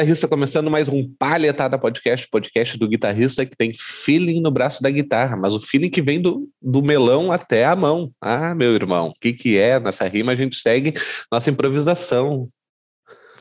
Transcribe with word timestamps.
guitarrista, 0.00 0.26
começando 0.26 0.70
mais 0.70 0.88
um 0.88 1.06
Palhetada 1.18 1.78
Podcast, 1.78 2.26
podcast 2.28 2.78
do 2.78 2.88
guitarrista 2.88 3.44
que 3.44 3.54
tem 3.54 3.74
feeling 3.76 4.40
no 4.40 4.50
braço 4.50 4.82
da 4.82 4.90
guitarra, 4.90 5.36
mas 5.36 5.52
o 5.52 5.60
feeling 5.60 5.90
que 5.90 6.00
vem 6.00 6.18
do, 6.18 6.48
do 6.60 6.82
melão 6.82 7.30
até 7.30 7.66
a 7.66 7.76
mão. 7.76 8.10
Ah, 8.18 8.54
meu 8.54 8.74
irmão, 8.74 9.08
o 9.08 9.14
que, 9.20 9.34
que 9.34 9.58
é? 9.58 9.78
Nessa 9.78 10.08
rima 10.08 10.32
a 10.32 10.34
gente 10.34 10.56
segue 10.56 10.94
nossa 11.30 11.50
improvisação. 11.50 12.48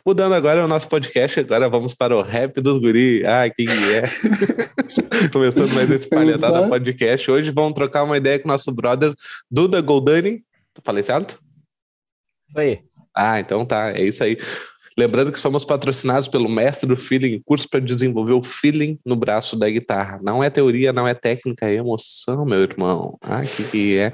Mudando 0.05 0.33
agora 0.33 0.65
o 0.65 0.67
nosso 0.67 0.89
podcast, 0.89 1.39
agora 1.39 1.69
vamos 1.69 1.93
para 1.93 2.13
o 2.13 2.21
rap 2.21 2.59
dos 2.59 2.77
guri. 2.77 3.23
Ah, 3.25 3.49
quem 3.49 3.65
é? 3.65 4.03
Começando 5.31 5.73
mais 5.73 5.89
esse 5.89 6.09
Palhetada 6.09 6.67
Podcast. 6.67 7.31
Hoje 7.31 7.51
vamos 7.51 7.73
trocar 7.73 8.03
uma 8.03 8.17
ideia 8.17 8.37
com 8.37 8.49
o 8.49 8.51
nosso 8.51 8.69
brother 8.69 9.13
Duda 9.49 9.79
Goldani. 9.79 10.43
Falei 10.83 11.03
certo? 11.03 11.39
Aí. 12.53 12.79
Ah, 13.15 13.39
então 13.39 13.65
tá, 13.65 13.91
é 13.91 14.03
isso 14.03 14.21
aí. 14.23 14.37
Lembrando 14.99 15.31
que 15.31 15.39
somos 15.39 15.63
patrocinados 15.63 16.27
pelo 16.27 16.49
Mestre 16.49 16.85
do 16.85 16.97
Feeling, 16.97 17.41
curso 17.45 17.69
para 17.69 17.79
desenvolver 17.79 18.33
o 18.33 18.43
feeling 18.43 18.99
no 19.05 19.15
braço 19.15 19.55
da 19.55 19.69
guitarra. 19.69 20.19
Não 20.21 20.43
é 20.43 20.49
teoria, 20.49 20.91
não 20.91 21.07
é 21.07 21.13
técnica, 21.13 21.69
é 21.69 21.75
emoção, 21.75 22.43
meu 22.43 22.61
irmão. 22.63 23.17
Ah, 23.21 23.41
que 23.43 23.63
que 23.63 23.97
é? 23.97 24.11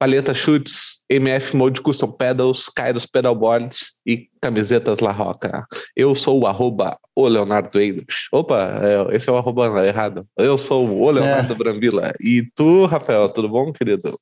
Palheta 0.00 0.34
Chutes, 0.34 1.04
MF 1.08 1.56
Mode 1.56 1.80
Custom 1.80 2.10
Pedals, 2.10 2.68
Kairos 2.68 3.06
Pedalboards 3.06 4.00
e 4.04 4.28
camisetas 4.40 4.98
La 4.98 5.12
Roca. 5.12 5.64
Eu 5.94 6.12
sou 6.16 6.40
o 6.40 6.46
arroba 6.48 6.98
o 7.14 7.28
Leonardo 7.28 7.78
Eidrich. 7.78 8.26
Opa, 8.32 8.80
é, 8.82 9.14
esse 9.14 9.30
é 9.30 9.32
o 9.32 9.36
arroba 9.36 9.86
errado. 9.86 10.26
Eu 10.36 10.58
sou 10.58 10.88
o 10.88 11.08
Leonardo 11.08 11.52
é. 11.52 11.56
Brambila. 11.56 12.12
E 12.18 12.42
tu, 12.56 12.86
Rafael, 12.86 13.28
tudo 13.28 13.48
bom, 13.48 13.72
querido? 13.72 14.18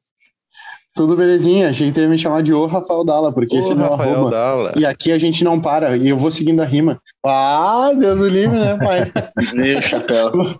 Tudo 0.98 1.14
belezinha, 1.14 1.70
achei 1.70 1.92
que 1.92 2.00
ia 2.00 2.08
me 2.08 2.18
chamar 2.18 2.42
de 2.42 2.52
O 2.52 2.66
Rafael 2.66 3.04
Dalla, 3.04 3.32
porque 3.32 3.56
o 3.56 3.60
esse 3.60 3.70
é 3.70 3.74
meu 3.76 3.88
Rafael 3.88 4.16
arroba. 4.16 4.30
Dalla. 4.32 4.72
E 4.76 4.84
aqui 4.84 5.12
a 5.12 5.18
gente 5.18 5.44
não 5.44 5.60
para, 5.60 5.96
e 5.96 6.08
eu 6.08 6.18
vou 6.18 6.28
seguindo 6.28 6.60
a 6.60 6.64
rima. 6.64 7.00
Ah, 7.24 7.92
Deus 7.96 8.18
do 8.18 8.28
livre, 8.28 8.58
né, 8.58 8.76
pai? 8.76 9.08
Meu 9.54 9.80
chapéu. 9.80 10.32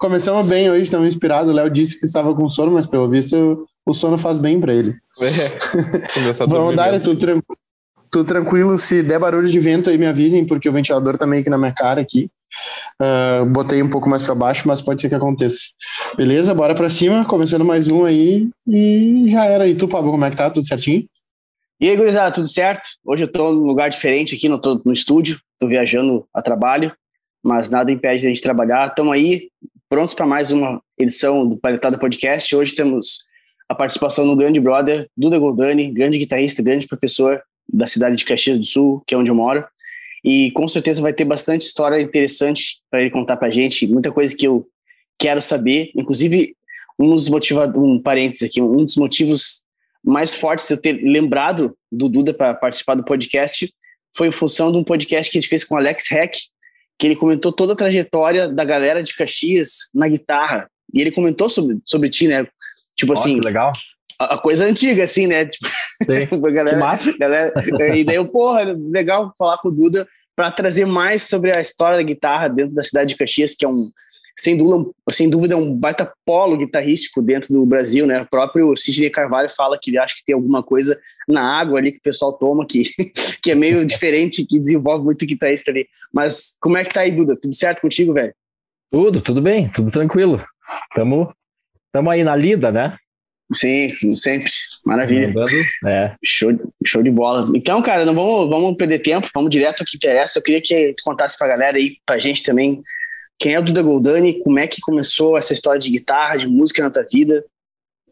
Começamos 0.00 0.46
bem 0.46 0.70
hoje, 0.70 0.84
estamos 0.84 1.06
inspirados. 1.06 1.52
O 1.52 1.54
Léo 1.54 1.68
disse 1.68 2.00
que 2.00 2.06
estava 2.06 2.34
com 2.34 2.48
sono, 2.48 2.72
mas 2.72 2.86
pelo 2.86 3.10
visto 3.10 3.66
o 3.84 3.92
sono 3.92 4.16
faz 4.16 4.38
bem 4.38 4.58
para 4.58 4.72
ele. 4.72 4.94
É. 5.20 6.46
Vamos 6.46 6.74
dar, 6.74 6.98
tudo, 6.98 7.20
tran 7.20 7.40
tudo 8.10 8.26
tranquilo. 8.26 8.78
Se 8.78 9.02
der 9.02 9.18
barulho 9.18 9.50
de 9.50 9.60
vento 9.60 9.90
aí, 9.90 9.98
me 9.98 10.06
avisem, 10.06 10.46
porque 10.46 10.66
o 10.66 10.72
ventilador 10.72 11.18
tá 11.18 11.26
meio 11.26 11.44
que 11.44 11.50
na 11.50 11.58
minha 11.58 11.74
cara 11.74 12.00
aqui. 12.00 12.30
Uh, 13.00 13.46
botei 13.46 13.82
um 13.82 13.90
pouco 13.90 14.08
mais 14.08 14.22
para 14.22 14.34
baixo, 14.34 14.66
mas 14.66 14.82
pode 14.82 15.00
ser 15.00 15.08
que 15.08 15.14
aconteça. 15.14 15.60
Beleza? 16.16 16.54
Bora 16.54 16.74
para 16.74 16.90
cima, 16.90 17.24
começando 17.24 17.64
mais 17.64 17.88
um 17.88 18.04
aí 18.04 18.48
e 18.66 19.30
já 19.30 19.44
era. 19.44 19.68
E 19.68 19.74
tu, 19.74 19.86
Pablo, 19.86 20.10
como 20.10 20.24
é 20.24 20.30
que 20.30 20.36
tá? 20.36 20.50
Tudo 20.50 20.66
certinho? 20.66 21.04
E 21.80 21.88
aí, 21.88 21.96
gurizada, 21.96 22.32
tudo 22.32 22.48
certo? 22.48 22.82
Hoje 23.04 23.24
eu 23.24 23.28
tô 23.30 23.52
num 23.52 23.64
lugar 23.64 23.88
diferente 23.88 24.34
aqui, 24.34 24.48
não 24.48 24.58
tô 24.58 24.82
no 24.84 24.92
estúdio, 24.92 25.38
tô 25.60 25.68
viajando 25.68 26.26
a 26.34 26.42
trabalho, 26.42 26.92
mas 27.42 27.70
nada 27.70 27.92
impede 27.92 28.26
a 28.26 28.28
gente 28.28 28.40
trabalhar. 28.42 28.88
Estamos 28.88 29.12
aí, 29.12 29.48
prontos 29.88 30.12
para 30.12 30.26
mais 30.26 30.50
uma 30.50 30.82
edição 30.98 31.48
do 31.48 31.56
Paletada 31.56 31.96
Podcast. 31.96 32.54
Hoje 32.56 32.74
temos 32.74 33.28
a 33.68 33.74
participação 33.74 34.26
do 34.26 34.34
grande 34.34 34.58
brother, 34.58 35.08
Duda 35.16 35.38
Goldani, 35.38 35.92
grande 35.92 36.18
guitarrista, 36.18 36.62
grande 36.62 36.88
professor 36.88 37.40
da 37.72 37.86
cidade 37.86 38.16
de 38.16 38.24
Caxias 38.24 38.58
do 38.58 38.64
Sul, 38.64 39.02
que 39.06 39.14
é 39.14 39.18
onde 39.18 39.30
eu 39.30 39.34
moro 39.34 39.64
e 40.28 40.50
com 40.50 40.68
certeza 40.68 41.00
vai 41.00 41.14
ter 41.14 41.24
bastante 41.24 41.62
história 41.62 41.98
interessante 42.02 42.82
para 42.90 43.00
ele 43.00 43.08
contar 43.08 43.38
para 43.38 43.48
a 43.48 43.50
gente, 43.50 43.86
muita 43.86 44.12
coisa 44.12 44.36
que 44.36 44.46
eu 44.46 44.68
quero 45.18 45.40
saber, 45.40 45.90
inclusive 45.96 46.54
um 46.98 47.08
dos 47.08 47.30
motivos, 47.30 47.66
um 47.74 47.98
parênteses 47.98 48.42
aqui, 48.42 48.60
um 48.60 48.84
dos 48.84 48.96
motivos 48.96 49.62
mais 50.04 50.34
fortes 50.34 50.66
de 50.66 50.74
eu 50.74 50.76
ter 50.76 50.92
lembrado 51.02 51.74
do 51.90 52.10
Duda 52.10 52.34
para 52.34 52.52
participar 52.52 52.94
do 52.94 53.04
podcast 53.04 53.72
foi 54.14 54.28
em 54.28 54.30
função 54.30 54.70
de 54.70 54.76
um 54.76 54.84
podcast 54.84 55.32
que 55.32 55.38
a 55.38 55.40
gente 55.40 55.48
fez 55.48 55.64
com 55.64 55.76
o 55.76 55.78
Alex 55.78 56.12
Heck, 56.12 56.38
que 56.98 57.06
ele 57.06 57.16
comentou 57.16 57.50
toda 57.50 57.72
a 57.72 57.76
trajetória 57.76 58.46
da 58.46 58.64
galera 58.64 59.02
de 59.02 59.16
Caxias 59.16 59.88
na 59.94 60.08
guitarra. 60.08 60.70
E 60.92 61.00
ele 61.00 61.10
comentou 61.10 61.48
sobre, 61.48 61.78
sobre 61.86 62.10
ti, 62.10 62.28
né? 62.28 62.46
Tipo 62.94 63.14
assim. 63.14 63.40
legal. 63.40 63.72
A, 64.18 64.34
a, 64.34 64.38
coisa 64.38 64.66
antiga, 64.66 65.04
assim, 65.04 65.26
né? 65.26 65.46
Tipo, 65.46 65.68
a 66.46 66.50
galera, 66.50 66.98
galera, 67.18 67.52
e 67.96 68.04
daí 68.04 68.16
eu, 68.16 68.26
porra, 68.26 68.76
legal 68.90 69.32
falar 69.38 69.56
com 69.58 69.68
o 69.68 69.72
Duda 69.72 70.06
para 70.38 70.52
trazer 70.52 70.86
mais 70.86 71.24
sobre 71.24 71.50
a 71.56 71.60
história 71.60 71.96
da 71.96 72.02
guitarra 72.04 72.46
dentro 72.46 72.72
da 72.72 72.84
cidade 72.84 73.08
de 73.08 73.16
Caxias, 73.16 73.56
que 73.56 73.64
é 73.64 73.68
um, 73.68 73.90
sem 74.38 74.56
dúvida, 74.56 74.92
sem 75.10 75.28
dúvida 75.28 75.56
um 75.56 75.74
baita 75.74 76.12
polo 76.24 76.56
guitarrístico 76.56 77.20
dentro 77.20 77.52
do 77.52 77.66
Brasil, 77.66 78.06
né? 78.06 78.22
O 78.22 78.26
próprio 78.30 78.72
Sidney 78.76 79.10
Carvalho 79.10 79.50
fala 79.50 79.76
que 79.76 79.90
ele 79.90 79.98
acha 79.98 80.14
que 80.14 80.24
tem 80.24 80.36
alguma 80.36 80.62
coisa 80.62 80.96
na 81.26 81.42
água 81.42 81.80
ali 81.80 81.90
que 81.90 81.98
o 81.98 82.02
pessoal 82.02 82.32
toma 82.32 82.64
que, 82.64 82.84
que 83.42 83.50
é 83.50 83.54
meio 83.56 83.84
diferente, 83.84 84.46
que 84.46 84.60
desenvolve 84.60 85.04
muito 85.04 85.26
guitarrista 85.26 85.72
ali. 85.72 85.88
Mas 86.12 86.56
como 86.60 86.78
é 86.78 86.84
que 86.84 86.94
tá 86.94 87.00
aí, 87.00 87.10
Duda? 87.10 87.36
Tudo 87.36 87.52
certo 87.56 87.80
contigo, 87.80 88.14
velho? 88.14 88.32
Tudo, 88.92 89.20
tudo 89.20 89.42
bem, 89.42 89.68
tudo 89.72 89.90
tranquilo. 89.90 90.40
Tamo, 90.94 91.34
tamo 91.90 92.10
aí 92.10 92.22
na 92.22 92.36
lida, 92.36 92.70
né? 92.70 92.96
Sim, 93.52 94.14
sempre. 94.14 94.50
Maravilha. 94.84 95.32
É. 95.86 96.14
Show, 96.24 96.50
show 96.84 97.02
de 97.02 97.10
bola. 97.10 97.50
Então, 97.54 97.80
cara, 97.82 98.04
não 98.04 98.14
vamos, 98.14 98.48
vamos 98.48 98.76
perder 98.76 98.98
tempo, 98.98 99.28
vamos 99.34 99.50
direto 99.50 99.80
ao 99.80 99.86
que 99.86 99.96
interessa. 99.96 100.38
Eu 100.38 100.42
queria 100.42 100.60
que 100.60 100.94
tu 100.94 101.02
contasse 101.04 101.38
pra 101.38 101.48
galera 101.48 101.78
aí, 101.78 101.96
pra 102.04 102.18
gente 102.18 102.42
também, 102.42 102.82
quem 103.38 103.54
é 103.54 103.58
o 103.58 103.62
Duda 103.62 103.82
Goldani, 103.82 104.40
como 104.40 104.58
é 104.58 104.66
que 104.66 104.80
começou 104.80 105.38
essa 105.38 105.52
história 105.52 105.78
de 105.78 105.90
guitarra, 105.90 106.36
de 106.36 106.46
música 106.46 106.82
na 106.82 106.90
tua 106.90 107.04
vida, 107.10 107.44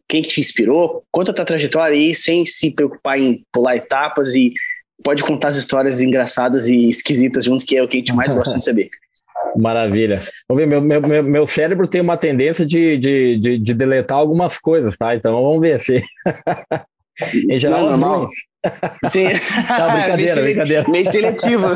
quem 0.09 0.23
que 0.23 0.29
te 0.29 0.41
inspirou, 0.41 1.03
conta 1.11 1.33
a 1.33 1.35
tua 1.35 1.45
trajetória 1.45 1.97
aí, 1.97 2.15
sem 2.15 2.47
se 2.47 2.71
preocupar 2.71 3.19
em 3.19 3.43
pular 3.53 3.77
etapas 3.77 4.35
e 4.35 4.55
pode 5.03 5.23
contar 5.23 5.49
as 5.49 5.57
histórias 5.57 6.01
engraçadas 6.01 6.69
e 6.69 6.89
esquisitas 6.89 7.45
juntos, 7.45 7.65
que 7.65 7.77
é 7.77 7.83
o 7.83 7.89
que 7.89 7.97
a 7.97 8.01
gente 8.01 8.15
mais 8.15 8.33
gosta 8.33 8.57
de 8.57 8.65
saber. 8.65 8.89
Maravilha. 9.57 10.21
Vamos 10.49 10.65
ver, 10.65 10.81
meu, 10.81 11.01
meu, 11.01 11.23
meu 11.23 11.47
cérebro 11.47 11.87
tem 11.87 12.01
uma 12.01 12.17
tendência 12.17 12.67
de, 12.67 12.97
de, 12.99 13.39
de, 13.39 13.59
de 13.59 13.75
deletar 13.75 14.19
algumas 14.19 14.59
coisas, 14.59 14.97
tá? 14.97 15.15
Então 15.15 15.33
vamos 15.33 15.61
ver 15.61 15.79
se. 15.79 16.03
em 17.51 17.59
geral, 17.59 17.83
não, 17.83 17.91
normal. 17.91 18.29
Sim. 19.07 19.29
Tá, 19.67 19.89
brincadeira, 19.89 20.35
meio 20.35 20.45
brincadeira. 20.45 20.89
Meio 20.89 21.07
seletivo. 21.07 21.67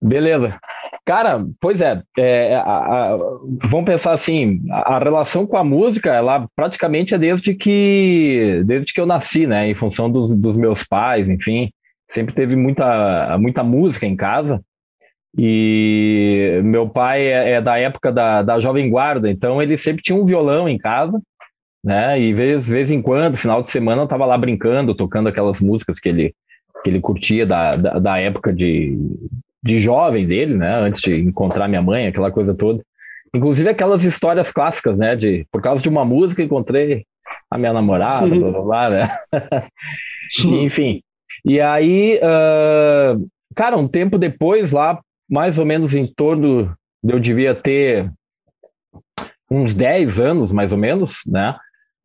Beleza. 0.00 0.58
Cara, 1.04 1.44
pois 1.60 1.80
é, 1.80 2.00
é 2.16 2.54
a, 2.54 2.62
a, 2.62 3.16
vamos 3.64 3.84
pensar 3.84 4.12
assim, 4.12 4.62
a, 4.70 4.96
a, 4.96 4.98
relação 4.98 5.46
com 5.46 5.56
a 5.56 5.64
música, 5.64 6.14
ela 6.14 6.46
praticamente 6.54 7.12
é 7.14 7.18
desde 7.18 7.54
que, 7.54 8.62
desde 8.64 8.92
que 8.92 9.00
eu 9.00 9.06
nasci, 9.06 9.46
né, 9.46 9.68
em 9.68 9.74
função 9.74 10.08
dos, 10.08 10.34
dos 10.36 10.56
meus 10.56 10.84
pais, 10.84 11.28
enfim, 11.28 11.72
sempre 12.08 12.32
teve 12.34 12.54
muita, 12.54 13.36
muita 13.38 13.64
música 13.64 14.06
em 14.06 14.14
casa, 14.14 14.62
e 15.36 16.60
meu 16.62 16.88
pai 16.88 17.26
é, 17.26 17.52
é, 17.52 17.60
da 17.60 17.78
época 17.78 18.12
da, 18.12 18.42
da 18.42 18.60
Jovem 18.60 18.90
Guarda, 18.90 19.30
então 19.30 19.62
ele 19.62 19.78
sempre 19.78 20.02
tinha 20.02 20.16
um 20.16 20.26
violão 20.26 20.68
em 20.68 20.76
casa, 20.76 21.20
né? 21.82 22.20
E 22.20 22.32
vez, 22.34 22.66
vez 22.66 22.90
em 22.90 23.00
quando, 23.00 23.36
final 23.36 23.62
de 23.62 23.70
semana, 23.70 24.02
eu 24.02 24.06
tava 24.06 24.26
lá 24.26 24.36
brincando, 24.36 24.94
tocando 24.94 25.28
aquelas 25.28 25.60
músicas 25.60 25.98
que 25.98 26.08
ele, 26.08 26.34
que 26.84 26.90
ele 26.90 27.00
curtia 27.00 27.46
da, 27.46 27.72
da, 27.72 27.98
da 27.98 28.18
época 28.18 28.52
de, 28.52 28.98
de 29.62 29.80
jovem 29.80 30.26
dele, 30.26 30.54
né? 30.54 30.74
Antes 30.80 31.00
de 31.00 31.14
encontrar 31.16 31.66
minha 31.66 31.82
mãe, 31.82 32.06
aquela 32.06 32.30
coisa 32.30 32.54
toda. 32.54 32.82
Inclusive 33.34 33.70
aquelas 33.70 34.04
histórias 34.04 34.52
clássicas, 34.52 34.96
né? 34.98 35.16
De 35.16 35.46
por 35.50 35.62
causa 35.62 35.82
de 35.82 35.88
uma 35.88 36.04
música 36.04 36.42
encontrei 36.42 37.04
a 37.50 37.56
minha 37.56 37.72
namorada, 37.72 38.26
blá, 38.26 38.50
blá, 38.50 38.62
blá, 38.62 38.90
né? 38.90 39.08
Enfim. 40.44 41.02
E 41.44 41.58
aí, 41.58 42.18
uh, 42.18 43.26
cara, 43.56 43.76
um 43.76 43.88
tempo 43.88 44.18
depois, 44.18 44.72
lá 44.72 45.00
mais 45.28 45.58
ou 45.58 45.64
menos 45.64 45.94
em 45.94 46.06
torno, 46.06 46.74
eu 47.02 47.18
devia 47.18 47.54
ter 47.54 48.10
uns 49.50 49.74
10 49.74 50.20
anos, 50.20 50.52
mais 50.52 50.72
ou 50.72 50.78
menos, 50.78 51.20
né? 51.26 51.56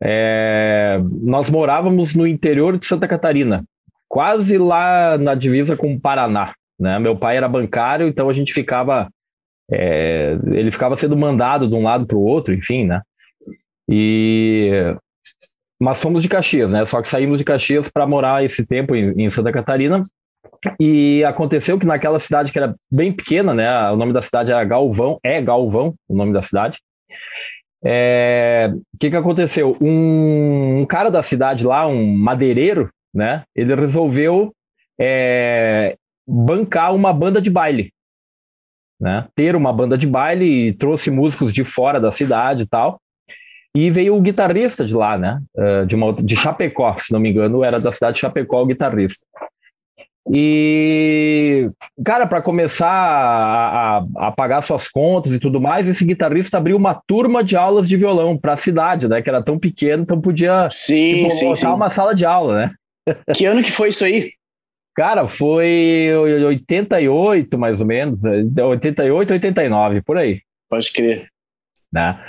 É, 0.04 1.00
nós 1.22 1.50
morávamos 1.50 2.14
no 2.14 2.28
interior 2.28 2.78
de 2.78 2.86
Santa 2.86 3.08
Catarina, 3.08 3.64
quase 4.08 4.58
lá 4.58 5.18
na 5.18 5.34
divisa 5.34 5.75
com 5.75 5.94
o 5.94 6.00
Paraná. 6.00 6.54
Né? 6.80 7.00
Meu 7.00 7.18
pai 7.18 7.38
era 7.38 7.50
bancário, 7.50 8.08
então 8.08 8.30
a 8.30 8.34
gente 8.34 8.54
ficava. 8.54 9.10
É, 9.69 10.38
ele 10.52 10.72
ficava 10.72 10.96
sendo 10.96 11.18
mandado 11.18 11.68
de 11.68 11.75
um 11.75 11.84
lado 11.84 12.06
para 12.06 12.16
o 12.16 12.24
outro, 12.24 12.54
enfim, 12.54 12.86
né? 12.86 13.02
E 13.90 14.72
mas 15.80 16.02
fomos 16.02 16.24
de 16.24 16.30
Caxias, 16.30 16.69
né? 16.69 16.86
Só 16.86 17.02
que 17.02 17.08
saímos 17.08 17.38
de 17.38 17.44
Caxias 17.44 17.90
para 17.90 18.08
morar 18.08 18.44
esse 18.44 18.66
tempo 18.66 18.96
em, 18.96 19.14
em, 19.22 19.30
Santa 19.30 19.52
Catarina 19.52 20.02
e 20.80 21.24
aconteceu 21.24 21.80
que 21.80 21.86
naquela 21.86 22.19
cidade 22.19 22.51
que 22.51 22.57
era 22.57 22.75
bem 22.92 23.12
pequena, 23.12 23.54
né? 23.54 23.92
O 23.92 23.95
nome 23.95 24.13
da 24.13 24.22
cidade 24.22 24.51
era 24.51 24.63
Galvão, 24.63 25.19
é 25.24 25.42
Galvão, 25.42 25.95
o 26.07 26.16
nome 26.16 26.34
da 26.34 26.44
cidade. 26.44 26.78
É, 27.84 28.72
o 28.74 28.98
que, 29.00 29.10
que 29.10 29.16
aconteceu? 29.16 29.78
Um, 29.80 30.81
um, 30.81 30.86
cara 30.86 31.10
da 31.10 31.22
cidade 31.22 31.66
lá, 31.66 31.88
um 31.88 32.18
madeireiro, 32.18 32.89
né? 33.13 33.44
Ele 33.56 33.75
resolveu 33.75 34.54
é, 35.00 35.95
bancar 36.28 36.94
uma 36.94 37.13
banda 37.13 37.42
de 37.42 37.50
baile, 37.50 37.92
né? 39.00 39.28
Ter 39.36 39.56
uma 39.56 39.72
banda 39.72 39.98
de 39.98 40.07
baile 40.07 40.45
e 40.69 40.74
trouxe 40.74 41.12
músicos 41.12 41.54
de 41.54 41.63
fora 41.63 42.00
da 42.00 42.12
cidade 42.12 42.63
e 42.63 42.68
tal. 42.68 43.00
E 43.75 43.92
veio 43.92 44.16
o 44.16 44.22
guitarrista 44.22 44.83
de 44.83 44.95
lá, 44.95 45.19
né? 45.19 45.40
De, 45.86 45.95
uma, 45.95 46.12
de 46.12 46.36
Chapecó, 46.36 46.98
se 46.98 47.13
não 47.13 47.19
me 47.19 47.30
engano, 47.30 47.63
era 47.63 47.80
da 47.80 47.92
cidade 47.92 48.16
de 48.16 48.22
Chapecó 48.22 48.63
o 48.63 48.66
guitarrista. 48.66 49.28
E, 50.33 51.69
cara, 52.03 52.27
para 52.27 52.41
começar 52.41 52.89
a, 52.89 53.97
a, 53.97 54.27
a, 54.27 54.31
pagar 54.31 54.62
suas 54.62 54.88
contas 54.88 55.31
e 55.31 55.39
tudo 55.39 55.62
mais, 55.62 55.88
esse 55.88 56.03
guitarrista 56.03 56.57
abriu 56.57 56.75
uma 56.75 56.94
turma 57.07 57.44
de 57.44 57.56
aulas 57.56 57.88
de 57.88 57.95
violão 57.95 58.38
para 58.38 58.53
a 58.53 58.57
cidade, 58.57 59.07
né? 59.07 59.21
Que 59.21 59.29
era 59.29 59.41
tão 59.41 59.57
pequeno, 59.57 60.03
então 60.03 60.19
podia 60.19 60.68
sim, 60.69 61.15
tipo, 61.15 61.31
sim, 61.31 61.56
sim. 61.56 61.68
uma 61.68 61.94
sala 61.94 62.13
de 62.13 62.25
aula, 62.25 62.57
né? 62.57 62.71
Que 63.33 63.45
ano 63.45 63.63
que 63.63 63.71
foi 63.71 63.89
isso 63.89 64.03
aí? 64.03 64.31
Cara, 64.95 65.27
foi 65.27 66.12
88, 66.15 67.57
mais 67.57 67.80
ou 67.80 67.88
menos, 67.88 68.23
88, 68.23 69.31
89, 69.31 70.01
por 70.01 70.18
aí. 70.18 70.41
Pode 70.69 70.91
crer. 70.91 71.27
Né? 71.94 72.19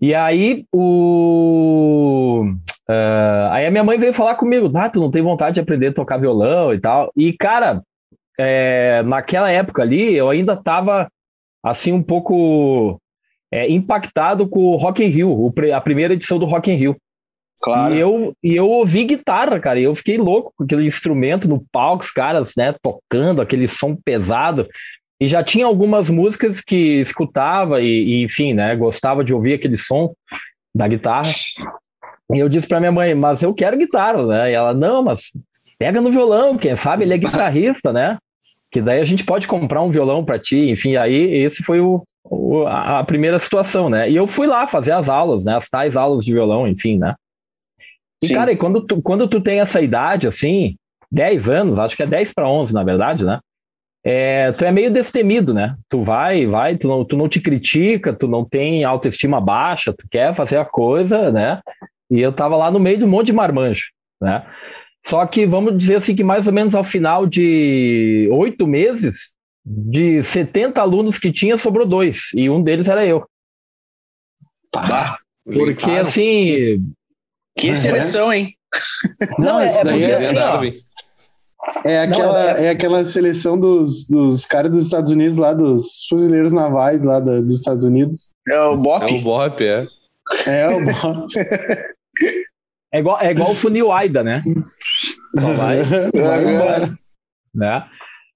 E 0.00 0.14
aí, 0.14 0.64
o 0.72 2.46
Uh, 2.90 3.50
aí 3.50 3.66
a 3.66 3.70
minha 3.70 3.84
mãe 3.84 3.98
veio 3.98 4.14
falar 4.14 4.36
comigo, 4.36 4.70
ah, 4.74 4.88
tu 4.88 4.98
não 4.98 5.10
tem 5.10 5.20
vontade 5.20 5.54
de 5.54 5.60
aprender 5.60 5.88
a 5.88 5.92
tocar 5.92 6.16
violão 6.16 6.72
e 6.72 6.80
tal. 6.80 7.12
E, 7.14 7.34
cara, 7.34 7.82
é, 8.38 9.02
naquela 9.02 9.50
época 9.50 9.82
ali, 9.82 10.14
eu 10.14 10.30
ainda 10.30 10.56
tava, 10.56 11.10
assim, 11.62 11.92
um 11.92 12.02
pouco 12.02 12.98
é, 13.52 13.70
impactado 13.70 14.48
com 14.48 14.60
o 14.60 14.76
Rock 14.76 15.04
in 15.04 15.08
Rio, 15.08 15.52
a 15.74 15.80
primeira 15.80 16.14
edição 16.14 16.38
do 16.38 16.46
Rock 16.46 16.70
in 16.70 16.76
Rio. 16.76 16.96
Claro. 17.60 17.94
E 17.94 17.98
eu, 17.98 18.32
e 18.42 18.56
eu 18.56 18.68
ouvi 18.70 19.04
guitarra, 19.04 19.58
cara, 19.58 19.80
e 19.80 19.82
eu 19.82 19.94
fiquei 19.94 20.16
louco 20.16 20.52
com 20.56 20.64
aquele 20.64 20.86
instrumento 20.86 21.48
no 21.48 21.64
palco, 21.72 22.04
os 22.04 22.10
caras, 22.10 22.52
né, 22.56 22.74
tocando 22.80 23.42
aquele 23.42 23.66
som 23.66 23.96
pesado. 23.96 24.66
E 25.20 25.26
já 25.26 25.42
tinha 25.42 25.66
algumas 25.66 26.08
músicas 26.08 26.60
que 26.60 27.00
escutava 27.00 27.82
e, 27.82 27.86
e 27.86 28.24
enfim, 28.24 28.54
né, 28.54 28.76
gostava 28.76 29.24
de 29.24 29.34
ouvir 29.34 29.54
aquele 29.54 29.76
som 29.76 30.14
da 30.74 30.86
guitarra. 30.86 31.32
E 32.34 32.38
eu 32.38 32.48
disse 32.48 32.68
para 32.68 32.80
minha 32.80 32.92
mãe, 32.92 33.14
mas 33.14 33.42
eu 33.42 33.54
quero 33.54 33.78
guitarra, 33.78 34.26
né? 34.26 34.50
E 34.50 34.54
ela, 34.54 34.74
não, 34.74 35.02
mas 35.02 35.32
pega 35.78 36.00
no 36.00 36.10
violão, 36.10 36.58
quem 36.58 36.76
sabe 36.76 37.04
ele 37.04 37.14
é 37.14 37.18
guitarrista, 37.18 37.92
né? 37.92 38.18
Que 38.70 38.82
daí 38.82 39.00
a 39.00 39.04
gente 39.04 39.24
pode 39.24 39.46
comprar 39.46 39.82
um 39.82 39.90
violão 39.90 40.24
para 40.24 40.38
ti, 40.38 40.70
enfim, 40.70 40.96
aí 40.96 41.14
esse 41.14 41.62
foi 41.62 41.80
o, 41.80 42.02
o, 42.24 42.66
a 42.66 43.02
primeira 43.04 43.38
situação, 43.38 43.88
né? 43.88 44.10
E 44.10 44.16
eu 44.16 44.26
fui 44.26 44.46
lá 44.46 44.66
fazer 44.66 44.92
as 44.92 45.08
aulas, 45.08 45.44
né? 45.44 45.56
As 45.56 45.68
tais 45.68 45.96
aulas 45.96 46.24
de 46.24 46.32
violão, 46.32 46.68
enfim, 46.68 46.98
né? 46.98 47.14
E, 48.22 48.26
Sim. 48.26 48.34
cara, 48.34 48.52
e 48.52 48.56
quando 48.56 48.84
tu, 48.84 49.00
quando 49.00 49.28
tu 49.28 49.40
tem 49.40 49.60
essa 49.60 49.80
idade, 49.80 50.26
assim, 50.26 50.76
10 51.10 51.48
anos, 51.48 51.78
acho 51.78 51.96
que 51.96 52.02
é 52.02 52.06
10 52.06 52.34
para 52.34 52.48
11, 52.48 52.74
na 52.74 52.84
verdade, 52.84 53.24
né? 53.24 53.38
É, 54.04 54.52
tu 54.52 54.64
é 54.64 54.72
meio 54.72 54.90
destemido, 54.90 55.52
né? 55.52 55.76
Tu 55.88 56.02
vai, 56.02 56.46
vai, 56.46 56.76
tu 56.76 56.88
não, 56.88 57.04
tu 57.04 57.16
não 57.16 57.28
te 57.28 57.40
critica, 57.40 58.12
tu 58.12 58.28
não 58.28 58.44
tem 58.44 58.84
autoestima 58.84 59.40
baixa, 59.40 59.92
tu 59.92 60.06
quer 60.10 60.34
fazer 60.34 60.56
a 60.56 60.64
coisa, 60.64 61.30
né? 61.30 61.60
E 62.10 62.20
eu 62.20 62.30
estava 62.30 62.56
lá 62.56 62.70
no 62.70 62.78
meio 62.78 62.98
de 62.98 63.04
um 63.04 63.08
monte 63.08 63.26
de 63.26 63.32
marmanjo, 63.32 63.86
né? 64.20 64.46
Só 65.06 65.26
que 65.26 65.46
vamos 65.46 65.76
dizer 65.78 65.96
assim 65.96 66.14
que 66.14 66.24
mais 66.24 66.46
ou 66.46 66.52
menos 66.52 66.74
ao 66.74 66.84
final 66.84 67.26
de 67.26 68.28
oito 68.32 68.66
meses, 68.66 69.36
de 69.64 70.22
70 70.22 70.80
alunos 70.80 71.18
que 71.18 71.32
tinha, 71.32 71.58
sobrou 71.58 71.86
dois. 71.86 72.30
E 72.34 72.48
um 72.48 72.62
deles 72.62 72.88
era 72.88 73.06
eu. 73.06 73.24
Tá. 74.70 75.18
Porque 75.44 75.90
assim. 75.90 76.82
Que 77.56 77.74
seleção, 77.74 78.32
hein? 78.32 78.54
Não, 79.38 79.54
Não 79.54 79.60
é, 79.60 79.68
isso 79.68 79.84
daí 79.84 80.04
é, 80.04 80.10
é, 80.10 80.38
assim, 80.38 80.78
é 81.84 82.00
aquela, 82.02 82.32
Não, 82.32 82.36
é... 82.36 82.66
é... 82.66 82.70
aquela 82.70 83.04
seleção 83.04 83.58
dos, 83.58 84.06
dos 84.06 84.44
caras 84.46 84.70
dos 84.70 84.84
Estados 84.84 85.10
Unidos, 85.10 85.38
lá, 85.38 85.52
dos 85.54 86.06
fuzileiros 86.08 86.52
navais 86.52 87.04
lá 87.04 87.18
do, 87.18 87.42
dos 87.42 87.58
Estados 87.58 87.84
Unidos. 87.84 88.30
É 88.46 88.60
o 88.60 88.76
BOP. 88.76 89.10
É 89.10 89.16
o 89.16 89.20
BOP, 89.22 89.60
é. 89.62 89.86
É 90.46 90.68
o 90.68 90.84
BOP. 90.84 91.32
É 92.92 93.00
igual, 93.00 93.20
é 93.20 93.30
igual 93.30 93.50
o 93.50 93.54
funil 93.54 93.92
AIDA, 93.92 94.22
né? 94.22 94.42
Só 95.38 95.52
vai, 95.52 95.82
vai 96.12 96.54
embora. 96.54 96.98
Né? 97.54 97.84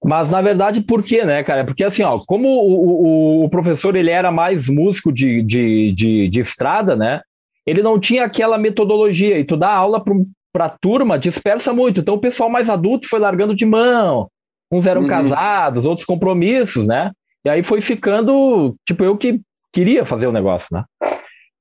Mas, 0.03 0.29
na 0.29 0.41
verdade, 0.41 0.81
por 0.81 1.01
quê, 1.01 1.23
né, 1.23 1.43
cara? 1.43 1.63
Porque, 1.63 1.83
assim, 1.83 2.03
ó, 2.03 2.19
como 2.27 2.47
o, 2.47 3.41
o, 3.41 3.45
o 3.45 3.49
professor 3.49 3.95
ele 3.95 4.11
era 4.11 4.31
mais 4.31 4.67
músico 4.67 5.11
de, 5.13 5.41
de, 5.41 5.93
de, 5.93 6.29
de, 6.29 6.39
estrada, 6.39 6.95
né? 6.95 7.21
Ele 7.65 7.81
não 7.81 7.97
tinha 7.99 8.25
aquela 8.25 8.57
metodologia. 8.57 9.39
E 9.39 9.45
tu 9.45 9.55
dá 9.55 9.71
aula 9.71 10.03
para 10.51 10.65
a 10.65 10.69
turma 10.69 11.17
dispersa 11.17 11.73
muito. 11.73 12.01
Então, 12.01 12.15
o 12.15 12.19
pessoal 12.19 12.49
mais 12.49 12.69
adulto 12.69 13.07
foi 13.07 13.19
largando 13.19 13.55
de 13.55 13.65
mão. 13.65 14.27
Uns 14.71 14.85
eram 14.85 15.01
uhum. 15.01 15.07
casados, 15.07 15.85
outros 15.85 16.05
compromissos, 16.05 16.85
né? 16.85 17.11
E 17.45 17.49
aí 17.49 17.63
foi 17.63 17.79
ficando, 17.79 18.75
tipo, 18.85 19.03
eu 19.03 19.17
que 19.17 19.39
queria 19.71 20.05
fazer 20.05 20.27
o 20.27 20.31
negócio, 20.31 20.67
né? 20.75 20.83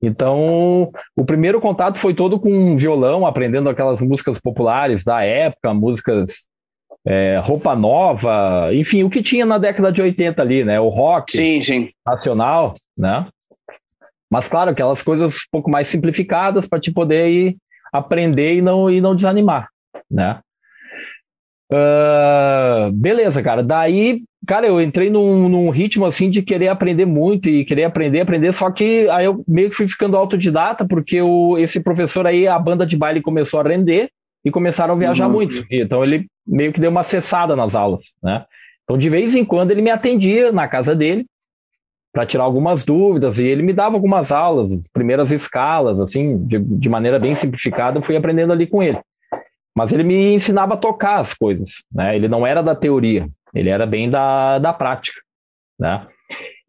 Então, 0.03 0.91
o 1.15 1.25
primeiro 1.25 1.61
contato 1.61 1.99
foi 1.99 2.13
todo 2.13 2.41
com 2.41 2.77
violão, 2.77 3.25
aprendendo 3.25 3.71
aquelas 3.71 4.03
músicas 4.03 4.41
populares 4.41 5.05
da 5.05 5.23
época, 5.23 5.73
músicas 5.73 6.49
é, 7.07 7.41
roupa 7.45 7.75
nova, 7.77 8.71
enfim, 8.73 9.05
o 9.05 9.11
que 9.11 9.23
tinha 9.23 9.47
na 9.47 9.59
década 9.59 9.93
de 9.93 10.03
80 10.03 10.43
ali, 10.43 10.65
né? 10.65 10.81
O 10.81 10.89
rock 10.89 11.33
sim, 11.33 11.61
sim. 11.61 11.91
nacional, 12.07 12.75
né? 12.97 13.27
Mas 14.31 14.49
claro, 14.49 14.71
aquelas 14.71 15.03
coisas 15.03 15.37
um 15.37 15.51
pouco 15.53 15.71
mais 15.71 15.89
simplificadas 15.89 16.67
para 16.67 16.81
te 16.81 16.91
poder 16.93 17.29
ir 17.29 17.57
aprender 17.93 18.57
e 18.57 18.63
não, 18.63 18.91
e 18.91 19.01
não 19.01 19.15
desanimar, 19.15 19.69
né? 20.11 20.41
Uh, 21.71 22.93
beleza, 22.93 23.43
cara. 23.43 23.63
Daí, 23.63 24.23
cara, 24.47 24.67
eu 24.67 24.81
entrei 24.81 25.11
num, 25.11 25.49
num, 25.49 25.71
ritmo 25.71 26.07
assim 26.07 26.31
de 26.31 26.43
querer 26.43 26.69
aprender 26.69 27.05
muito 27.05 27.49
e 27.49 27.65
querer 27.65 27.85
aprender, 27.85 28.21
aprender. 28.21 28.53
Só 28.53 28.71
que 28.71 29.09
aí 29.11 29.25
eu 29.25 29.43
meio 29.47 29.71
que 29.71 29.77
fui 29.77 29.89
ficando 29.89 30.17
autodidata, 30.17 30.87
porque 30.87 31.21
o, 31.21 31.57
esse 31.59 31.81
professor 31.81 32.27
aí, 32.27 32.47
a 32.47 32.59
banda 32.59 32.87
de 32.87 32.97
baile 32.97 33.23
começou 33.23 33.61
a 33.61 33.63
render 33.63 34.11
e 34.45 34.51
começaram 34.51 34.95
a 34.95 34.99
viajar 34.99 35.27
uhum. 35.27 35.33
muito. 35.33 35.65
Então 35.71 36.03
ele 36.03 36.27
meio 36.47 36.73
que 36.73 36.81
deu 36.81 36.91
uma 36.91 37.05
cessada 37.05 37.55
nas 37.55 37.75
aulas, 37.75 38.17
né? 38.23 38.45
Então 38.85 38.99
de 38.99 39.09
vez 39.09 39.35
em 39.35 39.45
quando 39.45 39.71
ele 39.71 39.83
me 39.83 39.91
atendia 39.91 40.51
na 40.51 40.67
casa 40.67 40.95
dele 40.95 41.25
para 42.13 42.27
tirar 42.27 42.45
algumas 42.45 42.85
dúvidas 42.85 43.39
e 43.39 43.45
ele 43.45 43.63
me 43.63 43.73
dava 43.73 43.95
algumas 43.95 44.31
aulas, 44.31 44.71
as 44.71 44.89
primeiras 44.91 45.31
escalas, 45.31 45.99
assim, 45.99 46.43
de, 46.47 46.59
de 46.59 46.89
maneira 46.89 47.19
bem 47.19 47.35
simplificada, 47.35 47.99
eu 47.99 48.03
fui 48.03 48.17
aprendendo 48.17 48.53
ali 48.53 48.67
com 48.67 48.83
ele. 48.83 48.99
Mas 49.75 49.93
ele 49.93 50.03
me 50.03 50.35
ensinava 50.35 50.75
a 50.75 50.77
tocar 50.77 51.21
as 51.21 51.33
coisas, 51.33 51.85
né? 51.91 52.15
Ele 52.15 52.29
não 52.29 52.47
era 52.47 52.63
da 52.63 52.75
teoria, 52.75 53.27
ele 53.55 53.69
era 53.69 53.87
bem 53.87 54.11
da, 54.11 54.59
da 54.59 54.73
prática, 54.73 55.21
né? 55.79 56.05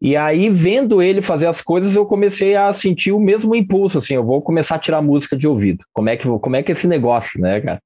E 0.00 0.16
aí, 0.16 0.50
vendo 0.50 1.00
ele 1.00 1.22
fazer 1.22 1.46
as 1.46 1.62
coisas, 1.62 1.96
eu 1.96 2.04
comecei 2.04 2.54
a 2.54 2.72
sentir 2.72 3.12
o 3.12 3.20
mesmo 3.20 3.54
impulso, 3.54 3.98
assim, 3.98 4.14
eu 4.14 4.24
vou 4.24 4.42
começar 4.42 4.76
a 4.76 4.78
tirar 4.78 5.00
música 5.00 5.36
de 5.36 5.48
ouvido. 5.48 5.84
Como 5.92 6.10
é 6.10 6.16
que, 6.16 6.28
como 6.28 6.56
é, 6.56 6.62
que 6.62 6.72
é 6.72 6.74
esse 6.74 6.86
negócio, 6.86 7.40
né, 7.40 7.60
cara? 7.60 7.82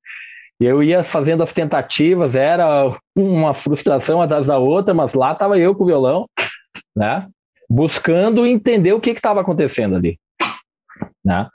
Eu 0.60 0.82
ia 0.82 1.04
fazendo 1.04 1.42
as 1.44 1.54
tentativas, 1.54 2.34
era 2.34 2.92
uma 3.16 3.54
frustração 3.54 4.20
atrás 4.20 4.48
da 4.48 4.58
outra, 4.58 4.92
mas 4.92 5.14
lá 5.14 5.32
estava 5.32 5.56
eu 5.56 5.74
com 5.74 5.84
o 5.84 5.86
violão, 5.86 6.26
né? 6.96 7.28
Buscando 7.70 8.44
entender 8.44 8.92
o 8.92 9.00
que 9.00 9.10
estava 9.10 9.40
acontecendo 9.40 9.94
ali, 9.94 10.18
né? 11.24 11.48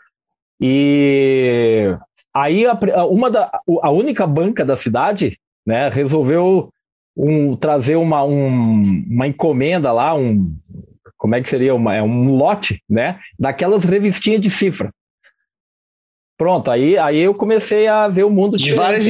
E 0.61 1.97
Aí 2.35 2.65
a, 2.65 2.75
uma 3.05 3.29
da, 3.29 3.51
a 3.81 3.91
única 3.91 4.25
banca 4.25 4.65
da 4.65 4.75
cidade 4.75 5.37
né, 5.65 5.87
resolveu 5.89 6.72
um, 7.15 7.55
trazer 7.55 7.95
uma, 7.95 8.23
um, 8.23 8.81
uma 9.09 9.27
encomenda 9.27 9.91
lá, 9.91 10.15
um, 10.15 10.53
como 11.17 11.35
é 11.35 11.41
que 11.41 11.49
seria? 11.49 11.73
Uma, 11.73 11.95
é 11.95 12.01
um 12.01 12.35
lote, 12.35 12.81
né? 12.89 13.19
Daquelas 13.39 13.85
revistinhas 13.85 14.41
de 14.41 14.49
cifra. 14.49 14.91
Pronto, 16.37 16.69
aí, 16.71 16.97
aí 16.97 17.19
eu 17.19 17.33
comecei 17.33 17.87
a 17.87 18.07
ver 18.07 18.23
o 18.23 18.29
mundo 18.29 18.57
de 18.57 18.73
vários, 18.73 19.05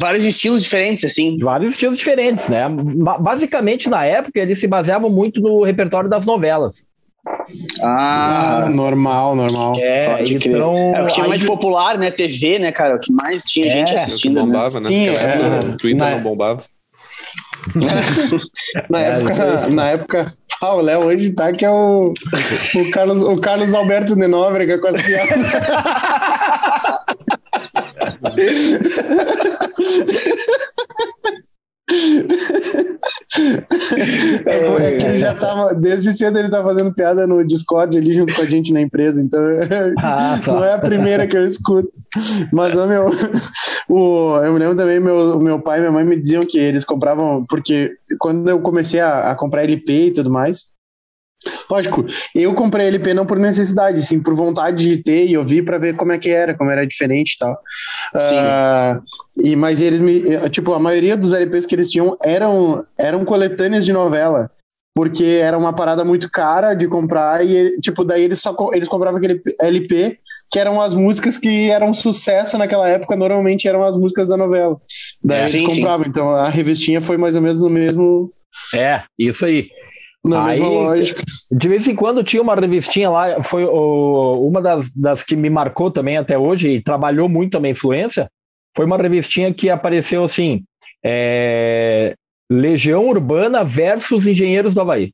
vários 0.00 0.24
estilos 0.24 0.62
diferentes, 0.62 1.04
assim. 1.04 1.36
De 1.36 1.44
vários 1.44 1.72
estilos 1.72 1.98
diferentes, 1.98 2.48
né? 2.48 2.66
Basicamente, 3.20 3.90
na 3.90 4.06
época, 4.06 4.38
eles 4.38 4.60
se 4.60 4.66
baseavam 4.66 5.10
muito 5.10 5.40
no 5.40 5.64
repertório 5.64 6.08
das 6.08 6.24
novelas. 6.24 6.86
Ah, 7.82 8.64
ah, 8.64 8.70
normal, 8.70 9.34
normal. 9.34 9.72
É, 9.76 10.22
então. 10.22 10.94
É 10.94 11.02
o 11.02 11.06
que 11.06 11.14
tinha 11.14 11.28
mais 11.28 11.44
popular, 11.44 11.98
né? 11.98 12.10
TV, 12.10 12.58
né, 12.58 12.72
cara? 12.72 12.96
O 12.96 13.00
que 13.00 13.12
mais 13.12 13.42
tinha 13.42 13.66
é, 13.66 13.70
gente 13.70 13.94
assistindo. 13.94 14.38
É 14.38 14.42
bombava, 14.42 14.80
né? 14.80 14.88
Sim, 14.88 15.08
é, 15.08 15.74
o 15.74 15.76
Twitter 15.76 15.96
na... 15.98 16.10
não 16.12 16.22
bombava. 16.22 16.62
na, 18.90 19.00
época, 19.00 19.68
na 19.70 19.88
época, 19.90 20.26
ah, 20.60 20.74
o 20.74 20.80
Léo 20.80 21.04
hoje 21.04 21.30
tá 21.32 21.52
que 21.52 21.64
é 21.64 21.70
o, 21.70 22.12
o, 22.12 22.90
Carlos, 22.90 23.22
o 23.22 23.36
Carlos 23.40 23.74
Alberto 23.74 24.16
de 24.16 24.26
Nóbrega 24.26 24.78
com 24.78 24.88
as 24.88 25.02
piadas. 25.02 25.52
É, 34.46 34.94
é, 34.94 34.96
que 34.96 35.06
ele 35.06 35.18
já 35.18 35.34
tava, 35.34 35.74
desde 35.74 36.12
cedo 36.12 36.38
ele 36.38 36.50
tá 36.50 36.62
fazendo 36.62 36.92
piada 36.92 37.26
no 37.26 37.44
Discord 37.44 37.96
ali 37.96 38.12
junto 38.12 38.34
com 38.34 38.42
a 38.42 38.46
gente 38.46 38.72
na 38.72 38.80
empresa, 38.80 39.22
então 39.22 39.40
ah, 39.98 40.40
tá. 40.44 40.52
não 40.52 40.64
é 40.64 40.74
a 40.74 40.78
primeira 40.78 41.26
que 41.26 41.36
eu 41.36 41.46
escuto. 41.46 41.90
Mas 42.52 42.76
o 42.76 42.86
meu, 42.86 43.10
o, 43.88 44.36
eu 44.44 44.52
me 44.52 44.58
lembro 44.58 44.76
também, 44.76 45.00
meu, 45.00 45.38
meu 45.40 45.60
pai 45.60 45.78
e 45.78 45.80
minha 45.80 45.92
mãe 45.92 46.04
me 46.04 46.20
diziam 46.20 46.42
que 46.42 46.58
eles 46.58 46.84
compravam, 46.84 47.44
porque 47.48 47.92
quando 48.18 48.48
eu 48.48 48.60
comecei 48.60 49.00
a, 49.00 49.30
a 49.30 49.34
comprar 49.34 49.64
LP 49.64 50.06
e 50.06 50.12
tudo 50.12 50.30
mais, 50.30 50.70
Lógico, 51.70 52.04
eu 52.34 52.52
comprei 52.54 52.88
LP 52.88 53.14
não 53.14 53.24
por 53.24 53.38
necessidade, 53.38 54.02
sim 54.02 54.20
por 54.20 54.34
vontade 54.34 54.84
de 54.84 55.02
ter 55.02 55.26
e 55.26 55.36
ouvir 55.36 55.64
para 55.64 55.78
ver 55.78 55.94
como 55.94 56.12
é 56.12 56.18
que 56.18 56.30
era, 56.30 56.54
como 56.54 56.70
era 56.70 56.86
diferente 56.86 57.34
e 57.34 57.38
tal. 57.38 57.56
Sim. 58.18 58.36
Uh, 58.36 59.02
e, 59.44 59.56
mas 59.56 59.80
eles 59.80 60.00
me. 60.00 60.20
Tipo, 60.50 60.72
a 60.72 60.80
maioria 60.80 61.16
dos 61.16 61.32
LPs 61.32 61.66
que 61.66 61.74
eles 61.74 61.88
tinham 61.88 62.16
eram, 62.22 62.84
eram 62.98 63.24
coletâneas 63.24 63.84
de 63.84 63.92
novela. 63.92 64.50
Porque 64.94 65.38
era 65.40 65.56
uma 65.56 65.72
parada 65.72 66.04
muito 66.04 66.28
cara 66.28 66.74
de 66.74 66.88
comprar 66.88 67.46
e, 67.46 67.78
tipo, 67.78 68.02
daí 68.02 68.24
eles 68.24 68.40
só 68.40 68.56
eles 68.72 68.88
compravam 68.88 69.18
aquele 69.18 69.40
LP, 69.60 70.18
que 70.50 70.58
eram 70.58 70.80
as 70.80 70.92
músicas 70.92 71.38
que 71.38 71.70
eram 71.70 71.94
sucesso 71.94 72.58
naquela 72.58 72.88
época, 72.88 73.14
normalmente 73.14 73.68
eram 73.68 73.84
as 73.84 73.96
músicas 73.96 74.28
da 74.28 74.36
novela. 74.36 74.76
Daí 75.22 75.38
é, 75.38 75.40
eles 75.42 75.52
sim, 75.52 75.64
compravam. 75.64 76.02
Sim. 76.02 76.10
Então 76.10 76.30
a 76.30 76.48
revistinha 76.48 77.00
foi 77.00 77.16
mais 77.16 77.36
ou 77.36 77.42
menos 77.42 77.60
no 77.60 77.70
mesmo. 77.70 78.32
É, 78.74 79.04
isso 79.16 79.46
aí. 79.46 79.68
Na 80.24 80.46
Aí, 80.46 80.60
mesma 80.60 80.74
lógica. 80.74 81.22
De 81.50 81.68
vez 81.68 81.86
em 81.86 81.94
quando 81.94 82.24
tinha 82.24 82.42
uma 82.42 82.54
revistinha 82.54 83.08
lá, 83.08 83.42
foi 83.42 83.64
o, 83.64 84.46
uma 84.46 84.60
das, 84.60 84.92
das 84.92 85.22
que 85.22 85.36
me 85.36 85.48
marcou 85.48 85.90
também 85.90 86.16
até 86.16 86.36
hoje 86.36 86.70
e 86.70 86.82
trabalhou 86.82 87.28
muito 87.28 87.56
a 87.56 87.60
minha 87.60 87.72
influência. 87.72 88.28
Foi 88.76 88.84
uma 88.84 88.96
revistinha 88.96 89.52
que 89.54 89.70
apareceu 89.70 90.24
assim: 90.24 90.64
é, 91.04 92.14
Legião 92.50 93.08
Urbana 93.08 93.64
versus 93.64 94.26
Engenheiros 94.26 94.74
do 94.74 94.80
Havaí. 94.80 95.12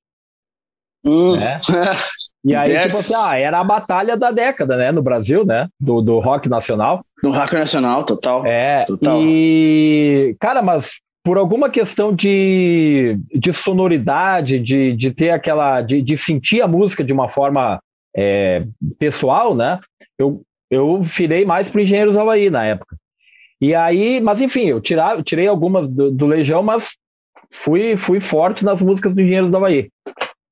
Hum. 1.04 1.36
É. 1.36 1.60
E 2.46 2.54
aí, 2.54 2.78
tipo 2.80 2.98
assim, 2.98 3.14
ah, 3.16 3.38
era 3.38 3.58
a 3.58 3.64
batalha 3.64 4.18
da 4.18 4.30
década, 4.30 4.76
né, 4.76 4.92
no 4.92 5.02
Brasil, 5.02 5.46
né, 5.46 5.66
do, 5.80 6.02
do 6.02 6.18
rock 6.18 6.46
nacional. 6.46 7.00
Do 7.22 7.30
rock 7.30 7.54
nacional, 7.54 8.04
total. 8.04 8.44
É, 8.44 8.84
total. 8.84 9.18
e, 9.22 10.36
cara, 10.38 10.60
mas 10.60 11.00
por 11.24 11.38
alguma 11.38 11.70
questão 11.70 12.14
de, 12.14 13.18
de 13.32 13.52
sonoridade, 13.52 14.60
de, 14.60 14.94
de 14.94 15.10
ter 15.10 15.30
aquela. 15.30 15.80
De, 15.80 16.02
de 16.02 16.16
sentir 16.18 16.60
a 16.60 16.68
música 16.68 17.02
de 17.02 17.12
uma 17.12 17.30
forma 17.30 17.80
é, 18.14 18.64
pessoal, 18.98 19.54
né? 19.54 19.80
Eu, 20.18 20.42
eu 20.70 21.00
virei 21.02 21.46
mais 21.46 21.70
para 21.70 21.80
Engenheiros 21.82 22.16
Havaí 22.16 22.50
na 22.50 22.64
época. 22.64 22.94
E 23.60 23.74
aí, 23.74 24.20
mas 24.20 24.42
enfim, 24.42 24.66
eu 24.66 24.80
tirar, 24.80 25.22
tirei 25.22 25.46
algumas 25.46 25.90
do, 25.90 26.10
do, 26.10 26.26
Legião, 26.26 26.62
mas 26.62 26.96
fui, 27.50 27.96
fui 27.96 28.20
forte 28.20 28.62
nas 28.62 28.82
músicas 28.82 29.14
do 29.14 29.22
Engenheiros 29.22 29.50
do 29.50 29.56
Havaí, 29.56 29.88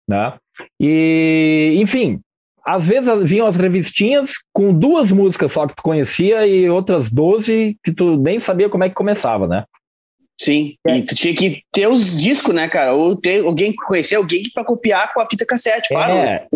né? 0.09 0.35
E, 0.81 1.77
enfim, 1.77 2.21
às 2.65 2.87
vezes 2.87 3.11
vinham 3.25 3.47
as 3.47 3.57
revistinhas 3.57 4.33
com 4.53 4.73
duas 4.73 5.13
músicas 5.13 5.53
só 5.53 5.67
que 5.67 5.77
tu 5.77 5.83
conhecia 5.83 6.47
e 6.47 6.71
outras 6.71 7.11
doze 7.11 7.77
que 7.85 7.93
tu 7.93 8.17
nem 8.17 8.41
sabia 8.41 8.71
como 8.71 8.85
é 8.85 8.89
que 8.89 8.95
começava, 8.95 9.47
né? 9.47 9.65
Sim, 10.41 10.75
é. 10.85 10.97
e 10.97 11.03
tu 11.03 11.15
tinha 11.15 11.33
que 11.35 11.63
ter 11.71 11.87
os 11.87 12.17
discos, 12.17 12.53
né, 12.53 12.69
cara? 12.69 12.95
Ou 12.95 13.15
ter 13.15 13.45
alguém 13.45 13.73
conhecer 13.73 14.17
alguém 14.17 14.43
para 14.53 14.65
copiar 14.65 15.13
com 15.13 15.21
a 15.21 15.27
fita 15.29 15.47
cassete. 15.47 15.95
É, 15.95 16.49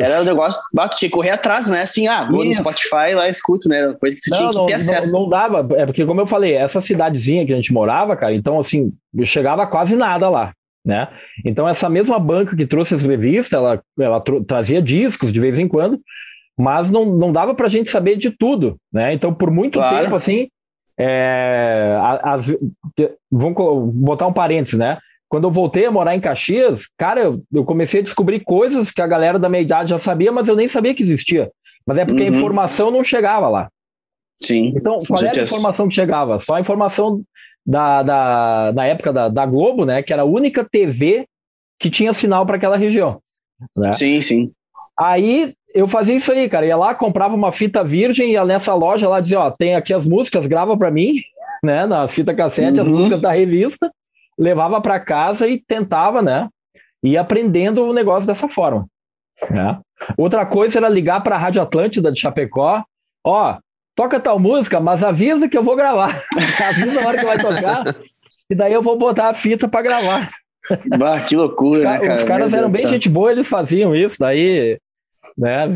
era 0.00 0.20
o 0.20 0.22
um 0.22 0.24
negócio, 0.24 0.62
bah, 0.72 0.88
tu 0.88 0.98
tinha 0.98 1.08
que 1.08 1.14
correr 1.16 1.30
atrás, 1.30 1.66
não 1.66 1.74
é 1.74 1.82
assim, 1.82 2.06
ah, 2.06 2.24
vou 2.30 2.44
isso. 2.44 2.62
no 2.62 2.70
Spotify 2.70 3.12
lá 3.12 3.28
escuto, 3.28 3.68
né? 3.68 3.92
Coisa 3.98 4.14
que 4.14 4.22
tu 4.22 4.30
não, 4.30 4.38
tinha 4.38 4.50
que 4.50 4.56
não, 4.56 4.66
ter 4.66 4.74
acesso. 4.74 5.12
Não, 5.12 5.22
não, 5.22 5.28
dava, 5.28 5.66
é 5.76 5.84
porque, 5.84 6.06
como 6.06 6.20
eu 6.20 6.26
falei, 6.28 6.54
essa 6.54 6.80
cidadezinha 6.80 7.44
que 7.44 7.52
a 7.52 7.56
gente 7.56 7.72
morava, 7.72 8.16
cara, 8.16 8.34
então 8.34 8.60
assim, 8.60 8.92
chegava 9.24 9.66
quase 9.66 9.96
nada 9.96 10.28
lá. 10.30 10.52
Né? 10.86 11.08
Então, 11.44 11.66
essa 11.66 11.88
mesma 11.88 12.18
banca 12.18 12.54
que 12.54 12.66
trouxe 12.66 12.94
as 12.94 13.02
revistas, 13.02 13.54
ela, 13.54 13.82
ela 13.98 14.22
trazia 14.46 14.82
discos 14.82 15.32
de 15.32 15.40
vez 15.40 15.58
em 15.58 15.66
quando, 15.66 15.98
mas 16.58 16.90
não, 16.90 17.06
não 17.06 17.32
dava 17.32 17.54
para 17.54 17.66
a 17.66 17.70
gente 17.70 17.88
saber 17.88 18.16
de 18.16 18.30
tudo, 18.30 18.76
né? 18.92 19.12
Então, 19.12 19.34
por 19.34 19.50
muito 19.50 19.78
claro. 19.78 20.04
tempo, 20.04 20.14
assim, 20.14 20.48
é, 20.98 21.98
as, 22.22 22.46
vamos 23.30 23.92
botar 23.94 24.26
um 24.26 24.32
parênteses, 24.32 24.78
né? 24.78 24.98
Quando 25.28 25.44
eu 25.44 25.50
voltei 25.50 25.86
a 25.86 25.90
morar 25.90 26.14
em 26.14 26.20
Caxias, 26.20 26.88
cara, 26.96 27.20
eu, 27.20 27.42
eu, 27.52 27.64
comecei 27.64 28.00
a 28.00 28.02
descobrir 28.04 28.40
coisas 28.40 28.92
que 28.92 29.02
a 29.02 29.06
galera 29.06 29.38
da 29.38 29.48
minha 29.48 29.62
idade 29.62 29.90
já 29.90 29.98
sabia, 29.98 30.30
mas 30.30 30.48
eu 30.48 30.54
nem 30.54 30.68
sabia 30.68 30.94
que 30.94 31.02
existia. 31.02 31.50
Mas 31.86 31.98
é 31.98 32.04
porque 32.04 32.22
uhum. 32.22 32.28
a 32.28 32.30
informação 32.30 32.90
não 32.90 33.02
chegava 33.02 33.48
lá. 33.48 33.68
Sim. 34.40 34.72
Então, 34.76 34.96
qual 35.06 35.20
era 35.20 35.40
a 35.40 35.42
informação 35.42 35.88
que 35.88 35.94
chegava? 35.94 36.40
Só 36.40 36.54
a 36.54 36.60
informação 36.60 37.22
da, 37.66 38.02
da, 38.02 38.72
da 38.72 38.84
época 38.84 39.12
da, 39.12 39.28
da 39.28 39.46
Globo, 39.46 39.84
né? 39.84 40.02
Que 40.02 40.12
era 40.12 40.22
a 40.22 40.26
única 40.26 40.64
TV 40.64 41.26
que 41.80 41.90
tinha 41.90 42.12
sinal 42.12 42.46
para 42.46 42.56
aquela 42.56 42.76
região. 42.76 43.20
Né? 43.76 43.92
Sim, 43.92 44.20
sim. 44.20 44.52
Aí 44.98 45.54
eu 45.74 45.88
fazia 45.88 46.14
isso 46.14 46.30
aí, 46.30 46.48
cara. 46.48 46.64
Ia 46.64 46.76
lá, 46.76 46.94
comprava 46.94 47.34
uma 47.34 47.50
fita 47.50 47.82
virgem, 47.82 48.30
ia 48.30 48.44
nessa 48.44 48.72
loja 48.72 49.08
lá 49.08 49.20
dizia, 49.20 49.40
ó, 49.40 49.50
tem 49.50 49.74
aqui 49.74 49.92
as 49.92 50.06
músicas, 50.06 50.46
grava 50.46 50.76
para 50.76 50.90
mim, 50.90 51.16
né, 51.62 51.84
na 51.84 52.06
fita 52.06 52.32
cassete, 52.32 52.78
uhum. 52.78 52.86
as 52.86 52.88
músicas 52.88 53.20
da 53.20 53.32
revista, 53.32 53.90
levava 54.38 54.80
para 54.80 55.00
casa 55.00 55.48
e 55.48 55.58
tentava, 55.58 56.22
né, 56.22 56.48
ir 57.02 57.18
aprendendo 57.18 57.84
o 57.84 57.92
negócio 57.92 58.26
dessa 58.26 58.48
forma. 58.48 58.86
Né? 59.50 59.78
Outra 60.16 60.46
coisa 60.46 60.78
era 60.78 60.88
ligar 60.88 61.22
para 61.22 61.34
a 61.34 61.38
Rádio 61.38 61.60
Atlântida 61.60 62.12
de 62.12 62.20
Chapecó, 62.20 62.84
ó, 63.24 63.58
toca 63.96 64.20
tal 64.20 64.38
música, 64.38 64.78
mas 64.78 65.02
avisa 65.02 65.48
que 65.48 65.58
eu 65.58 65.64
vou 65.64 65.74
gravar. 65.74 66.10
avisa 66.68 67.02
a 67.02 67.06
hora 67.08 67.18
que 67.18 67.26
vai 67.26 67.38
tocar, 67.38 67.96
e 68.48 68.54
daí 68.54 68.72
eu 68.72 68.82
vou 68.82 68.96
botar 68.96 69.30
a 69.30 69.34
fita 69.34 69.66
para 69.66 69.82
gravar. 69.82 70.30
Bah, 70.96 71.20
que 71.20 71.36
loucura, 71.36 71.80
os, 71.80 71.84
né, 71.84 71.98
cara? 71.98 72.14
Os 72.14 72.24
caras 72.24 72.54
eram 72.54 72.70
bem 72.70 72.88
gente 72.88 73.08
boa, 73.08 73.32
eles 73.32 73.48
faziam 73.48 73.94
isso, 73.94 74.18
daí 74.20 74.78
né? 75.36 75.66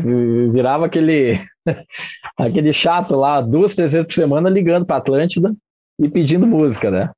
Virava 0.51 0.85
aquele, 0.85 1.39
aquele 2.37 2.73
chato 2.73 3.15
lá, 3.15 3.41
duas, 3.41 3.75
três 3.75 3.91
vezes 3.91 4.07
por 4.07 4.13
semana, 4.13 4.49
ligando 4.49 4.85
para 4.85 4.97
Atlântida 4.97 5.53
e 5.99 6.09
pedindo 6.09 6.47
música, 6.47 6.89
né? 6.89 7.11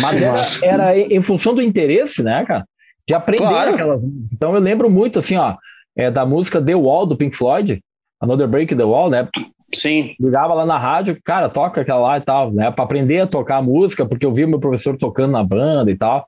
Mas 0.00 0.20
era, 0.62 0.90
era, 0.90 0.98
em 0.98 1.22
função 1.22 1.54
do 1.54 1.62
interesse, 1.62 2.22
né, 2.22 2.44
cara? 2.44 2.64
De 3.06 3.14
aprender 3.14 3.46
claro. 3.46 3.74
aquelas. 3.74 4.02
Então 4.32 4.54
eu 4.54 4.60
lembro 4.60 4.90
muito, 4.90 5.18
assim, 5.18 5.36
ó, 5.36 5.56
é, 5.96 6.10
da 6.10 6.24
música 6.24 6.62
The 6.62 6.74
Wall 6.74 7.06
do 7.06 7.16
Pink 7.16 7.36
Floyd, 7.36 7.80
Another 8.20 8.48
Break 8.48 8.74
the 8.74 8.84
Wall, 8.84 9.10
né? 9.10 9.28
Sim. 9.74 10.14
Ligava 10.18 10.54
lá 10.54 10.64
na 10.64 10.78
rádio, 10.78 11.18
cara, 11.22 11.48
toca 11.48 11.80
aquela 11.82 12.00
lá 12.00 12.18
e 12.18 12.20
tal, 12.22 12.52
né? 12.52 12.70
Para 12.70 12.84
aprender 12.84 13.20
a 13.20 13.26
tocar 13.26 13.58
a 13.58 13.62
música, 13.62 14.06
porque 14.06 14.24
eu 14.24 14.32
vi 14.32 14.46
meu 14.46 14.58
professor 14.58 14.96
tocando 14.96 15.32
na 15.32 15.44
banda 15.44 15.90
e 15.90 15.96
tal. 15.96 16.26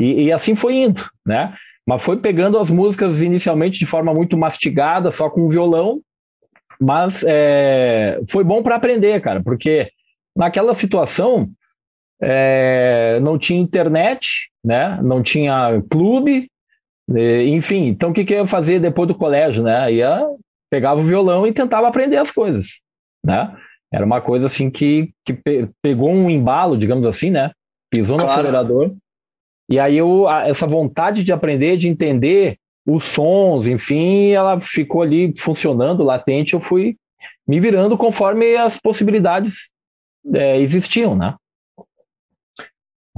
E, 0.00 0.24
e 0.24 0.32
assim 0.32 0.54
foi 0.54 0.74
indo, 0.74 1.04
né? 1.26 1.54
Mas 1.86 2.02
foi 2.02 2.16
pegando 2.16 2.58
as 2.58 2.70
músicas 2.70 3.22
inicialmente 3.22 3.78
de 3.78 3.86
forma 3.86 4.12
muito 4.12 4.36
mastigada, 4.36 5.12
só 5.12 5.30
com 5.30 5.48
violão, 5.48 6.00
mas 6.80 7.24
é, 7.26 8.20
foi 8.28 8.42
bom 8.42 8.62
para 8.62 8.76
aprender, 8.76 9.20
cara, 9.20 9.42
porque 9.42 9.90
naquela 10.36 10.74
situação 10.74 11.48
é, 12.20 13.18
não 13.22 13.38
tinha 13.38 13.60
internet, 13.60 14.50
né? 14.64 14.98
Não 15.02 15.22
tinha 15.22 15.82
clube, 15.88 16.50
enfim. 17.46 17.86
Então 17.86 18.10
o 18.10 18.12
que, 18.12 18.24
que 18.24 18.34
eu 18.34 18.38
ia 18.38 18.46
fazer 18.46 18.80
depois 18.80 19.08
do 19.08 19.14
colégio, 19.14 19.62
né? 19.62 19.92
Ia 19.92 20.26
pegava 20.68 21.00
o 21.00 21.06
violão 21.06 21.46
e 21.46 21.52
tentava 21.52 21.86
aprender 21.86 22.16
as 22.16 22.32
coisas, 22.32 22.82
né? 23.24 23.54
Era 23.92 24.04
uma 24.04 24.20
coisa 24.20 24.46
assim 24.46 24.68
que, 24.68 25.12
que 25.24 25.38
pegou 25.80 26.10
um 26.10 26.28
embalo, 26.28 26.76
digamos 26.76 27.06
assim, 27.06 27.30
né? 27.30 27.52
Pisou 27.90 28.16
no 28.16 28.24
claro. 28.24 28.40
acelerador 28.40 28.94
e 29.68 29.78
aí 29.78 29.96
eu, 29.96 30.28
essa 30.28 30.66
vontade 30.66 31.24
de 31.24 31.32
aprender, 31.32 31.76
de 31.76 31.88
entender 31.88 32.58
os 32.86 33.04
sons, 33.04 33.66
enfim, 33.66 34.30
ela 34.30 34.60
ficou 34.60 35.02
ali 35.02 35.34
funcionando, 35.36 36.04
latente, 36.04 36.54
eu 36.54 36.60
fui 36.60 36.96
me 37.46 37.58
virando 37.58 37.96
conforme 37.96 38.56
as 38.56 38.78
possibilidades 38.78 39.70
é, 40.34 40.60
existiam, 40.60 41.16
né? 41.16 41.34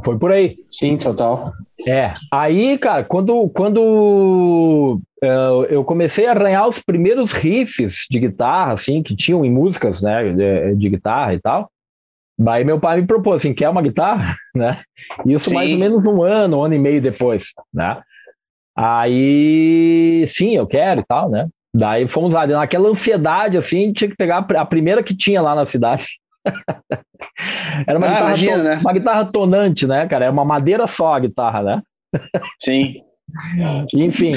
Foi 0.04 0.18
por 0.18 0.30
aí. 0.30 0.56
Sim, 0.70 0.96
total. 0.96 1.50
É. 1.86 2.14
Aí, 2.32 2.78
cara, 2.78 3.04
quando, 3.04 3.48
quando 3.50 5.00
uh, 5.22 5.64
eu 5.68 5.84
comecei 5.84 6.26
a 6.26 6.32
arranhar 6.32 6.68
os 6.68 6.80
primeiros 6.80 7.32
riffs 7.32 8.06
de 8.08 8.20
guitarra, 8.20 8.74
assim, 8.74 9.02
que 9.02 9.16
tinham 9.16 9.44
em 9.44 9.50
músicas, 9.50 10.02
né, 10.02 10.32
de, 10.32 10.76
de 10.76 10.88
guitarra 10.88 11.34
e 11.34 11.40
tal, 11.40 11.70
Daí 12.38 12.64
meu 12.64 12.78
pai 12.78 13.00
me 13.00 13.06
propôs 13.06 13.36
assim, 13.36 13.52
quer 13.52 13.68
uma 13.68 13.82
guitarra? 13.82 14.34
Né? 14.54 14.80
Isso 15.24 15.50
sim. 15.50 15.54
mais 15.54 15.72
ou 15.72 15.78
menos 15.78 16.04
um 16.04 16.22
ano, 16.22 16.58
um 16.58 16.64
ano 16.64 16.74
e 16.74 16.78
meio 16.80 17.00
depois, 17.00 17.52
né? 17.72 18.00
Aí, 18.76 20.24
sim, 20.26 20.56
eu 20.56 20.66
quero 20.66 21.00
e 21.00 21.04
tal, 21.04 21.30
né? 21.30 21.46
Daí 21.72 22.08
fomos 22.08 22.32
lá, 22.32 22.44
naquela 22.44 22.88
ansiedade, 22.88 23.56
assim, 23.56 23.92
tinha 23.92 24.10
que 24.10 24.16
pegar 24.16 24.38
a 24.38 24.64
primeira 24.64 25.00
que 25.02 25.16
tinha 25.16 25.40
lá 25.40 25.54
na 25.54 25.64
cidade. 25.64 26.08
Era 27.86 27.98
uma, 27.98 28.06
ah, 28.06 28.10
guitarra 28.10 28.26
imagina, 28.26 28.62
né? 28.64 28.78
uma 28.80 28.92
guitarra 28.92 29.24
tonante, 29.26 29.86
né, 29.86 30.08
cara? 30.08 30.24
É 30.24 30.30
uma 30.30 30.44
madeira 30.44 30.88
só 30.88 31.14
a 31.14 31.20
guitarra, 31.20 31.62
né? 31.62 31.82
Sim. 32.58 32.94
Enfim, 33.94 34.32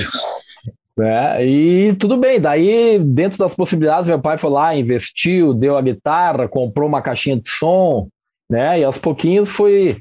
é, 1.00 1.46
e 1.46 1.96
tudo 1.96 2.18
bem, 2.18 2.40
daí, 2.40 3.00
dentro 3.00 3.38
das 3.38 3.56
possibilidades, 3.56 4.08
meu 4.08 4.20
pai 4.20 4.38
foi 4.38 4.50
lá, 4.50 4.76
investiu, 4.76 5.54
deu 5.54 5.78
a 5.78 5.82
guitarra, 5.82 6.48
comprou 6.48 6.88
uma 6.88 7.02
caixinha 7.02 7.38
de 7.38 7.50
som, 7.50 8.10
né? 8.50 8.80
E 8.80 8.84
aos 8.84 8.98
pouquinhos 8.98 9.50
foi 9.50 9.98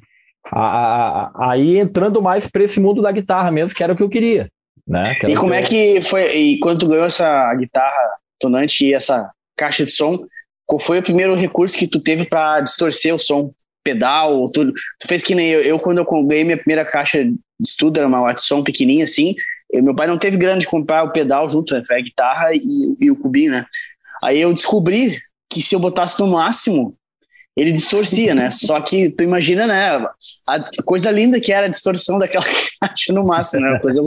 a, 0.53 1.31
a, 1.33 1.51
aí 1.51 1.79
entrando 1.79 2.21
mais 2.21 2.49
para 2.49 2.65
esse 2.65 2.81
mundo 2.81 3.01
da 3.01 3.13
guitarra 3.13 3.51
mesmo, 3.51 3.75
que 3.75 3.83
era 3.83 3.93
o 3.93 3.97
que 3.97 4.03
eu 4.03 4.09
queria. 4.09 4.51
Né? 4.87 5.15
Que 5.15 5.29
e 5.29 5.37
como 5.37 5.55
é 5.55 5.63
que 5.63 6.01
foi, 6.01 6.37
e 6.37 6.59
quando 6.59 6.81
tu 6.81 6.89
ganhou 6.89 7.05
essa 7.05 7.55
guitarra 7.55 8.11
tonante 8.41 8.87
e 8.87 8.95
essa 8.95 9.31
caixa 9.57 9.85
de 9.85 9.93
som, 9.93 10.19
qual 10.67 10.81
foi 10.81 10.99
o 10.99 11.03
primeiro 11.03 11.35
recurso 11.37 11.79
que 11.79 11.87
tu 11.87 12.01
teve 12.01 12.27
para 12.27 12.61
distorcer 12.61 13.15
o 13.15 13.19
som? 13.19 13.53
Pedal, 13.83 14.51
tu, 14.51 14.73
tu 14.73 15.09
fez 15.09 15.25
que 15.25 15.35
nem 15.35 15.49
eu, 15.49 15.63
eu 15.63 15.79
quando 15.79 15.99
eu 15.99 16.27
ganhei 16.27 16.45
minha 16.45 16.57
primeira 16.57 16.85
caixa 16.85 17.25
de 17.25 17.35
estudo, 17.63 17.99
era 17.99 18.07
uma 18.07 18.21
Watson 18.21 18.63
pequenininha 18.63 19.05
assim, 19.05 19.35
meu 19.75 19.95
pai 19.95 20.07
não 20.07 20.19
teve 20.19 20.37
grana 20.37 20.59
de 20.59 20.67
comprar 20.67 21.05
o 21.05 21.13
pedal 21.13 21.49
junto, 21.49 21.75
né? 21.75 21.83
Foi 21.87 21.97
a 21.97 22.03
guitarra 22.03 22.55
e, 22.55 22.97
e 23.01 23.11
o 23.11 23.17
cubinho, 23.17 23.53
né? 23.53 23.67
Aí 24.23 24.41
eu 24.41 24.53
descobri 24.53 25.17
que 25.49 25.63
se 25.63 25.75
eu 25.75 25.81
botasse 25.81 26.19
no 26.21 26.27
máximo, 26.27 26.95
ele 27.57 27.73
distorcia, 27.73 28.35
né? 28.35 28.51
Só 28.53 28.81
que 28.81 29.11
tu 29.11 29.23
imagina, 29.23 29.67
né? 29.67 30.05
A 30.47 30.83
coisa 30.85 31.11
linda 31.11 31.41
que 31.41 31.53
era 31.53 31.67
a 31.67 31.71
distorção 31.71 32.19
daquela 32.19 32.45
caixa 32.81 33.13
no 33.13 33.27
máximo, 33.27 33.63
né? 33.63 33.79
Coisa... 33.79 34.03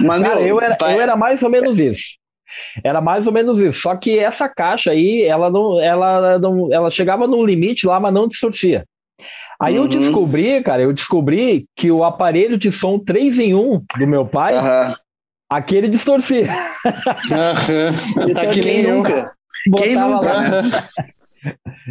Mas, 0.00 0.22
Cara, 0.22 0.36
meu, 0.36 0.46
eu, 0.46 0.60
era, 0.60 0.76
pai... 0.76 0.94
eu 0.94 1.00
era 1.00 1.16
mais 1.16 1.42
ou 1.42 1.50
menos 1.50 1.78
isso. 1.78 2.18
Era 2.82 3.00
mais 3.00 3.26
ou 3.26 3.32
menos 3.32 3.60
isso. 3.60 3.80
Só 3.80 3.96
que 3.96 4.18
essa 4.18 4.48
caixa 4.48 4.92
aí, 4.92 5.22
ela 5.22 5.50
não, 5.50 5.80
ela 5.80 6.38
não, 6.38 6.72
ela 6.72 6.90
chegava 6.90 7.26
num 7.26 7.44
limite 7.44 7.86
lá, 7.86 7.98
mas 7.98 8.14
não 8.14 8.28
distorcia. 8.28 8.84
Aí 9.60 9.78
uhum. 9.78 9.84
eu 9.84 9.88
descobri, 9.88 10.62
cara, 10.62 10.82
eu 10.82 10.92
descobri 10.92 11.66
que 11.74 11.90
o 11.90 12.04
aparelho 12.04 12.58
de 12.58 12.70
som 12.70 12.98
3 12.98 13.38
em 13.38 13.54
1 13.54 13.82
do 13.98 14.06
meu 14.06 14.26
pai, 14.26 14.54
uhum. 14.54 14.94
aquele 15.50 15.88
distorcia. 15.88 16.48
Uhum. 16.84 18.34
Tá 18.34 18.46
que 18.46 18.60
nem 18.60 18.82
nunca. 18.86 19.32
Quem 19.76 19.96
nunca? 19.96 20.32
Lá, 20.32 20.48
né? 20.48 20.70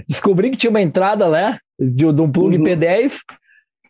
Descobri 0.08 0.52
que 0.52 0.58
tinha 0.58 0.70
uma 0.70 0.82
entrada, 0.82 1.30
né? 1.30 1.58
De, 1.80 2.12
de 2.12 2.22
um 2.22 2.32
plug 2.32 2.58
uhum. 2.58 2.64
P10. 2.64 3.20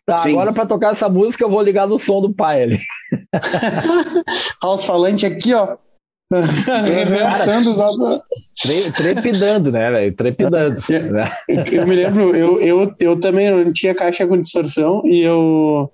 Tá, 0.06 0.14
agora 0.24 0.52
para 0.52 0.66
tocar 0.66 0.92
essa 0.92 1.08
música 1.08 1.42
eu 1.42 1.50
vou 1.50 1.60
ligar 1.60 1.86
no 1.86 1.98
som 1.98 2.20
do 2.20 2.32
pai 2.32 2.62
ali. 2.62 2.80
Olha 4.62 4.74
os 4.74 4.84
falantes 4.84 5.24
aqui, 5.24 5.52
ó. 5.52 5.76
Os 7.66 7.80
altos. 7.80 8.20
Trepidando, 8.96 9.70
né, 9.70 9.90
velho? 9.90 10.16
Trepidando. 10.16 10.76
Eu, 10.88 11.12
né? 11.12 11.30
eu 11.72 11.86
me 11.86 11.94
lembro, 11.94 12.34
eu, 12.34 12.60
eu, 12.60 12.94
eu 13.00 13.20
também 13.20 13.48
não 13.50 13.72
tinha 13.72 13.94
caixa 13.94 14.26
com 14.26 14.40
distorção 14.40 15.02
e 15.04 15.20
eu. 15.20 15.92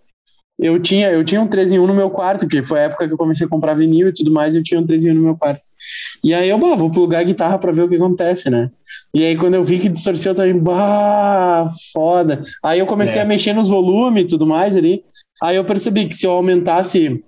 Eu 0.61 0.79
tinha, 0.79 1.11
eu 1.11 1.25
tinha 1.25 1.41
um 1.41 1.49
3 1.49 1.73
em 1.73 1.79
1 1.79 1.87
no 1.87 1.95
meu 1.95 2.09
quarto, 2.09 2.47
que 2.47 2.63
foi 2.63 2.79
a 2.79 2.83
época 2.85 3.09
que 3.09 3.13
eu 3.13 3.19
comecei 3.19 3.47
a 3.47 3.51
comprar 3.51 3.75
vinil 3.75 4.09
e 4.09 4.13
tudo 4.13 4.31
mais, 4.31 4.55
eu 4.55 4.63
tinha 4.63 4.79
um 4.79 4.87
3 4.87 5.07
em 5.07 5.11
1 5.11 5.15
no 5.15 5.23
meu 5.23 5.37
quarto. 5.37 5.67
E 6.23 6.33
aí 6.33 6.49
eu, 6.49 6.59
bah, 6.59 6.77
vou 6.77 6.89
plugar 6.89 7.19
a 7.19 7.25
guitarra 7.25 7.59
para 7.59 7.73
ver 7.73 7.83
o 7.83 7.89
que 7.89 7.97
acontece, 7.97 8.49
né? 8.49 8.71
E 9.13 9.25
aí 9.25 9.37
quando 9.37 9.55
eu 9.55 9.65
vi 9.65 9.81
que 9.81 9.89
distorceu, 9.89 10.33
eu 10.33 10.37
também, 10.37 10.57
bah, 10.57 11.69
foda. 11.93 12.45
Aí 12.63 12.79
eu 12.79 12.87
comecei 12.87 13.19
é. 13.19 13.25
a 13.25 13.27
mexer 13.27 13.55
nos 13.55 13.69
volumes 13.69 14.25
e 14.25 14.27
tudo 14.29 14.47
mais 14.47 14.77
ali. 14.77 15.03
Aí 15.43 15.57
eu 15.57 15.65
percebi 15.65 16.07
que 16.07 16.15
se 16.15 16.27
eu 16.27 16.31
aumentasse 16.31 17.25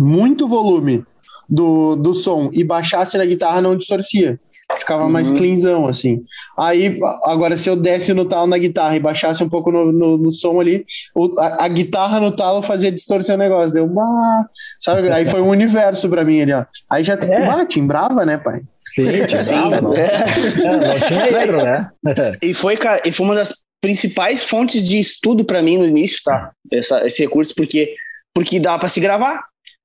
muito 0.00 0.48
volume 0.48 1.04
do, 1.48 1.96
do 1.96 2.14
som 2.14 2.50
e 2.52 2.64
baixasse 2.64 3.18
na 3.18 3.24
guitarra, 3.24 3.60
não 3.60 3.76
distorcia. 3.76 4.38
Ficava 4.78 5.04
uhum. 5.04 5.10
mais 5.10 5.30
cleanzão, 5.30 5.86
assim. 5.86 6.24
Aí, 6.58 6.98
agora, 7.24 7.56
se 7.56 7.68
eu 7.68 7.76
desse 7.76 8.12
no 8.14 8.24
talo 8.24 8.46
na 8.46 8.58
guitarra 8.58 8.96
e 8.96 9.00
baixasse 9.00 9.44
um 9.44 9.48
pouco 9.48 9.70
no, 9.70 9.92
no, 9.92 10.16
no 10.16 10.30
som 10.30 10.60
ali, 10.60 10.84
o, 11.14 11.38
a, 11.38 11.64
a, 11.64 11.68
guitarra 11.68 12.18
no 12.18 12.32
talo 12.32 12.62
fazia 12.62 12.90
distorcer 12.90 13.34
o 13.34 13.38
negócio. 13.38 13.74
Deu, 13.74 13.86
bah, 13.86 14.46
sabe? 14.78 15.10
Aí 15.10 15.26
foi 15.26 15.42
um 15.42 15.48
universo 15.48 16.08
pra 16.08 16.24
mim 16.24 16.40
ali, 16.40 16.52
ó. 16.52 16.64
Aí 16.90 17.04
já 17.04 17.14
é. 17.14 17.46
bah, 17.46 17.64
timbrava, 17.66 18.24
né, 18.24 18.38
pai? 18.38 18.62
Sim, 18.94 19.06
Sim. 19.40 19.54
Não. 19.54 19.94
É. 19.94 20.16
não 20.88 21.08
tinha 21.08 21.42
erro, 21.42 21.62
né? 21.62 21.90
e 22.42 22.54
foi, 22.54 22.76
cara, 22.76 23.02
e 23.04 23.12
foi 23.12 23.26
uma 23.26 23.34
das 23.34 23.52
principais 23.80 24.42
fontes 24.42 24.82
de 24.82 24.98
estudo 24.98 25.44
para 25.44 25.62
mim 25.62 25.76
no 25.76 25.84
início, 25.84 26.18
tá? 26.24 26.52
Essa, 26.72 27.06
esse 27.06 27.22
recurso, 27.22 27.54
porque, 27.54 27.94
porque 28.32 28.58
dava 28.58 28.78
para 28.78 28.88
se 28.88 28.98
gravar 28.98 29.44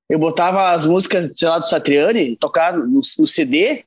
eu 0.09 0.17
botava 0.17 0.71
as 0.71 0.85
músicas, 0.85 1.37
sei 1.37 1.47
lá, 1.47 1.59
do 1.59 1.67
Satriani, 1.67 2.35
tocar 2.35 2.75
no, 2.75 3.01
no 3.19 3.27
CD, 3.27 3.83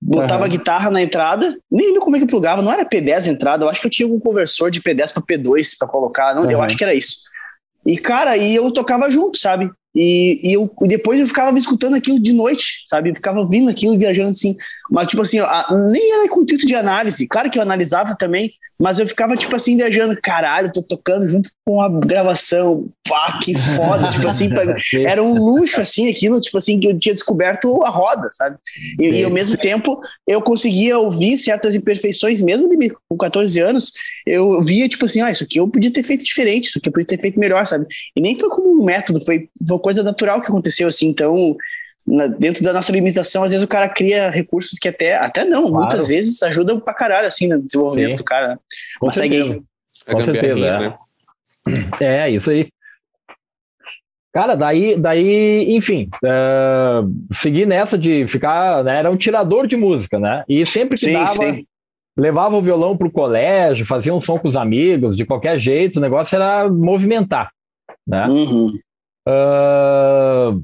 botava 0.00 0.40
uhum. 0.40 0.46
a 0.46 0.48
guitarra 0.48 0.90
na 0.90 1.02
entrada, 1.02 1.58
nem 1.70 1.88
lembro 1.88 2.02
como 2.02 2.16
é 2.16 2.20
que 2.20 2.26
plugava, 2.26 2.62
não 2.62 2.72
era 2.72 2.88
P10 2.88 3.26
entrada, 3.28 3.64
eu 3.64 3.68
acho 3.68 3.80
que 3.80 3.86
eu 3.86 3.90
tinha 3.90 4.08
um 4.08 4.20
conversor 4.20 4.70
de 4.70 4.80
P10 4.80 5.12
para 5.12 5.22
P2 5.22 5.76
para 5.78 5.88
colocar, 5.88 6.34
não, 6.34 6.44
uhum. 6.44 6.50
eu 6.50 6.62
acho 6.62 6.76
que 6.76 6.84
era 6.84 6.94
isso. 6.94 7.18
E 7.84 7.96
cara, 7.98 8.30
aí 8.30 8.54
eu 8.54 8.72
tocava 8.72 9.10
junto, 9.10 9.38
sabe? 9.38 9.70
E, 9.96 10.50
e 10.50 10.52
eu, 10.52 10.70
depois 10.82 11.18
eu 11.18 11.26
ficava 11.26 11.58
escutando 11.58 11.96
aquilo 11.96 12.20
de 12.20 12.34
noite, 12.34 12.82
sabe? 12.84 13.08
Eu 13.08 13.14
ficava 13.14 13.40
ouvindo 13.40 13.70
aquilo 13.70 13.94
e 13.94 13.98
viajando 13.98 14.28
assim. 14.28 14.54
Mas, 14.90 15.08
tipo 15.08 15.22
assim, 15.22 15.38
a, 15.40 15.66
nem 15.90 16.12
era 16.12 16.28
com 16.28 16.42
intuito 16.42 16.66
de 16.66 16.74
análise. 16.74 17.26
Claro 17.26 17.50
que 17.50 17.58
eu 17.58 17.62
analisava 17.62 18.14
também, 18.14 18.52
mas 18.78 18.98
eu 18.98 19.06
ficava, 19.06 19.36
tipo 19.36 19.56
assim, 19.56 19.76
viajando. 19.76 20.18
Caralho, 20.22 20.70
tô 20.70 20.82
tocando 20.82 21.26
junto 21.26 21.50
com 21.64 21.80
a 21.80 21.88
gravação. 21.88 22.88
Pá, 23.08 23.38
que 23.42 23.54
foda. 23.54 24.08
tipo 24.08 24.28
assim, 24.28 24.50
era 25.06 25.22
um 25.22 25.34
luxo, 25.34 25.80
assim, 25.80 26.10
aquilo, 26.10 26.40
tipo 26.40 26.58
assim, 26.58 26.78
que 26.78 26.88
eu 26.88 26.98
tinha 26.98 27.14
descoberto 27.14 27.82
a 27.84 27.88
roda, 27.88 28.28
sabe? 28.32 28.56
E, 28.98 29.08
e 29.08 29.24
ao 29.24 29.30
mesmo 29.30 29.56
tempo, 29.56 30.00
eu 30.26 30.42
conseguia 30.42 30.98
ouvir 30.98 31.38
certas 31.38 31.74
imperfeições, 31.74 32.42
mesmo 32.42 32.68
com 33.08 33.16
14 33.16 33.58
anos, 33.60 33.92
eu 34.26 34.60
via, 34.60 34.88
tipo 34.88 35.04
assim, 35.04 35.20
ah, 35.20 35.30
isso 35.30 35.44
aqui 35.44 35.58
eu 35.58 35.68
podia 35.68 35.90
ter 35.90 36.02
feito 36.02 36.24
diferente, 36.24 36.66
isso 36.66 36.78
aqui 36.78 36.88
eu 36.88 36.92
podia 36.92 37.06
ter 37.06 37.20
feito 37.20 37.38
melhor, 37.38 37.64
sabe? 37.66 37.86
E 38.14 38.20
nem 38.20 38.38
foi 38.38 38.48
como 38.48 38.68
um 38.68 38.84
método, 38.84 39.24
foi, 39.24 39.48
foi 39.66 39.85
coisa 39.86 40.02
natural 40.02 40.40
que 40.40 40.48
aconteceu, 40.48 40.88
assim. 40.88 41.06
Então, 41.06 41.56
na, 42.04 42.26
dentro 42.26 42.64
da 42.64 42.72
nossa 42.72 42.90
limitação, 42.90 43.44
às 43.44 43.52
vezes 43.52 43.64
o 43.64 43.68
cara 43.68 43.88
cria 43.88 44.30
recursos 44.30 44.80
que 44.80 44.88
até, 44.88 45.14
até 45.14 45.44
não, 45.44 45.62
claro. 45.62 45.76
muitas 45.76 46.08
vezes 46.08 46.42
ajudam 46.42 46.80
pra 46.80 46.92
caralho, 46.92 47.28
assim, 47.28 47.46
no 47.46 47.62
desenvolvimento 47.62 48.10
Sim. 48.10 48.16
do 48.16 48.24
cara. 48.24 48.48
Né? 48.48 48.58
Com 48.98 49.06
Mas 49.06 49.14
certeza. 49.14 49.44
segue 49.44 49.54
aí. 50.08 50.12
Com 50.12 50.24
certeza, 50.24 50.66
é. 50.66 50.78
Né? 50.80 50.94
É, 52.00 52.30
isso 52.30 52.50
aí. 52.50 52.68
Cara, 54.32 54.56
daí, 54.56 55.00
daí 55.00 55.76
enfim, 55.76 56.10
uh, 56.16 57.08
segui 57.32 57.64
nessa 57.64 57.96
de 57.96 58.26
ficar, 58.26 58.82
né, 58.82 58.96
era 58.96 59.10
um 59.10 59.16
tirador 59.16 59.68
de 59.68 59.76
música, 59.76 60.18
né? 60.18 60.44
E 60.48 60.66
sempre 60.66 60.98
que 60.98 61.06
sim, 61.06 61.12
dava, 61.12 61.28
sim. 61.28 61.64
levava 62.18 62.56
o 62.56 62.60
violão 62.60 62.96
pro 62.96 63.10
colégio, 63.10 63.86
fazia 63.86 64.12
um 64.12 64.20
som 64.20 64.38
com 64.38 64.48
os 64.48 64.56
amigos, 64.56 65.16
de 65.16 65.24
qualquer 65.24 65.58
jeito, 65.58 65.96
o 65.96 66.02
negócio 66.02 66.36
era 66.36 66.68
movimentar, 66.68 67.50
né? 68.06 68.26
Uhum. 68.26 68.74
Uh, 69.28 70.62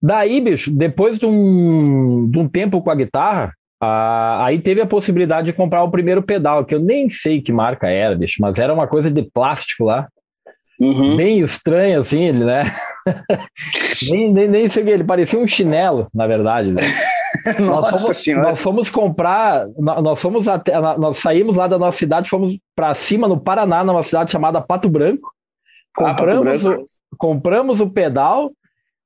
daí, 0.00 0.40
bicho, 0.40 0.70
depois 0.70 1.18
de 1.18 1.26
um, 1.26 2.28
de 2.30 2.38
um 2.38 2.48
tempo 2.48 2.80
com 2.80 2.90
a 2.90 2.94
guitarra, 2.94 3.52
uh, 3.82 4.42
aí 4.42 4.60
teve 4.60 4.80
a 4.80 4.86
possibilidade 4.86 5.46
de 5.46 5.52
comprar 5.52 5.82
o 5.82 5.90
primeiro 5.90 6.22
pedal, 6.22 6.64
que 6.64 6.74
eu 6.74 6.80
nem 6.80 7.08
sei 7.08 7.40
que 7.42 7.52
marca 7.52 7.88
era, 7.88 8.16
bicho, 8.16 8.36
mas 8.40 8.58
era 8.58 8.72
uma 8.72 8.86
coisa 8.86 9.10
de 9.10 9.22
plástico 9.22 9.84
lá. 9.84 10.08
Uhum. 10.78 11.16
Bem 11.16 11.40
estranho, 11.40 12.00
assim, 12.00 12.22
ele, 12.22 12.44
né? 12.44 12.64
nem, 14.10 14.32
nem, 14.32 14.48
nem 14.48 14.68
sei 14.68 14.88
ele 14.88 15.04
parecia 15.04 15.38
um 15.38 15.46
chinelo, 15.46 16.08
na 16.14 16.26
verdade. 16.26 16.74
Né? 17.44 17.56
Nossa 17.60 17.90
nós 17.92 18.02
fomos, 18.02 18.16
senhora. 18.16 18.50
nós 18.50 18.62
fomos 18.62 18.90
comprar, 18.90 19.66
nós 19.78 20.20
fomos 20.20 20.48
até, 20.48 20.80
nós 20.96 21.18
saímos 21.18 21.54
lá 21.54 21.66
da 21.66 21.78
nossa 21.78 21.98
cidade, 21.98 22.30
fomos 22.30 22.58
para 22.74 22.94
cima 22.94 23.28
no 23.28 23.38
Paraná, 23.38 23.84
numa 23.84 24.02
cidade 24.02 24.32
chamada 24.32 24.60
Pato 24.60 24.88
Branco. 24.88 25.32
Compramos, 25.96 26.66
ah, 26.66 26.70
o, 26.70 26.84
compramos 27.16 27.80
o 27.80 27.90
pedal, 27.90 28.52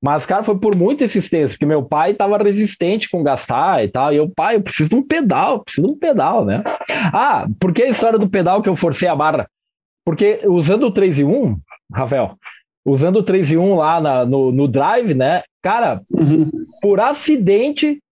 mas, 0.03 0.27
cara, 0.27 0.43
foi 0.43 0.59
por 0.59 0.75
muita 0.75 1.05
insistência, 1.05 1.51
porque 1.51 1.67
meu 1.67 1.83
pai 1.83 2.13
estava 2.13 2.39
resistente 2.39 3.09
com 3.09 3.23
gastar 3.23 3.85
e 3.85 3.89
tal. 3.89 4.13
E 4.13 4.17
eu, 4.17 4.29
pai, 4.29 4.57
eu 4.57 4.63
preciso 4.63 4.89
de 4.89 4.95
um 4.97 5.07
pedal, 5.07 5.63
preciso 5.63 5.87
de 5.87 5.93
um 5.93 5.99
pedal, 5.99 6.45
né? 6.45 6.63
Ah, 7.13 7.47
por 7.61 7.73
que 7.73 7.83
a 7.83 7.89
história 7.89 8.19
do 8.19 8.29
pedal 8.29 8.63
que 8.63 8.69
eu 8.69 8.77
forcei 8.77 9.09
a 9.09 9.15
barra? 9.15 9.49
Porque 10.05 10.41
usando 10.47 10.85
o 10.85 10.91
3 10.91 11.19
e 11.19 11.25
1, 11.25 11.57
Rafael, 11.93 12.37
usando 12.85 13.17
o 13.17 13.23
3 13.23 13.53
e 13.53 13.59
1 13.59 13.75
lá 13.77 14.01
na, 14.01 14.25
no, 14.25 14.51
no 14.51 14.67
Drive, 14.67 15.15
né? 15.15 15.43
Cara, 15.63 16.03
uhum. 16.11 16.51
por 16.81 16.99
acidente, 16.99 18.03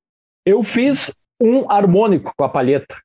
eu 0.45 0.63
fiz 0.63 1.11
um 1.41 1.71
harmônico 1.71 2.33
com 2.37 2.45
a 2.45 2.49
palheta. 2.49 2.97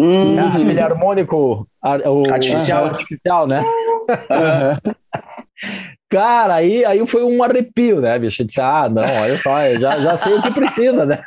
Uhum. 0.00 0.48
Aquele 0.48 0.80
harmônico 0.80 1.68
o, 1.82 2.32
artificial. 2.32 2.86
artificial, 2.86 3.46
né? 3.46 3.62
Uhum. 4.08 4.94
Cara, 6.08 6.54
aí, 6.54 6.84
aí 6.84 7.06
foi 7.06 7.22
um 7.22 7.42
arrepio, 7.42 8.00
né, 8.00 8.18
bicho? 8.18 8.42
Eu 8.42 8.46
disse, 8.46 8.60
ah, 8.60 8.88
não, 8.88 9.02
olha 9.02 9.36
só, 9.36 9.62
eu 9.62 9.80
já, 9.80 10.00
já 10.00 10.18
sei 10.18 10.34
o 10.34 10.42
que 10.42 10.50
precisa, 10.52 11.04
né? 11.04 11.20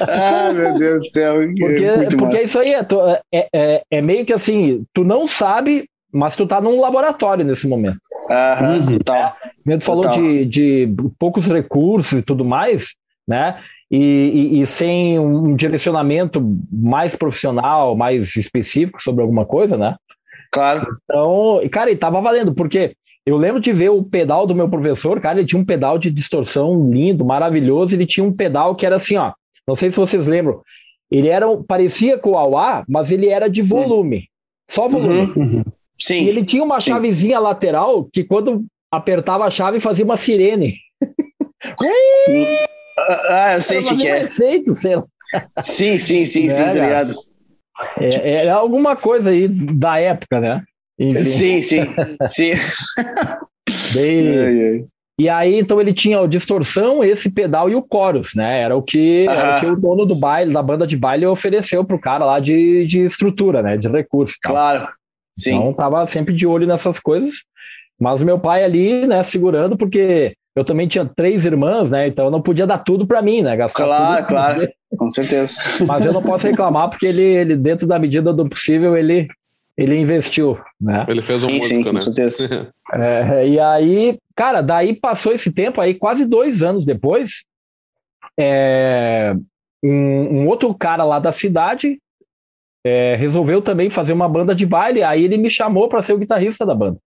ah, 0.00 0.52
meu 0.52 0.78
Deus 0.78 1.00
do 1.00 1.06
céu. 1.06 1.34
Porque, 1.58 1.84
é 1.84 2.08
porque 2.16 2.36
isso 2.36 2.58
aí 2.58 2.74
é, 2.74 2.86
é, 3.32 3.48
é, 3.52 3.82
é, 3.90 4.02
meio 4.02 4.26
que 4.26 4.32
assim, 4.32 4.84
tu 4.92 5.02
não 5.02 5.26
sabe, 5.26 5.88
mas 6.12 6.36
tu 6.36 6.46
tá 6.46 6.60
num 6.60 6.80
laboratório 6.80 7.44
nesse 7.44 7.66
momento. 7.66 7.98
Aham, 8.30 8.76
uhum, 8.76 8.98
total. 8.98 9.36
É, 9.66 9.76
tu 9.78 9.84
falou 9.84 10.08
de, 10.10 10.44
de 10.44 10.94
poucos 11.18 11.46
recursos 11.46 12.18
e 12.18 12.22
tudo 12.22 12.44
mais, 12.44 12.90
né? 13.26 13.58
E, 13.94 13.98
e, 13.98 14.62
e, 14.62 14.66
sem 14.66 15.18
um 15.18 15.54
direcionamento 15.54 16.40
mais 16.72 17.14
profissional, 17.14 17.94
mais 17.94 18.34
específico 18.36 19.02
sobre 19.02 19.20
alguma 19.20 19.44
coisa, 19.44 19.76
né? 19.76 19.96
Claro. 20.50 20.96
Então, 21.04 21.60
cara, 21.70 21.90
e 21.90 21.96
tava 21.96 22.18
valendo, 22.22 22.54
porque 22.54 22.94
eu 23.26 23.36
lembro 23.36 23.60
de 23.60 23.70
ver 23.70 23.90
o 23.90 24.02
pedal 24.02 24.46
do 24.46 24.54
meu 24.54 24.66
professor, 24.66 25.20
cara, 25.20 25.38
ele 25.38 25.46
tinha 25.46 25.60
um 25.60 25.64
pedal 25.64 25.98
de 25.98 26.10
distorção 26.10 26.90
lindo, 26.90 27.22
maravilhoso, 27.22 27.94
ele 27.94 28.06
tinha 28.06 28.24
um 28.24 28.32
pedal 28.32 28.74
que 28.74 28.86
era 28.86 28.96
assim, 28.96 29.16
ó, 29.16 29.32
não 29.68 29.76
sei 29.76 29.90
se 29.90 29.96
vocês 29.98 30.26
lembram, 30.26 30.62
ele 31.10 31.28
era, 31.28 31.46
parecia 31.68 32.18
com 32.18 32.30
o 32.30 32.38
Auá, 32.38 32.84
mas 32.88 33.12
ele 33.12 33.28
era 33.28 33.48
de 33.48 33.60
volume, 33.60 34.28
só 34.70 34.88
volume. 34.88 35.32
Uhum, 35.36 35.42
uhum. 35.42 35.64
Sim. 36.00 36.24
E 36.24 36.28
ele 36.30 36.44
tinha 36.44 36.64
uma 36.64 36.80
sim. 36.80 36.90
chavezinha 36.90 37.38
lateral 37.38 38.08
que 38.10 38.24
quando 38.24 38.64
apertava 38.90 39.44
a 39.44 39.50
chave 39.50 39.80
fazia 39.80 40.04
uma 40.04 40.16
sirene. 40.16 40.74
Ah, 43.08 43.54
eu 43.54 43.62
sei 43.62 43.78
o 43.78 43.84
que, 43.84 43.96
que 43.96 44.08
é. 44.08 44.24
Efeito, 44.24 44.74
sei 44.74 44.96
lá. 44.96 45.04
Sim, 45.58 45.98
sim, 45.98 46.26
sim, 46.26 46.46
é, 46.46 46.50
sim, 46.50 46.62
obrigado. 46.62 47.14
É, 47.98 48.46
é 48.46 48.50
alguma 48.50 48.94
coisa 48.96 49.30
aí 49.30 49.48
da 49.48 49.98
época, 49.98 50.40
né? 50.40 50.62
Enfim. 50.98 51.24
Sim, 51.24 51.62
sim, 51.62 51.84
sim. 52.26 52.52
Bem, 53.94 54.86
E 55.18 55.28
aí, 55.28 55.58
então, 55.58 55.80
ele 55.80 55.94
tinha 55.94 56.20
a 56.20 56.26
distorção, 56.26 57.02
esse 57.02 57.30
pedal 57.30 57.70
e 57.70 57.74
o 57.74 57.86
chorus, 57.90 58.34
né? 58.34 58.60
Era 58.60 58.76
o 58.76 58.82
que, 58.82 59.26
uhum. 59.26 59.32
era 59.32 59.56
o, 59.56 59.60
que 59.60 59.66
o 59.66 59.76
dono 59.76 60.04
do 60.04 60.18
baile, 60.18 60.52
da 60.52 60.62
banda 60.62 60.86
de 60.86 60.96
baile, 60.96 61.26
ofereceu 61.26 61.84
pro 61.84 61.98
cara 61.98 62.24
lá 62.24 62.40
de, 62.40 62.86
de 62.86 63.00
estrutura, 63.04 63.62
né? 63.62 63.76
De 63.76 63.88
recursos. 63.88 64.36
Claro. 64.42 64.88
Sim. 65.34 65.56
Então, 65.56 65.72
tava 65.72 66.06
sempre 66.08 66.34
de 66.34 66.46
olho 66.46 66.66
nessas 66.66 67.00
coisas. 67.00 67.36
Mas 67.98 68.20
o 68.20 68.24
meu 68.24 68.38
pai 68.38 68.64
ali, 68.64 69.06
né, 69.06 69.22
segurando, 69.22 69.76
porque 69.76 70.34
eu 70.54 70.64
também 70.64 70.86
tinha 70.86 71.04
três 71.04 71.44
irmãs, 71.44 71.90
né? 71.90 72.08
Então 72.08 72.26
eu 72.26 72.30
não 72.30 72.42
podia 72.42 72.66
dar 72.66 72.78
tudo 72.78 73.06
para 73.06 73.22
mim, 73.22 73.42
né? 73.42 73.56
Gastar 73.56 73.84
claro, 73.84 74.26
claro, 74.26 74.68
com 74.98 75.08
certeza. 75.08 75.54
Mas 75.86 76.04
eu 76.04 76.12
não 76.12 76.22
posso 76.22 76.46
reclamar 76.46 76.90
porque 76.90 77.06
ele, 77.06 77.22
ele, 77.22 77.56
dentro 77.56 77.86
da 77.86 77.98
medida 77.98 78.32
do 78.32 78.48
possível, 78.48 78.96
ele, 78.96 79.28
ele 79.76 79.96
investiu, 79.96 80.58
né? 80.80 81.06
Ele 81.08 81.22
fez 81.22 81.42
um 81.42 81.48
sim, 81.48 81.56
músico, 81.56 81.74
sim, 81.74 81.84
né? 81.84 81.92
Com 81.92 82.00
certeza. 82.00 82.72
É, 82.94 83.48
e 83.48 83.58
aí, 83.58 84.18
cara, 84.36 84.60
daí 84.60 84.94
passou 84.94 85.32
esse 85.32 85.50
tempo 85.50 85.80
aí, 85.80 85.94
quase 85.94 86.26
dois 86.26 86.62
anos 86.62 86.84
depois, 86.84 87.46
é, 88.38 89.34
um, 89.82 90.42
um, 90.42 90.46
outro 90.46 90.74
cara 90.74 91.02
lá 91.02 91.18
da 91.18 91.32
cidade 91.32 91.98
é, 92.84 93.16
resolveu 93.16 93.62
também 93.62 93.88
fazer 93.88 94.12
uma 94.12 94.28
banda 94.28 94.54
de 94.54 94.66
baile, 94.66 95.02
aí 95.02 95.24
ele 95.24 95.38
me 95.38 95.50
chamou 95.50 95.88
para 95.88 96.02
ser 96.02 96.12
o 96.12 96.18
guitarrista 96.18 96.66
da 96.66 96.74
banda. 96.74 96.98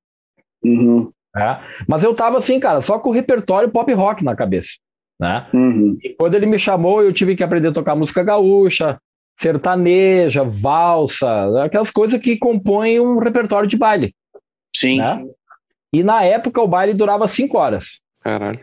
Uhum. 0.64 1.12
É, 1.36 1.58
mas 1.88 2.04
eu 2.04 2.14
tava 2.16 2.38
assim, 2.38 2.60
cara, 2.60 2.82
só 2.82 2.98
com 2.98 3.10
o 3.10 3.14
repertório 3.14 3.70
pop 3.70 3.92
rock 3.94 4.24
na 4.24 4.36
cabeça. 4.36 4.72
Né? 5.20 5.48
Uhum. 5.54 5.98
E 6.04 6.10
quando 6.10 6.36
ele 6.36 6.46
me 6.46 6.60
chamou, 6.60 7.02
eu 7.02 7.14
tive 7.14 7.36
que 7.36 7.44
aprender 7.44 7.70
a 7.70 7.74
tocar 7.74 7.96
música 7.96 8.24
gaúcha, 8.24 8.98
sertaneja, 9.38 10.44
valsa, 10.44 11.64
aquelas 11.64 11.92
coisas 11.92 12.20
que 12.22 12.38
compõem 12.38 13.00
um 13.00 13.20
repertório 13.20 13.68
de 13.68 13.78
baile. 13.78 14.14
Sim. 14.76 15.00
Né? 15.00 15.26
E 15.94 16.04
na 16.04 16.24
época 16.24 16.62
o 16.62 16.68
baile 16.68 16.94
durava 16.94 17.28
cinco 17.28 17.58
horas. 17.58 18.02
Caralho. 18.22 18.60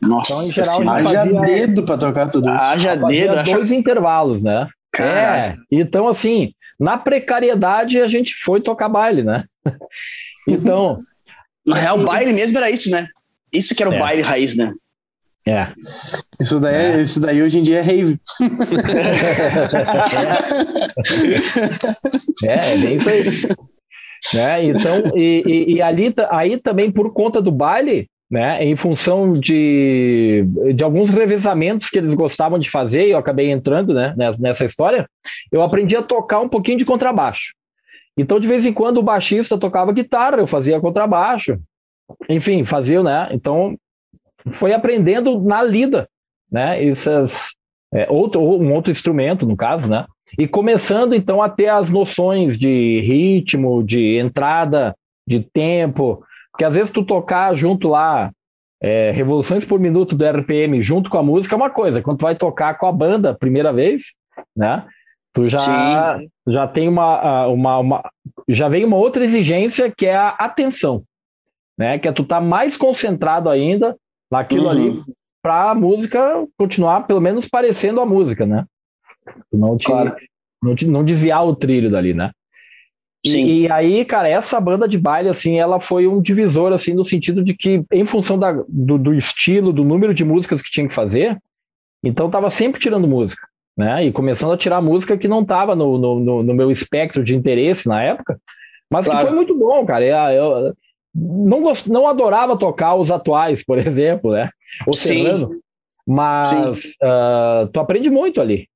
Nossa, 0.00 0.32
então, 0.32 0.44
em 0.44 0.50
geral, 0.50 0.96
haja 0.96 1.24
fazia... 1.24 1.40
dedo 1.42 1.82
para 1.84 1.98
tocar 1.98 2.28
tudo 2.28 2.48
isso. 2.48 2.64
Haja 2.64 2.94
dedo. 2.96 3.34
dois 3.44 3.62
acho... 3.62 3.74
intervalos, 3.74 4.42
né? 4.42 4.66
Caralho. 4.92 5.44
É, 5.44 5.56
então 5.70 6.08
assim, 6.08 6.52
na 6.80 6.96
precariedade 6.96 8.00
a 8.00 8.08
gente 8.08 8.34
foi 8.34 8.60
tocar 8.60 8.88
baile, 8.88 9.22
né? 9.22 9.42
então... 10.48 10.98
Na 11.68 11.76
real, 11.76 12.00
o 12.00 12.04
baile 12.04 12.32
mesmo 12.32 12.56
era 12.56 12.70
isso, 12.70 12.90
né? 12.90 13.06
Isso 13.52 13.74
que 13.74 13.82
era 13.82 13.90
o 13.90 13.94
é. 13.94 13.98
baile 13.98 14.22
raiz, 14.22 14.56
né? 14.56 14.72
É. 15.46 15.68
Isso 16.40 16.58
daí, 16.60 16.74
é. 16.74 17.02
isso 17.02 17.20
daí 17.20 17.42
hoje 17.42 17.58
em 17.58 17.62
dia 17.62 17.78
é 17.78 17.82
rave. 17.82 18.18
é, 22.44 22.74
é 22.74 22.76
bem 22.76 22.98
aí. 23.06 23.32
Né? 24.34 24.64
Então, 24.64 25.02
e, 25.14 25.42
e, 25.46 25.74
e, 25.74 25.82
ali 25.82 26.14
aí 26.30 26.58
também 26.58 26.90
por 26.90 27.12
conta 27.12 27.40
do 27.40 27.52
baile, 27.52 28.08
né, 28.30 28.62
em 28.62 28.76
função 28.76 29.32
de, 29.32 30.44
de 30.74 30.84
alguns 30.84 31.08
revezamentos 31.08 31.88
que 31.88 31.98
eles 31.98 32.14
gostavam 32.14 32.58
de 32.58 32.68
fazer, 32.68 33.06
e 33.06 33.12
eu 33.12 33.18
acabei 33.18 33.50
entrando 33.50 33.94
né, 33.94 34.14
nessa 34.38 34.64
história, 34.66 35.08
eu 35.50 35.62
aprendi 35.62 35.96
a 35.96 36.02
tocar 36.02 36.40
um 36.40 36.48
pouquinho 36.48 36.78
de 36.78 36.84
contrabaixo. 36.84 37.54
Então, 38.18 38.40
de 38.40 38.48
vez 38.48 38.66
em 38.66 38.72
quando, 38.72 38.98
o 38.98 39.02
baixista 39.02 39.56
tocava 39.56 39.92
guitarra, 39.92 40.38
eu 40.38 40.46
fazia 40.46 40.80
contrabaixo, 40.80 41.58
enfim, 42.28 42.64
fazia, 42.64 43.02
né? 43.02 43.28
Então, 43.30 43.76
foi 44.54 44.72
aprendendo 44.72 45.40
na 45.40 45.62
lida, 45.62 46.08
né? 46.50 46.84
Essas, 46.84 47.50
é, 47.94 48.10
outro, 48.10 48.40
um 48.40 48.72
outro 48.72 48.90
instrumento, 48.90 49.46
no 49.46 49.56
caso, 49.56 49.88
né? 49.88 50.04
E 50.38 50.48
começando, 50.48 51.14
então, 51.14 51.40
a 51.40 51.48
ter 51.48 51.68
as 51.68 51.88
noções 51.88 52.58
de 52.58 53.00
ritmo, 53.00 53.82
de 53.82 54.18
entrada, 54.18 54.94
de 55.26 55.40
tempo, 55.40 56.22
porque 56.50 56.64
às 56.64 56.74
vezes 56.74 56.90
tu 56.90 57.04
tocar 57.04 57.54
junto 57.54 57.88
lá 57.88 58.32
é, 58.82 59.12
revoluções 59.12 59.64
por 59.64 59.78
minuto 59.78 60.16
do 60.16 60.24
RPM 60.24 60.82
junto 60.82 61.08
com 61.08 61.18
a 61.18 61.22
música 61.22 61.54
é 61.54 61.56
uma 61.56 61.70
coisa, 61.70 62.02
quando 62.02 62.18
tu 62.18 62.22
vai 62.22 62.34
tocar 62.34 62.76
com 62.78 62.86
a 62.86 62.92
banda 62.92 63.34
primeira 63.34 63.72
vez, 63.72 64.16
né? 64.56 64.84
Tu 65.32 65.48
já, 65.48 66.18
já 66.46 66.66
tem 66.66 66.88
uma, 66.88 67.46
uma, 67.46 67.78
uma, 67.78 68.10
já 68.48 68.68
vem 68.68 68.84
uma 68.84 68.96
outra 68.96 69.24
exigência 69.24 69.92
que 69.94 70.06
é 70.06 70.16
a 70.16 70.30
atenção, 70.30 71.04
né? 71.78 71.98
Que 71.98 72.08
é 72.08 72.12
tu 72.12 72.24
tá 72.24 72.40
mais 72.40 72.76
concentrado 72.76 73.48
ainda 73.48 73.96
naquilo 74.30 74.64
uhum. 74.64 74.70
ali 74.70 75.02
para 75.42 75.70
a 75.70 75.74
música 75.74 76.46
continuar 76.58 77.06
pelo 77.06 77.20
menos 77.20 77.48
parecendo 77.48 78.00
a 78.00 78.06
música, 78.06 78.44
né? 78.44 78.64
Não 79.52 79.76
te, 79.76 79.86
claro. 79.86 80.14
não, 80.62 80.74
te, 80.74 80.86
não 80.86 81.04
desviar 81.04 81.46
o 81.46 81.54
trilho 81.54 81.90
dali, 81.90 82.14
né? 82.14 82.30
Sim. 83.26 83.46
E, 83.46 83.60
e, 83.62 83.72
aí, 83.72 84.04
cara, 84.04 84.28
essa 84.28 84.60
banda 84.60 84.86
de 84.86 84.96
baile, 84.98 85.28
assim, 85.28 85.58
ela 85.58 85.80
foi 85.80 86.06
um 86.06 86.22
divisor, 86.22 86.72
assim, 86.72 86.94
no 86.94 87.04
sentido 87.04 87.42
de 87.42 87.54
que, 87.54 87.84
em 87.92 88.06
função 88.06 88.38
da, 88.38 88.52
do, 88.68 88.96
do 88.96 89.12
estilo, 89.12 89.72
do 89.72 89.84
número 89.84 90.14
de 90.14 90.24
músicas 90.24 90.62
que 90.62 90.70
tinha 90.70 90.86
que 90.86 90.94
fazer, 90.94 91.36
então 92.02 92.30
tava 92.30 92.48
sempre 92.48 92.80
tirando 92.80 93.08
música, 93.08 93.47
né? 93.78 94.04
E 94.04 94.12
começando 94.12 94.52
a 94.52 94.58
tirar 94.58 94.82
música 94.82 95.16
que 95.16 95.28
não 95.28 95.44
tava 95.44 95.76
no, 95.76 95.96
no, 95.96 96.42
no 96.42 96.54
meu 96.54 96.68
espectro 96.68 97.22
de 97.22 97.36
interesse 97.36 97.86
na 97.86 98.02
época, 98.02 98.40
mas 98.90 99.06
claro. 99.06 99.20
que 99.20 99.26
foi 99.26 99.36
muito 99.36 99.56
bom, 99.56 99.86
cara. 99.86 100.04
Eu, 100.04 100.66
eu, 100.66 100.76
não, 101.14 101.62
gost, 101.62 101.88
não 101.88 102.08
adorava 102.08 102.58
tocar 102.58 102.96
os 102.96 103.08
atuais, 103.08 103.64
por 103.64 103.78
exemplo, 103.78 104.32
né? 104.32 104.48
O 104.84 104.92
Serrano. 104.92 105.50
Mas 106.04 106.50
uh, 106.52 107.68
tu 107.72 107.78
aprende 107.78 108.10
muito 108.10 108.40
ali. 108.40 108.66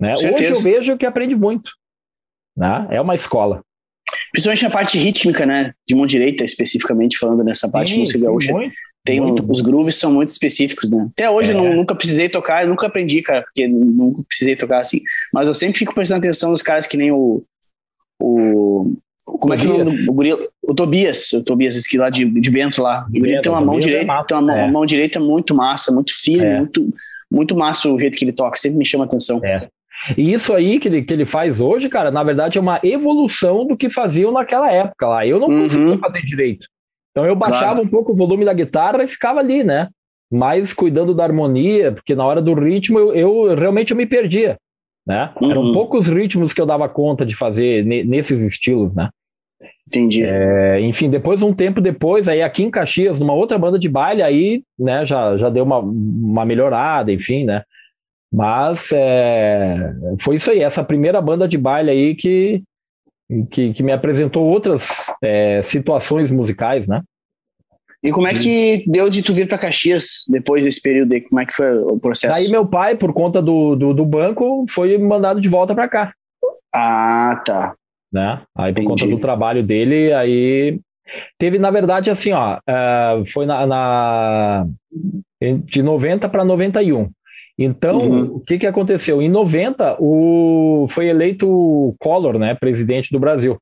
Né? 0.00 0.14
Hoje 0.14 0.44
eu 0.44 0.60
vejo 0.60 0.96
que 0.96 1.06
aprende 1.06 1.36
muito. 1.36 1.70
Né? 2.56 2.88
É 2.90 3.00
uma 3.00 3.14
escola. 3.14 3.62
Principalmente 4.32 4.64
na 4.64 4.70
parte 4.70 4.98
rítmica, 4.98 5.44
né? 5.44 5.74
De 5.86 5.94
mão 5.94 6.06
direita, 6.06 6.42
especificamente 6.42 7.18
falando 7.18 7.44
nessa 7.44 7.68
parte 7.70 7.90
sim, 7.90 7.96
de 7.96 8.00
música 8.00 8.18
gaúcha. 8.18 8.52
Muito, 8.52 8.74
tem 9.04 9.20
um, 9.20 9.34
os 9.48 9.60
grooves 9.60 9.96
são 9.96 10.12
muito 10.12 10.28
específicos, 10.28 10.90
né? 10.90 11.08
Até 11.12 11.30
hoje 11.30 11.52
é. 11.52 11.54
eu 11.54 11.74
nunca 11.74 11.94
precisei 11.94 12.28
tocar, 12.28 12.66
nunca 12.66 12.86
aprendi, 12.86 13.22
cara, 13.22 13.42
porque 13.42 13.66
nunca 13.66 14.22
precisei 14.28 14.54
tocar 14.56 14.80
assim. 14.80 15.00
Mas 15.32 15.48
eu 15.48 15.54
sempre 15.54 15.78
fico 15.78 15.94
prestando 15.94 16.18
atenção 16.18 16.50
nos 16.50 16.62
caras 16.62 16.86
que 16.86 16.96
nem 16.96 17.10
o, 17.10 17.42
o 18.20 18.94
como 19.24 19.54
é 19.54 19.56
que 19.56 19.66
é 19.66 19.70
o 19.70 19.84
nome 19.84 20.04
do 20.04 20.12
gorila? 20.12 20.38
O 20.62 20.74
Tobias, 20.74 21.32
o 21.32 21.42
Tobias 21.42 21.76
esse 21.76 21.96
lá 21.96 22.10
de, 22.10 22.24
de 22.24 22.50
Bento 22.50 22.82
lá. 22.82 23.06
O 23.08 23.18
gorila 23.18 23.42
tem 23.42 23.52
uma 23.52 23.60
mão 23.60 23.78
direita, 23.78 24.12
é 24.12 24.24
tem 24.24 24.36
uma, 24.36 24.58
é. 24.58 24.70
mão 24.70 24.84
direita 24.84 25.20
muito 25.20 25.54
massa, 25.54 25.92
muito 25.92 26.12
firme, 26.14 26.46
é. 26.46 26.58
muito, 26.58 26.94
muito 27.30 27.56
massa 27.56 27.88
o 27.88 27.98
jeito 27.98 28.18
que 28.18 28.24
ele 28.24 28.32
toca, 28.32 28.58
sempre 28.58 28.78
me 28.78 28.84
chama 28.84 29.04
atenção. 29.04 29.40
É. 29.44 29.54
E 30.16 30.32
isso 30.32 30.52
aí 30.54 30.80
que 30.80 30.88
ele, 30.88 31.02
que 31.02 31.12
ele 31.12 31.26
faz 31.26 31.60
hoje, 31.60 31.88
cara, 31.88 32.10
na 32.10 32.22
verdade 32.22 32.58
é 32.58 32.60
uma 32.60 32.80
evolução 32.82 33.66
do 33.66 33.76
que 33.76 33.90
faziam 33.90 34.32
naquela 34.32 34.70
época 34.70 35.06
lá. 35.06 35.26
Eu 35.26 35.38
não 35.38 35.48
uhum. 35.48 35.62
conseguia 35.62 35.98
fazer 35.98 36.22
direito. 36.22 36.66
Então 37.10 37.26
eu 37.26 37.34
baixava 37.34 37.74
claro. 37.74 37.82
um 37.82 37.88
pouco 37.88 38.12
o 38.12 38.16
volume 38.16 38.44
da 38.44 38.52
guitarra 38.52 39.02
e 39.02 39.08
ficava 39.08 39.40
ali, 39.40 39.64
né? 39.64 39.88
Mas 40.30 40.72
cuidando 40.72 41.14
da 41.14 41.24
harmonia, 41.24 41.92
porque 41.92 42.14
na 42.14 42.24
hora 42.24 42.40
do 42.40 42.54
ritmo 42.54 42.98
eu, 42.98 43.14
eu 43.14 43.54
realmente 43.54 43.90
eu 43.90 43.96
me 43.96 44.06
perdia, 44.06 44.56
né? 45.06 45.32
Uhum. 45.40 45.50
Eram 45.50 45.72
poucos 45.72 46.06
ritmos 46.06 46.52
que 46.52 46.60
eu 46.60 46.66
dava 46.66 46.88
conta 46.88 47.26
de 47.26 47.34
fazer 47.34 47.84
nesses 47.84 48.40
estilos, 48.42 48.96
né? 48.96 49.08
Entendi. 49.86 50.22
É, 50.22 50.80
enfim, 50.80 51.10
depois, 51.10 51.42
um 51.42 51.52
tempo 51.52 51.80
depois, 51.80 52.28
aí 52.28 52.40
aqui 52.42 52.62
em 52.62 52.70
Caxias, 52.70 53.18
numa 53.18 53.34
outra 53.34 53.58
banda 53.58 53.76
de 53.76 53.88
baile, 53.88 54.22
aí, 54.22 54.62
né, 54.78 55.04
já, 55.04 55.36
já 55.36 55.50
deu 55.50 55.64
uma, 55.64 55.78
uma 55.78 56.46
melhorada, 56.46 57.12
enfim, 57.12 57.44
né? 57.44 57.64
Mas 58.32 58.90
é, 58.92 59.92
foi 60.20 60.36
isso 60.36 60.52
aí, 60.52 60.60
essa 60.60 60.84
primeira 60.84 61.20
banda 61.20 61.48
de 61.48 61.58
baile 61.58 61.90
aí 61.90 62.14
que, 62.14 62.62
que, 63.50 63.72
que 63.74 63.82
me 63.82 63.92
apresentou 63.92 64.44
outras 64.44 64.88
é, 65.22 65.62
situações 65.62 66.30
musicais, 66.30 66.88
né? 66.88 67.02
E 68.02 68.10
como 68.10 68.26
é 68.26 68.32
que 68.32 68.82
deu 68.86 69.10
de 69.10 69.22
tu 69.22 69.34
vir 69.34 69.46
para 69.46 69.58
Caxias 69.58 70.24
depois 70.26 70.64
desse 70.64 70.80
período 70.80 71.12
aí? 71.12 71.20
Como 71.20 71.38
é 71.38 71.44
que 71.44 71.52
foi 71.52 71.76
o 71.78 71.98
processo? 71.98 72.38
Aí 72.38 72.48
meu 72.50 72.66
pai, 72.66 72.96
por 72.96 73.12
conta 73.12 73.42
do, 73.42 73.76
do, 73.76 73.92
do 73.92 74.06
banco, 74.06 74.64
foi 74.70 74.96
mandado 74.96 75.38
de 75.38 75.48
volta 75.50 75.74
para 75.74 75.86
cá. 75.86 76.14
Ah, 76.74 77.42
tá 77.44 77.74
né? 78.12 78.42
Aí 78.56 78.72
por 78.72 78.82
Entendi. 78.82 78.88
conta 78.88 79.06
do 79.06 79.20
trabalho 79.20 79.62
dele, 79.62 80.12
aí 80.12 80.80
teve 81.38 81.58
na 81.58 81.70
verdade 81.70 82.10
assim, 82.10 82.32
ó, 82.32 82.56
uh, 82.58 83.26
foi 83.26 83.46
na, 83.46 83.66
na, 83.66 84.66
de 85.64 85.82
90 85.82 86.28
para 86.28 86.44
91. 86.44 87.10
Então, 87.62 87.98
uhum. 87.98 88.36
o 88.36 88.40
que 88.40 88.58
que 88.58 88.66
aconteceu? 88.66 89.20
Em 89.20 89.28
90, 89.28 89.98
o 90.00 90.86
foi 90.88 91.08
eleito 91.08 91.46
o 91.46 91.94
Collor, 92.00 92.38
né, 92.38 92.54
presidente 92.54 93.12
do 93.12 93.20
Brasil. 93.20 93.58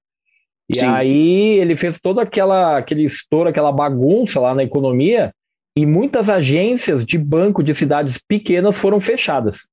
E 0.70 0.76
Sim. 0.76 0.87
aí 0.87 1.58
ele 1.58 1.76
fez 1.76 2.00
toda 2.00 2.22
aquela 2.22 2.76
aquele 2.76 3.04
estouro, 3.04 3.48
aquela 3.48 3.72
bagunça 3.72 4.38
lá 4.38 4.54
na 4.54 4.62
economia, 4.62 5.32
e 5.76 5.84
muitas 5.84 6.30
agências 6.30 7.04
de 7.04 7.18
banco 7.18 7.61
de 7.61 7.74
cidades 7.74 8.18
pequenas 8.18 8.78
foram 8.78 9.00
fechadas. 9.00 9.68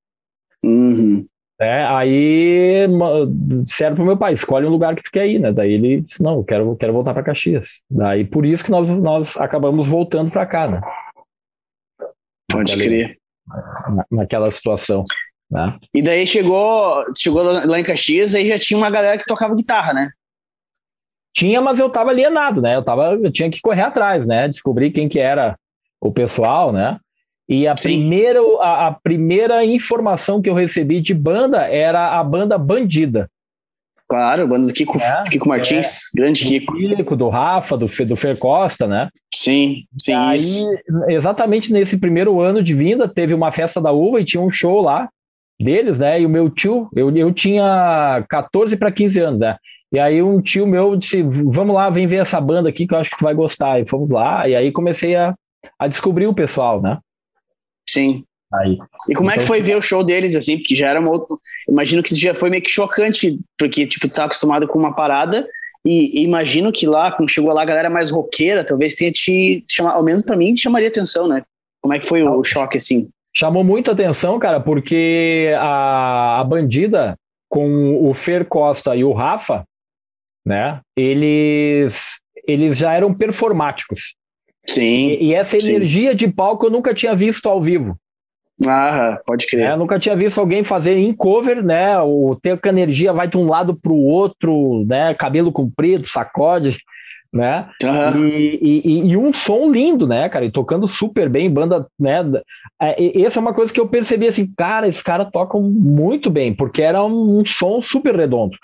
Uhum. 0.63 1.23
É, 1.61 1.85
aí 1.85 2.87
disseram 3.29 3.95
pro 3.95 4.05
meu 4.05 4.17
pai, 4.17 4.33
escolhe 4.33 4.65
um 4.65 4.71
lugar 4.71 4.95
que 4.95 5.03
tu 5.03 5.11
quer 5.11 5.27
ir, 5.27 5.37
né? 5.37 5.53
Daí 5.53 5.73
ele 5.73 6.01
disse, 6.01 6.23
não, 6.23 6.37
eu 6.37 6.43
quero, 6.43 6.75
quero 6.75 6.93
voltar 6.93 7.13
para 7.13 7.21
Caxias. 7.21 7.85
Daí 7.91 8.25
por 8.25 8.43
isso 8.43 8.65
que 8.65 8.71
nós, 8.71 8.89
nós 8.89 9.37
acabamos 9.37 9.85
voltando 9.85 10.31
para 10.31 10.47
cá, 10.47 10.67
né? 10.67 10.81
Pode 12.51 12.75
crer. 12.75 13.19
Na, 13.47 14.05
naquela 14.11 14.51
situação. 14.51 15.03
Né? 15.49 15.77
E 15.93 16.01
daí 16.01 16.25
chegou, 16.25 17.03
chegou 17.17 17.43
lá 17.43 17.79
em 17.79 17.83
Caxias 17.83 18.33
e 18.33 18.45
já 18.45 18.57
tinha 18.57 18.77
uma 18.77 18.89
galera 18.89 19.17
que 19.17 19.25
tocava 19.25 19.55
guitarra, 19.55 19.93
né? 19.93 20.11
Tinha, 21.35 21.61
mas 21.61 21.79
eu 21.79 21.89
tava 21.89 22.11
alienado, 22.11 22.61
né? 22.61 22.75
Eu, 22.75 22.83
tava, 22.83 23.13
eu 23.13 23.31
tinha 23.31 23.51
que 23.51 23.61
correr 23.61 23.81
atrás, 23.81 24.25
né? 24.25 24.47
Descobrir 24.47 24.91
quem 24.91 25.09
que 25.09 25.19
era 25.19 25.57
o 25.99 26.11
pessoal, 26.11 26.71
né? 26.71 26.97
E 27.47 27.67
a 27.67 27.75
primeira, 27.75 28.39
a, 28.59 28.87
a, 28.87 28.91
primeira 28.91 29.63
informação 29.63 30.41
que 30.41 30.49
eu 30.49 30.55
recebi 30.55 30.99
de 30.99 31.13
banda 31.13 31.67
era 31.67 32.19
a 32.19 32.23
banda 32.23 32.57
Bandida. 32.57 33.29
Claro, 34.07 34.47
banda 34.47 34.67
do 34.67 34.73
Kiko, 34.73 34.99
é, 34.99 35.23
Kiko 35.29 35.47
Martins, 35.47 36.13
é, 36.15 36.21
grande 36.21 36.45
Kiko. 36.45 36.73
Do 36.73 36.95
Kiko, 36.95 37.15
do 37.15 37.29
Rafa, 37.29 37.75
do, 37.75 37.87
do 37.87 38.15
Fer 38.15 38.37
Costa, 38.37 38.87
né? 38.87 39.09
Sim, 39.33 39.83
sim. 39.97 40.13
Aí, 40.13 40.37
isso. 40.37 40.69
exatamente 41.09 41.73
nesse 41.73 41.97
primeiro 41.97 42.39
ano 42.39 42.61
de 42.61 42.75
vinda, 42.75 43.07
teve 43.07 43.33
uma 43.33 43.51
festa 43.51 43.81
da 43.81 43.91
uva 43.91 44.21
e 44.21 44.25
tinha 44.25 44.41
um 44.41 44.51
show 44.51 44.79
lá 44.79 45.09
deles, 45.59 45.99
né? 45.99 46.21
E 46.21 46.25
o 46.25 46.29
meu 46.29 46.49
tio, 46.51 46.87
eu, 46.95 47.15
eu 47.17 47.33
tinha 47.33 48.23
14 48.29 48.77
para 48.77 48.91
15 48.91 49.19
anos, 49.19 49.39
né? 49.39 49.57
E 49.91 49.99
aí 49.99 50.21
um 50.21 50.39
tio 50.41 50.67
meu 50.67 50.95
disse: 50.95 51.23
Vamos 51.23 51.75
lá, 51.75 51.89
vem 51.89 52.05
ver 52.05 52.17
essa 52.17 52.39
banda 52.39 52.69
aqui 52.69 52.85
que 52.85 52.93
eu 52.93 52.99
acho 52.99 53.09
que 53.09 53.17
tu 53.17 53.23
vai 53.23 53.33
gostar. 53.33 53.79
E 53.79 53.87
fomos 53.87 54.11
lá, 54.11 54.47
e 54.47 54.55
aí 54.55 54.71
comecei 54.71 55.15
a, 55.15 55.33
a 55.79 55.87
descobrir 55.87 56.27
o 56.27 56.33
pessoal, 56.33 56.81
né? 56.81 56.99
Sim. 57.89 58.23
Aí. 58.59 58.77
E 59.09 59.13
como 59.13 59.29
então, 59.29 59.31
é 59.31 59.33
que 59.33 59.39
então 59.39 59.47
foi 59.47 59.61
ver 59.61 59.77
o 59.77 59.81
show 59.81 60.03
deles, 60.03 60.35
assim? 60.35 60.57
Porque 60.57 60.75
já 60.75 60.89
era 60.89 60.99
uma 60.99 61.11
outra. 61.11 61.35
Imagino 61.67 62.01
que 62.03 62.15
já 62.15 62.33
foi 62.33 62.49
meio 62.49 62.61
que 62.61 62.69
chocante, 62.69 63.39
porque, 63.57 63.85
tipo, 63.85 64.07
tá 64.07 64.25
acostumado 64.25 64.67
com 64.67 64.77
uma 64.77 64.95
parada. 64.95 65.47
E, 65.85 66.19
e 66.19 66.23
imagino 66.23 66.71
que 66.71 66.87
lá, 66.87 67.11
quando 67.11 67.29
chegou 67.29 67.53
lá, 67.53 67.61
a 67.61 67.65
galera 67.65 67.89
mais 67.89 68.09
roqueira, 68.09 68.63
talvez 68.63 68.95
tenha 68.95 69.11
te 69.11 69.63
chamado, 69.69 69.95
ao 69.95 70.03
menos 70.03 70.23
para 70.23 70.35
mim, 70.35 70.53
te 70.53 70.61
chamaria 70.61 70.87
atenção, 70.87 71.27
né? 71.27 71.43
Como 71.81 71.93
é 71.93 71.99
que 71.99 72.05
foi 72.05 72.23
o, 72.23 72.39
o 72.39 72.43
choque, 72.43 72.77
assim? 72.77 73.07
Chamou 73.37 73.63
muito 73.63 73.91
atenção, 73.91 74.39
cara, 74.39 74.59
porque 74.59 75.51
a, 75.57 76.39
a 76.39 76.43
bandida 76.43 77.15
com 77.47 78.09
o 78.09 78.13
Fer 78.13 78.45
Costa 78.45 78.95
e 78.95 79.03
o 79.03 79.13
Rafa, 79.13 79.63
né? 80.45 80.79
Eles, 80.97 82.19
eles 82.47 82.77
já 82.77 82.93
eram 82.93 83.13
performáticos. 83.13 84.15
Sim. 84.67 85.09
E, 85.09 85.25
e 85.25 85.35
essa 85.35 85.57
energia 85.57 86.11
sim. 86.11 86.17
de 86.17 86.27
palco 86.27 86.65
eu 86.65 86.71
nunca 86.71 86.93
tinha 86.93 87.15
visto 87.15 87.47
ao 87.47 87.61
vivo. 87.61 87.95
Ah, 88.65 89.19
pode 89.25 89.47
crer. 89.47 89.67
É, 89.67 89.71
eu 89.71 89.77
nunca 89.77 89.99
tinha 89.99 90.15
visto 90.15 90.39
alguém 90.39 90.63
fazer 90.63 90.93
em 90.93 91.13
cover, 91.13 91.63
né? 91.63 91.99
O 91.99 92.37
ter 92.41 92.59
que 92.59 92.69
a 92.69 92.71
energia 92.71 93.11
vai 93.11 93.27
de 93.27 93.37
um 93.37 93.47
lado 93.47 93.75
para 93.75 93.91
o 93.91 94.01
outro, 94.01 94.85
né? 94.87 95.13
Cabelo 95.13 95.51
comprido, 95.51 96.07
sacode, 96.07 96.77
né? 97.33 97.67
Uhum. 97.83 98.27
E, 98.27 98.59
e, 98.61 99.07
e, 99.09 99.17
um 99.17 99.33
som 99.33 99.69
lindo, 99.69 100.07
né, 100.07 100.29
cara? 100.29 100.45
E 100.45 100.51
tocando 100.51 100.87
super 100.87 101.27
bem, 101.27 101.51
banda, 101.51 101.85
né? 101.99 102.21
É, 102.81 103.21
essa 103.21 103.39
é 103.39 103.41
uma 103.41 103.53
coisa 103.53 103.73
que 103.73 103.79
eu 103.79 103.89
percebi 103.89 104.27
assim, 104.27 104.49
cara, 104.55 104.87
esses 104.87 105.03
caras 105.03 105.27
tocam 105.31 105.61
muito 105.61 106.29
bem, 106.29 106.53
porque 106.53 106.81
era 106.81 107.03
um, 107.03 107.39
um 107.39 107.45
som 107.45 107.81
super 107.81 108.15
redondo. 108.15 108.57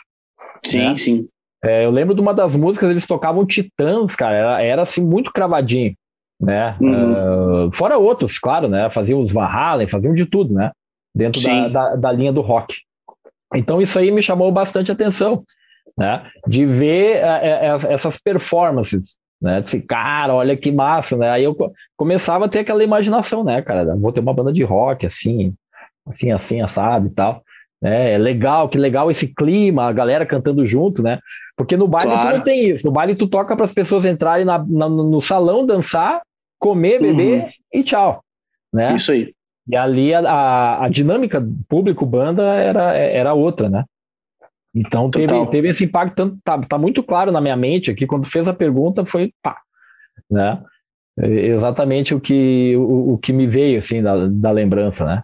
Sim, 0.66 0.90
né? 0.90 0.98
sim. 0.98 1.28
É, 1.64 1.86
eu 1.86 1.92
lembro 1.92 2.16
de 2.16 2.22
uma 2.22 2.34
das 2.34 2.56
músicas, 2.56 2.90
eles 2.90 3.06
tocavam 3.06 3.46
Titãs, 3.46 4.16
cara, 4.16 4.36
era, 4.36 4.64
era 4.64 4.82
assim, 4.82 5.02
muito 5.02 5.32
cravadinho, 5.32 5.94
né? 6.42 6.76
Uhum. 6.82 7.68
Uh, 7.68 7.72
fora 7.72 7.98
outros, 7.98 8.40
claro, 8.40 8.68
né? 8.68 8.90
Faziam 8.90 9.20
os 9.20 9.32
Van 9.32 9.46
Halen, 9.46 9.88
faziam 9.88 10.14
de 10.14 10.26
tudo, 10.26 10.54
né? 10.54 10.72
Dentro 11.14 11.42
da, 11.44 11.68
da, 11.68 11.96
da, 11.96 12.12
linha 12.12 12.34
do 12.34 12.42
rock. 12.42 12.78
Então 13.54 13.82
isso 13.82 14.00
aí 14.00 14.10
me 14.12 14.24
chamou 14.24 14.52
bastante 14.52 14.92
atenção, 14.92 15.44
né? 15.98 16.24
De 16.48 16.66
ver 16.66 17.22
uh, 17.24 17.92
essas 17.92 18.20
performances, 18.20 19.18
né? 19.40 19.62
De 19.62 19.80
cara, 19.82 20.34
olha 20.34 20.58
que 20.58 20.72
massa, 20.72 21.16
né? 21.16 21.30
Aí 21.30 21.44
eu 21.44 21.56
começava 21.96 22.46
a 22.46 22.50
ter 22.50 22.60
aquela 22.60 22.84
imaginação, 22.84 23.44
né, 23.44 23.62
cara? 23.62 23.96
Vou 23.96 24.12
ter 24.12 24.20
uma 24.20 24.34
banda 24.34 24.52
de 24.52 24.64
rock, 24.64 25.06
assim, 25.06 25.54
assim, 26.08 26.32
assim, 26.32 26.62
assado 26.62 27.08
e 27.08 27.12
tal. 27.12 27.44
É, 27.84 28.14
é 28.14 28.18
legal, 28.18 28.70
que 28.70 28.78
legal 28.78 29.10
esse 29.12 29.28
clima, 29.28 29.86
a 29.86 29.92
galera 29.92 30.26
cantando 30.26 30.66
junto, 30.66 31.04
né? 31.04 31.20
Porque 31.58 31.76
no 31.76 31.88
baile 31.88 32.12
claro. 32.12 32.30
tu 32.30 32.38
não 32.38 32.44
tem 32.44 32.70
isso. 32.70 32.86
No 32.86 32.92
baile 32.92 33.16
tu 33.16 33.28
toca 33.28 33.56
para 33.56 33.66
as 33.66 33.74
pessoas 33.74 34.06
entrarem 34.06 34.46
na, 34.46 34.60
na, 34.60 34.88
no 34.88 35.22
salão, 35.22 35.66
dançar, 35.66 36.22
comer, 36.62 37.02
beber 37.02 37.44
uhum. 37.44 37.50
e 37.74 37.84
tchau. 37.84 38.24
Né? 38.72 38.94
Isso 38.96 39.12
aí. 39.12 39.34
E 39.68 39.76
ali 39.76 40.14
a, 40.14 40.20
a, 40.20 40.86
a 40.86 40.90
dinâmica 40.90 41.44
público-banda 41.68 42.44
era, 42.44 42.94
era 42.96 43.34
outra, 43.34 43.68
né? 43.68 43.84
Então 44.74 45.10
teve, 45.10 45.46
teve 45.48 45.70
esse 45.70 45.84
impacto, 45.84 46.16
tanto, 46.16 46.38
tá, 46.44 46.62
tá 46.62 46.78
muito 46.78 47.04
claro 47.04 47.32
na 47.32 47.42
minha 47.42 47.58
mente 47.58 47.92
aqui, 47.92 48.08
quando 48.08 48.26
fez 48.26 48.48
a 48.48 48.54
pergunta 48.54 49.06
foi 49.06 49.34
pá, 49.44 49.58
né? 50.30 50.64
É 51.20 51.28
exatamente 51.28 52.16
o 52.16 52.22
que, 52.22 52.74
o, 52.78 53.14
o 53.14 53.18
que 53.18 53.34
me 53.34 53.46
veio, 53.46 53.80
assim, 53.80 54.02
da, 54.02 54.28
da 54.28 54.52
lembrança, 54.52 55.06
né? 55.06 55.24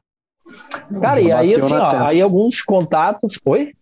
Cara, 1.02 1.22
e 1.22 1.32
aí, 1.32 1.56
assim, 1.56 1.74
ó, 1.74 2.06
aí 2.06 2.22
alguns 2.22 2.62
contatos. 2.62 3.40
Oi? 3.46 3.74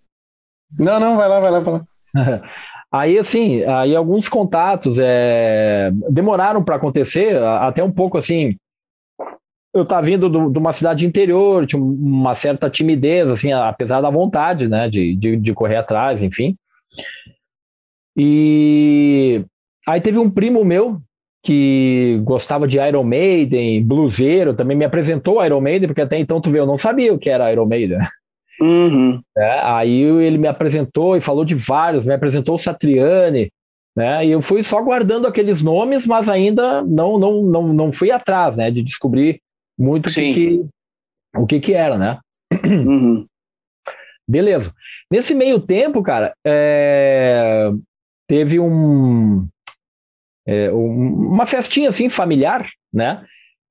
Não, 0.77 0.99
não, 0.99 1.15
vai 1.17 1.27
lá, 1.27 1.39
vai 1.39 1.51
lá, 1.51 1.59
vai 1.59 1.73
lá. 1.73 1.81
aí, 2.95 3.17
assim, 3.17 3.63
aí 3.63 3.95
alguns 3.95 4.29
contatos 4.29 4.97
é, 4.99 5.91
demoraram 6.09 6.63
para 6.63 6.77
acontecer, 6.77 7.35
até 7.37 7.83
um 7.83 7.91
pouco 7.91 8.17
assim. 8.17 8.55
Eu 9.73 9.81
estava 9.81 10.05
vindo 10.05 10.29
do, 10.29 10.49
de 10.49 10.57
uma 10.57 10.71
cidade 10.71 11.05
interior, 11.05 11.67
tinha 11.67 11.81
uma 11.81 12.33
certa 12.33 12.69
timidez, 12.69 13.29
assim, 13.29 13.51
apesar 13.51 13.99
da 13.99 14.09
vontade, 14.09 14.69
né, 14.69 14.89
de, 14.89 15.13
de, 15.15 15.35
de 15.35 15.53
correr 15.53 15.75
atrás, 15.75 16.23
enfim. 16.23 16.55
E 18.15 19.43
aí 19.85 19.99
teve 19.99 20.17
um 20.17 20.29
primo 20.29 20.63
meu 20.63 21.01
que 21.43 22.21
gostava 22.23 22.65
de 22.65 22.79
Iron 22.79 23.03
Maiden, 23.03 23.83
bluseiro, 23.83 24.55
também 24.55 24.77
me 24.77 24.85
apresentou 24.85 25.45
Iron 25.45 25.59
Maiden, 25.59 25.89
porque 25.89 26.01
até 26.01 26.17
então 26.17 26.39
tu 26.39 26.49
vê, 26.49 26.59
eu 26.59 26.65
não 26.65 26.77
sabia 26.77 27.13
o 27.13 27.19
que 27.19 27.29
era 27.29 27.51
Iron 27.51 27.65
Maiden. 27.65 27.99
Uhum. 28.61 29.21
É, 29.37 29.59
aí 29.63 30.01
ele 30.01 30.37
me 30.37 30.47
apresentou 30.47 31.17
e 31.17 31.21
falou 31.21 31.43
de 31.43 31.55
vários, 31.55 32.05
me 32.05 32.13
apresentou 32.13 32.55
o 32.55 32.59
Satriani, 32.59 33.51
né? 33.95 34.25
E 34.25 34.31
eu 34.31 34.41
fui 34.41 34.63
só 34.63 34.81
guardando 34.81 35.27
aqueles 35.27 35.61
nomes, 35.61 36.05
mas 36.05 36.29
ainda 36.29 36.81
não 36.83 37.17
não 37.17 37.41
não, 37.43 37.73
não 37.73 37.93
fui 37.93 38.11
atrás, 38.11 38.57
né? 38.57 38.71
De 38.71 38.81
descobrir 38.81 39.41
muito 39.77 40.07
o 40.09 40.13
que, 40.13 40.33
que, 40.33 40.65
o 41.35 41.45
que 41.45 41.59
que 41.59 41.73
era, 41.73 41.97
né? 41.97 42.19
Uhum. 42.65 43.25
Beleza. 44.27 44.73
Nesse 45.11 45.35
meio 45.35 45.59
tempo, 45.59 46.01
cara, 46.01 46.33
é... 46.45 47.71
teve 48.27 48.59
um 48.59 49.47
é, 50.47 50.71
uma 50.71 51.45
festinha 51.45 51.89
assim 51.89 52.09
familiar, 52.09 52.67
né? 52.93 53.25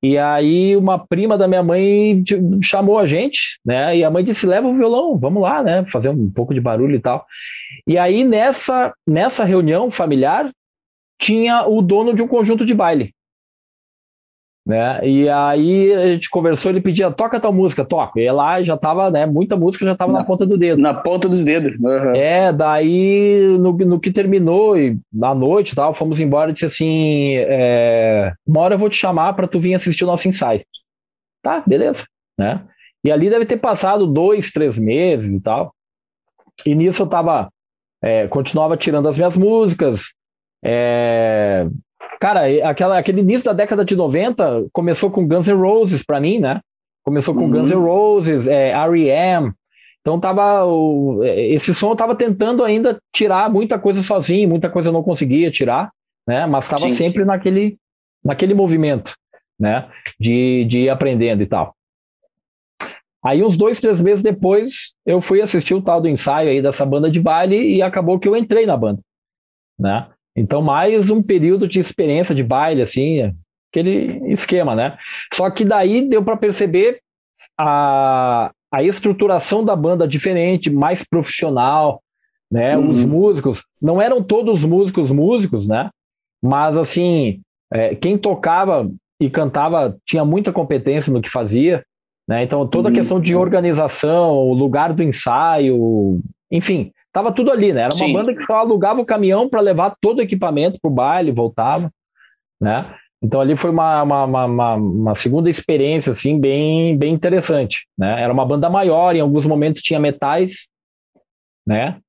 E 0.07 0.19
aí 0.19 0.75
uma 0.75 0.99
prima 0.99 1.35
da 1.35 1.47
minha 1.47 1.63
mãe 1.63 2.21
chamou 2.61 2.99
a 2.99 3.07
gente, 3.07 3.59
né? 3.65 3.97
E 3.97 4.03
a 4.03 4.11
mãe 4.11 4.23
disse: 4.23 4.45
"Leva 4.45 4.67
o 4.67 4.75
violão, 4.75 5.17
vamos 5.17 5.41
lá, 5.41 5.63
né? 5.63 5.83
Fazer 5.87 6.09
um 6.09 6.29
pouco 6.29 6.53
de 6.53 6.61
barulho 6.61 6.95
e 6.95 6.99
tal". 6.99 7.25
E 7.87 7.97
aí 7.97 8.23
nessa 8.23 8.93
nessa 9.07 9.43
reunião 9.43 9.89
familiar 9.89 10.51
tinha 11.19 11.65
o 11.67 11.81
dono 11.81 12.13
de 12.15 12.21
um 12.21 12.27
conjunto 12.27 12.63
de 12.67 12.75
baile. 12.75 13.15
Né? 14.65 15.07
E 15.07 15.29
aí 15.29 15.93
a 15.93 16.07
gente 16.07 16.27
conversou, 16.27 16.71
ele 16.71 16.81
pedia, 16.81 17.11
toca 17.11 17.39
tal 17.39 17.53
música, 17.53 17.85
toca. 17.85 18.19
E 18.19 18.31
lá 18.31 18.63
já 18.63 18.75
tava, 18.75 19.11
né? 19.11 19.23
Muita 19.27 19.55
música 19.55 19.85
já 19.85 19.95
tava 19.95 20.11
na, 20.11 20.19
na 20.19 20.25
ponta 20.25 20.43
do 20.43 20.57
dedo. 20.57 20.81
Na 20.81 20.91
ponta 20.91 21.29
dos 21.29 21.43
dedos. 21.43 21.73
Uhum. 21.79 22.15
É, 22.15 22.51
daí 22.51 23.57
no, 23.59 23.73
no 23.73 23.99
que 23.99 24.11
terminou, 24.11 24.75
e 24.75 24.97
na 25.13 25.35
noite 25.35 25.75
tal, 25.75 25.93
fomos 25.93 26.19
embora 26.19 26.49
e 26.49 26.53
disse 26.53 26.65
assim: 26.65 27.35
é, 27.35 28.33
uma 28.45 28.61
hora 28.61 28.73
eu 28.73 28.79
vou 28.79 28.89
te 28.89 28.97
chamar 28.97 29.33
para 29.33 29.47
tu 29.47 29.59
vir 29.59 29.75
assistir 29.75 30.03
o 30.03 30.07
nosso 30.07 30.27
ensaio. 30.27 30.65
Tá, 31.43 31.63
beleza, 31.65 32.03
né? 32.35 32.65
E 33.03 33.11
ali 33.11 33.29
deve 33.29 33.45
ter 33.45 33.57
passado 33.57 34.07
dois, 34.07 34.51
três 34.51 34.79
meses 34.79 35.31
e 35.31 35.39
tal. 35.43 35.75
E 36.65 36.73
nisso 36.73 37.03
eu 37.03 37.07
tava, 37.07 37.49
é, 38.03 38.27
continuava 38.27 38.75
tirando 38.75 39.07
as 39.07 39.15
minhas 39.15 39.37
músicas, 39.37 40.05
é, 40.63 41.67
Cara, 42.25 42.41
aquela, 42.67 42.97
aquele 42.97 43.21
início 43.21 43.45
da 43.45 43.53
década 43.53 43.85
de 43.85 43.95
90 43.95 44.65
começou 44.73 45.11
com 45.11 45.27
Guns 45.27 45.47
N' 45.47 45.53
Roses 45.53 46.03
para 46.03 46.19
mim, 46.19 46.39
né? 46.39 46.59
Começou 47.03 47.35
com 47.35 47.41
uhum. 47.41 47.51
Guns 47.51 47.69
N' 47.69 47.75
Roses, 47.75 48.47
é, 48.47 48.71
R.E.M., 48.71 49.53
então 50.01 50.19
tava 50.19 50.65
o, 50.65 51.23
esse 51.23 51.71
som 51.75 51.91
eu 51.91 51.95
tava 51.95 52.15
tentando 52.15 52.63
ainda 52.63 52.97
tirar 53.13 53.47
muita 53.47 53.77
coisa 53.77 54.01
sozinho, 54.01 54.49
muita 54.49 54.71
coisa 54.71 54.89
eu 54.89 54.93
não 54.93 55.03
conseguia 55.03 55.51
tirar, 55.51 55.91
né? 56.27 56.47
Mas 56.47 56.65
estava 56.65 56.91
sempre 56.95 57.23
naquele 57.23 57.77
naquele 58.23 58.55
movimento, 58.55 59.13
né? 59.59 59.87
De, 60.19 60.65
de 60.65 60.79
ir 60.79 60.89
aprendendo 60.89 61.43
e 61.43 61.45
tal. 61.45 61.75
Aí 63.23 63.43
uns 63.43 63.55
dois, 63.55 63.79
três 63.79 64.01
meses 64.01 64.23
depois 64.23 64.95
eu 65.05 65.21
fui 65.21 65.43
assistir 65.43 65.75
o 65.75 65.81
tal 65.81 66.01
do 66.01 66.09
ensaio 66.09 66.49
aí 66.49 66.59
dessa 66.59 66.87
banda 66.87 67.11
de 67.11 67.21
baile 67.21 67.75
e 67.75 67.83
acabou 67.83 68.17
que 68.17 68.27
eu 68.27 68.35
entrei 68.35 68.65
na 68.65 68.75
banda, 68.75 68.99
né? 69.77 70.07
Então, 70.35 70.61
mais 70.61 71.09
um 71.09 71.21
período 71.21 71.67
de 71.67 71.79
experiência 71.79 72.35
de 72.35 72.43
baile, 72.43 72.81
assim, 72.81 73.33
aquele 73.71 74.33
esquema, 74.33 74.75
né? 74.75 74.97
Só 75.33 75.49
que 75.49 75.63
daí 75.63 76.07
deu 76.07 76.23
para 76.23 76.35
perceber 76.35 76.99
a, 77.57 78.51
a 78.71 78.83
estruturação 78.83 79.63
da 79.63 79.75
banda 79.75 80.07
diferente, 80.07 80.69
mais 80.69 81.03
profissional, 81.03 82.01
né? 82.51 82.77
Uhum. 82.77 82.89
Os 82.89 83.03
músicos, 83.05 83.63
não 83.81 84.01
eram 84.01 84.21
todos 84.21 84.63
músicos 84.65 85.09
músicos, 85.09 85.67
né? 85.67 85.89
Mas, 86.43 86.77
assim, 86.77 87.41
é, 87.71 87.95
quem 87.95 88.17
tocava 88.17 88.89
e 89.19 89.29
cantava 89.29 89.97
tinha 90.05 90.25
muita 90.25 90.51
competência 90.51 91.11
no 91.13 91.21
que 91.21 91.29
fazia, 91.29 91.83
né? 92.27 92.43
Então, 92.43 92.67
toda 92.67 92.89
a 92.89 92.91
uhum. 92.91 92.97
questão 92.97 93.19
de 93.19 93.35
organização, 93.35 94.33
o 94.33 94.53
lugar 94.53 94.93
do 94.93 95.01
ensaio, 95.01 96.19
enfim, 96.51 96.91
Tava 97.15 97.31
tudo 97.31 97.49
ali, 97.49 97.71
né? 97.71 97.83
Era 97.83 97.93
uma 97.93 98.05
Sim. 98.05 98.11
banda 98.11 98.35
que 98.35 98.43
só 98.43 98.55
alugava 98.55 98.99
o 98.99 99.05
caminhão 99.05 99.47
para 99.47 99.61
levar 99.61 99.95
todo 100.01 100.19
o 100.19 100.21
equipamento 100.21 100.77
pro 100.81 100.91
baile, 100.91 101.31
voltava, 101.31 101.89
né? 102.59 102.93
Então 103.23 103.39
ali 103.39 103.55
foi 103.55 103.71
uma, 103.71 104.03
uma, 104.03 104.25
uma, 104.25 104.75
uma, 104.75 105.15
segunda 105.15 105.49
experiência 105.49 106.11
assim 106.11 106.37
bem, 106.37 106.97
bem 106.97 107.13
interessante, 107.13 107.87
né? 107.97 108.21
Era 108.21 108.33
uma 108.33 108.45
banda 108.45 108.69
maior, 108.69 109.15
em 109.15 109.21
alguns 109.21 109.45
momentos 109.45 109.81
tinha 109.81 109.97
metais, 109.97 110.67
né? 111.65 112.01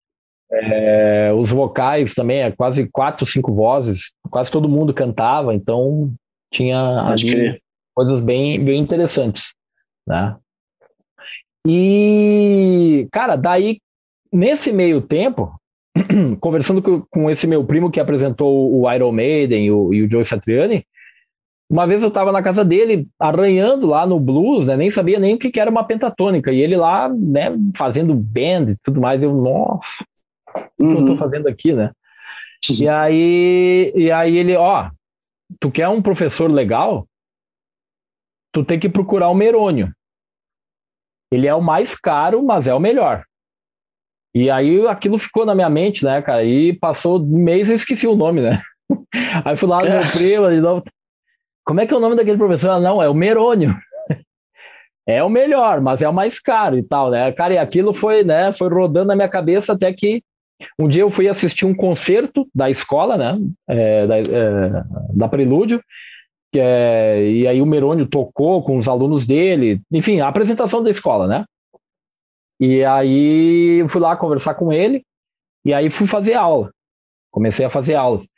É, 0.50 1.32
os 1.32 1.50
vocais 1.50 2.12
também, 2.12 2.40
é 2.40 2.50
quase 2.50 2.88
quatro, 2.88 3.24
cinco 3.24 3.54
vozes, 3.54 4.12
quase 4.28 4.50
todo 4.50 4.68
mundo 4.68 4.92
cantava, 4.92 5.54
então 5.54 6.12
tinha 6.52 7.14
coisas 7.94 8.20
bem, 8.24 8.62
bem 8.64 8.80
interessantes, 8.80 9.54
né? 10.04 10.34
E, 11.64 13.06
cara, 13.12 13.36
daí, 13.36 13.78
nesse 14.32 14.72
meio 14.72 15.00
tempo, 15.00 15.52
conversando 16.40 16.82
com, 16.82 17.02
com, 17.10 17.30
esse 17.30 17.46
meu 17.46 17.64
primo 17.64 17.90
que 17.90 18.00
apresentou 18.00 18.72
o 18.74 18.90
Iron 18.92 19.12
Maiden 19.12 19.66
e 19.66 19.70
o, 19.70 19.92
e 19.92 20.02
o 20.02 20.10
Joe 20.10 20.24
Satriani, 20.24 20.86
uma 21.68 21.86
vez 21.86 22.02
eu 22.02 22.08
estava 22.08 22.30
na 22.30 22.42
casa 22.42 22.64
dele, 22.64 23.08
arranhando 23.18 23.86
lá 23.86 24.06
no 24.06 24.20
blues, 24.20 24.66
né? 24.66 24.76
Nem 24.76 24.90
sabia 24.90 25.18
nem 25.18 25.34
o 25.34 25.38
que, 25.38 25.50
que 25.50 25.58
era 25.58 25.70
uma 25.70 25.82
pentatônica. 25.82 26.52
E 26.52 26.60
ele 26.60 26.76
lá, 26.76 27.08
né, 27.08 27.50
fazendo 27.76 28.14
band 28.14 28.70
e 28.70 28.76
tudo 28.84 29.00
mais. 29.00 29.20
Eu, 29.20 29.34
nossa, 29.34 30.04
o 30.78 30.86
que 30.86 30.92
eu 30.92 31.06
tô 31.06 31.12
uhum. 31.12 31.18
fazendo 31.18 31.48
aqui, 31.48 31.72
né? 31.72 31.90
E 32.80 32.88
aí, 32.88 33.92
e 33.96 34.12
aí 34.12 34.36
ele, 34.36 34.56
ó, 34.56 34.90
tu 35.60 35.70
quer 35.70 35.88
um 35.88 36.00
professor 36.00 36.50
legal? 36.50 37.06
Tu 38.52 38.64
tem 38.64 38.78
que 38.78 38.88
procurar 38.88 39.28
o 39.28 39.34
Merônio. 39.34 39.92
Ele 41.32 41.48
é 41.48 41.54
o 41.54 41.60
mais 41.60 41.96
caro, 41.96 42.42
mas 42.44 42.68
é 42.68 42.74
o 42.74 42.80
melhor. 42.80 43.24
E 44.36 44.50
aí 44.50 44.86
aquilo 44.86 45.16
ficou 45.16 45.46
na 45.46 45.54
minha 45.54 45.70
mente, 45.70 46.04
né, 46.04 46.20
cara? 46.20 46.44
E 46.44 46.74
passou 46.74 47.18
um 47.18 47.42
mês 47.42 47.68
e 47.68 47.72
eu 47.72 47.76
esqueci 47.76 48.06
o 48.06 48.14
nome, 48.14 48.42
né? 48.42 48.60
Aí 49.42 49.56
fui 49.56 49.66
lá 49.66 49.82
no 49.82 49.88
meu 49.88 50.00
primo, 50.12 50.50
de 50.50 50.60
novo. 50.60 50.84
Como 51.64 51.80
é 51.80 51.86
que 51.86 51.94
é 51.94 51.96
o 51.96 52.00
nome 52.00 52.16
daquele 52.16 52.36
professor? 52.36 52.72
Ah, 52.72 52.78
não, 52.78 53.02
é 53.02 53.08
o 53.08 53.14
Merônio. 53.14 53.74
é 55.08 55.24
o 55.24 55.30
melhor, 55.30 55.80
mas 55.80 56.02
é 56.02 56.08
o 56.08 56.12
mais 56.12 56.38
caro 56.38 56.76
e 56.76 56.82
tal, 56.82 57.10
né? 57.10 57.32
Cara, 57.32 57.54
e 57.54 57.58
aquilo 57.58 57.94
foi, 57.94 58.24
né, 58.24 58.52
foi 58.52 58.68
rodando 58.68 59.06
na 59.06 59.16
minha 59.16 59.28
cabeça 59.28 59.72
até 59.72 59.90
que 59.90 60.22
um 60.78 60.86
dia 60.86 61.00
eu 61.00 61.08
fui 61.08 61.28
assistir 61.28 61.64
um 61.64 61.74
concerto 61.74 62.46
da 62.54 62.68
escola, 62.68 63.16
né, 63.16 63.38
é, 63.66 64.06
da, 64.06 64.18
é, 64.18 64.22
da 65.14 65.28
Prelúdio, 65.28 65.80
que 66.52 66.60
é, 66.60 67.26
e 67.26 67.48
aí 67.48 67.62
o 67.62 67.66
Merônio 67.66 68.06
tocou 68.06 68.62
com 68.62 68.76
os 68.76 68.86
alunos 68.86 69.26
dele, 69.26 69.80
enfim, 69.90 70.20
a 70.20 70.28
apresentação 70.28 70.82
da 70.82 70.90
escola, 70.90 71.26
né? 71.26 71.46
E 72.60 72.84
aí 72.84 73.80
eu 73.80 73.88
fui 73.88 74.00
lá 74.00 74.16
conversar 74.16 74.54
com 74.54 74.72
ele, 74.72 75.02
e 75.64 75.74
aí 75.74 75.90
fui 75.90 76.06
fazer 76.06 76.34
aula. 76.34 76.70
Comecei 77.30 77.66
a 77.66 77.70
fazer 77.70 77.94
aulas. 77.94 78.28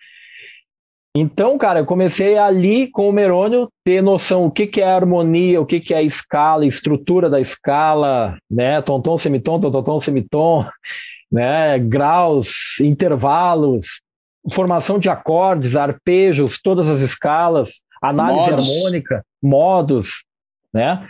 Então, 1.15 1.59
cara, 1.59 1.81
eu 1.81 1.87
comecei 1.87 2.37
ali 2.37 2.89
com 2.89 3.09
o 3.09 3.13
Merônio 3.13 3.69
ter 3.85 4.03
noção 4.03 4.47
o 4.47 4.51
que, 4.51 4.67
que 4.67 4.81
é 4.81 4.91
harmonia, 4.91 5.61
o 5.61 5.67
que, 5.67 5.81
que 5.81 5.95
é 5.95 6.03
escala, 6.03 6.67
estrutura 6.67 7.29
da 7.29 7.41
escala, 7.41 8.39
né? 8.51 8.81
Tom-tom, 8.83 9.19
semitom, 9.19 9.61
tom-tom, 9.61 10.01
semitom, 10.01 10.65
né? 11.31 11.79
Graus, 11.79 12.79
intervalos, 12.81 14.01
formação 14.53 14.99
de 14.99 15.09
acordes, 15.09 15.77
arpejos, 15.77 16.61
todas 16.63 16.89
as 16.89 17.01
escalas, 17.01 17.83
análise 18.03 18.51
modos. 18.51 18.69
harmônica, 18.69 19.25
modos, 19.43 20.25
né? 20.73 21.07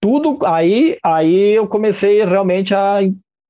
Tudo 0.00 0.38
aí, 0.46 0.98
aí 1.02 1.50
eu 1.50 1.66
comecei 1.68 2.24
realmente 2.24 2.74
a 2.74 2.98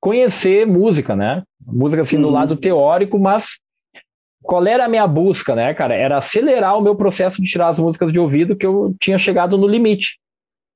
conhecer 0.01 0.67
música, 0.67 1.15
né? 1.15 1.43
Música 1.65 2.03
assim 2.03 2.17
uhum. 2.17 2.23
do 2.23 2.31
lado 2.31 2.57
teórico, 2.57 3.19
mas 3.19 3.61
qual 4.43 4.67
era 4.67 4.87
a 4.87 4.89
minha 4.89 5.07
busca, 5.07 5.55
né, 5.55 5.73
cara? 5.75 5.95
Era 5.95 6.19
acelerar 6.19 6.77
o 6.77 6.83
meu 6.83 6.97
processo 6.97 7.41
de 7.41 7.49
tirar 7.49 7.69
as 7.69 7.79
músicas 7.79 8.13
de 8.13 8.19
ouvido 8.19 8.57
que 8.57 8.67
eu 8.67 8.95
tinha 9.01 9.19
chegado 9.19 9.57
no 9.57 9.69
limite 9.69 10.19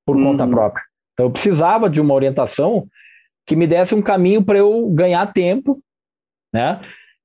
por 0.07 0.17
uhum. 0.17 0.25
conta 0.25 0.47
própria. 0.47 0.85
Então 1.13 1.27
eu 1.27 1.31
precisava 1.31 1.89
de 1.89 2.01
uma 2.01 2.15
orientação 2.15 2.87
que 3.47 3.57
me 3.57 3.67
desse 3.67 3.95
um 3.95 4.03
caminho 4.03 4.45
para 4.45 4.59
eu 4.59 4.89
ganhar 4.91 5.33
tempo, 5.33 5.81
né? 6.53 6.81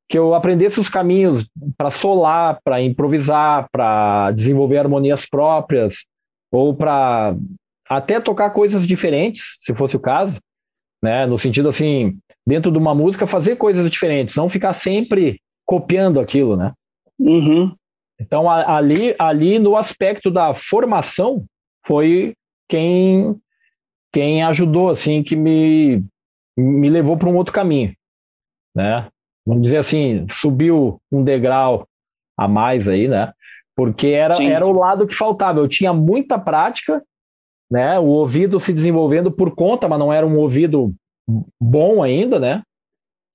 que 0.10 0.18
eu 0.18 0.34
aprendesse 0.34 0.80
os 0.80 0.90
caminhos 0.90 1.48
para 1.78 1.92
solar, 1.92 2.60
para 2.64 2.82
improvisar, 2.82 3.68
para 3.72 4.32
desenvolver 4.32 4.80
harmonias 4.80 5.28
próprias, 5.28 6.08
ou 6.52 6.76
para 6.76 7.36
até 7.90 8.20
tocar 8.20 8.52
coisas 8.52 8.88
diferentes, 8.88 9.58
se 9.60 9.74
fosse 9.74 9.96
o 9.96 10.00
caso, 10.00 10.40
né? 11.02 11.26
No 11.26 11.40
sentido 11.40 11.70
assim, 11.70 12.18
dentro 12.46 12.72
de 12.72 12.78
uma 12.78 12.94
música, 12.94 13.26
fazer 13.26 13.56
coisas 13.56 13.90
diferentes, 13.90 14.36
não 14.36 14.50
ficar 14.50 14.74
sempre 14.74 15.42
copiando 15.66 16.20
aquilo, 16.20 16.56
né? 16.56 16.74
Uhum. 17.20 17.76
Então 18.20 18.50
ali, 18.50 19.16
ali 19.18 19.60
no 19.60 19.76
aspecto 19.76 20.30
da 20.30 20.54
formação 20.54 21.46
foi 21.86 22.36
quem 22.68 23.36
quem 24.14 24.44
ajudou 24.44 24.90
assim 24.90 25.24
que 25.24 25.36
me 25.36 26.04
me 26.58 26.90
levou 26.90 27.18
para 27.18 27.30
um 27.30 27.36
outro 27.36 27.54
caminho, 27.54 27.94
né? 28.76 29.10
vamos 29.50 29.64
dizer 29.64 29.78
assim, 29.78 30.28
subiu 30.30 31.02
um 31.12 31.24
degrau 31.24 31.88
a 32.38 32.48
mais 32.48 32.88
aí, 32.88 33.08
né? 33.08 33.34
Porque 33.76 34.08
era, 34.08 34.36
era 34.44 34.68
o 34.68 34.72
lado 34.72 35.08
que 35.08 35.16
faltava. 35.16 35.60
Eu 35.60 35.68
tinha 35.68 35.92
muita 35.92 36.38
prática, 36.38 37.04
né? 37.70 38.00
O 38.00 38.06
ouvido 38.06 38.60
se 38.60 38.74
desenvolvendo 38.74 39.32
por 39.32 39.54
conta, 39.56 39.88
mas 39.88 40.00
não 40.00 40.12
era 40.12 40.26
um 40.26 40.38
ouvido 40.38 40.94
bom 41.60 42.02
ainda, 42.02 42.40
né? 42.40 42.64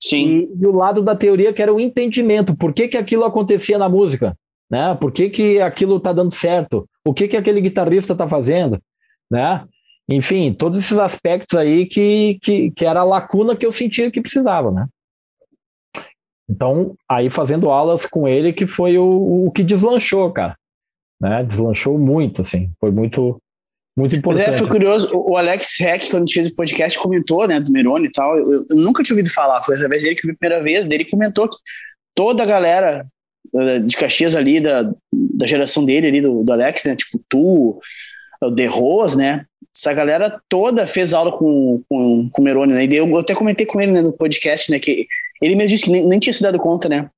Sim. 0.03 0.49
E, 0.53 0.63
e, 0.63 0.67
o 0.67 0.73
lado 0.73 1.03
da 1.03 1.17
teoria 1.17 1.53
que 1.53 1.63
era 1.63 1.73
o 1.73 1.81
entendimento. 1.81 2.57
Por 2.57 2.73
que, 2.73 2.89
que 2.89 2.97
aquilo 2.97 3.25
acontecia 3.25 3.79
na 3.79 3.89
música? 3.89 4.37
Né? 4.71 4.95
Por 4.97 5.13
que, 5.13 5.31
que 5.31 5.61
aquilo 5.61 5.97
está 5.97 6.13
dando 6.13 6.33
certo? 6.33 6.89
O 7.05 7.15
que, 7.15 7.29
que 7.29 7.37
aquele 7.37 7.61
guitarrista 7.61 8.13
está 8.13 8.29
fazendo? 8.29 8.81
Né? 9.31 9.65
Enfim, 10.09 10.53
todos 10.53 10.79
esses 10.79 10.99
aspectos 10.99 11.59
aí 11.59 11.87
que, 11.87 12.39
que, 12.43 12.71
que 12.73 12.85
era 12.85 13.01
a 13.01 13.05
lacuna 13.05 13.57
que 13.57 13.65
eu 13.65 13.73
sentia 13.73 14.11
que 14.11 14.21
precisava, 14.21 14.71
né? 14.71 14.87
Então, 16.49 16.95
aí 17.09 17.31
fazendo 17.31 17.71
aulas 17.71 18.05
com 18.05 18.29
ele 18.29 18.53
que 18.53 18.67
foi 18.67 18.99
o, 18.99 19.47
o 19.47 19.51
que 19.51 19.63
deslanchou, 19.63 20.31
cara. 20.31 20.57
Né? 21.19 21.43
Deslanchou 21.45 21.99
muito, 21.99 22.43
assim. 22.43 22.71
Foi 22.79 22.91
muito, 22.91 23.41
muito 23.97 24.17
importante. 24.17 24.47
Mas 24.47 24.55
é, 24.55 24.59
foi 24.59 24.69
curioso, 24.69 25.11
o 25.15 25.37
Alex 25.37 25.81
Heck, 25.81 26.11
quando 26.11 26.25
a 26.25 26.27
gente 26.27 26.35
fez 26.35 26.47
o 26.49 26.55
podcast, 26.55 26.99
comentou, 26.99 27.47
né, 27.47 27.61
do 27.61 27.71
Meroni 27.71 28.07
e 28.07 28.11
tal. 28.11 28.37
Eu, 28.39 28.67
eu 28.69 28.77
nunca 28.77 29.03
tinha 29.03 29.15
ouvido 29.15 29.33
falar, 29.33 29.63
foi 29.63 29.77
através 29.77 30.03
dele 30.03 30.17
que 30.17 30.27
eu 30.27 30.31
vi 30.31 30.35
a 30.35 30.39
primeira 30.39 30.63
vez, 30.65 30.85
dele 30.85 31.05
comentou 31.05 31.49
que 31.49 31.57
toda 32.15 32.43
a 32.43 32.47
galera 32.47 33.07
eh, 33.55 33.79
de 33.79 33.97
Caxias 33.97 34.35
ali, 34.35 34.59
da, 34.61 34.91
da 35.13 35.47
geração 35.47 35.85
dele 35.85 36.09
ali, 36.09 36.21
do, 36.21 36.43
do 36.43 36.53
Alex, 36.53 36.85
né, 36.85 36.97
tipo 36.97 37.21
tu, 37.29 37.81
o 38.43 38.55
The 38.55 38.67
Rose, 38.67 39.17
né, 39.17 39.47
essa 39.75 39.93
galera 39.93 40.41
toda 40.49 40.87
fez 40.87 41.15
aula 41.15 41.31
com, 41.31 41.83
com, 41.89 42.29
com 42.31 42.43
o 42.43 42.45
Meroni, 42.45 42.73
né, 42.73 42.85
e 42.87 42.97
eu, 42.97 43.09
eu 43.09 43.19
até 43.19 43.35
comentei 43.35 43.65
com 43.65 43.81
ele 43.81 43.93
né, 43.93 44.03
no 44.03 44.13
podcast, 44.13 44.73
né, 44.73 44.81
que 44.81 45.07
ele 45.41 45.55
mesmo 45.55 45.71
disse 45.71 45.85
que 45.85 45.91
nem, 45.91 46.07
nem 46.07 46.19
tinha 46.19 46.33
se 46.33 46.43
dado 46.43 46.59
conta, 46.59 46.89
né? 46.89 47.09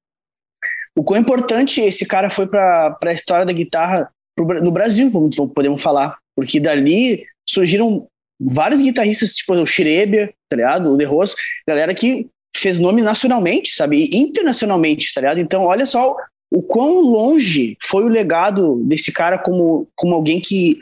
O 0.98 1.04
quão 1.04 1.20
importante 1.20 1.80
esse 1.80 2.06
cara 2.06 2.30
foi 2.30 2.46
para 2.46 2.96
a 3.02 3.12
história 3.12 3.44
da 3.44 3.52
guitarra 3.52 4.10
pro, 4.34 4.46
no 4.62 4.72
Brasil, 4.72 5.10
vamos, 5.10 5.36
podemos 5.54 5.82
falar. 5.82 6.16
Porque 6.36 6.60
dali 6.60 7.24
surgiram 7.48 8.06
vários 8.38 8.82
guitarristas, 8.82 9.34
tipo 9.34 9.54
o 9.54 9.66
Schreber, 9.66 10.32
tá 10.48 10.56
ligado? 10.56 10.92
O 10.92 10.96
De 10.96 11.04
Rose, 11.04 11.34
galera 11.66 11.94
que 11.94 12.28
fez 12.54 12.78
nome 12.78 13.02
nacionalmente, 13.02 13.74
sabe? 13.74 14.08
E 14.12 14.18
internacionalmente, 14.18 15.12
tá 15.12 15.20
ligado? 15.20 15.40
Então, 15.40 15.64
olha 15.64 15.86
só 15.86 16.14
o 16.50 16.62
quão 16.62 17.00
longe 17.00 17.76
foi 17.82 18.04
o 18.04 18.08
legado 18.08 18.82
desse 18.84 19.12
cara 19.12 19.38
como, 19.38 19.88
como 19.94 20.14
alguém 20.14 20.40
que 20.40 20.78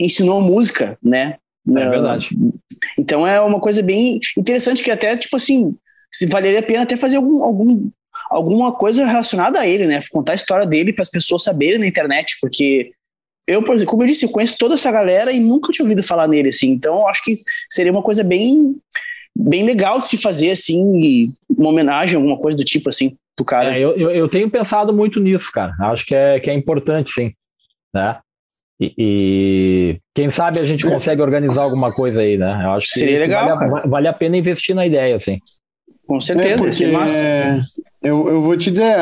ensinou 0.00 0.40
música, 0.40 0.98
né? 1.02 1.36
É 1.68 1.88
verdade. 1.88 2.28
Então 2.98 3.26
é 3.26 3.40
uma 3.40 3.60
coisa 3.60 3.82
bem 3.82 4.20
interessante 4.36 4.82
que 4.82 4.90
até, 4.90 5.16
tipo 5.16 5.36
assim, 5.36 5.74
se 6.12 6.26
valeria 6.26 6.60
a 6.60 6.62
pena 6.62 6.82
até 6.82 6.96
fazer 6.96 7.16
algum, 7.16 7.42
algum, 7.42 7.90
alguma 8.30 8.72
coisa 8.72 9.06
relacionada 9.06 9.60
a 9.60 9.66
ele, 9.66 9.86
né? 9.86 10.00
Contar 10.10 10.32
a 10.32 10.36
história 10.36 10.66
dele 10.66 10.92
para 10.92 11.02
as 11.02 11.10
pessoas 11.10 11.42
saberem 11.42 11.78
na 11.78 11.86
internet, 11.86 12.36
porque 12.40 12.92
eu, 13.46 13.62
por 13.62 13.74
exemplo, 13.74 13.90
como 13.90 14.02
eu 14.02 14.06
disse, 14.06 14.24
eu 14.24 14.30
conheço 14.30 14.56
toda 14.58 14.74
essa 14.74 14.90
galera 14.90 15.32
e 15.32 15.40
nunca 15.40 15.72
tinha 15.72 15.84
ouvido 15.84 16.02
falar 16.02 16.26
nele, 16.26 16.48
assim. 16.48 16.70
Então, 16.70 17.06
acho 17.06 17.22
que 17.22 17.34
seria 17.70 17.92
uma 17.92 18.02
coisa 18.02 18.24
bem, 18.24 18.76
bem 19.36 19.64
legal 19.64 20.00
de 20.00 20.08
se 20.08 20.16
fazer, 20.16 20.50
assim, 20.50 21.32
uma 21.48 21.68
homenagem, 21.68 22.16
alguma 22.16 22.38
coisa 22.38 22.56
do 22.56 22.64
tipo, 22.64 22.88
assim, 22.88 23.16
pro 23.36 23.44
cara. 23.44 23.76
É, 23.76 23.80
eu, 23.80 24.10
eu, 24.10 24.28
tenho 24.28 24.50
pensado 24.50 24.92
muito 24.92 25.20
nisso, 25.20 25.50
cara. 25.52 25.74
Acho 25.80 26.06
que 26.06 26.14
é, 26.14 26.40
que 26.40 26.50
é 26.50 26.54
importante, 26.54 27.10
sim. 27.10 27.32
Né? 27.92 28.18
E, 28.80 28.94
e, 28.98 30.00
quem 30.14 30.30
sabe 30.30 30.58
a 30.58 30.66
gente 30.66 30.84
consegue 30.84 31.22
organizar 31.22 31.62
alguma 31.62 31.92
coisa 31.94 32.22
aí, 32.22 32.36
né? 32.36 32.62
Eu 32.64 32.72
acho 32.72 32.86
que 32.92 32.98
seria 32.98 33.20
legal. 33.20 33.58
Vale, 33.58 33.88
vale, 33.88 34.08
a 34.08 34.12
pena 34.12 34.36
investir 34.36 34.74
na 34.74 34.86
ideia, 34.86 35.16
assim. 35.16 35.38
Com 36.06 36.20
certeza, 36.20 36.84
é 36.84 36.90
massa. 36.90 37.16
É, 37.16 37.60
eu, 38.02 38.28
eu 38.28 38.42
vou 38.42 38.56
te 38.56 38.70
dizer, 38.70 38.94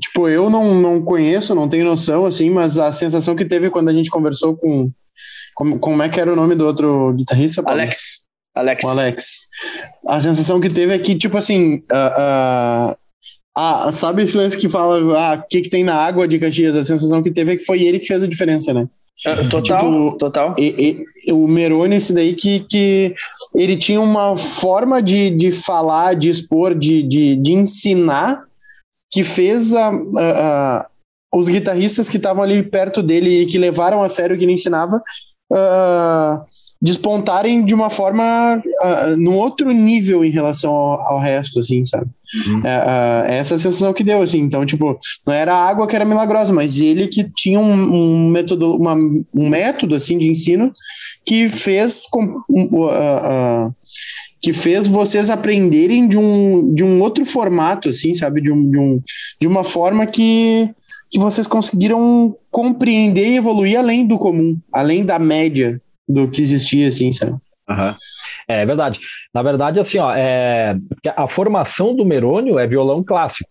tipo, 0.00 0.28
eu 0.28 0.50
não, 0.50 0.74
não 0.74 1.02
conheço, 1.02 1.54
não 1.54 1.68
tenho 1.68 1.84
noção, 1.84 2.26
assim, 2.26 2.50
mas 2.50 2.78
a 2.78 2.90
sensação 2.90 3.36
que 3.36 3.44
teve 3.44 3.70
quando 3.70 3.88
a 3.88 3.92
gente 3.92 4.10
conversou 4.10 4.56
com. 4.56 4.90
Como, 5.54 5.78
como 5.78 6.02
é 6.02 6.08
que 6.08 6.20
era 6.20 6.32
o 6.32 6.36
nome 6.36 6.54
do 6.54 6.66
outro 6.66 7.12
guitarrista? 7.12 7.62
Paulo? 7.62 7.80
Alex. 7.80 8.24
Alex. 8.54 8.84
O 8.84 8.88
Alex. 8.88 9.26
A 10.08 10.20
sensação 10.20 10.60
que 10.60 10.68
teve 10.68 10.94
é 10.94 10.98
que, 10.98 11.14
tipo 11.14 11.36
assim, 11.36 11.76
uh, 11.92 12.90
uh, 12.92 12.96
Ah, 13.54 13.90
sabe 13.92 14.22
esse 14.22 14.36
lance 14.36 14.56
que 14.56 14.68
fala, 14.68 14.98
ah, 15.18 15.34
o 15.34 15.46
que, 15.46 15.60
que 15.60 15.70
tem 15.70 15.84
na 15.84 15.94
água 15.94 16.26
de 16.26 16.38
Caxias? 16.38 16.74
A 16.74 16.84
sensação 16.84 17.22
que 17.22 17.30
teve 17.30 17.52
é 17.52 17.56
que 17.56 17.64
foi 17.64 17.82
ele 17.82 17.98
que 17.98 18.06
fez 18.06 18.22
a 18.22 18.26
diferença, 18.26 18.72
né? 18.72 18.88
É, 19.24 19.48
total, 19.48 19.78
tipo, 19.78 20.18
total. 20.18 20.54
E, 20.58 21.04
e, 21.28 21.32
o 21.32 21.46
Meroni, 21.46 21.96
esse 21.96 22.12
daí 22.12 22.34
que, 22.34 22.60
que 22.60 23.14
ele 23.54 23.76
tinha 23.76 24.00
uma 24.00 24.36
forma 24.36 25.00
de, 25.00 25.30
de 25.30 25.52
falar, 25.52 26.14
de 26.14 26.28
expor, 26.28 26.74
de, 26.74 27.02
de, 27.02 27.36
de 27.36 27.52
ensinar, 27.52 28.44
que 29.12 29.22
fez 29.22 29.74
a, 29.74 29.88
a, 29.88 29.92
a 30.80 30.86
os 31.34 31.48
guitarristas 31.48 32.08
que 32.08 32.18
estavam 32.18 32.42
ali 32.42 32.62
perto 32.62 33.02
dele 33.02 33.42
e 33.42 33.46
que 33.46 33.58
levaram 33.58 34.02
a 34.02 34.08
sério 34.08 34.36
o 34.36 34.38
que 34.38 34.44
ele 34.44 34.52
ensinava 34.52 35.02
uh, 35.50 36.44
despontarem 36.82 37.64
de 37.64 37.72
uma 37.72 37.88
forma 37.88 38.60
uh, 38.60 39.16
num 39.16 39.36
outro 39.36 39.70
nível 39.70 40.24
em 40.24 40.30
relação 40.30 40.74
ao, 40.74 41.00
ao 41.12 41.20
resto, 41.20 41.60
assim, 41.60 41.84
sabe? 41.84 42.10
Uhum. 42.34 42.58
Uh, 42.58 42.62
uh, 42.62 43.24
essa 43.28 43.56
sensação 43.56 43.92
que 43.92 44.02
deu, 44.02 44.20
assim. 44.20 44.38
Então, 44.38 44.66
tipo, 44.66 44.98
não 45.24 45.32
era 45.32 45.54
a 45.54 45.64
água 45.64 45.86
que 45.86 45.94
era 45.94 46.04
milagrosa, 46.04 46.52
mas 46.52 46.80
ele 46.80 47.06
que 47.06 47.30
tinha 47.36 47.60
um, 47.60 47.72
um 47.72 48.28
método, 48.28 48.74
uma, 48.74 48.98
um 49.32 49.48
método, 49.48 49.94
assim, 49.94 50.18
de 50.18 50.28
ensino 50.28 50.72
que 51.24 51.48
fez 51.48 52.02
com, 52.10 52.42
uh, 52.50 53.72
que 54.40 54.52
fez 54.52 54.88
vocês 54.88 55.30
aprenderem 55.30 56.08
de 56.08 56.18
um, 56.18 56.74
de 56.74 56.82
um 56.82 57.00
outro 57.00 57.24
formato, 57.24 57.90
assim, 57.90 58.12
sabe? 58.12 58.40
De, 58.40 58.50
um, 58.50 58.68
de, 58.68 58.78
um, 58.78 59.00
de 59.40 59.46
uma 59.46 59.62
forma 59.62 60.04
que, 60.04 60.68
que 61.08 61.18
vocês 61.20 61.46
conseguiram 61.46 62.34
compreender 62.50 63.28
e 63.28 63.36
evoluir 63.36 63.78
além 63.78 64.04
do 64.04 64.18
comum, 64.18 64.58
além 64.72 65.04
da 65.04 65.16
média 65.16 65.80
do 66.08 66.28
que 66.28 66.42
existia, 66.42 66.88
assim, 66.88 67.12
sabe? 67.12 67.32
Uhum. 67.68 67.94
É 68.48 68.66
verdade. 68.66 69.00
Na 69.32 69.42
verdade, 69.42 69.80
assim, 69.80 69.98
ó, 69.98 70.12
é... 70.14 70.76
a 71.16 71.28
formação 71.28 71.94
do 71.94 72.04
Merônio 72.04 72.58
é 72.58 72.66
violão 72.66 73.02
clássico. 73.02 73.50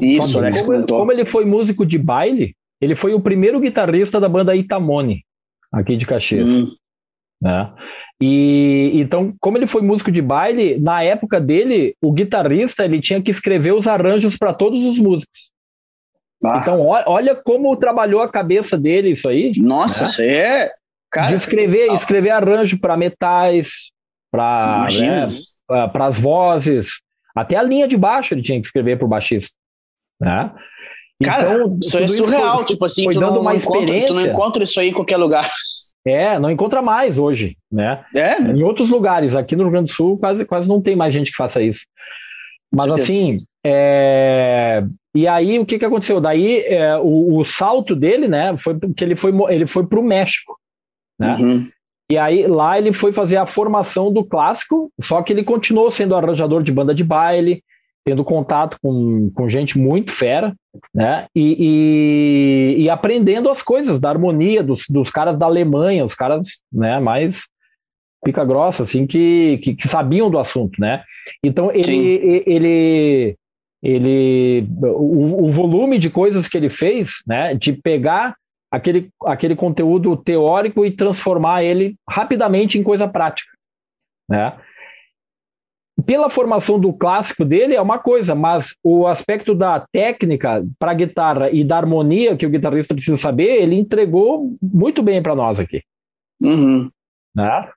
Isso, 0.00 0.40
né? 0.40 0.52
Como, 0.52 0.74
ele, 0.74 0.86
como 0.86 1.12
ele 1.12 1.26
foi 1.26 1.44
músico 1.44 1.84
de 1.84 1.98
baile, 1.98 2.54
ele 2.80 2.96
foi 2.96 3.12
o 3.14 3.20
primeiro 3.20 3.60
guitarrista 3.60 4.20
da 4.20 4.28
banda 4.28 4.56
Itamone, 4.56 5.24
aqui 5.72 5.96
de 5.96 6.06
Caxias. 6.06 6.52
Hum. 6.52 6.74
Né? 7.42 7.70
E 8.20 8.92
então, 8.94 9.34
como 9.40 9.58
ele 9.58 9.66
foi 9.66 9.82
músico 9.82 10.10
de 10.10 10.22
baile, 10.22 10.78
na 10.78 11.02
época 11.02 11.40
dele, 11.40 11.94
o 12.02 12.12
guitarrista 12.12 12.84
ele 12.84 13.00
tinha 13.00 13.20
que 13.20 13.30
escrever 13.30 13.72
os 13.72 13.86
arranjos 13.86 14.36
para 14.36 14.54
todos 14.54 14.82
os 14.84 14.98
músicos. 14.98 15.52
Ah. 16.44 16.58
Então, 16.60 16.80
olha 16.80 17.34
como 17.34 17.76
trabalhou 17.76 18.22
a 18.22 18.28
cabeça 18.28 18.78
dele 18.78 19.10
isso 19.10 19.28
aí. 19.28 19.52
Nossa, 19.58 20.04
né? 20.04 20.08
isso 20.08 20.22
aí 20.22 20.28
é 20.28 20.72
Cara, 21.14 21.28
de 21.28 21.34
escrever, 21.36 21.92
escrever 21.92 22.30
arranjo 22.30 22.80
para 22.80 22.96
metais, 22.96 23.92
para 24.32 24.88
né, 25.00 25.28
as 25.94 26.18
vozes, 26.18 27.00
até 27.36 27.54
a 27.54 27.62
linha 27.62 27.86
de 27.86 27.96
baixo 27.96 28.34
ele 28.34 28.42
tinha 28.42 28.60
que 28.60 28.66
escrever 28.66 28.98
para 28.98 29.06
o 29.06 29.08
baixista. 29.08 29.54
Né? 30.20 30.52
Cara, 31.22 31.54
então, 31.54 31.78
isso 31.80 31.96
é 31.96 32.08
surreal, 32.08 32.56
foi, 32.56 32.64
tipo 32.66 32.84
assim, 32.84 33.08
tu, 33.08 33.20
dando 33.20 33.34
não 33.34 33.42
uma 33.42 33.54
encontra, 33.54 34.06
tu 34.06 34.14
não 34.14 34.26
encontra 34.26 34.64
isso 34.64 34.80
aí 34.80 34.88
em 34.88 34.92
qualquer 34.92 35.16
lugar. 35.16 35.48
É, 36.04 36.36
não 36.36 36.50
encontra 36.50 36.82
mais 36.82 37.16
hoje, 37.16 37.56
né? 37.70 38.04
É? 38.12 38.42
Em 38.42 38.64
outros 38.64 38.90
lugares, 38.90 39.36
aqui 39.36 39.54
no 39.54 39.62
Rio 39.62 39.72
Grande 39.72 39.90
do 39.92 39.94
Sul, 39.94 40.18
quase, 40.18 40.44
quase 40.44 40.68
não 40.68 40.82
tem 40.82 40.96
mais 40.96 41.14
gente 41.14 41.30
que 41.30 41.36
faça 41.36 41.62
isso. 41.62 41.86
Mas 42.74 42.88
assim, 42.88 43.36
é... 43.64 44.82
e 45.14 45.28
aí 45.28 45.60
o 45.60 45.64
que, 45.64 45.78
que 45.78 45.84
aconteceu? 45.84 46.20
Daí 46.20 46.58
é, 46.66 46.96
o, 46.96 47.38
o, 47.38 47.44
salto 47.44 47.94
dele, 47.94 48.26
né, 48.26 48.56
foi 48.58 48.76
que 48.96 49.04
ele 49.04 49.14
foi, 49.14 49.32
ele 49.48 49.66
foi 49.68 49.86
para 49.86 50.00
o 50.00 50.02
México. 50.02 50.58
Né? 51.18 51.36
Uhum. 51.36 51.68
E 52.10 52.18
aí 52.18 52.46
lá 52.46 52.78
ele 52.78 52.92
foi 52.92 53.12
fazer 53.12 53.36
a 53.36 53.46
formação 53.46 54.12
do 54.12 54.24
clássico, 54.24 54.90
só 55.00 55.22
que 55.22 55.32
ele 55.32 55.42
continuou 55.42 55.90
sendo 55.90 56.14
arranjador 56.14 56.62
de 56.62 56.72
banda 56.72 56.94
de 56.94 57.02
baile, 57.02 57.62
tendo 58.04 58.22
contato 58.22 58.76
com, 58.82 59.30
com 59.34 59.48
gente 59.48 59.78
muito 59.78 60.12
fera, 60.12 60.54
né? 60.94 61.26
E, 61.34 62.76
e, 62.76 62.82
e, 62.82 62.90
aprendendo 62.90 63.48
as 63.48 63.62
coisas 63.62 63.98
da 64.00 64.10
harmonia 64.10 64.62
dos, 64.62 64.84
dos 64.90 65.10
caras 65.10 65.38
da 65.38 65.46
Alemanha, 65.46 66.04
os 66.04 66.14
caras 66.14 66.60
né, 66.70 67.00
mais 67.00 67.44
pica 68.22 68.44
grossa, 68.44 68.82
assim, 68.82 69.06
que, 69.06 69.58
que, 69.62 69.74
que 69.74 69.88
sabiam 69.88 70.30
do 70.30 70.38
assunto, 70.38 70.78
né? 70.78 71.02
Então 71.42 71.70
ele, 71.72 72.42
ele, 72.46 73.36
ele 73.82 74.66
o, 74.82 75.44
o 75.44 75.48
volume 75.48 75.98
de 75.98 76.10
coisas 76.10 76.46
que 76.46 76.58
ele 76.58 76.68
fez, 76.68 77.22
né? 77.26 77.54
De 77.54 77.72
pegar 77.72 78.36
aquele, 78.74 79.08
aquele 79.24 79.54
conteúdo 79.54 80.16
teórico 80.16 80.84
e 80.84 80.90
transformar 80.90 81.62
ele 81.62 81.96
rapidamente 82.08 82.78
em 82.78 82.82
coisa 82.82 83.06
prática. 83.06 83.50
Né? 84.28 84.52
Pela 86.04 86.28
formação 86.28 86.78
do 86.78 86.92
clássico 86.92 87.44
dele 87.44 87.76
é 87.76 87.80
uma 87.80 87.98
coisa, 87.98 88.34
mas 88.34 88.74
o 88.82 89.06
aspecto 89.06 89.54
da 89.54 89.86
técnica 89.92 90.64
para 90.78 90.92
guitarra 90.92 91.50
e 91.50 91.62
da 91.62 91.76
harmonia 91.76 92.36
que 92.36 92.44
o 92.44 92.50
guitarrista 92.50 92.94
precisa 92.94 93.16
saber, 93.16 93.62
ele 93.62 93.76
entregou 93.76 94.56
muito 94.60 95.02
bem 95.02 95.22
para 95.22 95.36
nós 95.36 95.60
aqui. 95.60 95.82
Uhum. 96.42 96.90
Né? 97.34 97.70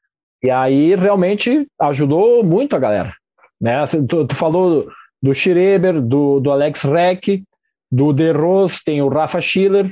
E 0.43 0.49
aí 0.49 0.95
realmente 0.95 1.67
ajudou 1.79 2.43
muito 2.43 2.75
a 2.75 2.79
galera. 2.79 3.13
Né? 3.61 3.85
Tu, 3.85 4.25
tu 4.25 4.35
falou 4.35 4.87
do 5.21 5.33
Schreber, 5.33 6.01
do, 6.01 6.39
do 6.39 6.51
Alex 6.51 6.83
Reck, 6.83 7.43
do 7.91 8.11
De 8.11 8.31
Rose, 8.31 8.83
tem 8.83 9.01
o 9.01 9.07
Rafa 9.07 9.39
Schiller, 9.41 9.91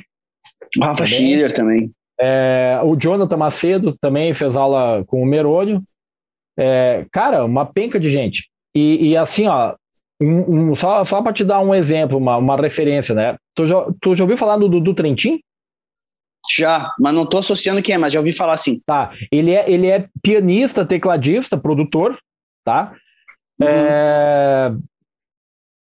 Rafa 0.82 1.04
também. 1.04 1.12
Schiller 1.12 1.52
também. 1.52 1.92
É, 2.20 2.80
o 2.84 2.96
Jonathan 2.96 3.38
Macedo 3.38 3.98
também 4.00 4.34
fez 4.34 4.56
aula 4.56 5.04
com 5.06 5.22
o 5.22 5.26
Merônio. 5.26 5.82
É, 6.58 7.06
cara, 7.12 7.44
uma 7.44 7.66
penca 7.66 8.00
de 8.00 8.10
gente. 8.10 8.50
E, 8.74 9.10
e 9.10 9.18
assim, 9.18 9.48
ó, 9.48 9.76
um, 10.22 10.72
um, 10.72 10.76
só, 10.76 11.04
só 11.04 11.22
para 11.22 11.34
te 11.34 11.44
dar 11.44 11.60
um 11.60 11.74
exemplo, 11.74 12.18
uma, 12.18 12.38
uma 12.38 12.56
referência, 12.56 13.14
né? 13.14 13.36
Tu 13.54 13.68
já, 13.68 13.86
tu 14.02 14.16
já 14.16 14.24
ouviu 14.24 14.38
falar 14.38 14.58
do 14.58 14.70
Dudu 14.70 14.94
Trentin? 14.94 15.40
Já, 16.50 16.94
mas 17.00 17.14
não 17.14 17.26
tô 17.26 17.40
associando 17.40 17.82
quem 17.82 17.96
é, 17.96 17.98
mas 17.98 18.14
já 18.14 18.20
ouvi 18.20 18.32
falar 18.32 18.54
assim. 18.54 18.82
Tá, 18.86 19.12
ele 19.32 19.52
é, 19.52 19.70
ele 19.70 19.88
é 19.88 20.08
pianista, 20.22 20.86
tecladista, 20.86 21.58
produtor, 21.58 22.18
tá? 22.64 22.94
Uhum. 23.60 23.68
É, 23.68 24.72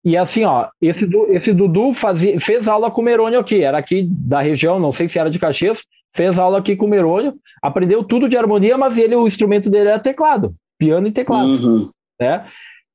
e 0.07 0.17
assim, 0.17 0.45
ó, 0.45 0.69
esse, 0.81 1.05
esse 1.31 1.53
Dudu 1.53 1.93
fazia, 1.93 2.39
fez 2.39 2.69
aula 2.69 2.93
com 2.93 3.01
o 3.01 3.05
Merônio 3.05 3.41
aqui, 3.41 3.65
era 3.65 3.77
aqui 3.77 4.07
da 4.09 4.41
região, 4.41 4.79
não 4.79 4.93
sei 4.93 5.09
se 5.09 5.19
era 5.19 5.29
de 5.29 5.37
Caxias, 5.37 5.85
fez 6.15 6.39
aula 6.39 6.61
aqui 6.61 6.77
com 6.77 6.87
o 6.87 6.89
Merônio, 6.89 7.35
aprendeu 7.61 8.05
tudo 8.05 8.29
de 8.29 8.37
harmonia, 8.37 8.79
mas 8.79 8.97
ele, 8.99 9.17
o 9.17 9.27
instrumento 9.27 9.69
dele 9.69 9.89
era 9.89 9.99
teclado, 9.99 10.55
piano 10.79 11.09
e 11.09 11.13
teclado. 11.13 11.49
Uhum. 11.49 11.91
Né? 12.21 12.49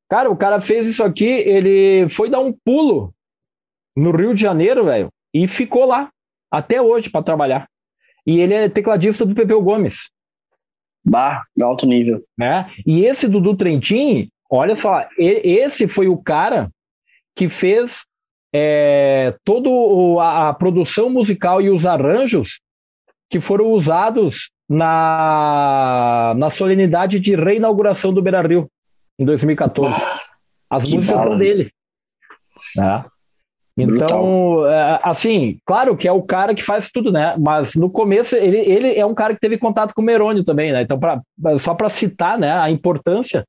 Cara, 0.10 0.32
o 0.32 0.38
cara 0.38 0.62
fez 0.62 0.88
isso 0.88 1.04
aqui, 1.04 1.26
ele 1.26 2.08
foi 2.08 2.30
dar 2.30 2.40
um 2.40 2.56
pulo 2.64 3.14
no 3.94 4.12
Rio 4.12 4.34
de 4.34 4.42
Janeiro, 4.42 4.86
velho, 4.86 5.10
e 5.34 5.50
ficou 5.50 5.86
lá 5.86 6.10
até 6.50 6.82
hoje 6.82 7.10
para 7.10 7.26
trabalhar. 7.26 7.68
E 8.26 8.40
ele 8.40 8.54
é 8.54 8.70
tecladista 8.70 9.26
do 9.26 9.36
Pepeu 9.36 9.62
Gomes. 9.62 10.10
Bah, 11.04 11.44
alto 11.62 11.86
nível. 11.86 12.24
Né? 12.40 12.72
E 12.88 13.04
esse 13.04 13.28
Dudu 13.28 13.54
Trentin, 13.54 14.30
olha 14.50 14.82
só, 14.82 15.06
esse 15.18 15.90
foi 15.90 16.08
o 16.08 16.16
cara 16.16 16.72
que 17.36 17.48
fez 17.50 18.06
é, 18.54 19.36
toda 19.44 19.70
a, 20.22 20.50
a, 20.50 20.54
produção 20.54 21.10
musical 21.10 21.62
e 21.62 21.70
os 21.70 21.86
arranjos 21.86 22.60
que 23.30 23.40
foram 23.40 23.72
usados 23.72 24.52
na, 24.70 26.34
na 26.38 26.50
solenidade 26.50 27.20
de 27.20 27.36
reinauguração 27.36 28.14
do 28.14 28.22
Beira 28.22 28.42
Rio, 28.42 28.70
em 29.18 29.26
2014. 29.26 29.94
As 30.70 30.84
que 30.84 30.96
músicas 30.96 31.18
são 31.18 31.38
dele. 31.38 31.72
Né? 32.76 33.06
Então, 33.78 34.68
é, 34.68 35.00
assim, 35.02 35.60
claro 35.66 35.96
que 35.96 36.08
é 36.08 36.12
o 36.12 36.22
cara 36.22 36.54
que 36.54 36.62
faz 36.62 36.92
tudo, 36.92 37.12
né? 37.12 37.36
Mas 37.40 37.74
no 37.76 37.90
começo 37.90 38.36
ele, 38.36 38.58
ele 38.58 38.96
é 38.98 39.06
um 39.06 39.16
cara 39.16 39.34
que 39.34 39.40
teve 39.40 39.58
contato 39.58 39.94
com 39.94 40.02
o 40.02 40.06
Merônio 40.06 40.44
também, 40.44 40.72
né? 40.72 40.82
Então, 40.82 41.00
pra, 41.00 41.22
só 41.58 41.74
para 41.74 41.90
citar 41.90 42.38
né, 42.38 42.52
a 42.52 42.70
importância 42.70 43.46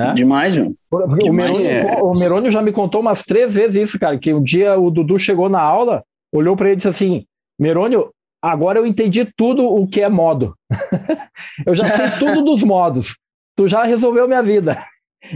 né? 0.00 0.14
Demais, 0.14 0.56
meu. 0.56 0.74
O, 0.90 1.16
Demais. 1.16 1.64
Merônio, 1.64 2.04
o 2.04 2.18
Merônio 2.18 2.52
já 2.52 2.62
me 2.62 2.72
contou 2.72 3.00
umas 3.00 3.22
três 3.22 3.54
vezes 3.54 3.76
isso, 3.76 3.98
cara, 3.98 4.18
que 4.18 4.32
um 4.32 4.42
dia 4.42 4.78
o 4.78 4.90
Dudu 4.90 5.18
chegou 5.18 5.48
na 5.48 5.60
aula, 5.60 6.02
olhou 6.32 6.56
para 6.56 6.68
ele 6.68 6.74
e 6.74 6.76
disse 6.76 6.88
assim, 6.88 7.24
Merônio, 7.58 8.10
agora 8.42 8.78
eu 8.78 8.86
entendi 8.86 9.24
tudo 9.36 9.64
o 9.64 9.86
que 9.86 10.00
é 10.00 10.08
modo. 10.08 10.54
eu 11.66 11.74
já 11.74 11.84
sei 11.84 12.10
tudo 12.18 12.42
dos 12.42 12.62
modos. 12.62 13.16
Tu 13.56 13.68
já 13.68 13.84
resolveu 13.84 14.26
minha 14.26 14.42
vida. 14.42 14.82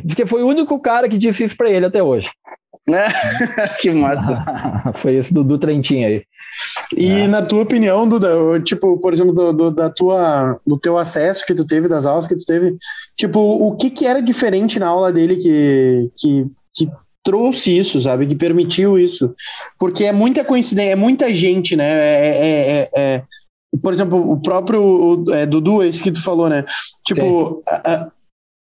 Diz 0.02 0.14
que 0.14 0.24
foi 0.24 0.42
o 0.42 0.48
único 0.48 0.80
cara 0.80 1.08
que 1.08 1.18
disse 1.18 1.44
isso 1.44 1.56
para 1.56 1.70
ele 1.70 1.86
até 1.86 2.02
hoje. 2.02 2.30
que 3.80 3.90
massa. 3.92 4.44
foi 5.00 5.16
esse 5.16 5.32
Dudu 5.32 5.58
Trentinho 5.58 6.06
aí. 6.06 6.24
E 6.96 7.10
é. 7.10 7.26
na 7.26 7.42
tua 7.42 7.62
opinião, 7.62 8.08
Duda, 8.08 8.60
tipo, 8.60 8.98
por 8.98 9.12
exemplo, 9.12 9.32
do, 9.32 9.52
do, 9.52 9.70
da 9.70 9.90
tua, 9.90 10.60
do 10.66 10.78
teu 10.78 10.98
acesso 10.98 11.44
que 11.46 11.54
tu 11.54 11.66
teve, 11.66 11.88
das 11.88 12.06
aulas 12.06 12.26
que 12.26 12.36
tu 12.36 12.44
teve, 12.44 12.76
tipo, 13.16 13.38
o 13.38 13.76
que 13.76 13.90
que 13.90 14.06
era 14.06 14.20
diferente 14.20 14.78
na 14.78 14.88
aula 14.88 15.12
dele 15.12 15.36
que, 15.36 16.10
que, 16.16 16.46
que 16.74 16.90
trouxe 17.22 17.76
isso, 17.76 18.00
sabe? 18.00 18.26
Que 18.26 18.34
permitiu 18.34 18.98
isso? 18.98 19.34
Porque 19.78 20.04
é 20.04 20.12
muita 20.12 20.44
coincidência, 20.44 20.92
é 20.92 20.96
muita 20.96 21.32
gente, 21.32 21.74
né? 21.74 21.86
É, 21.86 22.28
é, 22.28 22.90
é, 22.94 23.16
é 23.16 23.22
por 23.82 23.92
exemplo, 23.92 24.30
o 24.30 24.40
próprio 24.40 24.82
o, 24.82 25.34
é, 25.34 25.46
Dudu, 25.46 25.82
esse 25.82 26.02
que 26.02 26.12
tu 26.12 26.22
falou, 26.22 26.48
né? 26.48 26.64
Tipo, 27.04 27.62
a, 27.68 27.92
a, 27.94 28.10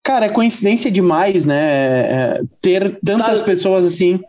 cara, 0.02 0.26
é 0.26 0.30
coincidência 0.30 0.90
demais, 0.90 1.44
né? 1.44 1.60
É, 1.60 2.42
ter 2.60 2.98
tantas 3.04 3.40
tá. 3.40 3.46
pessoas 3.46 3.84
assim 3.84 4.20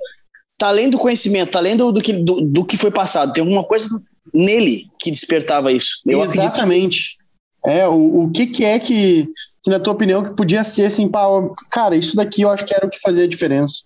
tá 0.58 0.68
além 0.68 0.89
do 0.89 0.97
conhecimento, 0.97 1.51
tá 1.51 1.60
além 1.60 1.76
do, 1.76 1.91
do, 1.91 2.01
que, 2.01 2.14
do, 2.14 2.41
do 2.41 2.66
que 2.66 2.78
foi 2.78 2.91
passado. 2.91 3.34
Tem 3.34 3.43
alguma 3.43 3.64
coisa 3.64 4.01
nele 4.34 4.89
que 4.99 5.12
despertava 5.12 5.72
isso. 5.72 6.01
Eu 6.06 6.24
Exatamente. 6.24 7.18
Acredito. 7.18 7.26
É, 7.66 7.88
o, 7.88 8.26
o 8.26 8.32
que, 8.32 8.45
que 8.45 8.64
é 8.64 8.80
que, 8.80 9.28
que, 9.64 9.72
na 9.72 9.80
tua 9.80 9.93
opinião, 9.93 10.24
que 10.24 10.36
podia 10.36 10.64
ser 10.64 10.86
assim, 10.86 11.10
pá, 11.10 11.26
cara, 11.72 11.95
isso 11.95 12.16
daqui 12.16 12.43
eu 12.43 12.51
acho 12.51 12.64
que 12.64 12.74
era 12.74 12.86
o 12.86 12.89
que 12.89 12.99
fazia 12.99 13.24
a 13.24 13.28
diferença. 13.28 13.86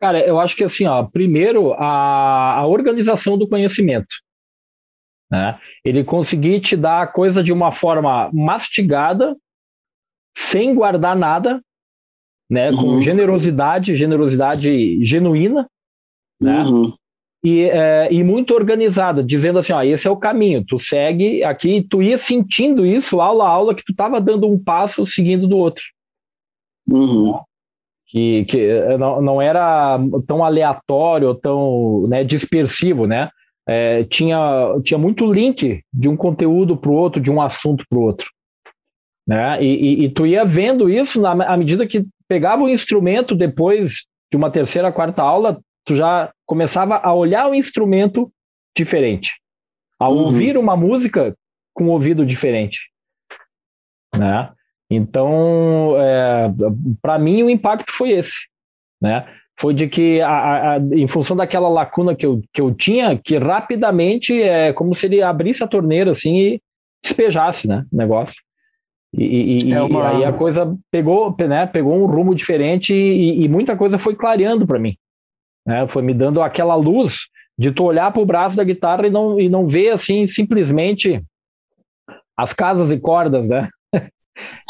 Cara, 0.00 0.18
eu 0.26 0.40
acho 0.40 0.56
que 0.56 0.64
assim, 0.64 0.86
ó, 0.86 1.02
primeiro 1.04 1.74
a, 1.74 2.54
a 2.56 2.66
organização 2.66 3.36
do 3.36 3.46
conhecimento. 3.46 4.14
Né? 5.30 5.60
Ele 5.84 6.02
conseguir 6.02 6.60
te 6.60 6.76
dar 6.76 7.02
a 7.02 7.06
coisa 7.06 7.44
de 7.44 7.52
uma 7.52 7.70
forma 7.70 8.30
mastigada, 8.32 9.36
sem 10.34 10.74
guardar 10.74 11.14
nada, 11.14 11.62
né? 12.50 12.72
Com 12.72 12.86
uhum. 12.86 13.02
generosidade, 13.02 13.96
generosidade 13.96 15.04
genuína, 15.04 15.68
né? 16.40 16.62
Uhum. 16.64 16.92
E, 17.42 17.62
é, 17.62 18.12
e 18.12 18.22
muito 18.22 18.52
organizada, 18.52 19.24
dizendo 19.24 19.58
assim, 19.58 19.72
ó, 19.72 19.82
esse 19.82 20.06
é 20.06 20.10
o 20.10 20.16
caminho, 20.16 20.62
tu 20.62 20.78
segue 20.78 21.42
aqui, 21.42 21.80
tu 21.88 22.02
ia 22.02 22.18
sentindo 22.18 22.84
isso 22.84 23.18
aula 23.18 23.46
a 23.46 23.48
aula, 23.48 23.74
que 23.74 23.82
tu 23.82 23.92
estava 23.92 24.20
dando 24.20 24.46
um 24.46 24.62
passo 24.62 25.06
seguindo 25.06 25.48
do 25.48 25.56
outro. 25.56 25.84
Uhum 26.86 27.40
que, 28.10 28.44
que 28.46 28.58
eh, 28.58 28.98
não, 28.98 29.22
não 29.22 29.40
era 29.40 29.98
tão 30.26 30.44
aleatório, 30.44 31.34
tão 31.34 32.06
né, 32.08 32.24
dispersivo, 32.24 33.06
né? 33.06 33.30
É, 33.68 34.02
tinha, 34.04 34.74
tinha 34.82 34.98
muito 34.98 35.32
link 35.32 35.80
de 35.92 36.08
um 36.08 36.16
conteúdo 36.16 36.76
para 36.76 36.90
o 36.90 36.94
outro, 36.94 37.22
de 37.22 37.30
um 37.30 37.40
assunto 37.40 37.84
para 37.88 37.98
o 37.98 38.02
outro. 38.02 38.28
Né? 39.26 39.62
E, 39.62 39.66
e, 39.66 40.04
e, 40.04 40.08
tu 40.08 40.26
ia 40.26 40.44
vendo 40.44 40.88
isso 40.88 41.20
na, 41.20 41.30
à 41.30 41.56
medida 41.56 41.86
que 41.86 42.04
pegava 42.30 42.62
o 42.62 42.68
instrumento 42.68 43.34
depois 43.34 44.06
de 44.30 44.36
uma 44.36 44.52
terceira, 44.52 44.92
quarta 44.92 45.20
aula, 45.20 45.60
tu 45.84 45.96
já 45.96 46.32
começava 46.46 46.96
a 46.98 47.12
olhar 47.12 47.50
o 47.50 47.54
instrumento 47.56 48.32
diferente, 48.76 49.32
a 49.98 50.08
uhum. 50.08 50.26
ouvir 50.26 50.56
uma 50.56 50.76
música 50.76 51.36
com 51.74 51.86
um 51.86 51.90
ouvido 51.90 52.24
diferente. 52.24 52.88
Né? 54.14 54.48
Então, 54.88 55.96
é, 55.98 56.46
para 57.02 57.18
mim, 57.18 57.42
o 57.42 57.50
impacto 57.50 57.90
foi 57.92 58.10
esse, 58.10 58.46
né? 59.02 59.26
Foi 59.58 59.74
de 59.74 59.88
que, 59.88 60.20
a, 60.20 60.74
a, 60.74 60.78
em 60.78 61.08
função 61.08 61.36
daquela 61.36 61.68
lacuna 61.68 62.14
que 62.14 62.24
eu, 62.24 62.40
que 62.52 62.60
eu 62.60 62.72
tinha, 62.72 63.18
que 63.18 63.36
rapidamente 63.38 64.40
é 64.40 64.72
como 64.72 64.94
se 64.94 65.06
ele 65.06 65.20
abrisse 65.20 65.64
a 65.64 65.68
torneira 65.68 66.12
assim 66.12 66.36
e 66.36 66.62
despejasse, 67.02 67.66
né? 67.66 67.84
O 67.92 67.96
negócio. 67.96 68.40
E, 69.12 69.68
e, 69.68 69.72
é 69.72 69.82
uma... 69.82 70.00
e, 70.00 70.16
aí 70.16 70.24
a 70.24 70.32
coisa 70.32 70.76
pegou, 70.90 71.34
né, 71.40 71.66
pegou 71.66 71.94
um 71.96 72.06
rumo 72.06 72.34
diferente 72.34 72.94
e, 72.94 73.42
e 73.42 73.48
muita 73.48 73.76
coisa 73.76 73.98
foi 73.98 74.14
clareando 74.14 74.66
para 74.66 74.78
mim. 74.78 74.96
Né? 75.66 75.86
Foi 75.88 76.02
me 76.02 76.14
dando 76.14 76.40
aquela 76.40 76.74
luz 76.74 77.28
de 77.58 77.70
tu 77.70 77.84
olhar 77.84 78.12
para 78.12 78.22
o 78.22 78.26
braço 78.26 78.56
da 78.56 78.64
guitarra 78.64 79.06
e 79.06 79.10
não, 79.10 79.38
e 79.38 79.48
não 79.48 79.66
ver 79.66 79.90
assim 79.90 80.26
simplesmente 80.26 81.22
as 82.36 82.54
casas 82.54 82.90
e 82.90 82.98
cordas, 82.98 83.48
né? 83.48 83.68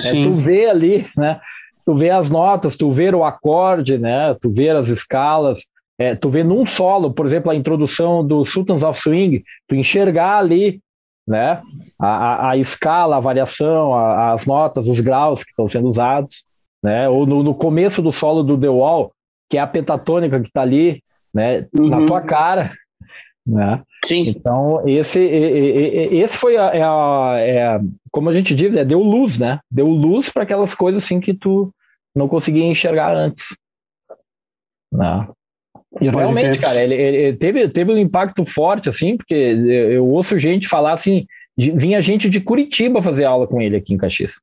É, 0.05 0.24
tu 0.24 0.32
vê 0.32 0.68
ali, 0.68 1.07
né? 1.16 1.41
Tu 1.84 1.95
vê 1.95 2.11
as 2.11 2.28
notas, 2.28 2.76
tu 2.76 2.91
vê 2.91 3.14
o 3.14 3.22
acorde, 3.22 3.99
né? 3.99 4.34
Tu 4.41 4.51
vê 4.51 4.70
as 4.70 4.88
escalas, 4.88 5.61
é, 5.97 6.16
tu 6.16 6.28
vê 6.28 6.43
num 6.43 6.66
solo, 6.66 7.12
por 7.12 7.26
exemplo, 7.26 7.53
a 7.53 7.55
introdução 7.55 8.26
do 8.26 8.45
Sultans 8.45 8.82
of 8.82 8.99
Swing, 8.99 9.45
tu 9.68 9.76
enxergar 9.76 10.38
ali, 10.38 10.80
né? 11.30 11.62
A, 11.96 12.08
a, 12.08 12.50
a 12.50 12.56
escala, 12.56 13.16
a 13.16 13.20
variação, 13.20 13.94
a, 13.94 14.32
as 14.32 14.46
notas, 14.46 14.88
os 14.88 14.98
graus 14.98 15.44
que 15.44 15.50
estão 15.50 15.68
sendo 15.68 15.88
usados, 15.88 16.44
né? 16.82 17.08
Ou 17.08 17.24
no, 17.24 17.44
no, 17.44 17.54
começo 17.54 18.02
do 18.02 18.12
solo 18.12 18.42
do 18.42 18.58
The 18.58 18.68
Wall, 18.68 19.12
que 19.48 19.56
é 19.56 19.60
a 19.60 19.66
pentatônica 19.66 20.40
que 20.40 20.48
está 20.48 20.62
ali, 20.62 21.00
né? 21.32 21.68
Uhum. 21.78 21.88
Na 21.88 22.04
tua 22.04 22.20
cara, 22.20 22.72
né? 23.46 23.80
Sim. 24.04 24.28
Então, 24.28 24.82
esse, 24.88 25.20
esse 25.20 26.36
foi 26.36 26.56
a, 26.56 26.74
é 26.74 26.82
a, 26.82 27.34
é, 27.38 27.80
como 28.10 28.28
a 28.28 28.32
gente 28.32 28.52
diz, 28.52 28.76
é, 28.76 28.84
deu 28.84 29.00
luz, 29.00 29.38
né? 29.38 29.60
Deu 29.70 29.86
luz 29.86 30.30
para 30.30 30.42
aquelas 30.42 30.74
coisas 30.74 31.04
assim 31.04 31.20
que 31.20 31.32
tu 31.32 31.72
não 32.12 32.26
conseguia 32.26 32.64
enxergar 32.64 33.14
antes. 33.14 33.56
Né? 34.92 35.28
E 36.01 36.09
realmente, 36.09 36.59
cara, 36.61 36.82
ele, 36.84 36.95
ele, 36.95 37.36
teve, 37.36 37.68
teve 37.68 37.93
um 37.93 37.99
impacto 37.99 38.45
forte, 38.45 38.88
assim, 38.88 39.16
porque 39.16 39.34
eu 39.34 40.07
ouço 40.07 40.38
gente 40.38 40.68
falar 40.68 40.93
assim, 40.93 41.26
de, 41.59 41.72
vinha 41.72 42.01
gente 42.01 42.30
de 42.30 42.41
Curitiba 42.41 43.03
fazer 43.03 43.24
aula 43.24 43.47
com 43.47 43.61
ele 43.61 43.76
aqui 43.76 43.95
em 43.95 43.97
Caxias. 43.97 44.34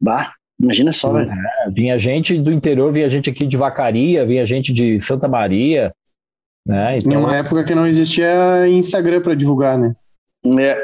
Bah, 0.00 0.32
imagina 0.60 0.92
só, 0.92 1.12
velho. 1.12 1.30
É, 1.30 1.70
vinha 1.70 1.98
gente 1.98 2.38
do 2.38 2.52
interior, 2.52 2.92
vinha 2.92 3.08
gente 3.08 3.30
aqui 3.30 3.46
de 3.46 3.56
Vacaria, 3.56 4.26
vinha 4.26 4.44
gente 4.44 4.72
de 4.72 5.00
Santa 5.00 5.26
Maria, 5.26 5.94
né? 6.66 6.98
Então, 6.98 7.12
em 7.12 7.16
uma 7.16 7.36
época 7.36 7.64
que 7.64 7.74
não 7.74 7.86
existia 7.86 8.68
Instagram 8.68 9.22
para 9.22 9.34
divulgar, 9.34 9.78
né? 9.78 9.94
É. 10.58 10.76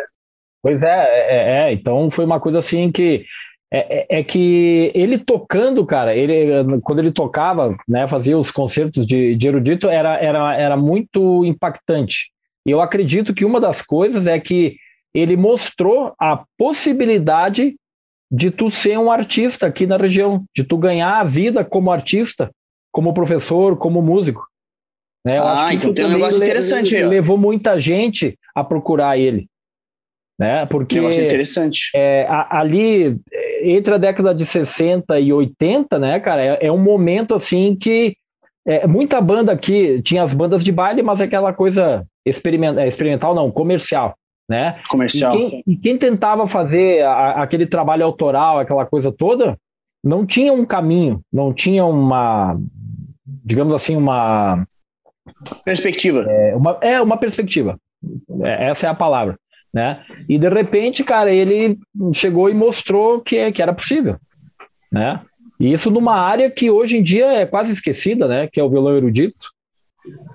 Pois 0.62 0.82
é, 0.82 0.88
é, 0.88 1.52
é, 1.52 1.72
então 1.72 2.10
foi 2.10 2.24
uma 2.24 2.40
coisa 2.40 2.58
assim 2.58 2.90
que 2.90 3.24
é, 3.72 4.16
é, 4.16 4.20
é, 4.20 4.24
que 4.24 4.92
ele 4.94 5.18
tocando, 5.18 5.84
cara, 5.84 6.14
ele 6.14 6.80
quando 6.82 7.00
ele 7.00 7.10
tocava, 7.10 7.76
né, 7.88 8.06
fazia 8.06 8.38
os 8.38 8.50
concertos 8.50 9.06
de, 9.06 9.34
de 9.34 9.48
erudito, 9.48 9.88
era, 9.88 10.16
era, 10.18 10.56
era 10.56 10.76
muito 10.76 11.44
impactante. 11.44 12.30
E 12.64 12.70
eu 12.70 12.80
acredito 12.80 13.34
que 13.34 13.44
uma 13.44 13.60
das 13.60 13.82
coisas 13.82 14.26
é 14.26 14.38
que 14.38 14.76
ele 15.12 15.36
mostrou 15.36 16.14
a 16.18 16.44
possibilidade 16.58 17.74
de 18.30 18.50
tu 18.50 18.70
ser 18.70 18.98
um 18.98 19.10
artista 19.10 19.66
aqui 19.66 19.86
na 19.86 19.96
região, 19.96 20.44
de 20.54 20.64
tu 20.64 20.76
ganhar 20.76 21.20
a 21.20 21.24
vida 21.24 21.64
como 21.64 21.90
artista, 21.90 22.50
como 22.92 23.14
professor, 23.14 23.76
como 23.76 24.02
músico. 24.02 24.46
Né? 25.24 25.38
Eu 25.38 25.42
ah, 25.44 25.52
acho 25.52 25.68
que 25.68 25.74
então 25.76 25.94
tem 25.94 26.04
um 26.04 26.10
negócio 26.10 26.42
interessante 26.42 26.94
aí. 26.94 27.04
Levou 27.04 27.36
muita 27.36 27.80
gente 27.80 28.38
a 28.54 28.62
procurar 28.62 29.18
ele. 29.18 29.48
Né? 30.38 30.66
Porque 30.66 30.96
negócio 30.96 31.24
interessante. 31.24 31.90
É, 31.94 32.26
a, 32.28 32.60
ali, 32.60 33.18
entre 33.62 33.94
a 33.94 33.98
década 33.98 34.34
de 34.34 34.44
60 34.44 35.18
e 35.18 35.32
80, 35.32 35.98
né, 35.98 36.20
cara, 36.20 36.44
é, 36.44 36.66
é 36.66 36.72
um 36.72 36.78
momento 36.78 37.34
assim 37.34 37.74
que 37.74 38.14
é, 38.66 38.86
muita 38.86 39.20
banda 39.20 39.52
aqui 39.52 40.02
tinha 40.02 40.22
as 40.22 40.34
bandas 40.34 40.62
de 40.62 40.70
baile, 40.72 41.02
mas 41.02 41.20
aquela 41.20 41.52
coisa 41.52 42.04
experimental, 42.24 42.84
é, 42.84 42.88
experimental 42.88 43.34
não, 43.34 43.50
comercial. 43.50 44.14
Né? 44.48 44.78
Comercial. 44.88 45.34
E 45.34 45.38
quem, 45.38 45.62
e 45.66 45.76
quem 45.76 45.98
tentava 45.98 46.46
fazer 46.46 47.02
a, 47.02 47.42
aquele 47.42 47.66
trabalho 47.66 48.04
autoral, 48.04 48.58
aquela 48.58 48.84
coisa 48.84 49.10
toda, 49.10 49.56
não 50.04 50.26
tinha 50.26 50.52
um 50.52 50.64
caminho, 50.64 51.20
não 51.32 51.52
tinha 51.52 51.84
uma, 51.84 52.56
digamos 53.26 53.74
assim, 53.74 53.96
uma 53.96 54.66
Perspectiva. 55.64 56.22
É 56.22 56.56
uma, 56.56 56.78
é 56.80 57.00
uma 57.00 57.16
perspectiva. 57.16 57.78
É, 58.42 58.70
essa 58.70 58.86
é 58.86 58.90
a 58.90 58.94
palavra. 58.94 59.38
Né? 59.72 60.04
E 60.28 60.38
de 60.38 60.48
repente, 60.48 61.04
cara, 61.04 61.32
ele 61.32 61.78
chegou 62.14 62.48
e 62.48 62.54
mostrou 62.54 63.20
que, 63.20 63.52
que 63.52 63.60
era 63.60 63.74
possível. 63.74 64.16
Né? 64.90 65.20
E 65.58 65.72
isso 65.72 65.90
numa 65.90 66.14
área 66.14 66.50
que 66.50 66.70
hoje 66.70 66.98
em 66.98 67.02
dia 67.02 67.26
é 67.32 67.46
quase 67.46 67.72
esquecida, 67.72 68.28
né? 68.28 68.48
Que 68.50 68.60
é 68.60 68.64
o 68.64 68.70
violão 68.70 68.96
erudito. 68.96 69.48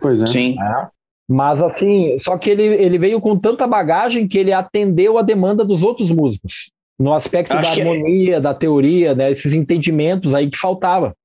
Pois 0.02 0.22
é. 0.22 0.28
Sim. 0.28 0.56
É. 0.62 0.88
Mas 1.28 1.62
assim, 1.62 2.18
só 2.22 2.38
que 2.38 2.50
ele, 2.50 2.64
ele 2.64 2.98
veio 2.98 3.22
com 3.22 3.38
tanta 3.38 3.66
bagagem 3.66 4.28
que 4.28 4.38
ele 4.38 4.52
atendeu 4.52 5.18
a 5.18 5.22
demanda 5.22 5.64
dos 5.64 5.82
outros 5.84 6.12
músicos. 6.12 6.72
No 7.00 7.14
aspecto 7.14 7.54
Acho 7.54 7.76
da 7.76 7.82
harmonia, 7.82 8.36
é... 8.38 8.42
da 8.42 8.54
teoria, 8.54 9.16
né? 9.16 9.32
Esses 9.32 9.54
entendimentos 9.54 10.36
aí 10.36 10.50
que 10.50 10.58
faltava. 10.58 11.16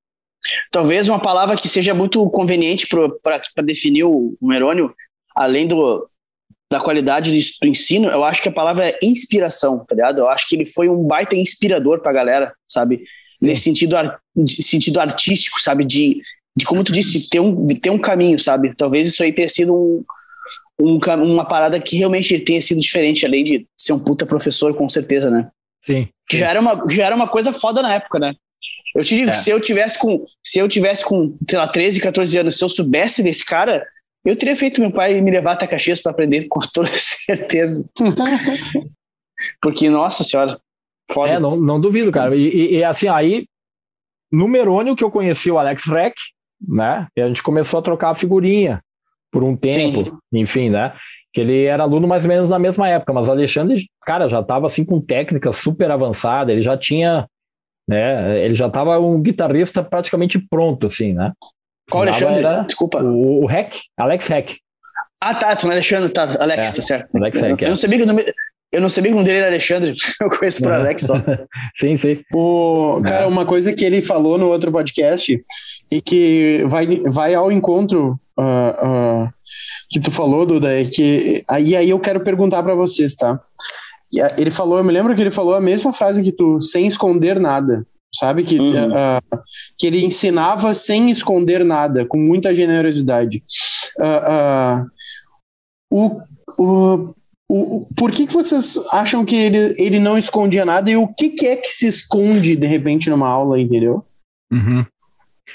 Talvez 0.70 1.08
uma 1.08 1.18
palavra 1.18 1.56
que 1.56 1.68
seja 1.68 1.92
muito 1.92 2.28
conveniente 2.30 2.86
para 2.86 3.64
definir 3.64 4.04
o, 4.04 4.36
o 4.40 4.46
Merônio, 4.46 4.94
além 5.34 5.66
do, 5.66 6.04
da 6.70 6.80
qualidade 6.80 7.30
do, 7.30 7.68
ensino, 7.68 8.08
eu 8.08 8.24
acho 8.24 8.42
que 8.42 8.48
a 8.48 8.52
palavra 8.52 8.90
é 8.90 8.98
inspiração, 9.02 9.84
tá 9.84 9.94
ligado? 9.94 10.18
Eu 10.18 10.28
acho 10.28 10.48
que 10.48 10.56
ele 10.56 10.66
foi 10.66 10.88
um 10.88 11.02
baita 11.04 11.36
inspirador 11.36 12.00
pra 12.00 12.12
galera, 12.12 12.52
sabe? 12.68 13.04
Sim. 13.38 13.46
Nesse 13.46 13.62
sentido, 13.62 13.96
sentido 14.46 15.00
artístico, 15.00 15.60
sabe? 15.60 15.84
De, 15.84 16.20
de, 16.56 16.64
como 16.64 16.82
tu 16.82 16.92
disse, 16.92 17.28
ter 17.28 17.38
um, 17.38 17.66
ter 17.66 17.90
um 17.90 17.98
caminho, 17.98 18.38
sabe? 18.38 18.74
Talvez 18.76 19.08
isso 19.08 19.22
aí 19.22 19.32
tenha 19.32 19.48
sido 19.48 19.74
um, 19.74 20.04
um, 20.80 20.98
uma 21.22 21.44
parada 21.44 21.78
que 21.78 21.96
realmente 21.96 22.38
tenha 22.40 22.60
sido 22.60 22.80
diferente, 22.80 23.24
além 23.24 23.44
de 23.44 23.66
ser 23.78 23.92
um 23.92 23.98
puta 23.98 24.26
professor, 24.26 24.74
com 24.74 24.88
certeza, 24.88 25.30
né? 25.30 25.48
Sim. 25.84 26.08
Que 26.28 26.38
já 26.38 26.50
era, 26.50 26.60
uma, 26.60 26.82
já 26.90 27.06
era 27.06 27.14
uma 27.14 27.28
coisa 27.28 27.52
foda 27.52 27.80
na 27.80 27.94
época, 27.94 28.18
né? 28.18 28.34
Eu 28.96 29.04
te 29.04 29.14
digo, 29.14 29.30
é. 29.30 29.34
se 29.34 29.50
eu 29.50 29.60
tivesse 29.60 29.98
com, 29.98 30.24
se 30.42 30.58
eu 30.58 30.66
tivesse 30.66 31.04
com, 31.04 31.36
sei 31.48 31.58
lá, 31.58 31.68
13, 31.68 32.00
14 32.00 32.38
anos, 32.38 32.58
se 32.58 32.64
eu 32.64 32.68
soubesse 32.68 33.22
desse 33.22 33.44
cara, 33.44 33.86
eu 34.26 34.36
teria 34.36 34.56
feito 34.56 34.80
meu 34.80 34.90
pai 34.90 35.20
me 35.20 35.30
levar 35.30 35.52
até 35.52 35.66
Caxias 35.66 36.00
para 36.00 36.12
aprender 36.12 36.46
com 36.48 36.60
toda 36.72 36.88
certeza. 36.88 37.88
Porque, 39.60 39.88
nossa 39.88 40.24
senhora, 40.24 40.58
foda. 41.10 41.32
É, 41.32 41.38
não, 41.38 41.56
não 41.56 41.80
duvido, 41.80 42.10
cara. 42.10 42.34
E, 42.34 42.76
e, 42.76 42.84
assim, 42.84 43.08
aí, 43.08 43.46
no 44.32 44.48
Merônio 44.48 44.96
que 44.96 45.04
eu 45.04 45.10
conheci 45.10 45.50
o 45.50 45.58
Alex 45.58 45.84
Reck, 45.86 46.14
né? 46.66 47.06
E 47.16 47.20
a 47.20 47.28
gente 47.28 47.42
começou 47.42 47.78
a 47.78 47.82
trocar 47.82 48.10
a 48.10 48.14
figurinha 48.14 48.80
por 49.30 49.42
um 49.42 49.56
tempo, 49.56 50.04
Sim. 50.04 50.12
enfim, 50.32 50.70
né? 50.70 50.94
Que 51.32 51.42
ele 51.42 51.64
era 51.64 51.82
aluno 51.82 52.08
mais 52.08 52.24
ou 52.24 52.28
menos 52.28 52.50
na 52.50 52.58
mesma 52.58 52.88
época, 52.88 53.12
mas 53.12 53.28
o 53.28 53.30
Alexandre, 53.30 53.84
cara, 54.02 54.28
já 54.28 54.40
estava 54.40 54.66
assim 54.66 54.84
com 54.84 55.00
técnica 55.00 55.52
super 55.52 55.90
avançada, 55.90 56.50
ele 56.50 56.62
já 56.62 56.76
tinha 56.76 57.26
né? 57.88 58.44
Ele 58.44 58.56
já 58.56 58.66
estava 58.66 58.98
um 58.98 59.20
guitarrista 59.20 59.82
praticamente 59.82 60.38
pronto, 60.38 60.88
assim, 60.88 61.12
né? 61.12 61.32
Qual 61.90 62.02
Alexandre? 62.02 62.44
Desculpa. 62.66 63.02
O, 63.02 63.44
o 63.44 63.50
Heck, 63.50 63.78
Alex 63.96 64.30
Heck. 64.30 64.58
Ah, 65.20 65.34
tá, 65.34 65.56
tu 65.56 65.70
Alexandre, 65.70 66.10
tá, 66.10 66.22
Alex, 66.40 66.68
é, 66.68 66.72
tá 66.72 66.82
certo. 66.82 67.16
Alex 67.16 67.36
Heck, 67.36 67.62
eu, 67.62 67.66
é. 67.66 67.68
não 67.68 67.76
sabia 67.76 67.98
que 67.98 68.04
o 68.04 68.06
nome, 68.06 68.24
eu 68.72 68.80
não 68.80 68.88
sabia 68.88 69.10
que 69.10 69.14
o 69.14 69.16
nome 69.16 69.26
dele 69.26 69.38
era 69.38 69.48
Alexandre, 69.48 69.94
eu 70.20 70.30
conheço 70.30 70.62
por 70.62 70.72
Alex 70.72 71.02
só. 71.02 71.14
sim, 71.76 71.96
sim. 71.96 72.20
O, 72.34 73.00
cara, 73.06 73.24
é. 73.24 73.26
uma 73.26 73.46
coisa 73.46 73.72
que 73.72 73.84
ele 73.84 74.02
falou 74.02 74.36
no 74.36 74.48
outro 74.48 74.70
podcast 74.70 75.40
e 75.90 76.02
que 76.02 76.64
vai, 76.66 76.86
vai 77.06 77.34
ao 77.34 77.50
encontro 77.50 78.18
uh, 78.38 79.24
uh, 79.24 79.28
que 79.88 80.00
tu 80.00 80.10
falou, 80.10 80.44
Duda, 80.44 80.80
é 80.80 80.84
que 80.84 81.44
aí, 81.48 81.76
aí 81.76 81.90
eu 81.90 81.98
quero 82.00 82.20
perguntar 82.20 82.62
para 82.62 82.74
vocês, 82.74 83.14
tá? 83.14 83.40
Ele 84.38 84.50
falou, 84.50 84.78
eu 84.78 84.84
me 84.84 84.92
lembro 84.92 85.14
que 85.14 85.20
ele 85.20 85.30
falou 85.30 85.54
a 85.54 85.60
mesma 85.60 85.92
frase 85.92 86.22
que 86.22 86.32
tu, 86.32 86.60
sem 86.60 86.86
esconder 86.86 87.38
nada 87.38 87.86
sabe? 88.16 88.44
Que, 88.44 88.58
uhum. 88.58 88.90
uh, 88.90 89.40
que 89.78 89.86
ele 89.86 90.04
ensinava 90.04 90.74
sem 90.74 91.10
esconder 91.10 91.64
nada, 91.64 92.04
com 92.04 92.18
muita 92.18 92.54
generosidade. 92.54 93.42
Uh, 93.98 94.82
uh, 94.82 94.90
o, 95.90 96.20
o, 96.58 97.14
o, 97.48 97.86
por 97.96 98.10
que, 98.10 98.26
que 98.26 98.32
vocês 98.32 98.76
acham 98.92 99.24
que 99.24 99.36
ele, 99.36 99.74
ele 99.78 99.98
não 99.98 100.18
escondia 100.18 100.64
nada 100.64 100.90
e 100.90 100.96
o 100.96 101.06
que, 101.08 101.30
que 101.30 101.46
é 101.46 101.56
que 101.56 101.68
se 101.68 101.86
esconde 101.86 102.56
de 102.56 102.66
repente 102.66 103.08
numa 103.08 103.28
aula, 103.28 103.60
entendeu? 103.60 104.04
Uhum. 104.52 104.84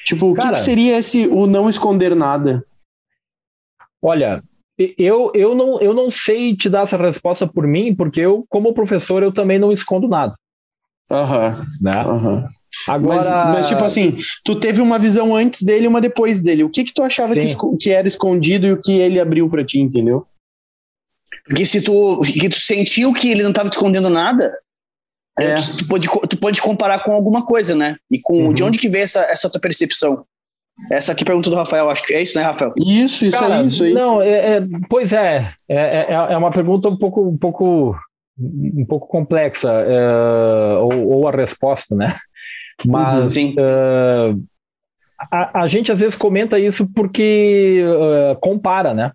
Tipo, 0.06 0.32
o 0.32 0.34
Cara, 0.34 0.50
que, 0.50 0.56
que 0.56 0.62
seria 0.62 0.98
esse 0.98 1.28
o 1.28 1.46
não 1.46 1.70
esconder 1.70 2.16
nada? 2.16 2.66
Olha, 4.02 4.42
eu, 4.98 5.32
eu, 5.36 5.54
não, 5.54 5.80
eu 5.80 5.94
não 5.94 6.10
sei 6.10 6.56
te 6.56 6.70
dar 6.70 6.84
essa 6.84 6.98
resposta 6.98 7.46
por 7.46 7.68
mim, 7.68 7.94
porque 7.94 8.22
eu, 8.22 8.46
como 8.50 8.74
professor, 8.74 9.22
eu 9.22 9.32
também 9.32 9.60
não 9.60 9.72
escondo 9.72 10.08
nada. 10.08 10.34
Aham. 11.12 11.50
Uhum, 11.50 11.66
né? 11.82 12.06
Uhum. 12.06 12.44
Agora... 12.88 13.18
Mas, 13.18 13.56
mas, 13.56 13.68
tipo 13.68 13.84
assim, 13.84 14.18
tu 14.46 14.56
teve 14.56 14.82
uma 14.82 14.98
visão 14.98 15.36
antes 15.36 15.62
dele 15.62 15.86
e 15.86 15.88
uma 15.88 16.00
depois 16.00 16.40
dele. 16.40 16.64
O 16.64 16.70
que 16.70 16.86
que 16.86 16.94
tu 16.94 17.04
achava 17.04 17.34
que, 17.34 17.56
que, 17.80 17.90
era 17.92 18.08
escondido 18.08 18.66
e 18.66 18.72
o 18.72 18.82
que 18.82 18.94
ele 18.94 19.20
abriu 19.20 19.50
para 19.50 19.66
ti, 19.66 19.80
entendeu? 19.80 20.26
Porque 21.46 21.66
se 21.66 21.82
tu, 21.82 22.22
que 22.22 22.48
tu 22.48 22.60
sentiu 22.60 23.14
que 23.14 23.30
ele 23.30 23.44
não 23.44 23.50
estava 23.50 23.70
te 23.70 23.74
escondendo 23.74 24.10
nada, 24.10 24.54
é. 25.38 25.56
tu, 25.56 25.78
tu, 25.78 25.88
pode, 25.88 26.08
tu 26.30 26.38
pode 26.38 26.62
comparar 26.62 27.04
com 27.04 27.12
alguma 27.12 27.46
coisa, 27.46 27.76
né? 27.76 27.98
E 28.10 28.20
com 28.20 28.46
uhum. 28.46 28.54
de 28.54 28.64
onde 28.64 28.78
que 28.78 28.88
vem 28.88 29.02
essa, 29.02 29.22
essa 29.24 29.50
tua 29.50 29.60
percepção? 29.60 30.26
Essa 30.90 31.12
aqui 31.12 31.24
é 31.24 31.26
pergunta 31.26 31.50
do 31.50 31.56
Rafael, 31.56 31.90
acho 31.90 32.04
que 32.04 32.14
é 32.14 32.22
isso, 32.22 32.38
né, 32.38 32.44
Rafael? 32.44 32.74
Isso, 32.78 33.26
isso 33.26 33.38
Cara, 33.38 33.60
aí, 33.60 33.68
isso 33.68 33.84
aí. 33.84 33.94
Não, 33.94 34.22
é, 34.22 34.58
é, 34.58 34.62
pois 34.90 35.14
é, 35.14 35.52
é, 35.70 35.76
é, 35.76 36.14
é 36.14 36.38
uma 36.38 36.50
pergunta 36.50 36.88
um 36.90 36.98
pouco, 36.98 37.22
um 37.28 37.38
pouco 37.38 37.96
um 38.38 38.86
pouco 38.86 39.08
complexa, 39.08 39.72
uh, 39.72 40.84
ou, 40.84 41.08
ou, 41.08 41.28
a 41.28 41.32
resposta, 41.32 41.96
né? 41.96 42.16
Mas 42.86 43.36
uhum, 43.36 43.54
uh, 43.54 44.44
a, 45.32 45.62
a, 45.62 45.68
gente 45.68 45.92
às 45.92 46.00
vezes 46.00 46.18
comenta 46.18 46.58
isso 46.60 46.88
porque 46.94 47.84
uh, 47.86 48.40
compara, 48.40 48.94
né? 48.94 49.12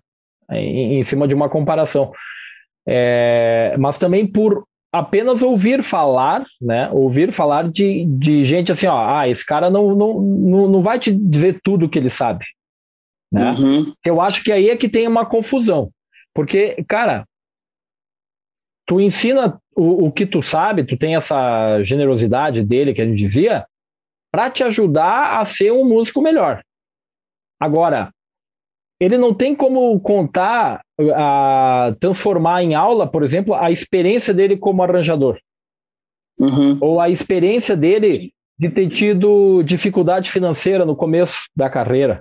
Em, 0.51 0.99
em, 0.99 1.03
cima 1.03 1.27
de 1.27 1.33
uma 1.33 1.49
comparação. 1.49 2.11
É, 2.87 3.75
mas 3.77 3.99
também 3.99 4.25
por 4.25 4.63
apenas 4.93 5.41
ouvir 5.41 5.83
falar, 5.83 6.45
né? 6.61 6.89
Ouvir 6.91 7.33
falar 7.33 7.69
de, 7.69 8.05
de 8.05 8.45
gente 8.45 8.71
assim, 8.71 8.87
ó, 8.87 8.97
ah, 8.97 9.27
esse 9.27 9.45
cara 9.45 9.69
não, 9.69 9.93
não, 9.93 10.21
não, 10.21 10.67
não 10.69 10.81
vai 10.81 10.97
te 10.99 11.11
dizer 11.13 11.59
tudo 11.61 11.89
que 11.89 11.99
ele 11.99 12.09
sabe. 12.09 12.45
Né? 13.31 13.51
Uhum. 13.51 13.93
Eu 14.05 14.21
acho 14.21 14.41
que 14.43 14.51
aí 14.51 14.69
é 14.69 14.77
que 14.77 14.87
tem 14.87 15.07
uma 15.07 15.25
confusão. 15.25 15.91
Porque, 16.33 16.83
cara, 16.87 17.25
tu 18.87 18.99
ensina 19.01 19.59
o, 19.75 20.07
o 20.07 20.11
que 20.11 20.25
tu 20.25 20.41
sabe, 20.41 20.85
tu 20.85 20.97
tem 20.97 21.15
essa 21.15 21.83
generosidade 21.83 22.63
dele 22.63 22.93
que 22.93 23.01
a 23.01 23.05
gente 23.05 23.19
dizia, 23.19 23.65
para 24.31 24.49
te 24.49 24.63
ajudar 24.63 25.39
a 25.39 25.45
ser 25.45 25.71
um 25.71 25.85
músico 25.85 26.21
melhor. 26.21 26.61
Agora, 27.59 28.11
ele 28.99 29.17
não 29.17 29.33
tem 29.33 29.55
como 29.55 29.99
contar, 29.99 30.81
a 31.15 31.95
transformar 31.99 32.63
em 32.63 32.73
aula, 32.73 33.05
por 33.05 33.23
exemplo, 33.23 33.53
a 33.53 33.69
experiência 33.69 34.33
dele 34.33 34.57
como 34.57 34.81
arranjador. 34.81 35.37
Uhum. 36.39 36.77
Ou 36.81 36.99
a 36.99 37.09
experiência 37.09 37.75
dele 37.75 38.31
de 38.59 38.69
ter 38.69 38.89
tido 38.89 39.61
dificuldade 39.63 40.31
financeira 40.31 40.85
no 40.85 40.95
começo 40.95 41.45
da 41.55 41.69
carreira. 41.69 42.19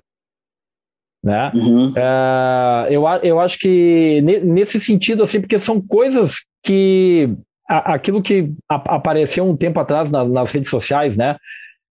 Né? 1.22 1.50
Uhum. 1.54 1.88
Uh, 1.90 2.86
eu, 2.90 3.04
eu 3.22 3.40
acho 3.40 3.58
que 3.58 4.20
nesse 4.20 4.80
sentido, 4.80 5.22
assim, 5.22 5.40
porque 5.40 5.58
são 5.58 5.80
coisas 5.80 6.44
que 6.66 7.32
a, 7.68 7.94
aquilo 7.94 8.20
que 8.20 8.52
a, 8.68 8.96
apareceu 8.96 9.48
um 9.48 9.56
tempo 9.56 9.78
atrás 9.78 10.10
na, 10.10 10.24
nas 10.24 10.50
redes 10.50 10.68
sociais, 10.68 11.16
né? 11.16 11.36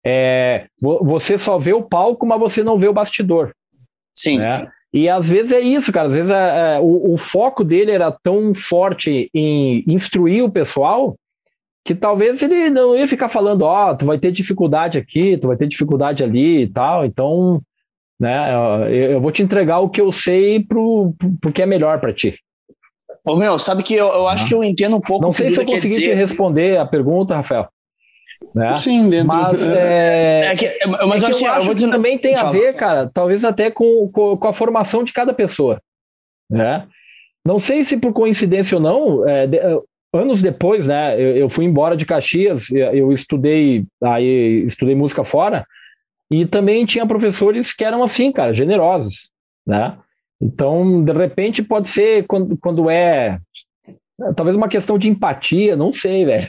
É, 0.06 0.66
você 0.82 1.38
só 1.38 1.58
vê 1.58 1.74
o 1.74 1.84
palco, 1.84 2.26
mas 2.26 2.40
você 2.40 2.64
não 2.64 2.78
vê 2.78 2.88
o 2.88 2.94
bastidor. 2.94 3.54
Sim. 4.14 4.40
Né? 4.40 4.52
sim. 4.52 4.68
E 4.92 5.10
às 5.10 5.28
vezes 5.30 5.52
é 5.52 5.60
isso, 5.60 5.92
cara. 5.92 6.08
Às 6.08 6.14
vezes 6.14 6.32
é, 6.32 6.76
é, 6.76 6.80
o, 6.80 7.14
o, 7.14 7.18
foco 7.18 7.64
dele 7.64 7.92
era 7.92 8.12
tão 8.12 8.54
forte 8.54 9.30
em 9.34 9.84
instruir 9.88 10.44
o 10.44 10.52
pessoal 10.52 11.16
que 11.86 11.96
talvez 11.96 12.42
ele 12.42 12.70
não 12.70 12.96
ia 12.96 13.08
ficar 13.08 13.28
falando, 13.28 13.64
ó, 13.64 13.92
oh, 13.92 13.98
tu 13.98 14.06
vai 14.06 14.18
ter 14.18 14.32
dificuldade 14.32 14.98
aqui, 14.98 15.38
tu 15.38 15.48
vai 15.48 15.58
ter 15.58 15.68
dificuldade 15.68 16.24
ali 16.24 16.64
e 16.64 16.70
tal. 16.70 17.06
Então, 17.06 17.62
né? 18.20 18.54
Eu, 18.90 19.12
eu 19.12 19.22
vou 19.22 19.32
te 19.32 19.42
entregar 19.42 19.80
o 19.80 19.90
que 19.90 20.02
eu 20.02 20.12
sei 20.12 20.64
pro, 20.64 21.14
pro, 21.18 21.32
pro 21.42 21.52
que 21.52 21.62
é 21.62 21.66
melhor 21.66 22.00
para 22.00 22.14
ti. 22.14 22.38
Ô 23.26 23.36
meu, 23.36 23.58
sabe 23.58 23.84
que 23.84 23.94
eu, 23.94 24.08
eu 24.08 24.28
acho 24.28 24.46
ah. 24.46 24.48
que 24.48 24.54
eu 24.54 24.64
entendo 24.64 24.98
um 24.98 25.02
pouco. 25.02 25.24
Não 25.24 25.34
sei 25.34 25.52
se 25.52 25.60
eu 25.60 25.66
consegui 25.66 25.88
dizer... 25.88 26.10
te 26.10 26.14
responder 26.14 26.78
a 26.78 26.86
pergunta, 26.86 27.36
Rafael. 27.36 27.68
Né? 28.54 28.76
Sim, 28.78 29.10
dentro 29.10 29.28
mas, 29.28 29.60
do... 29.60 29.72
é... 29.72 30.42
é 30.46 30.56
que, 30.56 30.80
mas 31.08 31.24
é 31.24 31.28
assim, 31.28 31.46
eu, 31.46 31.54
acho 31.54 31.70
eu 31.70 31.76
que 31.76 31.90
também 31.90 32.18
tem 32.18 32.36
Fala. 32.36 32.50
a 32.50 32.52
ver, 32.52 32.74
cara, 32.76 33.10
talvez 33.14 33.46
até 33.46 33.72
com, 33.72 34.10
com, 34.12 34.38
com, 34.38 34.48
a 34.48 34.54
formação 34.54 35.04
de 35.04 35.14
cada 35.14 35.34
pessoa. 35.34 35.82
Né? 36.50 36.86
Não 37.46 37.60
sei 37.60 37.86
se 37.86 37.98
por 37.98 38.14
coincidência 38.14 38.78
ou 38.78 38.82
não, 38.82 39.28
é, 39.28 39.48
de, 39.48 39.60
anos 40.14 40.42
depois, 40.42 40.88
né, 40.88 41.20
eu, 41.20 41.38
eu, 41.38 41.50
fui 41.50 41.66
embora 41.66 41.98
de 41.98 42.06
Caxias, 42.06 42.70
eu 42.70 43.12
estudei, 43.12 43.86
aí 44.04 44.64
estudei 44.66 44.94
música 44.94 45.24
fora, 45.24 45.66
e 46.30 46.46
também 46.46 46.86
tinha 46.86 47.06
professores 47.06 47.74
que 47.74 47.84
eram 47.84 48.04
assim, 48.04 48.32
cara, 48.32 48.54
generosos, 48.54 49.32
né? 49.66 49.98
Então, 50.44 51.04
de 51.04 51.14
repente, 51.14 51.64
pode 51.64 51.90
ser 51.90 52.28
quando, 52.28 52.58
quando 52.58 52.90
é 52.90 53.40
talvez 54.36 54.56
uma 54.56 54.68
questão 54.68 54.98
de 54.98 55.10
empatia, 55.10 55.76
não 55.76 55.94
sei, 55.94 56.26
velho. 56.26 56.48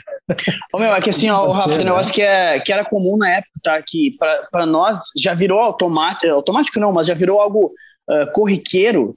Ô, 0.72 0.78
meu, 0.78 0.95
é 0.95 1.01
que 1.01 1.11
assim, 1.11 1.30
ó, 1.30 1.51
Rafa, 1.53 1.76
tem 1.76 1.82
um 1.82 1.90
negócio 1.90 2.12
que, 2.12 2.22
é, 2.22 2.59
que 2.61 2.72
era 2.72 2.84
comum 2.84 3.16
na 3.16 3.30
época, 3.30 3.53
tá? 3.62 3.82
Que 3.86 4.16
para 4.51 4.66
nós 4.66 4.99
já 5.16 5.32
virou 5.32 5.61
automático, 5.61 6.26
automático 6.26 6.80
não, 6.80 6.92
mas 6.92 7.07
já 7.07 7.14
virou 7.14 7.40
algo 7.40 7.72
uh, 8.11 8.30
corriqueiro 8.32 9.14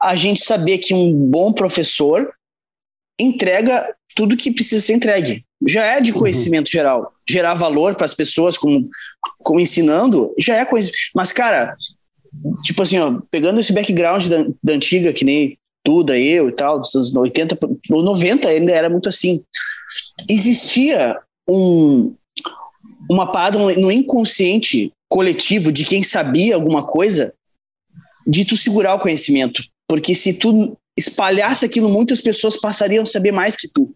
a 0.00 0.14
gente 0.14 0.44
saber 0.44 0.78
que 0.78 0.94
um 0.94 1.12
bom 1.12 1.52
professor 1.52 2.32
entrega 3.18 3.94
tudo 4.14 4.36
que 4.36 4.52
precisa 4.52 4.84
ser 4.84 4.94
entregue. 4.94 5.44
Já 5.66 5.84
é 5.84 6.00
de 6.00 6.12
uhum. 6.12 6.18
conhecimento 6.18 6.68
uhum. 6.68 6.72
geral. 6.72 7.12
Gerar 7.28 7.54
valor 7.54 7.94
para 7.94 8.04
as 8.04 8.14
pessoas, 8.14 8.56
como, 8.56 8.88
como 9.38 9.60
ensinando, 9.60 10.32
já 10.38 10.56
é 10.56 10.64
conhecimento. 10.64 10.98
Mas, 11.14 11.32
cara, 11.32 11.76
tipo 12.64 12.82
assim, 12.82 12.98
ó, 12.98 13.20
pegando 13.30 13.60
esse 13.60 13.72
background 13.72 14.26
da, 14.26 14.46
da 14.62 14.72
antiga, 14.72 15.12
que 15.12 15.24
nem 15.24 15.58
Duda, 15.84 16.18
eu 16.18 16.50
e 16.50 16.52
tal, 16.52 16.78
dos 16.78 16.94
anos 16.94 17.14
80 17.14 17.58
ou 17.90 18.02
90 18.02 18.46
ainda 18.46 18.72
era 18.72 18.90
muito 18.90 19.08
assim. 19.08 19.42
Existia 20.28 21.18
um, 21.48 22.14
uma 23.10 23.32
parada 23.32 23.58
no 23.58 23.90
inconsciente 23.90 24.92
coletivo 25.08 25.72
de 25.72 25.86
quem 25.86 26.02
sabia 26.02 26.54
alguma 26.54 26.86
coisa 26.86 27.32
de 28.26 28.44
tu 28.44 28.54
segurar 28.54 28.96
o 28.96 29.00
conhecimento. 29.00 29.62
Porque 29.88 30.14
se 30.14 30.34
tu 30.34 30.76
espalhasse 30.94 31.64
aquilo, 31.64 31.88
muitas 31.88 32.20
pessoas 32.20 32.60
passariam 32.60 33.04
a 33.04 33.06
saber 33.06 33.32
mais 33.32 33.56
que 33.56 33.68
tu. 33.68 33.94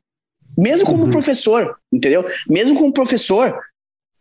Mesmo 0.57 0.87
como 0.87 1.05
uhum. 1.05 1.11
professor, 1.11 1.77
entendeu? 1.93 2.25
Mesmo 2.49 2.79
como 2.79 2.93
professor, 2.93 3.55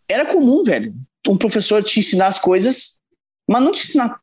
era 0.10 0.26
comum, 0.26 0.64
velho, 0.64 0.94
um 1.28 1.38
professor 1.38 1.82
te 1.82 2.02
ensinar 2.02 2.28
as 2.28 2.40
coisas, 2.40 2.98
mas 3.52 3.64
não 3.64 3.72
te 3.72 3.84
ensinar 3.84 4.20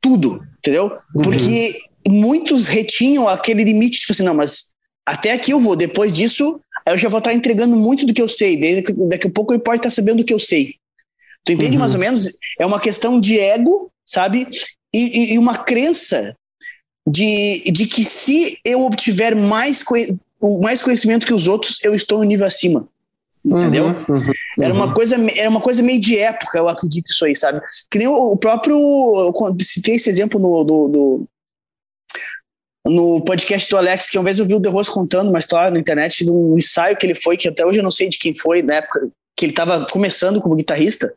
tudo, 0.00 0.42
entendeu? 0.58 0.98
Uhum. 1.14 1.22
Porque 1.22 1.80
muitos 2.08 2.68
retinham 2.68 3.28
aquele 3.28 3.64
limite, 3.64 4.00
tipo 4.00 4.12
assim, 4.12 4.24
não, 4.24 4.34
mas 4.34 4.72
até 5.06 5.32
aqui 5.32 5.52
eu 5.52 5.60
vou, 5.60 5.76
depois 5.76 6.12
disso, 6.12 6.60
eu 6.86 6.98
já 6.98 7.08
vou 7.08 7.18
estar 7.18 7.32
entregando 7.32 7.76
muito 7.76 8.06
do 8.06 8.14
que 8.14 8.22
eu 8.22 8.28
sei, 8.28 8.76
daqui, 8.76 8.92
daqui 9.08 9.28
a 9.28 9.30
pouco 9.30 9.52
eu 9.52 9.60
pode 9.60 9.78
estar 9.78 9.90
sabendo 9.90 10.18
do 10.18 10.24
que 10.24 10.34
eu 10.34 10.40
sei. 10.40 10.76
Tu 11.44 11.52
entende 11.52 11.72
uhum. 11.72 11.80
mais 11.80 11.94
ou 11.94 12.00
menos? 12.00 12.28
É 12.58 12.64
uma 12.64 12.80
questão 12.80 13.18
de 13.18 13.38
ego, 13.38 13.90
sabe? 14.06 14.46
E, 14.94 14.98
e, 14.98 15.34
e 15.34 15.38
uma 15.38 15.58
crença 15.58 16.36
de, 17.06 17.64
de 17.70 17.86
que 17.86 18.04
se 18.04 18.58
eu 18.64 18.82
obtiver 18.82 19.34
mais, 19.34 19.82
mais 20.60 20.82
conhecimento 20.82 21.26
que 21.26 21.34
os 21.34 21.46
outros, 21.46 21.78
eu 21.82 21.94
estou 21.94 22.18
no 22.18 22.24
nível 22.24 22.46
acima. 22.46 22.88
Entendeu? 23.44 23.86
Uhum, 23.86 24.04
uhum, 24.08 24.32
era, 24.60 24.72
uma 24.72 24.86
uhum. 24.86 24.94
coisa, 24.94 25.16
era 25.36 25.50
uma 25.50 25.60
coisa 25.60 25.82
meio 25.82 26.00
de 26.00 26.16
época, 26.16 26.58
eu 26.58 26.68
acredito 26.68 27.10
isso 27.10 27.24
aí, 27.24 27.34
sabe? 27.34 27.60
Que 27.90 27.98
nem 27.98 28.06
o, 28.06 28.36
próprio. 28.36 28.78
Citei 29.60 29.96
esse 29.96 30.08
exemplo 30.08 30.38
no, 30.38 30.62
do, 30.62 30.88
do, 30.88 31.28
no 32.86 33.24
podcast 33.24 33.68
do 33.68 33.76
Alex, 33.76 34.10
que 34.10 34.18
uma 34.18 34.24
vez 34.24 34.38
eu 34.38 34.46
vi 34.46 34.54
o 34.54 34.60
De 34.60 34.68
Rose 34.68 34.90
contando 34.90 35.30
uma 35.30 35.40
história 35.40 35.72
na 35.72 35.80
internet 35.80 36.24
de 36.24 36.30
um 36.30 36.56
ensaio 36.56 36.96
que 36.96 37.04
ele 37.04 37.16
foi, 37.16 37.36
que 37.36 37.48
até 37.48 37.66
hoje 37.66 37.78
eu 37.78 37.82
não 37.82 37.90
sei 37.90 38.08
de 38.08 38.18
quem 38.18 38.36
foi, 38.36 38.62
na 38.62 38.76
época 38.76 39.08
que 39.36 39.46
ele 39.46 39.52
estava 39.52 39.86
começando 39.86 40.40
como 40.40 40.54
guitarrista, 40.54 41.12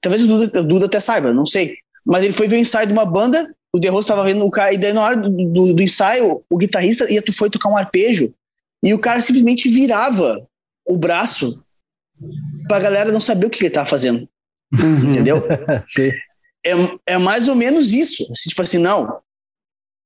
talvez 0.00 0.22
o 0.22 0.26
Duda, 0.28 0.60
o 0.60 0.64
Duda 0.64 0.86
até 0.86 1.00
saiba, 1.00 1.32
não 1.32 1.46
sei. 1.46 1.76
Mas 2.04 2.22
ele 2.22 2.32
foi 2.32 2.46
ver 2.46 2.56
o 2.56 2.60
ensaio 2.60 2.86
de 2.86 2.92
uma 2.92 3.04
banda, 3.04 3.52
o 3.74 3.80
The 3.80 3.88
Rose 3.88 4.06
tava 4.06 4.22
vendo 4.22 4.44
o 4.44 4.50
cara, 4.50 4.72
e 4.72 4.78
daí 4.78 4.92
na 4.92 5.02
hora 5.02 5.16
do, 5.16 5.30
do, 5.30 5.74
do 5.74 5.82
ensaio, 5.82 6.44
o 6.48 6.58
guitarrista 6.58 7.10
ia, 7.10 7.22
foi 7.36 7.50
tocar 7.50 7.70
um 7.70 7.76
arpejo, 7.76 8.32
e 8.84 8.94
o 8.94 9.00
cara 9.00 9.20
simplesmente 9.20 9.68
virava 9.68 10.46
o 10.86 10.96
braço 10.96 11.64
pra 12.68 12.78
galera 12.78 13.12
não 13.12 13.20
saber 13.20 13.46
o 13.46 13.50
que 13.50 13.62
ele 13.62 13.70
tava 13.70 13.86
fazendo. 13.86 14.28
Uhum. 14.72 15.10
Entendeu? 15.10 15.42
É, 16.66 16.72
é 17.12 17.18
mais 17.18 17.46
ou 17.46 17.54
menos 17.54 17.92
isso. 17.92 18.22
Assim, 18.32 18.48
tipo 18.48 18.62
assim, 18.62 18.78
não, 18.78 19.20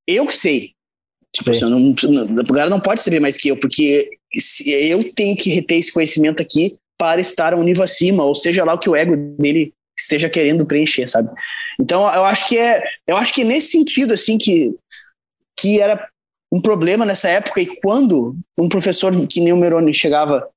eu 0.05 0.27
que 0.27 0.35
sei. 0.35 0.73
Tipo 1.33 1.51
assim, 1.51 1.63
não, 1.69 1.79
não, 1.79 2.41
a 2.41 2.43
galera 2.43 2.69
não 2.69 2.81
pode 2.81 3.01
saber 3.01 3.21
mais 3.21 3.37
que 3.37 3.47
eu, 3.47 3.57
porque 3.57 4.09
eu 4.65 5.13
tenho 5.13 5.37
que 5.37 5.49
reter 5.51 5.77
esse 5.77 5.93
conhecimento 5.93 6.41
aqui 6.41 6.77
para 6.97 7.21
estar 7.21 7.53
um 7.53 7.63
nível 7.63 7.81
acima, 7.81 8.25
ou 8.25 8.35
seja 8.35 8.65
lá 8.65 8.73
o 8.73 8.77
que 8.77 8.89
o 8.89 8.95
ego 8.95 9.15
dele 9.15 9.73
esteja 9.97 10.29
querendo 10.29 10.65
preencher, 10.65 11.07
sabe? 11.07 11.29
Então, 11.79 12.01
eu 12.13 12.25
acho 12.25 12.49
que 12.49 12.57
é, 12.57 12.83
eu 13.07 13.15
acho 13.15 13.33
que 13.33 13.41
é 13.41 13.45
nesse 13.45 13.71
sentido 13.71 14.13
assim 14.13 14.37
que 14.37 14.75
que 15.57 15.79
era 15.79 16.07
um 16.51 16.61
problema 16.61 17.05
nessa 17.05 17.29
época 17.29 17.61
e 17.61 17.79
quando 17.81 18.35
um 18.57 18.69
professor 18.69 19.13
que 19.27 19.41
nem 19.41 19.53
o 19.53 19.57
Meroni 19.57 19.93
chegava 19.93 20.47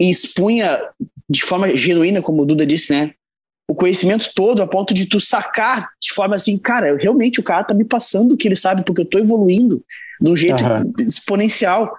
e 0.00 0.10
expunha 0.10 0.80
de 1.28 1.42
forma 1.42 1.74
genuína, 1.74 2.20
como 2.20 2.42
o 2.42 2.44
Duda 2.44 2.66
disse, 2.66 2.92
né, 2.92 3.14
o 3.68 3.74
conhecimento 3.74 4.30
todo 4.34 4.62
a 4.62 4.66
ponto 4.66 4.92
de 4.92 5.06
tu 5.06 5.18
sacar 5.20 5.88
de 6.00 6.12
forma 6.12 6.36
assim, 6.36 6.58
cara, 6.58 6.96
realmente 6.96 7.40
o 7.40 7.42
cara 7.42 7.64
tá 7.64 7.72
me 7.72 7.84
passando 7.84 8.32
o 8.32 8.36
que 8.36 8.48
ele 8.48 8.56
sabe 8.56 8.84
porque 8.84 9.00
eu 9.00 9.08
tô 9.08 9.18
evoluindo 9.18 9.82
de 10.20 10.30
um 10.30 10.36
jeito 10.36 10.62
uhum. 10.62 10.92
exponencial. 10.98 11.92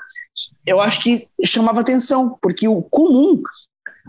Eu 0.66 0.80
acho 0.80 1.02
que 1.02 1.28
chamava 1.46 1.82
atenção, 1.82 2.38
porque 2.42 2.68
o 2.68 2.82
comum 2.82 3.42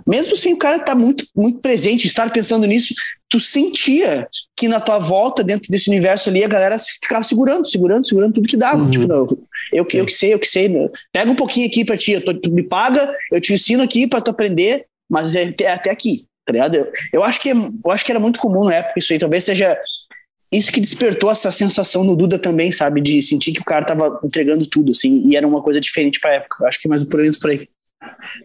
mesmo 0.06 0.36
sem 0.36 0.52
o 0.52 0.58
cara 0.58 0.76
estar 0.76 0.92
tá 0.92 0.94
muito, 0.94 1.26
muito 1.34 1.60
presente, 1.60 2.06
estar 2.06 2.32
pensando 2.32 2.66
nisso, 2.66 2.94
tu 3.28 3.40
sentia 3.40 4.28
que 4.56 4.68
na 4.68 4.80
tua 4.80 4.98
volta, 4.98 5.42
dentro 5.42 5.70
desse 5.70 5.88
universo 5.88 6.28
ali, 6.28 6.44
a 6.44 6.48
galera 6.48 6.76
ficava 6.78 7.22
segurando, 7.22 7.66
segurando, 7.66 8.06
segurando 8.06 8.34
tudo 8.34 8.48
que 8.48 8.56
dava. 8.56 8.78
Uhum. 8.78 8.90
Tipo, 8.90 9.06
não, 9.06 9.26
eu, 9.72 9.86
eu 9.92 10.06
que 10.06 10.12
sei, 10.12 10.34
eu 10.34 10.38
que 10.38 10.46
sei. 10.46 10.68
Né? 10.68 10.88
Pega 11.12 11.30
um 11.30 11.36
pouquinho 11.36 11.66
aqui 11.66 11.84
pra 11.84 11.96
ti, 11.96 12.12
eu 12.12 12.24
tô, 12.24 12.34
tu 12.34 12.50
me 12.50 12.62
paga, 12.62 13.12
eu 13.32 13.40
te 13.40 13.52
ensino 13.52 13.82
aqui 13.82 14.06
pra 14.06 14.20
tu 14.20 14.30
aprender, 14.30 14.86
mas 15.08 15.34
é, 15.34 15.54
é 15.60 15.72
até 15.72 15.90
aqui, 15.90 16.26
tá 16.44 16.52
ligado? 16.52 16.76
Eu, 16.76 16.92
eu, 17.12 17.24
acho 17.24 17.40
que, 17.40 17.50
eu 17.50 17.90
acho 17.90 18.04
que 18.04 18.12
era 18.12 18.20
muito 18.20 18.38
comum 18.38 18.64
na 18.64 18.76
época 18.76 18.98
isso 18.98 19.12
aí, 19.12 19.18
talvez 19.18 19.44
seja 19.44 19.78
isso 20.52 20.70
que 20.70 20.80
despertou 20.80 21.30
essa 21.30 21.50
sensação 21.50 22.04
no 22.04 22.14
Duda 22.14 22.38
também, 22.38 22.70
sabe? 22.70 23.00
De 23.00 23.20
sentir 23.20 23.52
que 23.52 23.60
o 23.60 23.64
cara 23.64 23.84
tava 23.84 24.20
entregando 24.22 24.64
tudo, 24.66 24.92
assim, 24.92 25.28
e 25.28 25.36
era 25.36 25.46
uma 25.46 25.60
coisa 25.60 25.80
diferente 25.80 26.20
pra 26.20 26.34
época. 26.34 26.58
Eu 26.60 26.68
acho 26.68 26.80
que 26.80 26.86
é 26.86 26.90
mais 26.90 27.02
um 27.02 27.08
por 27.08 27.50
aí. 27.50 27.60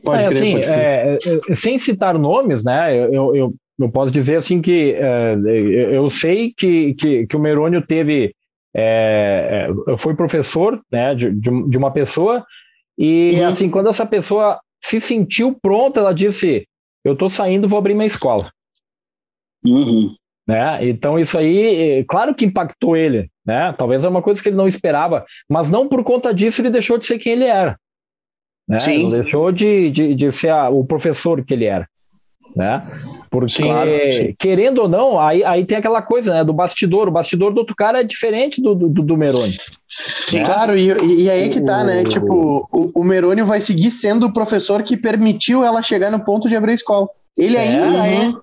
Pode 0.03 0.23
é, 0.23 0.27
crer, 0.27 0.37
assim, 0.37 0.51
pode 0.53 0.65
crer. 0.65 0.77
É, 0.77 1.05
é, 1.05 1.55
sem 1.55 1.79
citar 1.79 2.17
nomes, 2.17 2.63
né? 2.63 2.95
Eu, 2.95 3.35
eu, 3.35 3.53
eu 3.79 3.89
posso 3.89 4.11
dizer 4.11 4.37
assim 4.37 4.61
que 4.61 4.93
é, 4.93 5.35
eu 5.91 6.09
sei 6.09 6.53
que, 6.55 6.93
que, 6.95 7.27
que 7.27 7.35
o 7.35 7.39
Merônio 7.39 7.81
teve 7.81 8.33
é, 8.75 9.69
é 9.87 9.97
foi 9.97 10.15
professor 10.15 10.79
né, 10.91 11.15
de, 11.15 11.31
de 11.31 11.77
uma 11.77 11.91
pessoa 11.91 12.45
e 12.97 13.33
uhum. 13.35 13.47
assim 13.47 13.69
quando 13.69 13.89
essa 13.89 14.05
pessoa 14.05 14.59
se 14.83 14.99
sentiu 14.99 15.57
pronta, 15.61 15.99
ela 15.99 16.13
disse: 16.13 16.67
eu 17.03 17.13
estou 17.13 17.29
saindo, 17.29 17.67
vou 17.67 17.79
abrir 17.79 17.93
minha 17.93 18.07
escola. 18.07 18.51
Uhum. 19.65 20.13
Né? 20.47 20.89
Então 20.89 21.19
isso 21.19 21.37
aí, 21.37 22.03
claro 22.05 22.33
que 22.33 22.45
impactou 22.45 22.97
ele, 22.97 23.29
né? 23.45 23.73
Talvez 23.77 24.03
é 24.03 24.09
uma 24.09 24.21
coisa 24.21 24.41
que 24.41 24.49
ele 24.49 24.55
não 24.55 24.67
esperava, 24.67 25.25
mas 25.49 25.69
não 25.69 25.87
por 25.87 26.03
conta 26.03 26.33
disso 26.33 26.61
ele 26.61 26.71
deixou 26.71 26.97
de 26.97 27.05
ser 27.05 27.19
quem 27.19 27.33
ele 27.33 27.45
era. 27.45 27.77
Né? 28.69 28.77
Sim. 28.77 29.03
Não 29.03 29.09
deixou 29.09 29.51
de, 29.51 29.89
de, 29.89 30.13
de 30.13 30.31
ser 30.31 30.49
a, 30.49 30.69
o 30.69 30.85
professor 30.85 31.43
que 31.43 31.53
ele 31.53 31.65
era. 31.65 31.87
Né? 32.55 32.81
Porque, 33.29 33.61
claro, 33.61 33.91
querendo 34.39 34.81
ou 34.81 34.89
não, 34.89 35.19
aí, 35.19 35.43
aí 35.43 35.65
tem 35.65 35.77
aquela 35.77 36.01
coisa 36.01 36.33
né, 36.33 36.43
do 36.43 36.53
bastidor. 36.53 37.07
O 37.07 37.11
bastidor 37.11 37.53
do 37.53 37.59
outro 37.59 37.75
cara 37.75 38.01
é 38.01 38.03
diferente 38.03 38.61
do, 38.61 38.73
do, 38.75 38.89
do 38.89 39.17
Meroni. 39.17 39.57
Sim, 40.25 40.39
né? 40.39 40.45
claro, 40.45 40.77
e, 40.77 41.23
e 41.23 41.29
aí 41.29 41.49
que 41.49 41.61
tá, 41.61 41.83
né? 41.83 42.03
Tipo, 42.05 42.67
o, 42.71 42.91
o 43.01 43.03
Meroni 43.03 43.41
vai 43.43 43.61
seguir 43.61 43.91
sendo 43.91 44.27
o 44.27 44.33
professor 44.33 44.83
que 44.83 44.97
permitiu 44.97 45.63
ela 45.63 45.81
chegar 45.81 46.11
no 46.11 46.23
ponto 46.23 46.49
de 46.49 46.55
abrir 46.55 46.71
a 46.71 46.75
escola. 46.75 47.07
Ele 47.37 47.55
é, 47.55 47.61
ainda 47.61 48.07
é 48.07 48.33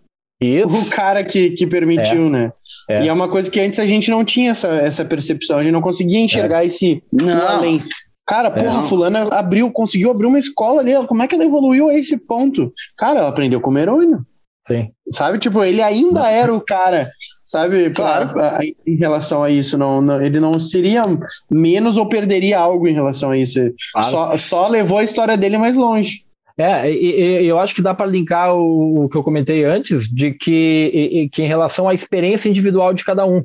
isso. 0.41 0.67
o 0.69 0.87
cara 0.87 1.25
que, 1.25 1.51
que 1.51 1.67
permitiu, 1.67 2.27
é. 2.27 2.31
né? 2.31 2.53
É. 2.89 3.05
E 3.05 3.09
é 3.09 3.13
uma 3.13 3.29
coisa 3.29 3.51
que 3.51 3.61
antes 3.61 3.79
a 3.79 3.87
gente 3.87 4.11
não 4.11 4.25
tinha 4.25 4.53
essa, 4.53 4.69
essa 4.69 5.05
percepção, 5.05 5.59
a 5.59 5.63
gente 5.63 5.73
não 5.73 5.83
conseguia 5.83 6.21
enxergar 6.21 6.63
é. 6.63 6.67
esse 6.67 7.03
não. 7.13 7.47
além. 7.47 7.81
Cara, 8.27 8.51
porra, 8.51 8.81
é. 8.81 8.83
fulana 8.83 9.29
abriu, 9.33 9.71
conseguiu 9.71 10.11
abrir 10.11 10.27
uma 10.27 10.39
escola 10.39 10.81
ali. 10.81 10.93
Como 11.07 11.23
é 11.23 11.29
que 11.29 11.35
ela 11.35 11.45
evoluiu 11.45 11.89
a 11.89 11.95
esse 11.95 12.17
ponto? 12.17 12.73
Cara, 12.97 13.21
ela 13.21 13.29
aprendeu 13.29 13.61
com 13.61 13.71
o 13.71 13.73
Merônio. 13.73 14.27
Sim. 14.67 14.89
Sabe, 15.09 15.39
tipo, 15.39 15.63
ele 15.63 15.81
ainda 15.81 16.29
era 16.29 16.53
o 16.53 16.61
cara, 16.61 17.09
sabe, 17.45 17.89
claro. 17.91 18.33
Pra, 18.33 18.59
em 18.85 18.97
relação 18.97 19.45
a 19.45 19.49
isso. 19.49 19.79
Não, 19.79 20.03
não, 20.03 20.21
ele 20.21 20.41
não 20.41 20.59
seria 20.59 21.03
menos 21.49 21.97
ou 21.97 22.09
perderia 22.09 22.59
algo 22.59 22.89
em 22.89 22.93
relação 22.93 23.31
a 23.31 23.37
isso. 23.37 23.61
Claro. 23.93 24.11
Só, 24.11 24.37
só 24.37 24.69
levou 24.69 24.99
a 24.99 25.05
história 25.05 25.37
dele 25.37 25.57
mais 25.57 25.77
longe. 25.77 26.27
É, 26.59 26.91
e, 26.91 27.43
e 27.43 27.47
eu 27.47 27.61
acho 27.61 27.75
que 27.75 27.83
dá 27.83 27.95
para 27.95 28.07
linkar 28.07 28.55
o, 28.57 29.05
o, 29.05 29.09
que 29.09 29.17
eu 29.17 29.23
comentei 29.23 29.65
antes, 29.65 30.09
de 30.09 30.33
que, 30.33 30.91
e, 30.93 31.29
que 31.29 31.43
em 31.43 31.47
relação 31.47 31.89
à 31.89 31.95
experiência 31.95 32.49
individual 32.49 32.93
de 32.93 33.05
cada 33.05 33.25
um 33.25 33.45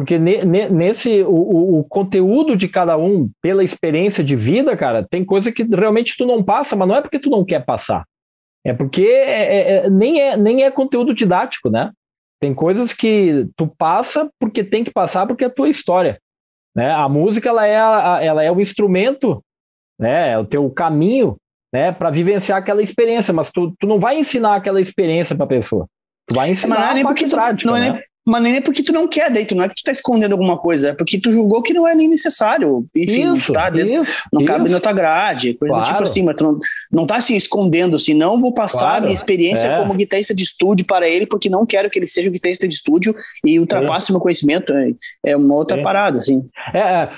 porque 0.00 0.18
ne, 0.18 0.42
ne, 0.46 0.66
nesse 0.70 1.22
o, 1.24 1.80
o, 1.80 1.84
conteúdo 1.84 2.56
de 2.56 2.66
cada 2.66 2.96
um 2.96 3.30
pela 3.42 3.62
experiência 3.62 4.24
de 4.24 4.34
vida, 4.34 4.74
cara, 4.74 5.06
tem 5.06 5.22
coisa 5.22 5.52
que 5.52 5.62
realmente 5.62 6.14
tu 6.16 6.24
não 6.24 6.42
passa, 6.42 6.74
mas 6.74 6.88
não 6.88 6.96
é 6.96 7.02
porque 7.02 7.18
tu 7.18 7.28
não 7.28 7.44
quer 7.44 7.62
passar, 7.66 8.06
é 8.64 8.72
porque 8.72 9.02
é, 9.02 9.42
é, 9.42 9.76
é, 9.76 9.90
nem 9.90 10.18
é 10.18 10.38
nem 10.38 10.64
é 10.64 10.70
conteúdo 10.70 11.12
didático, 11.12 11.68
né? 11.68 11.92
Tem 12.40 12.54
coisas 12.54 12.94
que 12.94 13.46
tu 13.54 13.66
passa 13.66 14.30
porque 14.40 14.64
tem 14.64 14.82
que 14.82 14.90
passar 14.90 15.26
porque 15.26 15.44
é 15.44 15.48
a 15.48 15.54
tua 15.54 15.68
história, 15.68 16.18
né? 16.74 16.90
A 16.92 17.06
música 17.06 17.50
ela 17.50 17.66
é 17.66 17.76
a, 17.76 18.20
ela 18.22 18.42
é 18.42 18.50
o 18.50 18.58
instrumento, 18.58 19.44
né? 20.00 20.30
É 20.30 20.38
o 20.38 20.46
teu 20.46 20.70
caminho, 20.70 21.36
né? 21.70 21.92
Para 21.92 22.08
vivenciar 22.08 22.56
aquela 22.56 22.82
experiência, 22.82 23.34
mas 23.34 23.50
tu, 23.50 23.74
tu 23.78 23.86
não 23.86 24.00
vai 24.00 24.18
ensinar 24.18 24.54
aquela 24.54 24.80
experiência 24.80 25.36
para 25.36 25.46
pessoa. 25.46 25.86
Tu 26.26 26.34
vai 26.36 26.50
ensinar 26.52 26.76
mas 26.76 26.84
não 26.84 26.90
é 26.90 26.94
nem 26.94 27.04
porque 27.04 27.28
tu, 27.28 27.34
prática, 27.34 27.70
não 27.70 27.76
é 27.76 27.80
né? 27.80 27.90
nem 27.90 28.09
mas 28.26 28.42
nem 28.42 28.56
é 28.56 28.60
porque 28.60 28.82
tu 28.82 28.92
não 28.92 29.08
quer 29.08 29.30
daí, 29.30 29.46
tu 29.46 29.54
não 29.54 29.64
é 29.64 29.68
que 29.68 29.74
tu 29.74 29.82
tá 29.82 29.92
escondendo 29.92 30.32
alguma 30.32 30.58
coisa, 30.58 30.90
é 30.90 30.94
porque 30.94 31.18
tu 31.18 31.32
julgou 31.32 31.62
que 31.62 31.72
não 31.72 31.88
é 31.88 31.94
nem 31.94 32.08
necessário. 32.08 32.86
Enfim, 32.94 33.32
isso, 33.32 33.52
tá 33.52 33.70
dentro, 33.70 34.02
isso, 34.02 34.12
não 34.32 34.44
cabe 34.44 34.64
isso. 34.64 34.74
na 34.74 34.80
tua 34.80 34.92
grade, 34.92 35.54
coisa 35.54 35.74
claro. 35.74 35.88
do 35.88 35.90
tipo 35.90 36.02
assim, 36.02 36.22
mas 36.22 36.36
tu 36.36 36.44
não, 36.44 36.58
não 36.92 37.06
tá 37.06 37.20
se 37.20 37.34
escondendo 37.34 37.96
assim, 37.96 38.12
não 38.12 38.40
vou 38.40 38.52
passar 38.52 38.78
claro. 38.80 38.96
a 38.98 39.00
minha 39.02 39.14
experiência 39.14 39.68
é. 39.68 39.78
como 39.78 39.94
guitarrista 39.94 40.34
de 40.34 40.42
estúdio 40.42 40.86
para 40.86 41.08
ele, 41.08 41.26
porque 41.26 41.48
não 41.48 41.64
quero 41.64 41.88
que 41.88 41.98
ele 41.98 42.06
seja 42.06 42.28
o 42.28 42.32
guitarrista 42.32 42.68
de 42.68 42.74
estúdio 42.74 43.14
e 43.44 43.58
ultrapasse 43.58 44.10
é. 44.10 44.12
meu 44.12 44.20
conhecimento. 44.20 44.72
É, 44.72 44.92
é 45.26 45.36
uma 45.36 45.54
outra 45.54 45.82
parada, 45.82 46.18
assim. 46.18 46.46
É, 46.74 46.78
é, 46.78 47.08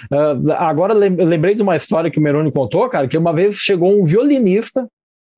agora 0.56 0.94
lembrei 0.94 1.54
de 1.54 1.62
uma 1.62 1.76
história 1.76 2.10
que 2.10 2.18
o 2.18 2.22
Meroni 2.22 2.52
contou, 2.52 2.88
cara, 2.88 3.08
que 3.08 3.18
uma 3.18 3.32
vez 3.32 3.56
chegou 3.56 4.00
um 4.00 4.04
violinista 4.04 4.86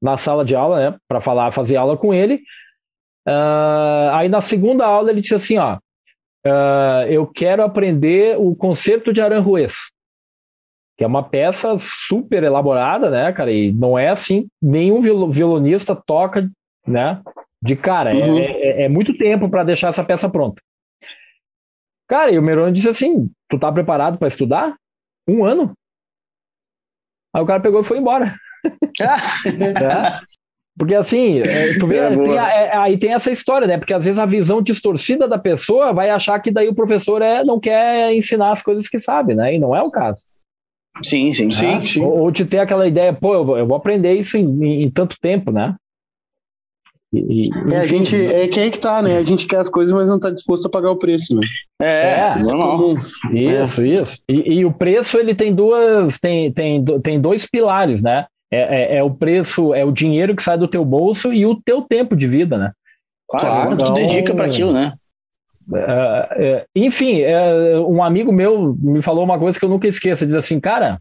na 0.03 0.19
sala 0.19 0.45
de 0.45 0.55
aula, 0.55 0.91
né, 0.91 0.97
para 1.09 1.21
falar, 1.23 1.53
fazer 1.53 1.77
aula 1.77 1.97
com 1.97 2.13
ele, 2.13 2.43
Uh, 3.27 4.11
aí 4.13 4.29
na 4.29 4.43
segunda 4.43 4.85
aula 4.85 5.11
ele 5.11 5.23
disse 5.23 5.35
assim, 5.35 5.57
ó, 5.57 5.79
uh, 6.47 7.07
eu 7.09 7.27
quero 7.27 7.63
aprender 7.63 8.39
o 8.39 8.55
concerto 8.55 9.13
de 9.13 9.21
Aranjuez, 9.21 9.75
que 10.97 11.05
é 11.05 11.07
uma 11.07 11.23
peça 11.23 11.75
super 11.79 12.43
elaborada, 12.45 13.11
né, 13.11 13.33
cara, 13.33 13.51
e 13.51 13.73
não 13.73 13.99
é 13.99 14.11
assim, 14.11 14.47
nenhum 14.61 15.01
violonista 15.31 15.97
toca, 15.97 16.51
né, 16.87 17.23
de 17.63 17.75
cara, 17.75 18.15
é, 18.15 18.23
uhum. 18.23 18.39
é, 18.39 18.45
é, 18.45 18.83
é, 18.83 18.89
muito 18.89 19.17
tempo 19.17 19.49
para 19.49 19.65
deixar 19.65 19.89
essa 19.89 20.05
peça 20.05 20.29
pronta. 20.29 20.61
Cara, 22.07 22.31
e 22.31 22.39
o 22.39 22.43
Meroni 22.43 22.75
disse 22.75 22.91
assim, 22.91 23.31
tu 23.49 23.59
tá 23.59 23.73
preparado 23.73 24.19
para 24.19 24.29
estudar? 24.29 24.77
Um 25.27 25.43
ano? 25.43 25.73
Aí 27.35 27.43
o 27.43 27.47
cara 27.47 27.63
pegou 27.63 27.81
e 27.81 27.85
foi 27.85 27.97
embora. 27.97 28.35
é. 29.01 30.44
Porque 30.77 30.95
assim, 30.95 31.39
é, 31.39 31.79
tu 31.79 31.87
vê, 31.87 31.99
é, 31.99 32.11
tem 32.11 32.39
a, 32.39 32.49
é, 32.49 32.77
aí 32.77 32.99
tem 32.99 33.13
essa 33.13 33.31
história, 33.31 33.67
né? 33.67 33.79
Porque 33.79 33.95
às 33.95 34.05
vezes 34.05 34.19
a 34.19 34.27
visão 34.27 34.61
distorcida 34.61 35.29
da 35.29 35.39
pessoa 35.39 35.93
vai 35.93 36.11
achar 36.11 36.39
que 36.41 36.51
daí 36.51 36.69
o 36.69 36.75
professor 36.75 37.23
é, 37.23 37.45
não 37.45 37.61
quer 37.61 38.13
ensinar 38.15 38.53
as 38.53 38.63
coisas 38.63 38.89
que 38.89 38.99
sabe, 38.99 39.35
né? 39.35 39.55
E 39.55 39.59
não 39.59 39.75
é 39.75 39.83
o 39.83 39.91
caso. 39.91 40.23
Sim, 41.03 41.33
sim, 41.33 41.51
sim, 41.51 41.87
sim. 41.87 42.01
Ou, 42.01 42.19
ou 42.21 42.31
de 42.31 42.45
ter 42.45 42.59
aquela 42.59 42.87
ideia, 42.87 43.13
pô, 43.13 43.35
eu 43.35 43.45
vou, 43.45 43.59
eu 43.59 43.67
vou 43.67 43.77
aprender 43.77 44.15
isso 44.15 44.37
em, 44.37 44.45
em, 44.65 44.83
em, 44.85 44.91
tanto 44.91 45.17
tempo, 45.21 45.51
né? 45.51 45.75
E, 47.13 47.49
é, 47.73 47.79
a 47.79 47.87
gente, 47.87 48.15
é 48.17 48.49
que 48.49 48.59
é 48.59 48.71
que 48.71 48.79
tá, 48.79 49.01
né? 49.01 49.19
A 49.19 49.25
gente 49.25 49.47
quer 49.47 49.59
as 49.59 49.69
coisas, 49.69 49.93
mas 49.93 50.09
não 50.09 50.19
tá 50.19 50.31
disposto 50.31 50.67
a 50.67 50.71
pagar 50.71 50.91
o 50.91 50.99
preço, 50.99 51.35
né? 51.35 51.43
É, 51.81 52.33
é 52.37 52.39
normal. 52.39 52.97
Isso, 53.33 53.83
é. 53.83 53.89
isso. 53.89 54.23
E, 54.29 54.55
e, 54.55 54.65
o 54.65 54.73
preço, 54.73 55.19
ele 55.19 55.35
tem 55.35 55.55
duas, 55.55 56.19
tem, 56.19 56.53
tem, 56.53 56.85
tem 57.01 57.21
dois 57.21 57.47
pilares, 57.47 58.03
né? 58.03 58.27
É, 58.55 58.95
é, 58.95 58.97
é, 58.97 59.03
o 59.03 59.11
preço, 59.11 59.75
é 59.75 59.85
o 59.85 59.91
dinheiro 59.91 60.37
que 60.37 60.43
sai 60.43 60.57
do 60.57 60.69
teu 60.69 60.85
bolso 60.85 61.33
e 61.33 61.45
o 61.45 61.61
teu 61.61 61.83
tempo 61.83 62.15
de 62.15 62.27
vida, 62.27 62.57
né? 62.57 62.73
Claro, 63.29 63.73
então, 63.73 63.87
tu 63.87 63.95
dedica 63.95 64.35
para 64.35 64.47
aquilo, 64.47 64.73
né? 64.73 64.95
É, 65.75 66.47
é, 66.47 66.67
enfim, 66.77 67.21
é, 67.23 67.79
um 67.79 68.03
amigo 68.03 68.31
meu 68.31 68.77
me 68.79 69.03
falou 69.03 69.25
uma 69.25 69.39
coisa 69.39 69.59
que 69.59 69.65
eu 69.65 69.69
nunca 69.69 69.89
esqueço, 69.89 70.27
diz 70.27 70.35
assim, 70.35 70.61
cara, 70.61 71.01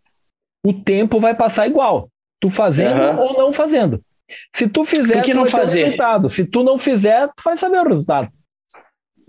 o 0.65 0.73
tempo 0.73 1.19
vai 1.19 1.35
passar 1.35 1.67
igual, 1.67 2.09
tu 2.39 2.49
fazendo 2.49 2.99
uhum. 2.99 3.19
ou 3.19 3.33
não 3.37 3.53
fazendo. 3.53 4.01
Se 4.55 4.67
tu 4.67 4.85
fizer, 4.85 5.13
Por 5.13 5.21
que 5.21 5.33
não 5.33 5.45
fazer? 5.45 5.83
Resultado. 5.83 6.29
Se 6.29 6.45
tu 6.45 6.63
não 6.63 6.77
fizer, 6.77 7.27
tu 7.27 7.43
vai 7.43 7.57
saber 7.57 7.79
o 7.79 7.89
resultado. 7.89 8.29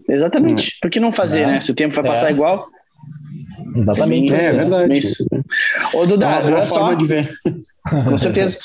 Exatamente. 0.09 0.68
Hum. 0.68 0.79
Por 0.81 0.91
que 0.91 1.01
não 1.01 1.12
fazer, 1.12 1.41
é. 1.41 1.47
né? 1.47 1.61
Se 1.61 1.72
o 1.72 1.75
tempo 1.75 1.95
vai 1.95 2.05
passar 2.05 2.29
é. 2.29 2.31
igual. 2.31 2.68
Exatamente. 3.77 4.35
É, 4.35 4.45
é 4.45 4.53
verdade. 4.53 4.99
Isso. 4.99 5.27
Ô, 5.93 6.07
Duda, 6.07 6.27
é 6.27 6.29
uma 6.29 6.51
boa 6.51 6.67
forma 6.67 6.91
só. 6.91 6.95
de 6.95 7.07
ver. 7.07 7.31
Com 7.89 8.19
certeza. 8.19 8.59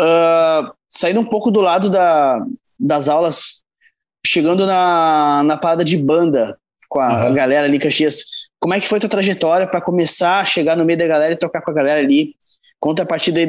Uh, 0.00 0.72
saindo 0.88 1.20
um 1.20 1.24
pouco 1.24 1.50
do 1.50 1.60
lado 1.60 1.90
da, 1.90 2.44
das 2.78 3.08
aulas, 3.08 3.62
chegando 4.26 4.66
na, 4.66 5.42
na 5.44 5.56
parada 5.56 5.84
de 5.84 5.96
banda 5.96 6.56
com 6.88 7.00
a 7.00 7.26
uhum. 7.26 7.34
galera 7.34 7.66
ali, 7.66 7.78
Caxias, 7.78 8.24
como 8.60 8.74
é 8.74 8.80
que 8.80 8.88
foi 8.88 9.00
tua 9.00 9.08
trajetória 9.08 9.66
para 9.66 9.80
começar 9.80 10.40
a 10.40 10.44
chegar 10.44 10.76
no 10.76 10.84
meio 10.84 10.98
da 10.98 11.06
galera 11.06 11.34
e 11.34 11.38
tocar 11.38 11.60
com 11.60 11.70
a 11.70 11.74
galera 11.74 12.00
ali? 12.00 12.34
Conta 12.86 13.02
a 13.02 13.06
partir 13.06 13.32
daí, 13.32 13.48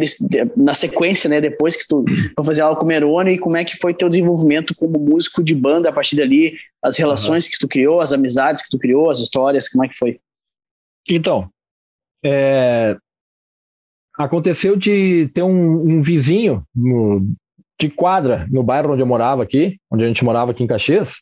na 0.56 0.74
sequência, 0.74 1.30
né, 1.30 1.40
depois 1.40 1.76
que 1.76 1.88
tu 1.88 2.04
foi 2.34 2.44
fazer 2.44 2.64
aula 2.64 2.76
com 2.76 2.86
o 2.86 2.88
Merone, 2.88 3.34
e 3.34 3.38
como 3.38 3.56
é 3.56 3.64
que 3.64 3.78
foi 3.78 3.94
teu 3.94 4.10
desenvolvimento 4.10 4.74
como 4.76 4.98
músico 4.98 5.44
de 5.44 5.54
banda 5.54 5.90
a 5.90 5.94
partir 5.94 6.16
dali, 6.16 6.54
as 6.82 6.98
relações 6.98 7.46
uhum. 7.46 7.52
que 7.52 7.60
tu 7.60 7.68
criou, 7.68 8.02
as 8.02 8.12
amizades 8.12 8.64
que 8.64 8.70
tu 8.72 8.80
criou, 8.80 9.12
as 9.12 9.20
histórias, 9.20 9.70
como 9.70 9.86
é 9.86 9.88
que 9.88 9.96
foi? 9.96 10.20
Então, 11.08 11.52
é, 12.26 12.98
aconteceu 14.18 14.76
de 14.76 15.30
ter 15.36 15.44
um, 15.44 15.98
um 15.98 16.02
vizinho 16.02 16.64
no, 16.76 17.22
de 17.80 17.92
quadra 17.92 18.48
no 18.50 18.64
bairro 18.64 18.94
onde 18.94 19.04
eu 19.04 19.08
morava 19.08 19.44
aqui, 19.44 19.80
onde 19.92 20.04
a 20.04 20.08
gente 20.08 20.26
morava 20.26 20.50
aqui 20.50 20.64
em 20.64 20.68
Caxias, 20.68 21.22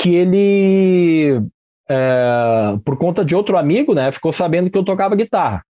que 0.00 0.14
ele, 0.14 1.42
é, 1.90 2.78
por 2.86 2.96
conta 2.96 3.22
de 3.22 3.36
outro 3.36 3.58
amigo, 3.58 3.92
né, 3.92 4.10
ficou 4.10 4.32
sabendo 4.32 4.70
que 4.70 4.78
eu 4.78 4.82
tocava 4.82 5.14
guitarra. 5.14 5.62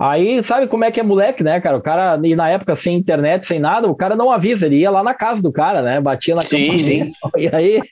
Aí, 0.00 0.42
sabe 0.42 0.66
como 0.66 0.82
é 0.82 0.90
que 0.90 0.98
é 0.98 1.02
moleque, 1.02 1.44
né, 1.44 1.60
cara? 1.60 1.76
O 1.76 1.82
cara, 1.82 2.18
e 2.26 2.34
na 2.34 2.48
época 2.48 2.74
sem 2.74 2.96
internet, 2.96 3.46
sem 3.46 3.58
nada, 3.58 3.86
o 3.86 3.94
cara 3.94 4.16
não 4.16 4.32
avisa, 4.32 4.64
ele 4.64 4.78
ia 4.78 4.90
lá 4.90 5.02
na 5.02 5.12
casa 5.12 5.42
do 5.42 5.52
cara, 5.52 5.82
né? 5.82 6.00
Batia 6.00 6.34
na 6.34 6.40
sim, 6.40 6.78
sim. 6.78 7.12
E 7.36 7.54
aí, 7.54 7.82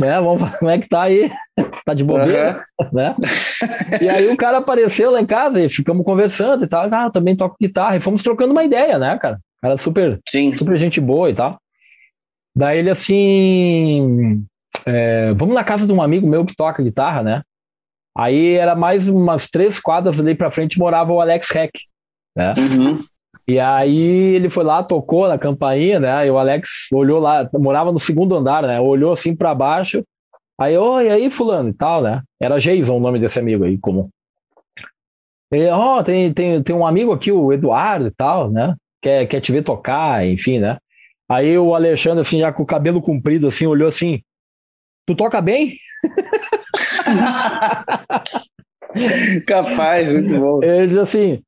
né, 0.00 0.18
vamos, 0.22 0.56
como 0.56 0.70
é 0.70 0.78
que 0.78 0.88
tá 0.88 1.02
aí? 1.02 1.30
Tá 1.84 1.92
de 1.92 2.02
bobeira, 2.02 2.64
uhum. 2.80 2.88
né? 2.90 3.12
E 4.00 4.08
aí 4.08 4.28
o 4.28 4.36
cara 4.36 4.56
apareceu 4.56 5.10
lá 5.10 5.20
em 5.20 5.26
casa 5.26 5.60
e 5.60 5.68
ficamos 5.68 6.06
conversando 6.06 6.64
e 6.64 6.66
tal. 6.66 6.88
Ah, 6.90 7.10
também 7.10 7.36
toco 7.36 7.54
guitarra. 7.60 7.98
E 7.98 8.00
fomos 8.00 8.22
trocando 8.22 8.52
uma 8.52 8.64
ideia, 8.64 8.98
né, 8.98 9.18
cara? 9.18 9.38
Cara 9.60 9.76
super, 9.76 10.18
sim. 10.26 10.56
super 10.56 10.78
gente 10.78 11.02
boa 11.02 11.28
e 11.28 11.34
tal. 11.34 11.58
Daí 12.56 12.78
ele 12.78 12.88
assim, 12.88 14.42
é, 14.86 15.34
vamos 15.34 15.54
na 15.54 15.62
casa 15.62 15.86
de 15.86 15.92
um 15.92 16.00
amigo 16.00 16.26
meu 16.26 16.46
que 16.46 16.56
toca 16.56 16.82
guitarra, 16.82 17.22
né? 17.22 17.42
Aí 18.20 18.52
era 18.52 18.76
mais 18.76 19.08
umas 19.08 19.48
três 19.48 19.80
quadras 19.80 20.20
ali 20.20 20.34
pra 20.34 20.50
frente 20.50 20.78
morava 20.78 21.10
o 21.10 21.22
Alex 21.22 21.50
Heck, 21.56 21.72
né? 22.36 22.52
Uhum. 22.58 23.02
E 23.48 23.58
aí 23.58 24.34
ele 24.34 24.50
foi 24.50 24.62
lá, 24.62 24.82
tocou 24.82 25.26
na 25.26 25.38
campainha, 25.38 25.98
né? 25.98 26.26
E 26.26 26.30
o 26.30 26.36
Alex 26.36 26.88
olhou 26.92 27.18
lá, 27.18 27.48
morava 27.54 27.90
no 27.90 27.98
segundo 27.98 28.36
andar, 28.36 28.62
né? 28.64 28.78
Olhou 28.78 29.14
assim 29.14 29.34
para 29.34 29.54
baixo. 29.54 30.04
Aí, 30.60 30.76
oi, 30.76 31.08
aí, 31.08 31.30
fulano 31.30 31.70
e 31.70 31.72
tal, 31.72 32.02
né? 32.02 32.22
Era 32.38 32.58
Jason 32.58 32.94
o 32.94 33.00
nome 33.00 33.18
desse 33.18 33.38
amigo 33.38 33.64
aí, 33.64 33.78
comum. 33.78 34.10
Ele, 35.50 35.70
ó, 35.70 35.98
oh, 35.98 36.04
tem, 36.04 36.30
tem, 36.30 36.62
tem 36.62 36.76
um 36.76 36.86
amigo 36.86 37.12
aqui, 37.12 37.32
o 37.32 37.50
Eduardo 37.54 38.08
e 38.08 38.10
tal, 38.10 38.50
né? 38.50 38.76
Quer, 39.00 39.26
quer 39.28 39.40
te 39.40 39.50
ver 39.50 39.64
tocar, 39.64 40.26
enfim, 40.26 40.58
né? 40.58 40.76
Aí 41.26 41.56
o 41.56 41.74
Alexandre, 41.74 42.20
assim, 42.20 42.40
já 42.40 42.52
com 42.52 42.64
o 42.64 42.66
cabelo 42.66 43.00
comprido, 43.00 43.48
assim, 43.48 43.64
olhou 43.64 43.88
assim, 43.88 44.20
tu 45.06 45.14
toca 45.14 45.40
bem? 45.40 45.78
Capaz, 49.46 50.14
muito 50.14 50.38
bom. 50.38 50.62
Ele 50.62 50.88
diz 50.88 50.98
assim, 50.98 51.42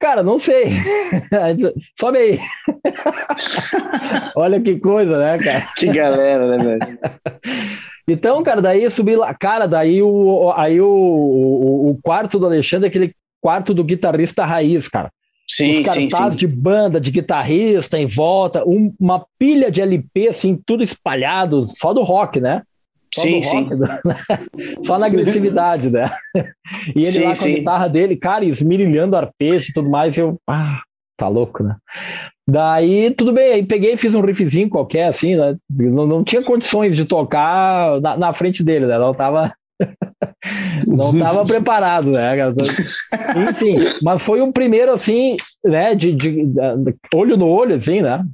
cara, 0.00 0.22
não 0.22 0.38
sei. 0.38 0.66
Sobe 1.98 2.18
aí. 2.18 2.38
Olha 4.36 4.60
que 4.60 4.78
coisa, 4.78 5.18
né, 5.18 5.38
cara? 5.38 5.68
Que 5.76 5.86
galera, 5.86 6.56
né, 6.56 6.64
velho? 6.64 6.98
Então, 8.08 8.42
cara, 8.42 8.60
daí 8.60 8.90
subi 8.90 9.14
lá, 9.14 9.32
cara, 9.34 9.66
daí 9.66 10.02
o, 10.02 10.52
aí 10.56 10.80
o, 10.80 10.88
o, 10.88 11.90
o 11.90 11.98
quarto 12.02 12.38
do 12.38 12.46
Alexandre 12.46 12.86
é 12.86 12.88
aquele 12.88 13.14
quarto 13.40 13.72
do 13.72 13.84
guitarrista 13.84 14.44
raiz, 14.44 14.88
cara. 14.88 15.10
Sim, 15.48 15.80
Os 15.80 15.90
sim, 15.90 16.08
sim. 16.08 16.30
de 16.30 16.46
banda, 16.46 17.00
de 17.00 17.10
guitarrista 17.10 17.98
em 17.98 18.06
volta, 18.06 18.64
um, 18.66 18.92
uma 18.98 19.24
pilha 19.38 19.70
de 19.70 19.82
LP, 19.82 20.28
assim, 20.28 20.58
tudo 20.64 20.82
espalhado, 20.82 21.66
só 21.66 21.92
do 21.92 22.02
rock, 22.02 22.40
né? 22.40 22.62
Só 23.14 23.22
sim, 23.22 23.42
sim. 23.42 23.68
Só 24.84 24.98
na 24.98 25.06
agressividade, 25.06 25.90
né? 25.90 26.10
E 26.94 26.98
ele 26.98 27.04
sim, 27.04 27.22
lá 27.22 27.30
com 27.30 27.36
sim. 27.36 27.52
a 27.52 27.56
guitarra 27.56 27.88
dele, 27.88 28.16
cara, 28.16 28.44
esmirilhando 28.44 29.16
arpejo 29.16 29.70
e 29.70 29.72
tudo 29.74 29.90
mais, 29.90 30.16
eu, 30.16 30.40
ah, 30.48 30.80
tá 31.16 31.28
louco, 31.28 31.62
né? 31.62 31.76
Daí, 32.48 33.10
tudo 33.12 33.32
bem, 33.32 33.52
aí 33.52 33.62
peguei 33.64 33.92
e 33.92 33.96
fiz 33.96 34.14
um 34.14 34.20
riffzinho 34.20 34.68
qualquer, 34.68 35.06
assim, 35.06 35.36
né? 35.36 35.56
Não, 35.70 36.06
não 36.06 36.24
tinha 36.24 36.42
condições 36.42 36.96
de 36.96 37.04
tocar 37.04 38.00
na, 38.00 38.16
na 38.16 38.32
frente 38.32 38.62
dele, 38.62 38.86
né? 38.86 38.98
Não 38.98 39.14
tava... 39.14 39.52
não 40.86 41.16
tava 41.18 41.44
preparado, 41.46 42.10
né? 42.12 42.34
Enfim, 43.50 43.76
mas 44.02 44.22
foi 44.22 44.40
um 44.40 44.50
primeiro, 44.50 44.92
assim, 44.92 45.36
né? 45.64 45.94
De, 45.94 46.12
de, 46.12 46.46
de 46.46 46.94
olho 47.14 47.36
no 47.36 47.46
olho, 47.46 47.76
assim, 47.76 48.00
né? 48.00 48.24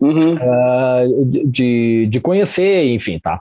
Uhum. 0.00 0.34
Uh, 0.34 1.24
de, 1.46 2.06
de 2.06 2.20
conhecer, 2.20 2.86
enfim, 2.86 3.20
tá. 3.22 3.40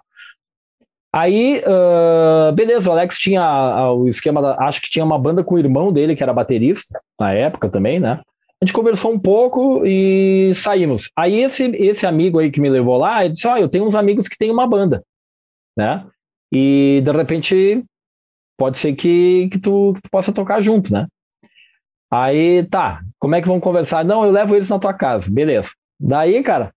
Aí, 1.13 1.61
uh, 1.65 2.53
beleza, 2.53 2.89
o 2.89 2.93
Alex 2.93 3.19
tinha 3.19 3.91
o 3.91 4.07
esquema, 4.07 4.41
da, 4.41 4.55
acho 4.61 4.81
que 4.81 4.89
tinha 4.89 5.03
uma 5.03 5.19
banda 5.19 5.43
com 5.43 5.55
o 5.55 5.59
irmão 5.59 5.91
dele, 5.91 6.15
que 6.15 6.23
era 6.23 6.33
baterista, 6.33 7.01
na 7.19 7.33
época 7.33 7.69
também, 7.69 7.99
né? 7.99 8.21
A 8.61 8.65
gente 8.65 8.73
conversou 8.73 9.11
um 9.11 9.19
pouco 9.19 9.85
e 9.85 10.53
saímos. 10.55 11.09
Aí 11.17 11.41
esse, 11.41 11.65
esse 11.75 12.05
amigo 12.05 12.39
aí 12.39 12.49
que 12.49 12.61
me 12.61 12.69
levou 12.69 12.95
lá, 12.97 13.25
ele 13.25 13.33
disse, 13.33 13.47
ó, 13.47 13.55
oh, 13.55 13.57
eu 13.57 13.67
tenho 13.67 13.85
uns 13.85 13.95
amigos 13.95 14.27
que 14.27 14.37
têm 14.37 14.51
uma 14.51 14.67
banda, 14.67 15.03
né? 15.75 16.05
E 16.51 17.01
de 17.03 17.11
repente 17.11 17.83
pode 18.57 18.77
ser 18.77 18.93
que, 18.93 19.49
que, 19.51 19.59
tu, 19.59 19.93
que 19.95 20.01
tu 20.03 20.09
possa 20.11 20.31
tocar 20.31 20.61
junto, 20.61 20.93
né? 20.93 21.07
Aí, 22.09 22.63
tá, 22.67 23.01
como 23.19 23.35
é 23.35 23.41
que 23.41 23.47
vão 23.47 23.59
conversar? 23.59 24.05
Não, 24.05 24.23
eu 24.23 24.31
levo 24.31 24.55
eles 24.55 24.69
na 24.69 24.77
tua 24.77 24.93
casa, 24.93 25.29
beleza. 25.29 25.71
Daí, 25.99 26.43
cara, 26.43 26.71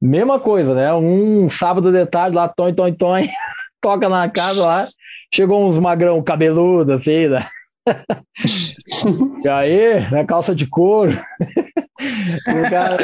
mesma 0.00 0.40
coisa, 0.40 0.74
né? 0.74 0.92
Um 0.92 1.48
sábado 1.48 1.92
de 1.92 2.04
tarde 2.06 2.36
lá, 2.36 2.48
tom, 2.48 2.72
tom, 2.74 2.92
tom, 2.92 3.14
toca 3.80 4.08
na 4.08 4.28
casa 4.28 4.64
lá, 4.64 4.86
chegou 5.34 5.68
uns 5.68 5.78
magrão 5.78 6.22
cabeludo, 6.22 6.92
assim, 6.92 7.28
né? 7.28 7.46
e 9.44 9.48
aí, 9.48 10.10
na 10.10 10.24
calça 10.24 10.54
de 10.54 10.66
couro. 10.66 11.12
e, 12.00 12.70
cara, 12.70 12.96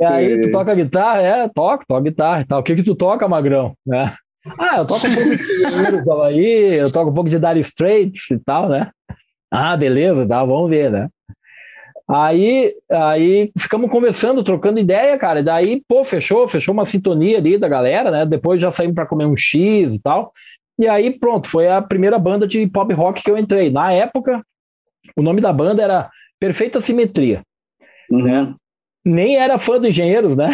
e 0.00 0.04
aí, 0.04 0.40
tu 0.42 0.52
toca 0.52 0.74
guitarra? 0.74 1.22
É, 1.22 1.48
toco, 1.48 1.84
toco 1.86 2.02
guitarra 2.02 2.40
e 2.42 2.44
tal. 2.44 2.60
O 2.60 2.62
que 2.62 2.76
que 2.76 2.82
tu 2.82 2.94
toca, 2.94 3.28
magrão? 3.28 3.74
Né? 3.86 4.14
Ah, 4.58 4.78
eu 4.78 4.86
toco 4.86 5.06
um 5.06 5.14
pouco 5.14 6.24
de 6.26 6.34
aí, 6.34 6.74
eu 6.74 6.90
toco 6.90 7.10
um 7.10 7.14
pouco 7.14 7.30
de 7.30 7.38
Dire 7.38 7.60
Straits 7.60 8.30
e 8.30 8.38
tal, 8.38 8.68
né? 8.68 8.90
Ah, 9.50 9.76
beleza, 9.76 10.26
tá, 10.26 10.44
vamos 10.44 10.70
ver, 10.70 10.90
né? 10.90 11.08
Aí, 12.10 12.74
aí 12.90 13.50
ficamos 13.58 13.90
conversando, 13.90 14.42
trocando 14.42 14.80
ideia, 14.80 15.18
cara. 15.18 15.42
Daí, 15.42 15.82
pô, 15.86 16.02
fechou, 16.04 16.48
fechou 16.48 16.72
uma 16.72 16.86
sintonia 16.86 17.36
ali 17.36 17.58
da 17.58 17.68
galera, 17.68 18.10
né? 18.10 18.24
Depois 18.24 18.60
já 18.60 18.72
saímos 18.72 18.94
para 18.94 19.06
comer 19.06 19.26
um 19.26 19.36
X 19.36 19.94
e 19.94 20.02
tal. 20.02 20.32
E 20.78 20.88
aí, 20.88 21.10
pronto, 21.10 21.48
foi 21.48 21.68
a 21.68 21.82
primeira 21.82 22.18
banda 22.18 22.48
de 22.48 22.66
pop 22.68 22.92
rock 22.94 23.22
que 23.22 23.30
eu 23.30 23.36
entrei. 23.36 23.70
Na 23.70 23.92
época, 23.92 24.42
o 25.16 25.22
nome 25.22 25.42
da 25.42 25.52
banda 25.52 25.82
era 25.82 26.08
Perfeita 26.40 26.80
Simetria. 26.80 27.42
Uhum. 28.10 28.22
Né? 28.22 28.54
Nem 29.04 29.36
era 29.36 29.58
fã 29.58 29.78
do 29.78 29.88
Engenheiros, 29.88 30.34
né? 30.34 30.48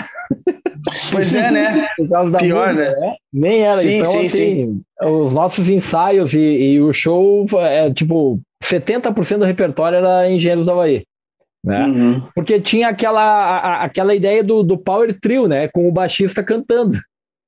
Pois 1.12 1.34
é, 1.34 1.50
né? 1.50 1.86
Pior, 1.96 2.24
música, 2.24 2.72
né? 2.72 2.94
né? 3.00 3.14
Nem 3.32 3.62
era. 3.62 3.72
Sim, 3.72 3.98
então, 3.98 4.10
sim, 4.10 4.26
assim, 4.26 4.28
sim. 4.28 4.82
os 5.02 5.32
nossos 5.32 5.68
ensaios 5.68 6.34
e, 6.34 6.38
e 6.38 6.80
o 6.80 6.92
show, 6.92 7.46
é, 7.60 7.92
tipo, 7.92 8.40
70% 8.62 9.38
do 9.38 9.44
repertório 9.44 9.98
era 9.98 10.30
Engenheiros 10.30 10.66
do 10.66 10.72
Havaí. 10.72 11.04
Né? 11.64 11.86
Uhum. 11.86 12.20
Porque 12.34 12.60
tinha 12.60 12.88
aquela, 12.88 13.22
a, 13.22 13.84
aquela 13.84 14.14
ideia 14.14 14.44
do, 14.44 14.62
do 14.62 14.76
power 14.76 15.18
trio, 15.18 15.48
né? 15.48 15.66
Com 15.68 15.88
o 15.88 15.92
baixista 15.92 16.44
cantando. 16.44 16.98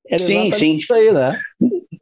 Era 0.08 0.18
sim, 0.18 0.50
sim. 0.52 0.76
Isso 0.76 0.94
aí, 0.94 1.12
né? 1.12 1.38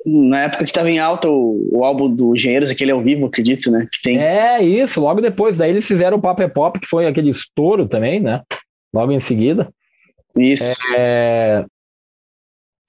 Na 0.07 0.43
época 0.43 0.59
que 0.59 0.71
estava 0.71 0.89
em 0.89 0.99
alta 0.99 1.29
o, 1.29 1.69
o 1.73 1.85
álbum 1.85 2.09
do 2.15 2.35
Engenheiros, 2.35 2.71
aquele 2.71 2.93
ao 2.93 3.03
vivo, 3.03 3.27
acredito, 3.27 3.71
né? 3.71 3.89
Que 3.91 4.01
tem. 4.01 4.19
É, 4.19 4.63
isso, 4.63 5.01
logo 5.01 5.21
depois. 5.21 5.59
Daí 5.59 5.71
eles 5.71 5.87
fizeram 5.87 6.19
o 6.19 6.21
Pop 6.21 6.41
é 6.41 6.47
Pop, 6.47 6.79
que 6.79 6.87
foi 6.87 7.07
aquele 7.07 7.31
estouro 7.31 7.89
também, 7.89 8.21
né? 8.21 8.43
Logo 8.93 9.11
em 9.11 9.21
seguida. 9.21 9.69
Isso. 10.37 10.81
É... 10.97 11.65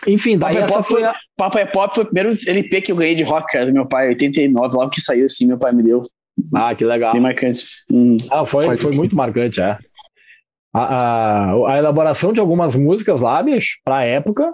Enfim, 0.05 0.37
daí 0.37 0.55
Pop 0.55 0.63
é 0.63 0.67
Pop 0.67 0.87
foi, 0.87 1.03
a... 1.03 1.15
Pop 1.35 1.57
é 1.57 1.65
Pop 1.65 1.95
foi 1.95 2.03
o 2.03 2.07
primeiro 2.07 2.37
LP 2.47 2.81
que 2.81 2.91
eu 2.91 2.95
ganhei 2.95 3.15
de 3.15 3.23
rock, 3.23 3.51
cara, 3.51 3.65
do 3.65 3.73
meu 3.73 3.87
pai, 3.87 4.09
89, 4.09 4.75
logo 4.75 4.91
que 4.91 5.01
saiu, 5.01 5.25
assim, 5.25 5.47
meu 5.47 5.57
pai 5.57 5.71
me 5.71 5.81
deu. 5.81 6.03
Ah, 6.53 6.75
que 6.75 6.83
legal. 6.83 7.13
Bem 7.13 7.21
marcante. 7.21 7.65
Hum. 7.91 8.17
Ah, 8.31 8.45
foi, 8.45 8.77
foi 8.77 8.95
muito 8.95 9.15
marcante, 9.15 9.61
é. 9.61 9.77
A, 10.73 10.81
a, 10.81 11.73
a, 11.73 11.77
elaboração 11.77 12.33
de 12.33 12.39
algumas 12.39 12.75
músicas 12.75 13.21
lá, 13.21 13.41
bicho, 13.41 13.77
pra 13.83 14.03
época, 14.03 14.51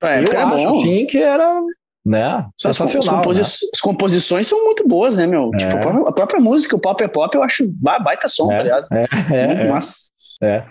pra 0.00 0.16
época 0.16 0.34
eu 0.34 0.48
acho, 0.48 0.68
bom. 0.68 0.74
sim, 0.76 1.06
que 1.06 1.18
era, 1.18 1.60
né, 2.04 2.46
as, 2.64 2.78
composi 2.78 3.40
né? 3.40 3.46
as 3.74 3.80
composições 3.80 4.46
são 4.46 4.64
muito 4.64 4.88
boas, 4.88 5.16
né, 5.16 5.26
meu? 5.26 5.50
É. 5.52 5.56
Tipo, 5.58 6.08
a 6.08 6.12
própria 6.12 6.40
música, 6.40 6.74
o 6.74 6.80
pop 6.80 7.04
é 7.04 7.08
pop, 7.08 7.34
eu 7.36 7.42
acho 7.42 7.68
baita 7.68 8.30
som, 8.30 8.50
é, 8.50 8.56
tá 8.56 8.62
ligado? 8.62 8.86
É, 8.92 9.06
é, 9.30 9.46
muito 9.46 9.62
é. 9.62 9.68
massa. 9.68 9.98
É. 10.42 10.64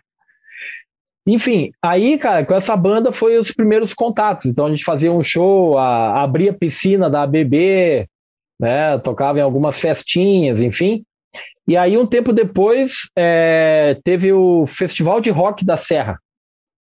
Enfim, 1.28 1.72
aí, 1.82 2.18
cara, 2.18 2.44
com 2.44 2.56
essa 2.56 2.76
banda 2.76 3.14
foi 3.14 3.38
os 3.38 3.52
primeiros 3.52 3.94
contatos. 3.94 4.48
Então 4.48 4.66
a 4.66 4.70
gente 4.70 4.84
fazia 4.84 5.12
um 5.12 5.24
show, 5.24 5.78
a, 5.78 6.24
abria 6.24 6.52
a 6.52 6.56
piscina 6.56 7.10
da 7.10 7.22
ABB, 7.22 8.08
né? 8.62 9.00
Tocava 9.00 9.40
em 9.40 9.42
algumas 9.42 9.80
festinhas, 9.80 10.60
enfim. 10.62 11.04
E 11.68 11.76
aí, 11.76 11.98
um 11.98 12.06
tempo 12.06 12.32
depois, 12.32 13.10
é, 13.18 13.98
teve 14.04 14.32
o 14.32 14.68
Festival 14.68 15.20
de 15.20 15.32
Rock 15.32 15.66
da 15.66 15.78
Serra, 15.78 16.20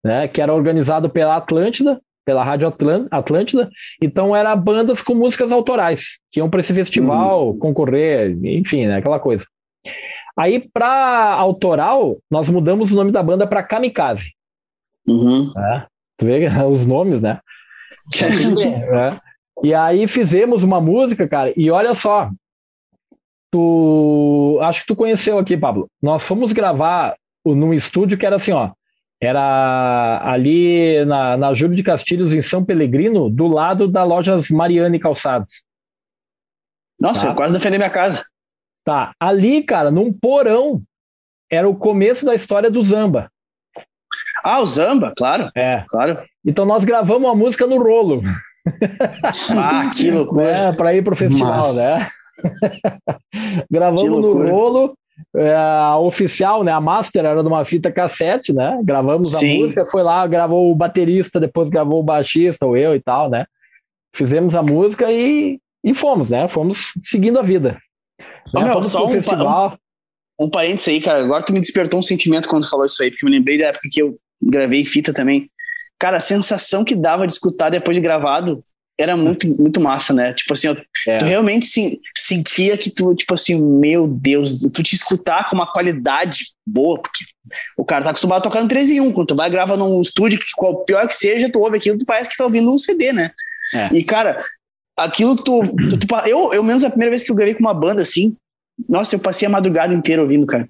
né? 0.04 0.28
Que 0.28 0.42
era 0.42 0.54
organizado 0.54 1.10
pela 1.10 1.38
Atlântida, 1.38 2.02
pela 2.26 2.44
Rádio 2.44 2.74
Atlântida. 3.12 3.70
Então, 4.02 4.36
era 4.36 4.54
bandas 4.56 5.02
com 5.02 5.16
músicas 5.16 5.52
autorais, 5.52 6.20
que 6.32 6.40
iam 6.40 6.50
para 6.50 6.60
esse 6.60 6.74
festival 6.74 7.48
uhum. 7.48 7.58
concorrer, 7.58 8.38
enfim, 8.44 8.86
né? 8.86 8.98
Aquela 8.98 9.20
coisa. 9.20 9.46
Aí, 10.38 10.68
para 10.74 11.34
autoral, 11.34 12.18
nós 12.30 12.50
mudamos 12.50 12.92
o 12.92 12.96
nome 12.96 13.12
da 13.12 13.24
banda 13.24 13.48
para 13.48 13.64
Kamikaze. 13.64 14.32
Uhum. 15.08 15.52
É, 15.58 15.86
tu 16.18 16.26
vê 16.26 16.48
os 16.70 16.86
nomes, 16.86 17.22
né? 17.22 17.40
é. 18.96 19.33
E 19.62 19.74
aí 19.74 20.08
fizemos 20.08 20.64
uma 20.64 20.82
música, 20.82 21.28
cara, 21.28 21.54
e 21.56 21.70
olha 21.70 21.94
só, 21.94 22.30
tu 23.52 24.60
acho 24.64 24.82
que 24.82 24.88
tu 24.88 24.96
conheceu 24.96 25.38
aqui, 25.38 25.56
Pablo. 25.56 25.88
Nós 26.02 26.24
fomos 26.24 26.52
gravar 26.54 27.16
num 27.46 27.74
estúdio 27.74 28.18
que 28.18 28.26
era 28.26 28.38
assim, 28.38 28.52
ó, 28.52 28.72
era 29.22 30.22
ali 30.24 31.06
na, 31.06 31.38
na 31.38 31.54
Júlio 31.54 31.76
de 31.76 31.84
Castilhos, 31.84 32.34
em 32.34 32.42
São 32.42 32.66
Pelegrino, 32.66 33.30
do 33.30 33.48
lado 33.48 33.88
da 33.88 34.04
loja 34.04 34.40
Mariane 34.52 35.00
Calçados. 35.00 35.66
Nossa, 37.00 37.28
tá? 37.28 37.36
quase 37.36 37.54
defender 37.54 37.78
minha 37.78 37.90
casa. 37.90 38.26
Tá, 38.84 39.14
ali, 39.20 39.64
cara, 39.64 39.92
num 39.92 40.12
porão, 40.12 40.82
era 41.50 41.70
o 41.70 41.76
começo 41.76 42.26
da 42.26 42.36
história 42.36 42.70
do 42.70 42.84
Zamba. 42.84 43.30
Ah, 44.44 44.60
o 44.60 44.66
Zamba, 44.66 45.14
claro. 45.16 45.50
É. 45.56 45.86
Claro. 45.88 46.22
Então 46.46 46.66
nós 46.66 46.84
gravamos 46.84 47.30
a 47.32 47.36
música 47.36 47.66
no 47.66 47.82
rolo. 47.82 48.22
Ah, 49.58 49.90
que 49.96 50.12
loucura. 50.12 50.50
É, 50.50 50.72
para 50.74 50.96
ir 50.96 51.04
pro 51.04 51.16
festival, 51.16 51.74
né? 51.74 52.08
gravamos 53.70 54.04
no 54.04 54.48
rolo. 54.50 54.98
É, 55.36 55.54
a 55.56 55.98
oficial, 56.00 56.64
né? 56.64 56.72
A 56.72 56.82
master 56.82 57.24
era 57.24 57.44
numa 57.44 57.64
fita 57.66 57.92
cassete, 57.92 58.52
né? 58.52 58.80
Gravamos 58.84 59.32
Sim. 59.32 59.58
a 59.58 59.60
música, 59.60 59.88
foi 59.92 60.02
lá, 60.02 60.26
gravou 60.26 60.72
o 60.72 60.76
baterista, 60.76 61.40
depois 61.40 61.70
gravou 61.70 62.00
o 62.00 62.04
baixista, 62.04 62.66
ou 62.66 62.76
eu 62.76 62.96
e 62.96 63.00
tal, 63.00 63.30
né? 63.30 63.46
Fizemos 64.16 64.56
a 64.56 64.64
música 64.64 65.12
e, 65.12 65.60
e 65.84 65.94
fomos, 65.94 66.32
né? 66.32 66.48
Fomos 66.48 66.94
seguindo 67.04 67.38
a 67.38 67.44
vida. 67.44 67.78
Ô, 68.56 68.62
meu, 68.62 68.84
só 68.84 69.06
um, 69.06 69.18
um, 69.18 69.78
um 70.46 70.50
parênteses 70.50 70.88
aí, 70.88 71.02
cara. 71.02 71.24
Agora 71.24 71.44
tu 71.44 71.54
me 71.54 71.60
despertou 71.60 72.00
um 72.00 72.04
sentimento 72.04 72.50
quando 72.50 72.64
tu 72.64 72.70
falou 72.70 72.86
isso 72.86 73.02
aí, 73.02 73.12
porque 73.12 73.26
eu 73.26 73.30
me 73.30 73.38
lembrei 73.38 73.58
da 73.58 73.68
época 73.68 73.88
que 73.92 74.02
eu 74.02 74.14
gravei 74.42 74.84
fita 74.84 75.14
também. 75.14 75.50
Cara, 76.04 76.18
a 76.18 76.22
sensação 76.22 76.84
que 76.84 76.98
dava 76.98 77.26
de 77.26 77.32
escutar 77.32 77.70
depois 77.70 77.96
de 77.96 78.04
gravado 78.04 78.62
era 79.00 79.16
muito, 79.16 79.48
muito 79.48 79.80
massa, 79.80 80.12
né? 80.12 80.34
Tipo 80.34 80.52
assim, 80.52 80.68
eu, 80.68 80.76
é. 81.08 81.16
tu 81.16 81.24
realmente 81.24 81.66
sim, 81.66 81.98
sentia 82.14 82.78
que 82.78 82.90
tu, 82.90 83.16
tipo 83.16 83.34
assim, 83.34 83.56
meu 83.56 84.06
Deus, 84.06 84.60
tu 84.74 84.84
te 84.84 84.96
escutar 84.96 85.50
com 85.50 85.56
uma 85.56 85.72
qualidade 85.72 86.40
boa, 86.68 87.02
porque 87.02 87.24
o 87.78 87.86
cara 87.86 88.04
tá 88.04 88.10
acostumado 88.10 88.40
a 88.40 88.42
tocar 88.42 88.62
no 88.62 88.68
3 88.68 88.90
em 88.90 89.00
1, 89.00 89.14
quando 89.14 89.28
tu 89.28 89.36
vai 89.38 89.50
gravar 89.50 89.78
num 89.78 90.02
estúdio, 90.02 90.38
que 90.38 90.46
qual 90.58 90.84
pior 90.84 91.08
que 91.08 91.16
seja, 91.16 91.50
tu 91.50 91.62
ouve 91.62 91.78
aquilo, 91.78 91.98
tu 91.98 92.06
parece 92.06 92.30
que 92.30 92.36
tá 92.36 92.44
ouvindo 92.44 92.70
um 92.70 92.78
CD, 92.78 93.14
né? 93.14 93.32
É. 93.74 93.96
E, 93.96 94.04
cara, 94.04 94.40
aquilo 95.00 95.38
tu, 95.38 95.64
tu, 95.90 96.00
tu, 96.00 96.16
eu, 96.28 96.54
eu 96.54 96.64
menos 96.66 96.84
a 96.84 96.90
primeira 96.90 97.12
vez 97.12 97.24
que 97.24 97.32
eu 97.32 97.36
gravei 97.36 97.54
com 97.54 97.62
uma 97.62 97.74
banda 97.74 98.02
assim, 98.02 98.36
nossa, 98.90 99.16
eu 99.16 99.20
passei 99.20 99.48
a 99.48 99.52
madrugada 99.52 99.94
inteira 99.94 100.22
ouvindo, 100.22 100.46
cara. 100.46 100.68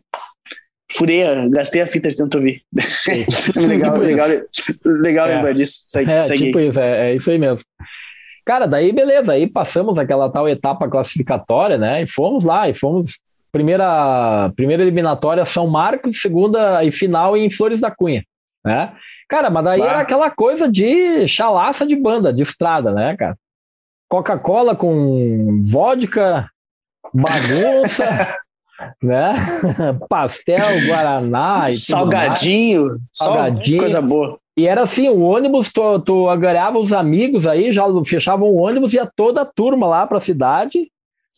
Furei, 0.96 1.24
gastei 1.50 1.82
a 1.82 1.88
fita 1.88 2.10
de 2.10 2.16
tanto 2.16 2.38
ouvir. 2.38 2.62
legal, 3.56 3.98
legal, 3.98 4.28
legal 4.86 5.28
é. 5.28 5.36
lembrar 5.36 5.54
disso. 5.54 5.84
Segue, 5.88 6.12
é, 6.12 6.22
segue 6.22 6.46
tipo 6.46 6.60
isso, 6.60 6.80
é, 6.80 7.12
é, 7.12 7.16
isso 7.16 7.32
aí 7.32 7.40
mesmo. 7.40 7.62
Cara, 8.46 8.68
daí 8.68 8.92
beleza, 8.92 9.34
aí 9.34 9.48
passamos 9.48 9.98
aquela 9.98 10.30
tal 10.30 10.48
etapa 10.48 10.90
classificatória, 10.90 11.78
né? 11.78 12.04
E 12.04 12.08
fomos 12.08 12.44
lá, 12.44 12.70
e 12.70 12.76
fomos 12.76 13.22
primeira 13.52 14.52
primeira 14.56 14.84
eliminatória 14.84 15.46
São 15.46 15.68
Marcos, 15.68 16.22
segunda 16.22 16.84
e 16.84 16.92
final 16.92 17.38
em 17.38 17.50
Flores 17.50 17.82
da 17.82 17.90
Cunha, 17.90 18.24
né? 18.66 18.94
Cara, 19.30 19.50
mas 19.50 19.64
daí 19.64 19.80
bah. 19.80 19.88
era 19.88 20.00
aquela 20.02 20.30
coisa 20.30 20.70
de 20.70 21.28
chalaça 21.28 21.88
de 21.88 21.96
banda, 21.96 22.34
de 22.34 22.44
estrada, 22.44 22.92
né, 22.92 23.16
cara? 23.18 23.36
Coca-Cola 24.10 24.76
com 24.76 25.64
vodka, 25.66 26.48
bagunça, 27.14 28.38
né? 29.02 29.34
Pastel, 30.10 30.88
guaraná 30.88 31.70
e 31.70 31.74
salgadinho, 31.74 32.88
salgadinho, 33.12 33.80
coisa 33.80 34.02
boa. 34.02 34.40
E 34.56 34.68
era 34.68 34.84
assim, 34.84 35.10
o 35.10 35.22
ônibus, 35.22 35.72
tu, 35.74 36.00
tu 36.02 36.30
agarrava 36.30 36.78
os 36.78 36.94
amigos 36.94 37.48
aí, 37.48 37.74
já 37.74 37.84
fechavam 38.06 38.48
o 38.50 38.62
ônibus, 38.62 38.94
ia 38.94 39.10
toda 39.16 39.42
a 39.42 39.46
turma 39.46 39.88
lá 39.88 40.06
para 40.06 40.18
a 40.18 40.22
cidade. 40.22 40.92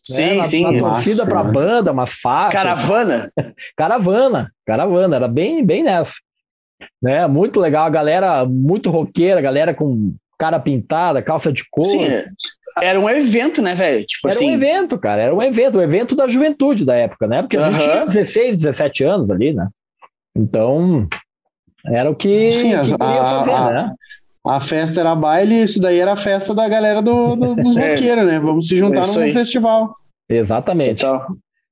Sim, 0.03 0.38
né? 0.38 0.43
sim. 0.43 0.81
Na 0.81 0.89
torcida 0.89 1.25
para 1.25 1.43
banda, 1.43 1.91
umas 1.91 2.13
faixas. 2.13 2.61
Caravana? 2.61 3.31
caravana, 3.75 4.51
caravana, 4.65 5.15
era 5.15 5.27
bem, 5.27 5.65
bem 5.65 5.83
nessa. 5.83 6.15
Né? 7.01 7.25
Muito 7.25 7.59
legal, 7.59 7.86
a 7.86 7.89
galera 7.89 8.45
muito 8.45 8.91
roqueira, 8.91 9.41
galera 9.41 9.73
com 9.73 10.13
cara 10.38 10.59
pintada, 10.59 11.21
calça 11.21 11.51
de 11.51 11.63
couro. 11.69 11.89
Sim, 11.89 12.09
era 12.82 12.99
um 12.99 13.09
evento, 13.09 13.61
né, 13.61 13.73
velho? 13.73 14.05
Tipo 14.05 14.28
era 14.28 14.36
assim... 14.36 14.51
um 14.51 14.53
evento, 14.53 14.97
cara, 14.97 15.21
era 15.21 15.36
um 15.36 15.41
evento, 15.41 15.76
o 15.76 15.80
um 15.80 15.84
evento 15.84 16.15
da 16.15 16.28
juventude 16.28 16.84
da 16.84 16.95
época, 16.95 17.28
né? 17.28 17.41
Porque 17.41 17.57
a 17.57 17.71
gente 17.71 17.84
tinha 17.84 18.05
16, 18.05 18.57
17 18.57 19.03
anos 19.03 19.30
ali, 19.30 19.53
né? 19.53 19.67
Então, 20.36 21.07
era 21.86 22.09
o 22.09 22.15
que, 22.15 22.51
Sim, 22.51 22.69
que 22.69 22.76
a, 22.76 22.86
fazer, 22.86 22.95
a, 22.99 23.71
né? 23.71 23.95
A 24.45 24.59
festa 24.59 24.99
era 24.99 25.15
baile, 25.15 25.63
isso 25.63 25.82
daí 25.82 25.99
era 25.99 26.13
a 26.13 26.17
festa 26.17 26.53
da 26.53 26.67
galera 26.67 27.01
do, 27.01 27.36
do 27.36 27.55
dos 27.55 27.76
é. 27.78 27.93
roqueiros, 27.93 28.26
né? 28.26 28.39
Vamos 28.39 28.67
se 28.67 28.78
juntar 28.78 29.07
num 29.07 29.32
festival. 29.32 29.95
Exatamente. 30.30 30.95
Total. 30.95 31.28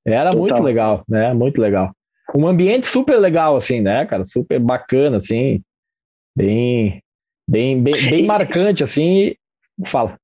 Era 0.06 0.30
Total. 0.30 0.39
muito 0.39 0.64
legal, 0.64 1.04
né? 1.08 1.34
Muito 1.34 1.62
legal. 1.62 1.91
Um 2.36 2.47
ambiente 2.47 2.88
super 2.88 3.18
legal, 3.18 3.58
assim, 3.58 3.82
né, 3.82 4.06
cara? 4.06 4.26
Super 4.26 4.60
bacana, 4.60 5.18
assim. 5.18 5.62
Bem, 6.36 6.99
bem, 7.47 7.82
bem, 7.82 7.93
bem 8.10 8.26
marcante, 8.26 8.84
assim. 8.84 9.36
Fala. 9.86 10.18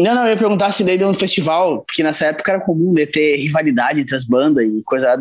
Não, 0.00 0.14
não, 0.14 0.24
eu 0.24 0.30
ia 0.30 0.36
perguntar 0.36 0.72
se 0.72 0.82
daí 0.82 0.96
deu 0.96 1.08
um 1.08 1.14
festival, 1.14 1.84
porque 1.86 2.02
nessa 2.02 2.26
época 2.26 2.52
era 2.52 2.60
comum 2.60 2.94
de 2.94 3.06
ter 3.06 3.36
rivalidade 3.36 4.00
entre 4.00 4.16
as 4.16 4.24
bandas 4.24 4.64
e 4.64 4.82
coisa. 4.84 5.18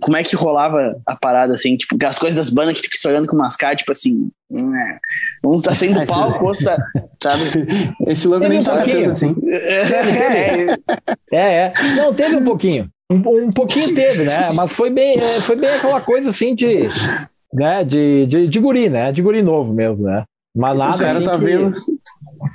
Como 0.00 0.16
é 0.16 0.22
que 0.22 0.34
rolava 0.34 0.96
a 1.06 1.14
parada, 1.14 1.54
assim? 1.54 1.76
Tipo, 1.76 1.96
as 2.06 2.18
coisas 2.18 2.36
das 2.36 2.48
bandas 2.48 2.74
que 2.74 2.82
ficam 2.82 2.98
se 2.98 3.06
olhando 3.06 3.28
com 3.28 3.36
mascar, 3.36 3.76
tipo 3.76 3.92
assim. 3.92 4.30
É, 4.50 4.98
um 5.44 5.60
tá 5.60 5.74
saindo 5.74 6.00
do 6.00 6.06
palco, 6.06 6.46
outro 6.46 6.64
tá. 6.64 6.76
Sabe? 7.22 7.42
Esse 8.08 8.26
logo 8.26 8.48
nem 8.48 8.62
tá 8.62 8.82
tanto 8.82 9.10
assim. 9.10 9.34
É, 9.46 11.36
é, 11.36 11.54
é. 11.66 11.72
Não, 11.96 12.14
teve 12.14 12.36
um 12.36 12.44
pouquinho. 12.44 12.88
Um, 13.10 13.16
um 13.16 13.52
pouquinho 13.52 13.94
teve, 13.94 14.24
né? 14.24 14.48
Mas 14.54 14.72
foi 14.72 14.88
bem, 14.88 15.18
é, 15.18 15.40
foi 15.40 15.56
bem 15.56 15.68
aquela 15.68 16.00
coisa 16.00 16.30
assim 16.30 16.54
de. 16.54 16.88
Né, 17.52 17.84
de, 17.84 18.24
de, 18.26 18.48
de 18.48 18.58
guri, 18.58 18.88
né? 18.88 19.12
De 19.12 19.20
guri 19.20 19.42
novo 19.42 19.74
mesmo, 19.74 20.04
né? 20.04 20.24
Mas 20.56 20.78
nada. 20.78 20.96
O 20.96 21.00
cara 21.00 21.12
assim 21.14 21.24
tá 21.24 21.38
que... 21.38 21.44
vendo. 21.44 21.74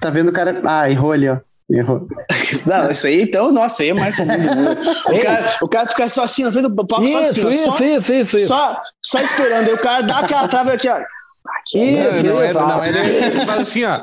Tá 0.01 0.09
vendo 0.09 0.29
o 0.29 0.33
cara. 0.33 0.59
Ah, 0.65 0.89
errou 0.89 1.11
ali, 1.11 1.29
ó. 1.29 1.37
Errou. 1.69 2.07
Não, 2.65 2.91
isso 2.91 3.07
aí, 3.07 3.23
então, 3.23 3.51
nossa, 3.51 3.83
aí 3.83 3.89
é 3.89 3.93
mais 3.93 4.15
comum. 4.15 4.33
O 4.33 5.19
cara, 5.21 5.57
o 5.61 5.67
cara 5.67 5.85
fica 5.85 6.07
só 6.07 6.23
assim, 6.23 6.45
ó, 6.45 6.49
vendo 6.49 6.67
o 6.67 6.87
palco 6.87 7.07
só 7.07 7.19
assim, 7.19 7.31
isso, 7.31 7.41
só, 7.41 7.77
isso, 7.77 8.13
isso, 8.13 8.35
isso. 8.37 8.47
Só, 8.47 8.81
só 9.03 9.19
esperando. 9.19 9.67
Aí 9.67 9.73
o 9.73 9.81
cara 9.81 10.01
dá 10.01 10.19
aquela 10.19 10.47
trava 10.47 10.73
aqui, 10.73 10.87
ó. 10.87 10.95
Aqui, 10.95 11.79
isso, 11.79 12.25
não, 12.25 12.33
não, 12.35 12.41
é, 12.41 12.53
não, 12.53 12.83
é, 12.83 12.89
ele 12.89 13.45
faz 13.45 13.61
assim, 13.61 13.83
ó. 13.83 13.99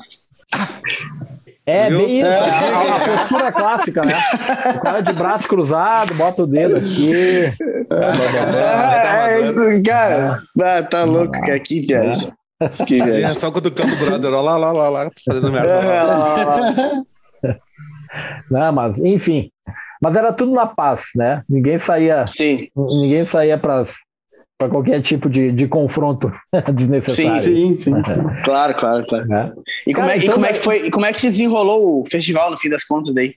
É, 1.67 1.89
Viu? 1.89 1.99
bem 2.01 2.21
isso, 2.21 2.29
é. 2.29 2.39
A, 2.39 2.97
a, 2.97 3.01
postura 3.01 3.53
clássica, 3.53 4.03
né? 4.03 4.13
O 4.77 4.81
cara 4.83 5.01
de 5.01 5.13
braço 5.15 5.49
cruzado, 5.49 6.13
bota 6.15 6.43
o 6.43 6.47
dedo 6.47 6.77
aqui. 6.77 7.13
É, 7.15 7.55
é 9.31 9.41
isso, 9.41 9.83
cara. 9.83 10.43
Ah, 10.61 10.83
tá 10.83 11.05
louco, 11.05 11.41
que 11.43 11.51
aqui, 11.51 11.81
viagem. 11.81 12.31
Que 12.87 13.01
é 13.03 13.29
só 13.31 13.51
quando 13.51 13.67
o 13.67 13.73
campo 13.73 13.97
brother, 13.97 14.33
ó, 14.33 14.41
lá, 14.41 14.57
lá, 14.57 14.73
lá, 14.73 14.89
lá, 14.89 15.11
fazendo 15.27 15.51
merda. 15.51 15.73
É, 17.43 17.55
Não, 18.51 18.73
mas, 18.73 18.99
enfim. 18.99 19.51
Mas 20.01 20.15
era 20.17 20.33
tudo 20.33 20.53
na 20.53 20.67
paz, 20.67 21.07
né? 21.17 21.43
Ninguém 21.49 21.79
saía. 21.79 22.25
Sim. 22.27 22.59
Ninguém 22.77 23.25
saía 23.25 23.59
para 23.59 23.85
para 24.57 24.69
qualquer 24.69 25.03
tipo 25.03 25.29
de, 25.29 25.51
de 25.51 25.67
confronto 25.67 26.33
desnecessário. 26.75 27.41
Sim, 27.41 27.75
sim, 27.75 27.93
sim. 27.93 28.45
claro, 28.45 28.75
claro, 28.75 29.05
claro. 29.07 29.33
É. 29.33 29.53
E, 29.87 29.93
como, 29.93 30.07
Cara, 30.07 30.15
é, 30.15 30.19
então, 30.19 30.31
e 30.31 30.33
como 30.33 30.47
é 30.47 30.53
que 30.53 30.59
foi? 30.59 30.91
Como 30.91 31.07
é 31.07 31.13
que 31.13 31.21
se 31.21 31.31
desenrolou 31.31 32.01
o 32.01 32.07
festival 32.07 32.51
no 32.51 32.59
fim 32.59 32.69
das 32.69 32.85
contas 32.85 33.13
daí? 33.13 33.35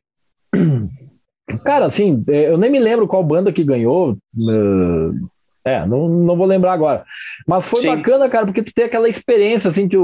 Cara, 1.63 1.85
assim, 1.85 2.23
eu 2.27 2.57
nem 2.57 2.69
me 2.69 2.79
lembro 2.79 3.07
qual 3.07 3.23
banda 3.23 3.51
que 3.51 3.63
ganhou. 3.63 4.17
Uh, 4.37 5.27
é, 5.67 5.85
não, 5.85 6.07
não 6.07 6.37
vou 6.37 6.45
lembrar 6.45 6.73
agora. 6.73 7.03
Mas 7.45 7.67
foi 7.67 7.81
Sim. 7.81 7.95
bacana, 7.95 8.29
cara, 8.29 8.45
porque 8.45 8.63
tu 8.63 8.73
tem 8.73 8.85
aquela 8.85 9.09
experiência, 9.09 9.69
assim, 9.69 9.87
de 9.87 9.97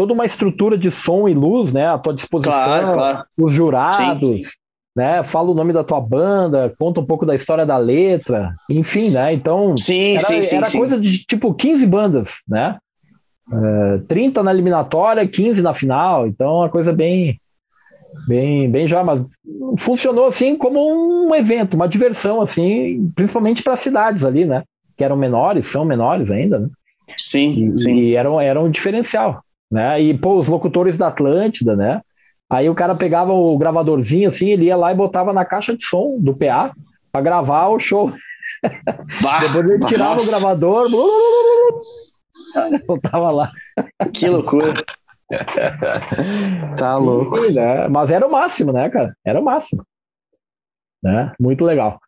toda 0.00 0.14
uma 0.14 0.24
estrutura 0.24 0.78
de 0.78 0.90
som 0.90 1.28
e 1.28 1.34
luz, 1.34 1.74
né, 1.74 1.86
à 1.86 1.98
tua 1.98 2.14
disposição, 2.14 2.52
claro, 2.54 2.94
claro. 2.94 3.24
os 3.38 3.52
jurados, 3.52 4.28
sim, 4.28 4.38
sim. 4.38 4.48
né? 4.96 5.22
Fala 5.24 5.50
o 5.50 5.54
nome 5.54 5.74
da 5.74 5.84
tua 5.84 6.00
banda, 6.00 6.74
conta 6.78 7.00
um 7.00 7.04
pouco 7.04 7.26
da 7.26 7.34
história 7.34 7.66
da 7.66 7.76
letra, 7.76 8.54
enfim, 8.70 9.10
né? 9.10 9.30
Então, 9.34 9.76
sim, 9.76 10.12
era, 10.12 10.24
sim, 10.24 10.42
sim, 10.42 10.56
era 10.56 10.70
coisa 10.70 10.98
de 10.98 11.18
tipo 11.26 11.52
15 11.52 11.86
bandas, 11.86 12.36
né? 12.48 12.78
Uh, 13.52 13.96
é, 13.96 13.98
30 14.08 14.42
na 14.42 14.52
eliminatória, 14.52 15.28
15 15.28 15.60
na 15.60 15.74
final, 15.74 16.26
então 16.26 16.58
uma 16.58 16.70
coisa 16.70 16.94
bem 16.94 17.38
bem 18.26 18.70
bem 18.70 18.88
já, 18.88 19.04
mas 19.04 19.22
funcionou 19.76 20.26
assim 20.26 20.56
como 20.56 20.80
um 21.28 21.34
evento, 21.34 21.74
uma 21.74 21.88
diversão 21.88 22.40
assim, 22.40 23.10
principalmente 23.14 23.62
para 23.62 23.76
cidades 23.76 24.24
ali, 24.24 24.46
né? 24.46 24.62
Que 25.00 25.04
eram 25.04 25.16
menores, 25.16 25.66
são 25.66 25.82
menores 25.82 26.30
ainda, 26.30 26.58
né? 26.58 26.68
Sim, 27.16 27.72
e, 27.72 27.78
sim. 27.78 27.94
E 27.94 28.14
eram, 28.16 28.38
eram 28.38 28.66
um 28.66 28.70
diferencial, 28.70 29.42
né? 29.70 29.98
E 29.98 30.12
pô, 30.12 30.38
os 30.38 30.46
locutores 30.46 30.98
da 30.98 31.06
Atlântida, 31.06 31.74
né? 31.74 32.02
Aí 32.50 32.68
o 32.68 32.74
cara 32.74 32.94
pegava 32.94 33.32
o 33.32 33.56
gravadorzinho 33.56 34.28
assim, 34.28 34.50
ele 34.50 34.66
ia 34.66 34.76
lá 34.76 34.92
e 34.92 34.94
botava 34.94 35.32
na 35.32 35.42
caixa 35.42 35.74
de 35.74 35.82
som 35.86 36.18
do 36.20 36.36
PA 36.36 36.74
para 37.10 37.22
gravar 37.22 37.68
o 37.68 37.80
show. 37.80 38.12
Bah, 39.22 39.38
Depois 39.40 39.70
ele 39.70 39.86
tirava 39.86 40.16
nossa. 40.16 40.26
o 40.26 40.30
gravador, 40.30 40.90
botava 42.86 43.30
lá. 43.30 43.50
Que 44.12 44.28
loucura. 44.28 44.74
tá 46.76 46.98
louco. 46.98 47.42
E, 47.46 47.54
né? 47.54 47.88
Mas 47.88 48.10
era 48.10 48.26
o 48.26 48.30
máximo, 48.30 48.70
né, 48.70 48.90
cara? 48.90 49.16
Era 49.24 49.40
o 49.40 49.44
máximo. 49.44 49.82
Né? 51.02 51.32
Muito 51.40 51.64
legal. 51.64 51.98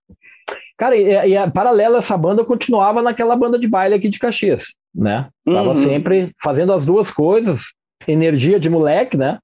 Cara, 0.82 0.96
e, 0.96 1.28
e 1.28 1.36
a, 1.36 1.48
paralelo 1.48 1.94
a 1.94 1.98
essa 2.00 2.18
banda, 2.18 2.42
eu 2.42 2.44
continuava 2.44 3.00
naquela 3.00 3.36
banda 3.36 3.56
de 3.56 3.68
baile 3.68 3.94
aqui 3.94 4.08
de 4.08 4.18
Caxias, 4.18 4.74
né? 4.92 5.28
Tava 5.46 5.68
uhum. 5.68 5.74
sempre 5.76 6.32
fazendo 6.42 6.72
as 6.72 6.84
duas 6.84 7.08
coisas, 7.08 7.66
energia 8.08 8.58
de 8.58 8.68
moleque, 8.68 9.16
né? 9.16 9.38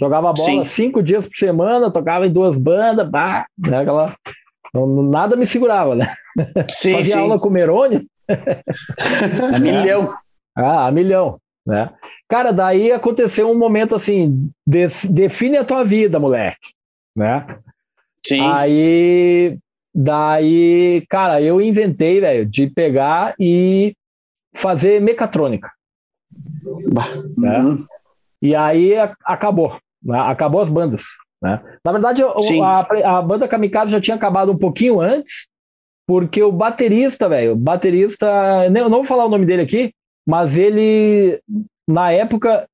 Jogava 0.00 0.32
bola 0.32 0.44
Sim. 0.44 0.64
cinco 0.64 1.00
dias 1.00 1.28
por 1.28 1.36
semana, 1.36 1.92
tocava 1.92 2.26
em 2.26 2.32
duas 2.32 2.60
bandas, 2.60 3.08
bah, 3.08 3.46
né, 3.56 3.82
aquela... 3.82 4.16
Nada 4.74 5.36
me 5.36 5.46
segurava, 5.46 5.94
né? 5.94 6.12
Sim, 6.68 6.94
Fazia 6.98 7.14
sim. 7.14 7.20
aula 7.20 7.38
com 7.38 7.48
o 7.48 7.52
Merone. 7.52 8.08
a 8.28 9.58
milhão. 9.60 10.12
Ah, 10.56 10.88
a 10.88 10.90
milhão, 10.90 11.38
né? 11.64 11.88
Cara, 12.28 12.52
daí 12.52 12.90
aconteceu 12.90 13.48
um 13.48 13.56
momento 13.56 13.94
assim, 13.94 14.50
define 14.66 15.56
a 15.56 15.64
tua 15.64 15.84
vida, 15.84 16.18
moleque, 16.18 16.74
né? 17.14 17.46
Sim. 18.26 18.40
Aí, 18.40 19.56
daí, 20.02 21.04
cara, 21.10 21.42
eu 21.42 21.60
inventei, 21.60 22.20
velho, 22.20 22.46
de 22.46 22.66
pegar 22.68 23.34
e 23.38 23.94
fazer 24.54 25.00
mecatrônica. 25.00 25.70
Né? 27.36 27.58
Uhum. 27.58 27.86
E 28.40 28.56
aí 28.56 28.94
acabou, 29.24 29.78
né? 30.02 30.18
acabou 30.20 30.62
as 30.62 30.70
bandas. 30.70 31.04
Né? 31.42 31.60
Na 31.84 31.92
verdade, 31.92 32.22
a, 32.22 33.18
a, 33.18 33.22
banda 33.22 33.46
Kamikaze 33.46 33.92
já 33.92 34.00
tinha 34.00 34.14
acabado 34.16 34.50
um 34.52 34.56
pouquinho 34.58 35.00
antes, 35.00 35.48
porque 36.06 36.42
o 36.42 36.50
baterista, 36.50 37.28
velho, 37.28 37.54
baterista, 37.54 38.26
eu 38.64 38.88
não 38.88 38.98
vou 38.98 39.04
falar 39.04 39.26
o 39.26 39.30
nome 39.30 39.44
dele 39.44 39.62
aqui, 39.62 39.92
mas 40.26 40.56
ele, 40.56 41.40
na 41.86 42.10
época, 42.10 42.66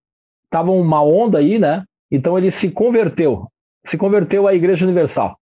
tava 0.49 0.71
uma 0.71 1.03
onda 1.03 1.39
aí, 1.39 1.59
né? 1.59 1.85
Então 2.11 2.39
ele 2.39 2.53
se 2.53 2.71
converteu, 2.71 3.49
se 3.85 3.99
converteu 3.99 4.47
à 4.47 4.55
Igreja 4.55 4.85
Universal. 4.85 5.37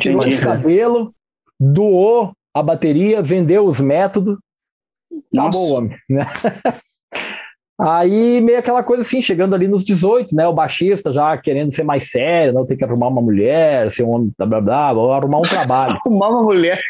Tirou 0.00 0.22
o 0.22 0.40
cabelo, 0.40 1.14
doou 1.58 2.32
a 2.54 2.62
bateria, 2.62 3.22
vendeu 3.22 3.66
os 3.66 3.80
métodos, 3.80 4.38
acabou 5.32 5.70
o 5.70 5.74
homem, 5.74 5.96
né? 6.08 6.24
Aí, 7.80 8.40
meio 8.40 8.60
aquela 8.60 8.84
coisa 8.84 9.02
assim, 9.02 9.20
chegando 9.20 9.52
ali 9.52 9.66
nos 9.66 9.84
18, 9.84 10.32
né? 10.32 10.46
O 10.46 10.52
baixista 10.52 11.12
já 11.12 11.36
querendo 11.36 11.72
ser 11.72 11.82
mais 11.82 12.08
sério, 12.08 12.52
não 12.52 12.64
ter 12.64 12.76
que 12.76 12.84
arrumar 12.84 13.08
uma 13.08 13.20
mulher, 13.20 13.92
ser 13.92 14.04
um 14.04 14.10
homem, 14.10 14.32
blá 14.38 14.46
blá 14.46 14.60
blá, 14.60 14.92
vou 14.92 15.12
arrumar 15.12 15.38
um 15.38 15.42
trabalho. 15.42 15.98
arrumar 16.06 16.28
uma 16.28 16.42
mulher. 16.44 16.80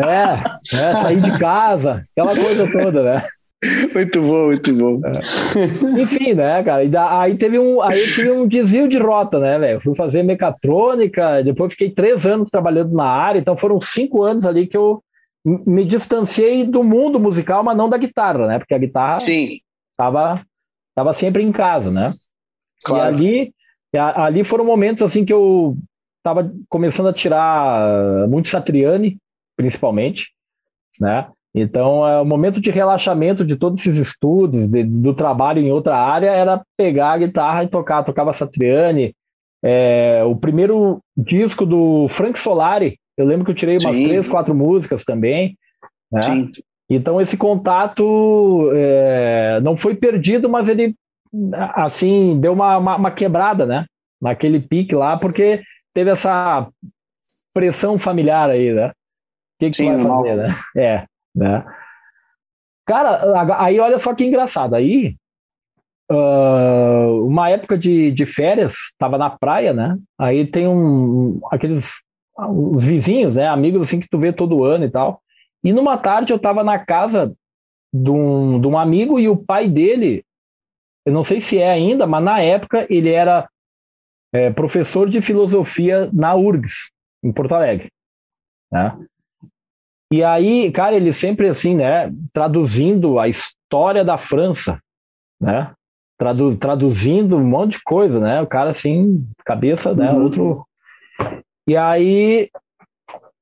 É, 0.00 0.76
é, 0.76 0.92
sair 0.94 1.20
de 1.20 1.38
casa, 1.38 1.98
aquela 2.10 2.34
coisa 2.34 2.70
toda, 2.70 3.02
né? 3.04 3.22
Muito 3.94 4.20
bom, 4.20 4.46
muito 4.46 4.74
bom. 4.74 5.00
É. 5.06 5.20
Enfim, 6.00 6.34
né, 6.34 6.62
cara? 6.62 6.88
Da, 6.88 7.20
aí 7.20 7.36
teve 7.36 7.58
um, 7.58 7.80
aí 7.80 8.04
tive 8.12 8.30
um 8.30 8.46
desvio 8.46 8.88
de 8.88 8.98
rota, 8.98 9.38
né, 9.38 9.58
velho? 9.58 9.80
Fui 9.80 9.94
fazer 9.94 10.22
mecatrônica, 10.22 11.42
depois 11.42 11.72
fiquei 11.72 11.90
três 11.90 12.26
anos 12.26 12.50
trabalhando 12.50 12.92
na 12.92 13.06
área, 13.06 13.38
então 13.38 13.56
foram 13.56 13.80
cinco 13.80 14.22
anos 14.22 14.44
ali 14.44 14.66
que 14.66 14.76
eu 14.76 15.02
me 15.44 15.84
distanciei 15.84 16.64
do 16.64 16.84
mundo 16.84 17.18
musical, 17.18 17.62
mas 17.62 17.76
não 17.76 17.88
da 17.88 17.98
guitarra, 17.98 18.46
né? 18.46 18.58
Porque 18.58 18.74
a 18.74 18.78
guitarra. 18.78 19.20
Sim 19.20 19.58
tava, 19.96 20.44
tava 20.94 21.12
sempre 21.12 21.42
em 21.42 21.52
casa, 21.52 21.90
né? 21.90 22.10
Claro. 22.84 23.22
E 23.22 23.52
ali, 23.94 24.14
ali 24.16 24.44
foram 24.44 24.64
momentos 24.64 25.02
assim 25.02 25.24
que 25.24 25.32
eu 25.32 25.76
tava 26.22 26.52
começando 26.68 27.08
a 27.08 27.12
tirar 27.12 28.28
muito 28.28 28.48
Satriani, 28.48 29.18
principalmente, 29.56 30.32
né? 31.00 31.28
Então, 31.54 32.06
é, 32.06 32.20
o 32.20 32.24
momento 32.24 32.60
de 32.60 32.70
relaxamento 32.70 33.44
de 33.44 33.56
todos 33.56 33.80
esses 33.80 33.96
estudos, 33.96 34.68
de, 34.68 34.84
do 34.84 35.12
trabalho 35.12 35.60
em 35.60 35.70
outra 35.70 35.96
área, 35.96 36.30
era 36.30 36.62
pegar 36.76 37.12
a 37.12 37.18
guitarra 37.18 37.64
e 37.64 37.68
tocar. 37.68 38.04
Tocava 38.04 38.32
Satriani. 38.32 39.14
É, 39.62 40.22
o 40.24 40.34
primeiro 40.34 41.00
disco 41.16 41.64
do 41.66 42.08
Frank 42.08 42.38
Solari, 42.38 42.98
eu 43.16 43.26
lembro 43.26 43.44
que 43.44 43.50
eu 43.50 43.54
tirei 43.54 43.76
umas 43.76 43.96
Sim. 43.96 44.08
três, 44.08 44.28
quatro 44.28 44.54
músicas 44.54 45.04
também. 45.04 45.56
Né? 46.10 46.22
Sim. 46.22 46.50
Então 46.90 47.20
esse 47.20 47.36
contato 47.36 48.70
é, 48.74 49.60
não 49.62 49.76
foi 49.76 49.94
perdido, 49.94 50.48
mas 50.48 50.68
ele 50.68 50.94
assim 51.74 52.38
deu 52.38 52.52
uma, 52.52 52.76
uma, 52.76 52.96
uma, 52.96 53.10
quebrada, 53.10 53.64
né? 53.64 53.86
Naquele 54.20 54.60
pique 54.60 54.94
lá, 54.94 55.16
porque 55.16 55.62
teve 55.94 56.10
essa 56.10 56.68
pressão 57.54 57.98
familiar 57.98 58.50
aí, 58.50 58.72
né? 58.72 58.88
O 58.88 58.92
que, 59.60 59.70
que 59.70 59.76
Sim, 59.76 59.96
vai 59.96 60.06
fazer, 60.06 60.36
né? 60.36 60.48
É, 60.76 61.04
né? 61.34 61.64
Cara, 62.86 63.58
aí 63.58 63.78
olha 63.78 63.98
só 63.98 64.14
que 64.14 64.24
engraçado. 64.24 64.74
Aí, 64.74 65.16
uh, 66.10 67.26
uma 67.26 67.48
época 67.48 67.78
de, 67.78 68.10
de 68.10 68.26
férias, 68.26 68.74
tava 68.98 69.16
na 69.16 69.30
praia, 69.30 69.72
né? 69.72 69.98
Aí 70.18 70.46
tem 70.46 70.66
um, 70.66 71.40
aqueles 71.50 72.02
os 72.36 72.84
vizinhos, 72.84 73.36
né? 73.36 73.46
Amigos 73.46 73.82
assim 73.82 74.00
que 74.00 74.08
tu 74.08 74.18
vê 74.18 74.32
todo 74.32 74.64
ano 74.64 74.84
e 74.84 74.90
tal. 74.90 75.22
E 75.62 75.72
numa 75.72 75.96
tarde 75.96 76.32
eu 76.32 76.36
estava 76.36 76.64
na 76.64 76.78
casa 76.78 77.34
de 77.92 78.10
um, 78.10 78.60
de 78.60 78.66
um 78.66 78.78
amigo 78.78 79.18
e 79.18 79.28
o 79.28 79.36
pai 79.36 79.68
dele, 79.68 80.24
eu 81.04 81.12
não 81.12 81.24
sei 81.24 81.40
se 81.40 81.58
é 81.58 81.70
ainda, 81.70 82.06
mas 82.06 82.24
na 82.24 82.40
época 82.40 82.86
ele 82.88 83.10
era 83.10 83.48
é, 84.32 84.50
professor 84.50 85.08
de 85.10 85.20
filosofia 85.20 86.10
na 86.12 86.34
URGS, 86.34 86.90
em 87.22 87.32
Porto 87.32 87.54
Alegre. 87.54 87.88
Né? 88.70 88.96
E 90.12 90.22
aí, 90.22 90.70
cara, 90.70 90.94
ele 90.94 91.10
sempre 91.12 91.48
assim, 91.48 91.74
né, 91.74 92.12
traduzindo 92.34 93.18
a 93.18 93.28
história 93.28 94.04
da 94.04 94.18
França, 94.18 94.78
né? 95.40 95.72
Tradu 96.18 96.54
traduzindo 96.56 97.36
um 97.36 97.44
monte 97.44 97.78
de 97.78 97.82
coisa, 97.82 98.20
né? 98.20 98.42
O 98.42 98.46
cara 98.46 98.70
assim, 98.70 99.26
cabeça, 99.44 99.94
né, 99.94 100.12
uhum. 100.12 100.22
outro. 100.22 100.66
E 101.66 101.74
aí 101.74 102.50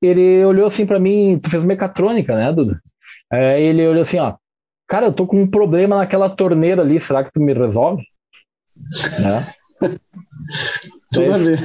ele 0.00 0.44
olhou 0.44 0.66
assim 0.66 0.86
para 0.86 1.00
mim, 1.00 1.40
tu 1.42 1.50
fez 1.50 1.64
mecatrônica, 1.64 2.36
né, 2.36 2.52
Duda? 2.52 2.80
É, 3.32 3.60
ele 3.60 3.86
olhou 3.86 4.02
assim, 4.02 4.20
ó, 4.20 4.36
cara, 4.86 5.06
eu 5.06 5.12
tô 5.12 5.26
com 5.26 5.42
um 5.42 5.50
problema 5.50 5.98
naquela 5.98 6.30
torneira 6.30 6.82
ali, 6.82 7.00
será 7.00 7.24
que 7.24 7.32
tu 7.32 7.40
me 7.40 7.52
resolve? 7.52 8.04
né? 9.20 9.90
Tudo 11.12 11.34
a 11.34 11.36
ver. 11.36 11.58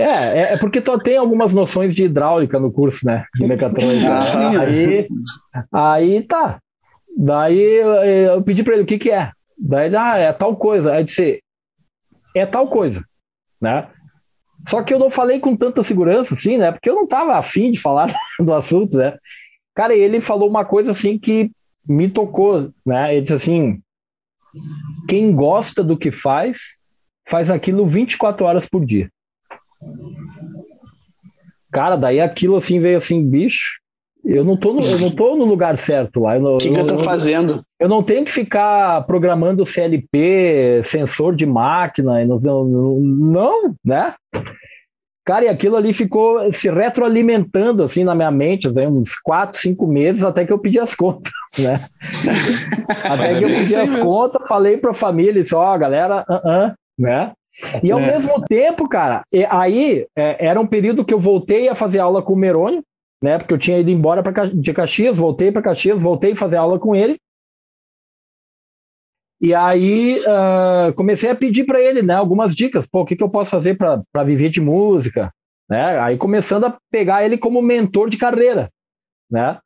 É, 0.00 0.38
é, 0.38 0.52
é, 0.52 0.56
porque 0.56 0.80
tu 0.80 0.98
tem 0.98 1.16
algumas 1.16 1.52
noções 1.52 1.94
de 1.94 2.04
hidráulica 2.04 2.58
no 2.58 2.72
curso, 2.72 3.06
né? 3.06 3.24
De 3.34 3.46
mecatrônica. 3.46 4.16
Ah, 4.16 4.20
sim. 4.20 4.56
Aí, 4.56 5.08
aí 5.72 6.22
tá. 6.22 6.58
Daí 7.16 7.58
eu, 7.58 7.92
eu 7.92 8.42
pedi 8.42 8.62
para 8.62 8.74
ele 8.74 8.82
o 8.82 8.86
que 8.86 8.98
que 8.98 9.10
é. 9.10 9.30
Daí 9.58 9.86
ele, 9.86 9.96
ah, 9.96 10.16
é 10.16 10.32
tal 10.32 10.56
coisa. 10.56 10.92
Aí 10.92 11.04
disse, 11.04 11.42
é 12.34 12.46
tal 12.46 12.68
coisa, 12.68 13.04
né? 13.60 13.88
Só 14.68 14.82
que 14.82 14.92
eu 14.92 14.98
não 14.98 15.10
falei 15.10 15.40
com 15.40 15.56
tanta 15.56 15.82
segurança, 15.82 16.34
assim, 16.34 16.58
né? 16.58 16.70
Porque 16.70 16.88
eu 16.88 16.94
não 16.94 17.04
estava 17.04 17.36
afim 17.36 17.70
de 17.70 17.80
falar 17.80 18.12
do 18.38 18.52
assunto, 18.52 18.96
né? 18.96 19.16
Cara, 19.74 19.94
ele 19.94 20.20
falou 20.20 20.48
uma 20.48 20.64
coisa 20.64 20.90
assim 20.90 21.18
que 21.18 21.50
me 21.88 22.08
tocou, 22.08 22.70
né? 22.84 23.14
Ele 23.14 23.22
disse 23.22 23.34
assim: 23.34 23.80
quem 25.08 25.34
gosta 25.34 25.82
do 25.82 25.96
que 25.96 26.12
faz, 26.12 26.80
faz 27.28 27.50
aquilo 27.50 27.86
24 27.86 28.46
horas 28.46 28.68
por 28.68 28.84
dia. 28.84 29.10
Cara, 31.72 31.96
daí 31.96 32.20
aquilo 32.20 32.56
assim 32.56 32.80
veio 32.80 32.96
assim, 32.96 33.24
bicho, 33.24 33.80
eu 34.24 34.44
não 34.44 34.56
tô 34.56 34.72
no, 34.74 34.84
eu 34.84 34.98
não 34.98 35.10
tô 35.10 35.36
no 35.36 35.44
lugar 35.44 35.76
certo 35.78 36.20
lá. 36.20 36.36
O 36.36 36.58
que, 36.58 36.70
que 36.70 36.76
eu, 36.78 36.80
eu 36.80 36.86
tô 36.86 36.98
fazendo? 36.98 37.64
Eu 37.78 37.88
não 37.88 38.02
tenho 38.02 38.24
que 38.24 38.32
ficar 38.32 39.06
programando 39.06 39.64
CLP, 39.64 40.82
sensor 40.84 41.34
de 41.34 41.46
máquina, 41.46 42.24
não, 42.24 42.98
não, 43.00 43.74
né? 43.84 44.14
Cara, 45.24 45.44
e 45.44 45.48
aquilo 45.48 45.76
ali 45.76 45.92
ficou 45.92 46.52
se 46.52 46.68
retroalimentando 46.68 47.84
assim 47.84 48.04
na 48.04 48.14
minha 48.14 48.30
mente, 48.30 48.66
assim, 48.66 48.86
uns 48.86 49.14
quatro, 49.14 49.58
cinco 49.58 49.86
meses 49.86 50.24
até 50.24 50.44
que 50.44 50.52
eu 50.52 50.58
pedi 50.58 50.78
as 50.78 50.92
contas, 50.96 51.32
né? 51.58 51.80
até 53.04 53.38
que 53.38 53.44
eu 53.44 53.48
pedi 53.48 53.76
as 53.76 53.90
mesmo. 53.90 54.06
contas, 54.06 54.48
falei 54.48 54.76
para 54.76 54.90
a 54.90 54.94
família, 54.94 55.42
disse, 55.42 55.54
ó, 55.54 55.74
oh, 55.74 55.78
galera, 55.78 56.24
uh 56.28 56.48
-uh, 56.48 56.74
né? 56.98 57.32
E 57.82 57.92
ao 57.92 57.98
é. 57.98 58.06
mesmo 58.06 58.34
tempo, 58.46 58.88
cara, 58.88 59.24
aí 59.48 60.06
é, 60.16 60.46
era 60.46 60.60
um 60.60 60.66
período 60.66 61.04
que 61.04 61.12
eu 61.12 61.20
voltei 61.20 61.68
a 61.68 61.74
fazer 61.74 61.98
aula 61.98 62.22
com 62.22 62.32
o 62.32 62.36
Merônio, 62.36 62.82
né? 63.22 63.38
Porque 63.38 63.52
eu 63.52 63.58
tinha 63.58 63.78
ido 63.78 63.90
embora 63.90 64.22
pra, 64.22 64.46
de 64.46 64.72
Caxias, 64.72 65.16
voltei 65.16 65.52
para 65.52 65.62
Caxias, 65.62 66.00
voltei 66.00 66.32
a 66.32 66.36
fazer 66.36 66.56
aula 66.56 66.78
com 66.78 66.94
ele. 66.94 67.18
E 69.40 69.54
aí 69.54 70.20
uh, 70.20 70.92
comecei 70.94 71.30
a 71.30 71.34
pedir 71.34 71.64
para 71.64 71.80
ele, 71.80 72.02
né, 72.02 72.14
algumas 72.14 72.54
dicas. 72.54 72.86
Pô, 72.86 73.00
o 73.00 73.04
que, 73.06 73.16
que 73.16 73.22
eu 73.22 73.30
posso 73.30 73.50
fazer 73.50 73.76
para 73.76 74.24
viver 74.24 74.50
de 74.50 74.60
música? 74.60 75.32
Né? 75.68 75.98
Aí 75.98 76.18
começando 76.18 76.64
a 76.64 76.78
pegar 76.90 77.24
ele 77.24 77.38
como 77.38 77.62
mentor 77.62 78.10
de 78.10 78.18
carreira, 78.18 78.70
né? 79.30 79.58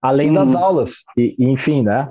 Além 0.00 0.32
das 0.32 0.54
uhum. 0.54 0.64
aulas, 0.64 1.04
e, 1.18 1.34
enfim, 1.38 1.82
né? 1.82 2.10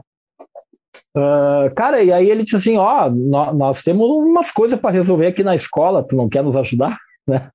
Uh, 1.16 1.74
cara, 1.76 2.04
e 2.04 2.12
aí 2.12 2.30
ele 2.30 2.44
disse 2.44 2.56
assim, 2.56 2.78
ó, 2.78 3.08
oh, 3.08 3.10
nós, 3.10 3.56
nós, 3.56 3.84
temos 3.84 4.08
umas 4.08 4.52
coisas 4.52 4.80
para 4.80 4.92
resolver 4.92 5.28
aqui 5.28 5.44
na 5.44 5.56
escola, 5.56 6.06
tu 6.06 6.16
não 6.16 6.30
quer 6.30 6.44
nos 6.44 6.56
ajudar, 6.56 6.96
né? 7.28 7.50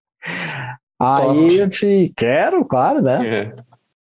Aí 1.01 1.59
eu 1.59 1.67
disse, 1.67 2.13
quero, 2.17 2.65
claro, 2.65 3.03
né? 3.03 3.27
É. 3.27 3.55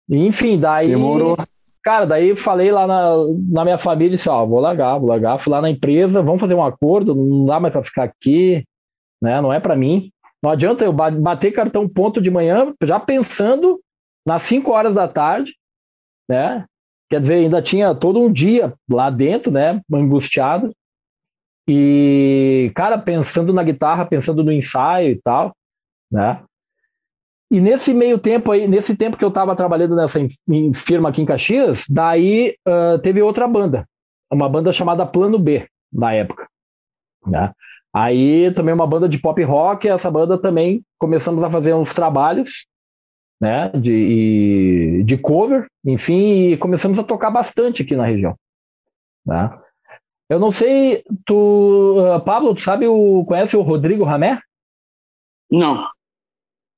Enfim, 0.08 0.58
daí 0.58 0.88
Demorou. 0.88 1.36
Cara, 1.82 2.04
daí 2.04 2.36
falei 2.36 2.70
lá 2.70 2.86
na, 2.86 3.14
na 3.50 3.64
minha 3.64 3.78
família, 3.78 4.16
disse, 4.16 4.28
ó, 4.28 4.44
vou 4.44 4.60
largar, 4.60 4.98
vou 4.98 5.08
largar. 5.08 5.38
Fui 5.38 5.50
lá 5.50 5.62
na 5.62 5.70
empresa, 5.70 6.22
vamos 6.22 6.40
fazer 6.40 6.54
um 6.54 6.64
acordo, 6.64 7.14
não 7.14 7.46
dá 7.46 7.58
mais 7.58 7.72
para 7.72 7.82
ficar 7.82 8.04
aqui, 8.04 8.64
né? 9.22 9.40
Não 9.40 9.52
é 9.52 9.58
para 9.58 9.76
mim. 9.76 10.10
Não 10.42 10.50
adianta 10.50 10.84
eu 10.84 10.92
bater 10.92 11.52
cartão 11.52 11.88
ponto 11.88 12.20
de 12.20 12.30
manhã, 12.30 12.74
já 12.82 13.00
pensando 13.00 13.80
nas 14.26 14.42
5 14.42 14.70
horas 14.70 14.94
da 14.94 15.08
tarde, 15.08 15.54
né? 16.28 16.66
Quer 17.10 17.20
dizer, 17.20 17.34
ainda 17.34 17.60
tinha 17.60 17.94
todo 17.94 18.20
um 18.20 18.32
dia 18.32 18.72
lá 18.88 19.10
dentro, 19.10 19.50
né? 19.50 19.80
Angustiado. 19.92 20.72
E, 21.68 22.70
cara, 22.74 22.98
pensando 22.98 23.52
na 23.52 23.64
guitarra, 23.64 24.06
pensando 24.06 24.44
no 24.44 24.52
ensaio 24.52 25.10
e 25.10 25.20
tal, 25.20 25.52
né? 26.10 26.42
E 27.52 27.60
nesse 27.60 27.92
meio 27.92 28.16
tempo 28.16 28.52
aí, 28.52 28.68
nesse 28.68 28.96
tempo 28.96 29.16
que 29.16 29.24
eu 29.24 29.28
estava 29.28 29.56
trabalhando 29.56 29.96
nessa 29.96 30.20
firma 30.72 31.08
aqui 31.08 31.20
em 31.20 31.26
Caxias, 31.26 31.84
daí 31.90 32.54
uh, 32.66 32.96
teve 33.00 33.20
outra 33.20 33.48
banda, 33.48 33.84
uma 34.30 34.48
banda 34.48 34.72
chamada 34.72 35.04
Plano 35.04 35.36
B, 35.36 35.66
na 35.92 36.12
época. 36.12 36.46
Né? 37.26 37.52
Aí 37.92 38.52
também 38.54 38.72
uma 38.72 38.86
banda 38.86 39.08
de 39.08 39.18
pop 39.18 39.42
rock, 39.42 39.88
essa 39.88 40.08
banda 40.08 40.38
também 40.38 40.84
começamos 40.96 41.42
a 41.42 41.50
fazer 41.50 41.74
uns 41.74 41.92
trabalhos, 41.92 42.66
né, 43.40 43.70
de, 43.70 45.02
de 45.04 45.16
cover, 45.16 45.66
enfim, 45.84 46.52
e 46.52 46.56
começamos 46.58 46.98
a 46.98 47.04
tocar 47.04 47.30
bastante 47.30 47.82
aqui 47.82 47.96
na 47.96 48.04
região. 48.04 48.36
Né? 49.24 49.50
Eu 50.28 50.38
não 50.38 50.50
sei, 50.50 51.02
tu, 51.24 51.96
uh, 51.98 52.20
Pablo, 52.20 52.54
tu 52.54 52.62
sabe 52.62 52.86
o, 52.86 53.24
conhece 53.24 53.56
o 53.56 53.62
Rodrigo 53.62 54.04
Ramé? 54.04 54.40
Não. 55.50 55.88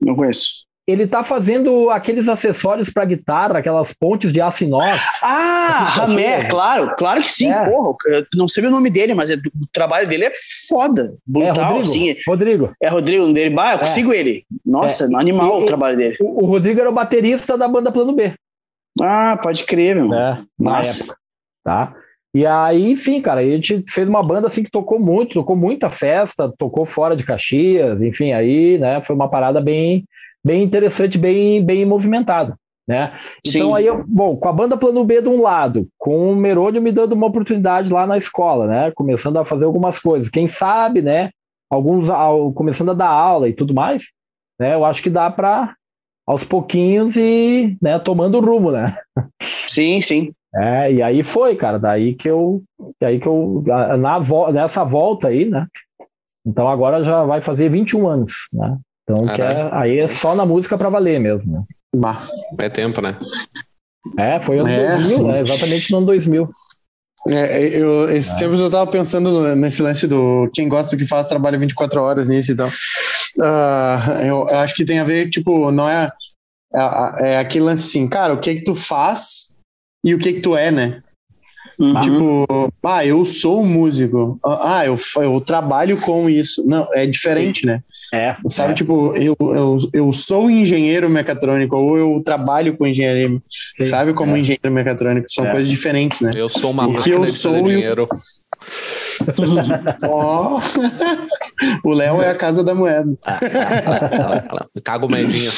Não 0.00 0.14
conheço. 0.16 0.64
Ele 0.86 1.06
tá 1.06 1.22
fazendo 1.22 1.90
aqueles 1.90 2.28
acessórios 2.28 2.90
para 2.90 3.04
guitarra, 3.04 3.58
aquelas 3.58 3.92
pontes 3.92 4.32
de 4.32 4.40
aço 4.40 4.64
inox. 4.64 5.00
Ah, 5.22 5.90
Ramé, 5.90 6.48
claro, 6.48 6.94
claro 6.96 7.22
que 7.22 7.28
sim, 7.28 7.52
é. 7.52 7.64
porra. 7.64 7.94
Eu 8.06 8.26
não 8.34 8.48
sei 8.48 8.66
o 8.66 8.70
nome 8.70 8.90
dele, 8.90 9.14
mas 9.14 9.30
é, 9.30 9.34
o 9.34 9.66
trabalho 9.72 10.08
dele 10.08 10.24
é 10.24 10.32
foda, 10.68 11.14
brutal, 11.24 11.54
é, 11.54 11.68
Rodrigo, 11.68 11.80
assim. 11.80 12.16
Rodrigo. 12.26 12.72
É 12.82 12.88
Rodrigo 12.88 13.32
dele. 13.32 13.54
Bah, 13.54 13.72
eu 13.72 13.76
é. 13.76 13.78
consigo 13.78 14.12
ele. 14.12 14.44
Nossa, 14.66 15.04
é. 15.04 15.14
animal 15.14 15.60
e, 15.60 15.62
o 15.62 15.66
trabalho 15.66 15.96
dele. 15.96 16.16
O, 16.20 16.42
o, 16.42 16.46
Rodrigo 16.46 16.80
era 16.80 16.90
o 16.90 16.94
baterista 16.94 17.56
da 17.56 17.68
banda 17.68 17.92
Plano 17.92 18.12
B. 18.12 18.34
Ah, 19.00 19.38
pode 19.40 19.62
crer, 19.64 19.94
meu. 19.94 20.12
É, 20.12 20.42
na 20.58 20.72
Nossa. 20.72 21.04
época. 21.04 21.18
Tá? 21.64 21.94
E 22.34 22.46
aí, 22.46 22.90
enfim, 22.90 23.20
cara, 23.20 23.40
a 23.40 23.44
gente 23.44 23.84
fez 23.88 24.08
uma 24.08 24.22
banda 24.22 24.46
assim 24.46 24.62
que 24.62 24.70
tocou 24.70 24.98
muito, 24.98 25.34
tocou 25.34 25.54
muita 25.54 25.90
festa, 25.90 26.52
tocou 26.58 26.86
fora 26.86 27.14
de 27.14 27.24
Caxias, 27.24 28.00
enfim, 28.00 28.32
aí, 28.32 28.78
né, 28.78 29.02
foi 29.02 29.14
uma 29.14 29.28
parada 29.28 29.60
bem, 29.60 30.04
bem 30.44 30.62
interessante, 30.62 31.18
bem, 31.18 31.64
bem 31.64 31.84
movimentada, 31.84 32.56
né? 32.86 33.12
Então 33.46 33.68
sim, 33.68 33.74
aí, 33.76 33.86
eu, 33.86 34.04
bom, 34.06 34.36
com 34.36 34.48
a 34.48 34.52
banda 34.52 34.76
Plano 34.76 35.04
B 35.04 35.22
de 35.22 35.28
um 35.28 35.40
lado, 35.40 35.88
com 35.98 36.32
o 36.32 36.36
Merônio 36.36 36.82
me 36.82 36.90
dando 36.90 37.12
uma 37.12 37.26
oportunidade 37.26 37.92
lá 37.92 38.06
na 38.06 38.16
escola, 38.16 38.66
né, 38.66 38.90
começando 38.92 39.38
a 39.38 39.44
fazer 39.44 39.64
algumas 39.64 39.98
coisas, 39.98 40.28
quem 40.28 40.46
sabe, 40.46 41.00
né, 41.00 41.30
alguns, 41.70 42.08
começando 42.54 42.90
a 42.90 42.94
dar 42.94 43.08
aula 43.08 43.48
e 43.48 43.52
tudo 43.52 43.72
mais, 43.72 44.06
né, 44.58 44.74
eu 44.74 44.84
acho 44.84 45.02
que 45.02 45.10
dá 45.10 45.30
para 45.30 45.74
aos 46.26 46.44
pouquinhos 46.44 47.16
e, 47.16 47.76
né, 47.80 47.98
tomando 47.98 48.40
rumo, 48.40 48.70
né? 48.70 48.96
Sim, 49.68 50.00
sim. 50.00 50.32
É, 50.54 50.92
e 50.92 51.02
aí 51.02 51.22
foi, 51.22 51.56
cara, 51.56 51.78
daí 51.78 52.14
que 52.14 52.28
eu, 52.28 52.62
daí 53.00 53.18
que 53.18 53.26
eu, 53.26 53.64
na, 53.66 54.52
nessa 54.52 54.84
volta 54.84 55.28
aí, 55.28 55.46
né, 55.46 55.66
então 56.46 56.68
agora 56.68 57.02
já 57.02 57.24
vai 57.24 57.40
fazer 57.40 57.70
21 57.70 58.06
anos, 58.06 58.32
né, 58.52 58.76
então 59.02 59.26
que 59.26 59.42
é, 59.42 59.68
aí 59.72 59.98
é 59.98 60.08
só 60.08 60.34
na 60.34 60.46
música 60.46 60.78
para 60.78 60.88
valer 60.88 61.18
mesmo, 61.18 61.52
né. 61.52 61.64
Bah. 61.94 62.26
É 62.58 62.68
tempo, 62.68 63.00
né? 63.00 63.16
É, 64.18 64.42
foi 64.42 64.58
ano 64.58 64.68
é. 64.68 64.96
2000, 64.96 65.26
né, 65.26 65.40
exatamente 65.40 65.90
no 65.90 65.98
ano 65.98 66.06
2000. 66.06 66.48
É, 67.28 67.78
eu, 67.78 68.08
esses 68.10 68.32
é. 68.34 68.38
tempos 68.38 68.58
eu 68.58 68.70
tava 68.70 68.90
pensando 68.90 69.54
nesse 69.54 69.80
lance 69.80 70.08
do 70.08 70.50
quem 70.52 70.68
gosta 70.68 70.96
do 70.96 70.98
que 70.98 71.06
faz 71.06 71.28
trabalha 71.28 71.58
24 71.58 72.02
horas 72.02 72.28
nisso 72.28 72.52
e 72.52 72.56
tal. 72.56 72.68
Uh, 73.38 74.22
eu, 74.22 74.46
eu, 74.48 74.58
acho 74.58 74.74
que 74.74 74.84
tem 74.84 74.98
a 74.98 75.04
ver, 75.04 75.30
tipo, 75.30 75.70
não 75.70 75.88
é, 75.88 76.10
é, 76.74 77.32
é 77.34 77.38
aquele 77.38 77.64
lance 77.64 77.86
assim, 77.86 78.08
cara, 78.08 78.34
o 78.34 78.40
que 78.40 78.56
que 78.56 78.64
tu 78.64 78.74
faz 78.74 79.54
e 80.04 80.14
o 80.14 80.18
que 80.18 80.32
que 80.32 80.40
tu 80.40 80.56
é, 80.56 80.70
né? 80.70 81.02
Uhum. 81.82 82.00
Tipo, 82.00 82.72
ah, 82.84 83.04
eu 83.04 83.24
sou 83.24 83.60
um 83.60 83.66
músico. 83.66 84.38
Ah, 84.44 84.86
eu, 84.86 84.96
eu 85.16 85.40
trabalho 85.40 86.00
com 86.00 86.30
isso. 86.30 86.64
Não, 86.64 86.86
é 86.94 87.04
diferente, 87.04 87.66
né? 87.66 87.80
É. 88.14 88.36
Sabe, 88.46 88.70
é. 88.70 88.74
tipo, 88.74 89.12
eu, 89.16 89.34
eu, 89.40 89.78
eu 89.92 90.12
sou 90.12 90.48
engenheiro 90.48 91.10
mecatrônico 91.10 91.74
ou 91.74 91.98
eu 91.98 92.22
trabalho 92.24 92.76
com 92.76 92.86
engenharia. 92.86 93.36
Sim, 93.74 93.84
sabe, 93.84 94.14
como 94.14 94.36
é. 94.36 94.38
engenheiro 94.38 94.70
mecatrônico. 94.70 95.26
São 95.28 95.44
é. 95.44 95.50
coisas 95.50 95.68
diferentes, 95.68 96.20
né? 96.20 96.30
Eu 96.36 96.48
sou 96.48 96.70
uma 96.70 96.86
máquina 96.86 97.16
eu 97.16 97.26
sou 97.26 97.56
engenheiro. 97.56 98.06
oh. 100.08 100.60
o 101.82 101.92
Léo 101.92 102.22
é 102.22 102.30
a 102.30 102.34
casa 102.36 102.62
da 102.62 102.76
moeda. 102.76 103.12
Cago 104.84 105.08
medinha. 105.08 105.50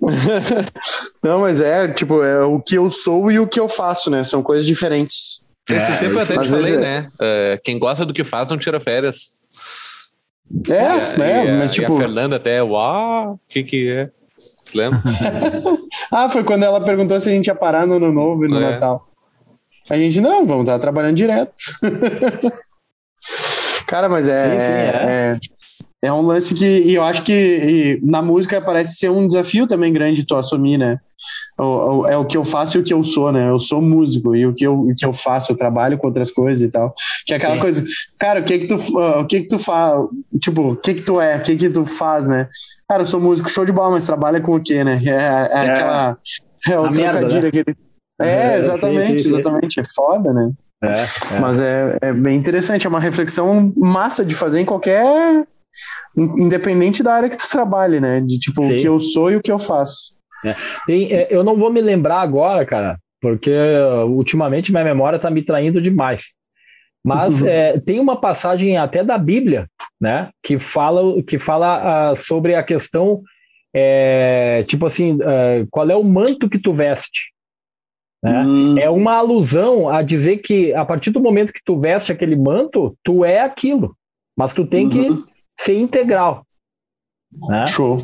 Não, 1.22 1.40
mas 1.40 1.60
é, 1.60 1.88
tipo, 1.88 2.22
é 2.22 2.42
o 2.42 2.60
que 2.60 2.76
eu 2.76 2.90
sou 2.90 3.30
e 3.30 3.38
o 3.38 3.46
que 3.46 3.60
eu 3.60 3.68
faço, 3.68 4.10
né? 4.10 4.24
São 4.24 4.42
coisas 4.42 4.66
diferentes. 4.66 5.42
Esse 5.68 5.92
é, 5.92 5.96
tempo 5.98 6.14
eu 6.14 6.20
até 6.20 6.38
te 6.38 6.48
falei, 6.48 6.74
é. 6.74 6.78
né? 6.78 7.10
Uh, 7.14 7.60
quem 7.62 7.78
gosta 7.78 8.04
do 8.04 8.12
que 8.12 8.24
faz 8.24 8.48
não 8.48 8.58
tira 8.58 8.80
férias. 8.80 9.40
É, 10.68 11.18
e, 11.18 11.22
é, 11.22 11.46
e, 11.46 11.52
mas 11.58 11.72
tipo. 11.72 11.94
a 11.94 11.96
Fernanda 11.96 12.36
até, 12.36 12.62
uau, 12.62 13.34
o 13.34 13.40
que 13.48 13.62
que 13.62 13.90
é? 13.90 14.10
Você 14.64 14.76
lembra? 14.76 15.00
ah, 16.10 16.28
foi 16.28 16.42
quando 16.42 16.64
ela 16.64 16.80
perguntou 16.80 17.20
se 17.20 17.28
a 17.28 17.32
gente 17.32 17.46
ia 17.46 17.54
parar 17.54 17.86
no 17.86 17.94
Ano 17.96 18.12
Novo 18.12 18.44
e 18.44 18.48
no 18.48 18.58
é. 18.58 18.72
Natal. 18.72 19.06
A 19.88 19.96
gente, 19.96 20.20
não, 20.20 20.46
vamos 20.46 20.64
estar 20.64 20.78
trabalhando 20.78 21.16
direto. 21.16 21.54
Cara, 23.86 24.08
mas 24.08 24.28
é, 24.28 24.44
sim, 24.44 24.60
sim, 24.60 24.66
é. 24.66 25.38
É 26.02 26.08
é 26.08 26.12
um 26.12 26.22
lance 26.22 26.54
que 26.54 26.92
eu 26.92 27.02
acho 27.02 27.22
que 27.22 28.00
na 28.02 28.22
música 28.22 28.60
parece 28.60 28.96
ser 28.96 29.10
um 29.10 29.26
desafio 29.26 29.66
também 29.66 29.92
grande 29.92 30.24
tu 30.24 30.34
assumir, 30.34 30.78
né? 30.78 30.98
O, 31.58 31.64
o, 31.64 32.06
é 32.06 32.16
o 32.16 32.24
que 32.24 32.36
eu 32.36 32.44
faço 32.44 32.78
e 32.78 32.80
o 32.80 32.82
que 32.82 32.92
eu 32.92 33.04
sou, 33.04 33.30
né? 33.30 33.50
Eu 33.50 33.60
sou 33.60 33.82
músico 33.82 34.34
e 34.34 34.46
o 34.46 34.54
que 34.54 34.64
eu, 34.64 34.80
o 34.80 34.94
que 34.94 35.04
eu 35.04 35.12
faço, 35.12 35.52
eu 35.52 35.56
trabalho 35.56 35.98
com 35.98 36.06
outras 36.06 36.30
coisas 36.30 36.66
e 36.66 36.70
tal. 36.70 36.94
Que 37.26 37.34
é 37.34 37.36
aquela 37.36 37.54
Sim. 37.54 37.60
coisa, 37.60 37.84
cara, 38.18 38.40
o 38.40 38.44
que 38.44 38.60
que 38.60 38.66
tu, 38.66 38.76
uh, 38.76 39.20
o 39.20 39.26
que 39.26 39.40
que 39.40 39.48
tu 39.48 39.58
faz? 39.58 40.06
Tipo, 40.40 40.72
o 40.72 40.76
que 40.76 40.94
que 40.94 41.02
tu 41.02 41.20
é? 41.20 41.36
O 41.36 41.42
que 41.42 41.54
que 41.54 41.68
tu 41.68 41.84
faz, 41.84 42.26
né? 42.26 42.48
Cara, 42.88 43.02
eu 43.02 43.06
sou 43.06 43.20
músico, 43.20 43.50
show 43.50 43.64
de 43.64 43.72
bola, 43.72 43.90
mas 43.90 44.06
trabalha 44.06 44.40
com 44.40 44.56
o 44.56 44.60
quê, 44.60 44.82
né? 44.82 45.00
É, 45.04 45.10
é, 45.10 45.66
é 45.66 45.70
aquela. 45.70 46.18
É 46.66 46.78
o 46.78 46.88
trocadilho, 46.88 47.42
né? 47.42 47.48
aquele. 47.48 47.76
É, 48.22 48.58
exatamente, 48.58 49.28
exatamente. 49.28 49.80
É 49.80 49.84
foda, 49.84 50.32
né? 50.32 50.50
É, 50.82 50.94
é. 51.36 51.40
Mas 51.40 51.60
é, 51.60 51.98
é 52.02 52.12
bem 52.12 52.36
interessante, 52.36 52.86
é 52.86 52.90
uma 52.90 53.00
reflexão 53.00 53.72
massa 53.76 54.24
de 54.24 54.34
fazer 54.34 54.60
em 54.60 54.64
qualquer 54.64 55.46
independente 56.16 57.02
da 57.02 57.14
área 57.14 57.28
que 57.28 57.36
tu 57.36 57.48
trabalhe, 57.48 58.00
né? 58.00 58.20
De 58.20 58.38
tipo, 58.38 58.62
Sim. 58.62 58.74
o 58.74 58.76
que 58.76 58.88
eu 58.88 59.00
sou 59.00 59.30
e 59.30 59.36
o 59.36 59.42
que 59.42 59.52
eu 59.52 59.58
faço. 59.58 60.14
É. 60.44 60.54
Tem, 60.86 61.12
é, 61.12 61.28
eu 61.30 61.44
não 61.44 61.56
vou 61.56 61.72
me 61.72 61.80
lembrar 61.80 62.20
agora, 62.20 62.64
cara, 62.64 62.98
porque 63.20 63.50
uh, 63.50 64.06
ultimamente 64.06 64.72
minha 64.72 64.84
memória 64.84 65.18
tá 65.18 65.30
me 65.30 65.42
traindo 65.42 65.80
demais. 65.80 66.36
Mas 67.04 67.42
uhum. 67.42 67.48
é, 67.48 67.78
tem 67.80 68.00
uma 68.00 68.20
passagem 68.20 68.76
até 68.76 69.04
da 69.04 69.18
Bíblia, 69.18 69.68
né, 70.00 70.30
que 70.42 70.58
fala, 70.58 71.22
que 71.22 71.38
fala 71.38 72.12
uh, 72.12 72.16
sobre 72.16 72.54
a 72.54 72.62
questão, 72.62 73.22
é, 73.74 74.64
tipo 74.66 74.86
assim, 74.86 75.14
uh, 75.14 75.66
qual 75.70 75.88
é 75.90 75.96
o 75.96 76.04
manto 76.04 76.48
que 76.48 76.58
tu 76.58 76.72
veste? 76.72 77.32
Né? 78.22 78.42
Hum. 78.44 78.78
É 78.78 78.90
uma 78.90 79.16
alusão 79.16 79.88
a 79.88 80.02
dizer 80.02 80.38
que 80.38 80.74
a 80.74 80.84
partir 80.84 81.10
do 81.10 81.20
momento 81.20 81.52
que 81.52 81.62
tu 81.64 81.78
veste 81.78 82.12
aquele 82.12 82.36
manto, 82.36 82.96
tu 83.02 83.24
é 83.24 83.40
aquilo, 83.40 83.96
mas 84.36 84.54
tu 84.54 84.66
tem 84.66 84.86
uhum. 84.86 84.90
que 84.90 85.39
ser 85.60 85.78
integral. 85.78 86.44
Né? 87.48 87.66
Show. 87.66 87.98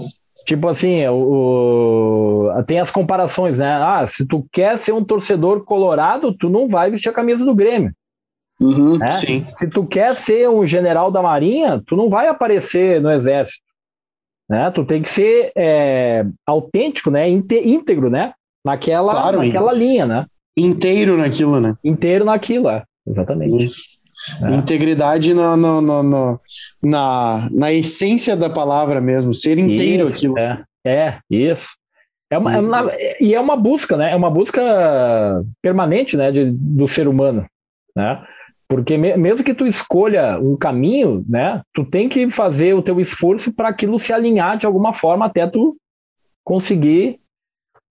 Tipo 0.46 0.68
assim, 0.68 1.06
o, 1.08 2.50
o, 2.52 2.62
tem 2.64 2.78
as 2.78 2.90
comparações, 2.90 3.58
né? 3.58 3.72
Ah, 3.82 4.06
se 4.06 4.24
tu 4.24 4.46
quer 4.52 4.78
ser 4.78 4.92
um 4.92 5.02
torcedor 5.02 5.64
colorado, 5.64 6.32
tu 6.36 6.48
não 6.48 6.68
vai 6.68 6.90
vestir 6.90 7.08
a 7.08 7.14
camisa 7.14 7.44
do 7.44 7.54
Grêmio. 7.54 7.92
Uhum, 8.60 8.96
né? 8.96 9.10
Sim. 9.12 9.44
Se 9.56 9.68
tu 9.68 9.84
quer 9.84 10.14
ser 10.14 10.48
um 10.48 10.66
general 10.66 11.10
da 11.10 11.20
marinha, 11.20 11.82
tu 11.84 11.96
não 11.96 12.08
vai 12.08 12.28
aparecer 12.28 13.00
no 13.00 13.10
exército. 13.10 13.64
Né? 14.48 14.70
Tu 14.70 14.84
tem 14.84 15.02
que 15.02 15.08
ser 15.08 15.50
é, 15.56 16.24
autêntico, 16.46 17.10
né? 17.10 17.28
íntegro, 17.28 18.08
né? 18.08 18.32
Naquela, 18.64 19.12
claro, 19.12 19.38
naquela 19.42 19.72
linha, 19.72 20.06
né? 20.06 20.26
Inteiro 20.56 21.16
naquilo, 21.16 21.60
né? 21.60 21.76
Inteiro 21.82 22.24
naquilo, 22.24 22.68
é. 22.68 22.84
Exatamente. 23.06 23.64
Isso. 23.64 23.95
É. 24.42 24.54
Integridade 24.54 25.32
no, 25.32 25.56
no, 25.56 26.02
no, 26.02 26.40
na, 26.82 27.48
na 27.52 27.72
essência 27.72 28.36
da 28.36 28.50
palavra 28.50 29.00
mesmo, 29.00 29.32
ser 29.32 29.58
inteiro 29.58 30.04
isso, 30.04 30.14
aquilo. 30.14 30.38
É, 30.38 30.64
é 30.86 31.18
isso. 31.30 31.68
É 32.30 32.38
uma, 32.38 32.54
é 32.54 32.58
uma, 32.58 32.92
e 33.20 33.34
é 33.34 33.40
uma 33.40 33.56
busca, 33.56 33.96
né? 33.96 34.12
É 34.12 34.16
uma 34.16 34.30
busca 34.30 34.60
permanente, 35.62 36.16
né, 36.16 36.32
de, 36.32 36.50
do 36.50 36.88
ser 36.88 37.06
humano, 37.06 37.46
né? 37.94 38.20
Porque 38.68 38.98
me, 38.98 39.16
mesmo 39.16 39.44
que 39.44 39.54
tu 39.54 39.64
escolha 39.64 40.38
um 40.40 40.56
caminho, 40.56 41.24
né, 41.28 41.62
tu 41.72 41.84
tem 41.84 42.08
que 42.08 42.28
fazer 42.30 42.74
o 42.74 42.82
teu 42.82 43.00
esforço 43.00 43.54
para 43.54 43.68
aquilo 43.68 44.00
se 44.00 44.12
alinhar 44.12 44.58
de 44.58 44.66
alguma 44.66 44.92
forma 44.92 45.24
até 45.24 45.46
tu 45.46 45.76
conseguir, 46.42 47.20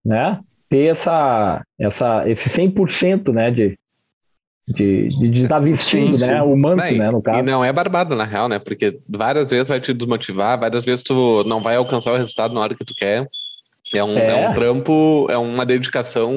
né, 0.03 0.41
ter 0.69 0.89
essa, 0.89 1.63
essa, 1.79 2.29
esse 2.29 2.49
100%, 2.49 3.31
né, 3.31 3.51
de, 3.51 3.77
de, 4.67 5.07
de, 5.09 5.43
estar 5.43 5.55
tá 5.55 5.59
vestindo, 5.59 6.17
sim, 6.17 6.25
né? 6.25 6.33
Sim. 6.33 6.41
O 6.41 6.57
manto, 6.57 6.83
não, 6.83 6.97
né? 6.97 7.11
No 7.11 7.21
caso. 7.21 7.39
E 7.39 7.41
não 7.43 7.63
é 7.63 7.71
barbado, 7.71 8.15
na 8.15 8.23
real, 8.23 8.49
né? 8.49 8.57
Porque 8.57 8.99
várias 9.07 9.51
vezes 9.51 9.69
vai 9.69 9.79
te 9.79 9.93
desmotivar, 9.93 10.59
várias 10.59 10.83
vezes 10.83 11.03
tu 11.03 11.43
não 11.45 11.61
vai 11.61 11.75
alcançar 11.75 12.13
o 12.13 12.17
resultado 12.17 12.53
na 12.53 12.61
hora 12.61 12.75
que 12.75 12.83
tu 12.83 12.93
quer. 12.95 13.27
É 13.93 14.03
um, 14.03 14.17
é. 14.17 14.27
é 14.27 14.49
um 14.49 14.55
trampo, 14.55 15.27
é 15.29 15.37
uma 15.37 15.65
dedicação 15.65 16.33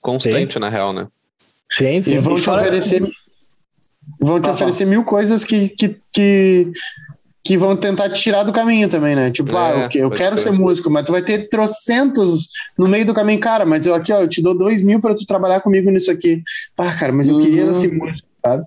constante, 0.00 0.54
sim. 0.54 0.60
na 0.60 0.68
real, 0.68 0.92
né? 0.92 1.08
Sim, 1.72 2.00
sim. 2.00 2.14
E 2.14 2.18
vão 2.18 2.36
te 2.36 2.48
oferecer. 2.48 3.02
Vão 4.20 4.40
te 4.40 4.48
oferecer 4.48 4.84
mil 4.84 5.04
coisas 5.04 5.44
que, 5.44 5.68
que, 5.68 5.96
que 6.12 6.72
que 7.48 7.56
vão 7.56 7.74
tentar 7.74 8.10
te 8.10 8.20
tirar 8.20 8.42
do 8.42 8.52
caminho 8.52 8.90
também, 8.90 9.16
né? 9.16 9.30
Tipo, 9.30 9.56
ah, 9.56 9.70
é, 9.70 9.84
ah, 9.86 9.88
eu, 9.94 10.02
eu 10.02 10.10
quero 10.10 10.36
ser 10.36 10.52
músico, 10.52 10.90
mas 10.90 11.06
tu 11.06 11.12
vai 11.12 11.22
ter 11.22 11.48
trocentos 11.48 12.48
no 12.76 12.86
meio 12.86 13.06
do 13.06 13.14
caminho. 13.14 13.40
Cara, 13.40 13.64
mas 13.64 13.86
eu 13.86 13.94
aqui, 13.94 14.12
ó, 14.12 14.20
eu 14.20 14.28
te 14.28 14.42
dou 14.42 14.52
dois 14.52 14.82
mil 14.82 15.00
para 15.00 15.14
tu 15.14 15.24
trabalhar 15.24 15.62
comigo 15.62 15.90
nisso 15.90 16.10
aqui. 16.10 16.42
Ah, 16.76 16.92
cara, 16.92 17.10
mas 17.10 17.26
eu 17.26 17.36
uhum. 17.36 17.40
queria 17.40 17.74
ser 17.74 17.90
músico, 17.90 18.28
sabe? 18.44 18.62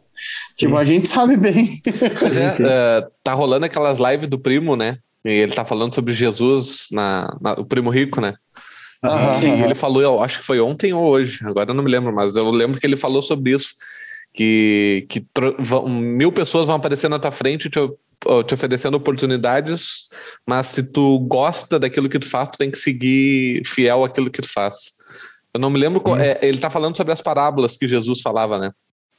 Tipo, 0.57 0.77
a 0.77 0.83
gente 0.83 1.07
sabe 1.07 1.37
bem. 1.37 1.75
É, 1.85 3.05
uh, 3.05 3.11
tá 3.23 3.35
rolando 3.35 3.67
aquelas 3.67 3.99
lives 3.99 4.27
do 4.27 4.39
primo, 4.39 4.75
né? 4.75 4.97
E 5.23 5.29
ele 5.29 5.53
tá 5.53 5.63
falando 5.63 5.93
sobre 5.93 6.11
Jesus, 6.11 6.87
na, 6.91 7.37
na 7.39 7.53
o 7.53 7.63
primo 7.63 7.91
rico, 7.91 8.19
né? 8.19 8.33
Uhum, 9.03 9.33
Sim, 9.33 9.51
uhum. 9.51 9.65
ele 9.65 9.75
falou, 9.75 10.01
eu 10.01 10.23
acho 10.23 10.39
que 10.39 10.45
foi 10.45 10.59
ontem 10.59 10.91
ou 10.91 11.07
hoje, 11.07 11.39
agora 11.43 11.69
eu 11.69 11.75
não 11.75 11.83
me 11.83 11.91
lembro, 11.91 12.11
mas 12.11 12.35
eu 12.35 12.49
lembro 12.49 12.79
que 12.79 12.87
ele 12.87 12.95
falou 12.95 13.21
sobre 13.21 13.51
isso. 13.51 13.75
Que, 14.33 15.05
que 15.07 15.23
mil 15.87 16.31
pessoas 16.31 16.65
vão 16.65 16.77
aparecer 16.77 17.09
na 17.09 17.19
tua 17.19 17.31
frente 17.31 17.65
e 17.65 17.69
te 17.69 17.77
te 18.45 18.53
oferecendo 18.53 18.95
oportunidades, 18.95 20.10
mas 20.48 20.68
se 20.68 20.91
tu 20.91 21.19
gosta 21.22 21.80
daquilo 21.80 22.07
que 22.07 22.19
tu 22.19 22.30
faz, 22.30 22.49
tu 22.49 22.57
tem 22.57 22.69
que 22.69 22.77
seguir 22.77 23.65
fiel 23.65 24.03
àquilo 24.03 24.30
que 24.30 24.41
tu 24.41 24.48
faz. 24.48 24.91
Eu 25.53 25.60
não 25.60 25.69
me 25.69 25.80
lembro 25.80 25.99
qual, 25.99 26.15
uhum. 26.15 26.22
é, 26.22 26.38
ele 26.41 26.57
está 26.57 26.69
falando 26.69 26.95
sobre 26.95 27.11
as 27.11 27.22
parábolas 27.22 27.76
que 27.76 27.88
Jesus 27.88 28.22
falava, 28.22 28.57
né? 28.57 28.72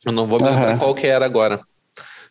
Eu 0.05 0.13
não 0.13 0.27
vou 0.27 0.41
me 0.41 0.49
lembrar 0.49 0.73
uhum. 0.73 0.79
qual 0.79 0.95
que 0.95 1.07
era 1.07 1.25
agora. 1.25 1.61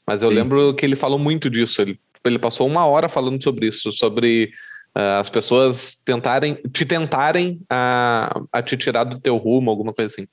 Mas 0.06 0.24
eu 0.24 0.30
Sim. 0.30 0.36
lembro 0.36 0.74
que 0.74 0.86
ele 0.86 0.96
falou 0.96 1.20
muito 1.20 1.50
disso. 1.50 1.82
Ele, 1.82 2.00
ele 2.26 2.40
passou 2.40 2.68
uma 2.68 2.86
hora 2.86 3.08
falando 3.08 3.42
sobre 3.42 3.68
isso, 3.68 3.92
sobre 3.92 4.52
uh, 4.98 5.20
as 5.20 5.30
pessoas 5.30 5.96
tentarem, 6.04 6.56
te 6.74 6.86
tentarem 6.86 7.62
a, 7.70 8.42
a 8.52 8.62
te 8.62 8.76
tirar 8.76 9.04
do 9.04 9.20
teu 9.20 9.38
rumo, 9.38 9.70
alguma 9.70 9.94
coisa 9.94 10.14
assim. 10.14 10.28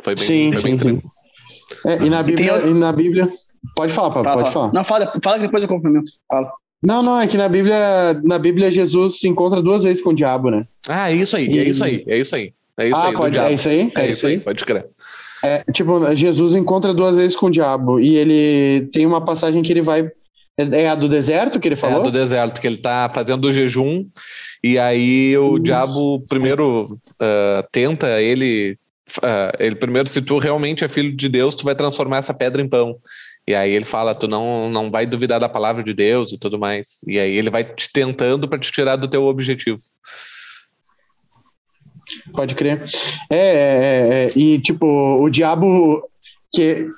Foi 0.00 0.14
bem, 0.14 0.26
sim, 0.26 0.52
foi 0.54 0.62
bem 0.62 0.78
sim, 0.78 1.00
sim. 1.00 1.08
É, 1.86 2.04
e, 2.04 2.10
na 2.10 2.22
Bíblia, 2.22 2.58
e, 2.64 2.70
e, 2.70 2.74
na 2.74 2.92
Bíblia. 2.92 3.28
Pode 3.74 3.92
falar, 3.92 4.10
Pablo, 4.10 4.24
fala, 4.24 4.42
pode 4.42 4.52
fala. 4.52 4.66
falar. 4.66 4.74
Não, 4.74 4.84
fala, 4.84 5.12
fala 5.22 5.36
que 5.36 5.42
depois 5.42 5.62
eu 5.62 5.68
complemento. 5.68 6.10
Fala. 6.28 6.52
Não, 6.82 7.02
não, 7.02 7.20
é 7.20 7.26
que 7.26 7.36
na 7.36 7.48
Bíblia, 7.48 8.20
na 8.24 8.38
Bíblia 8.38 8.70
Jesus 8.70 9.20
se 9.20 9.28
encontra 9.28 9.62
duas 9.62 9.84
vezes 9.84 10.02
com 10.02 10.10
o 10.10 10.14
diabo, 10.14 10.50
né? 10.50 10.62
Ah, 10.88 11.12
é 11.12 11.14
isso 11.14 11.36
aí, 11.36 11.48
e... 11.48 11.58
é 11.58 11.64
isso 11.64 11.84
aí, 11.84 12.04
é 12.06 12.18
isso 12.18 12.34
aí. 12.34 12.52
É 12.78 12.88
isso 12.88 12.96
ah, 12.96 13.08
aí, 13.08 13.14
pode, 13.14 13.38
é 13.38 13.52
isso 13.52 13.68
aí? 13.68 13.92
É, 13.94 14.00
é 14.00 14.10
isso 14.10 14.26
aí, 14.26 14.40
pode 14.40 14.64
crer. 14.64 14.86
É, 15.44 15.62
tipo, 15.72 16.14
Jesus 16.14 16.54
encontra 16.54 16.94
duas 16.94 17.16
vezes 17.16 17.36
com 17.36 17.46
o 17.46 17.50
diabo 17.50 18.00
e 18.00 18.16
ele 18.16 18.88
tem 18.92 19.04
uma 19.04 19.20
passagem 19.20 19.62
que 19.62 19.72
ele 19.72 19.82
vai. 19.82 20.10
É 20.56 20.88
a 20.88 20.94
do 20.94 21.08
deserto 21.08 21.58
que 21.58 21.66
ele 21.66 21.76
falou? 21.76 21.98
É 21.98 22.00
a 22.00 22.04
do 22.04 22.10
deserto, 22.10 22.60
que 22.60 22.66
ele 22.66 22.76
tá 22.76 23.10
fazendo 23.12 23.46
o 23.46 23.52
jejum 23.52 24.04
e 24.62 24.78
aí 24.78 25.36
o 25.36 25.58
diabo 25.58 26.20
primeiro 26.28 26.98
uh, 27.14 27.66
tenta 27.72 28.20
ele 28.20 28.78
uh, 29.18 29.56
ele 29.58 29.74
primeiro, 29.74 30.08
se 30.08 30.22
tu 30.22 30.38
realmente 30.38 30.84
é 30.84 30.88
filho 30.88 31.14
de 31.14 31.28
Deus, 31.28 31.54
tu 31.54 31.64
vai 31.64 31.74
transformar 31.74 32.18
essa 32.18 32.34
pedra 32.34 32.62
em 32.62 32.68
pão. 32.68 32.96
E 33.46 33.54
aí 33.54 33.72
ele 33.72 33.84
fala, 33.84 34.14
tu 34.14 34.28
não, 34.28 34.70
não 34.70 34.90
vai 34.90 35.04
duvidar 35.04 35.40
da 35.40 35.48
palavra 35.48 35.82
de 35.82 35.92
Deus 35.92 36.32
e 36.32 36.38
tudo 36.38 36.58
mais. 36.58 37.00
E 37.06 37.18
aí 37.18 37.32
ele 37.36 37.50
vai 37.50 37.64
te 37.64 37.90
tentando 37.92 38.48
para 38.48 38.58
te 38.58 38.70
tirar 38.70 38.96
do 38.96 39.08
teu 39.08 39.24
objetivo. 39.24 39.78
Pode 42.32 42.54
crer. 42.54 42.84
É, 43.30 43.36
é, 43.36 43.38
é, 43.38 44.24
é, 44.24 44.38
e 44.38 44.60
tipo, 44.60 44.86
o 44.86 45.28
diabo 45.28 46.08
que 46.54 46.88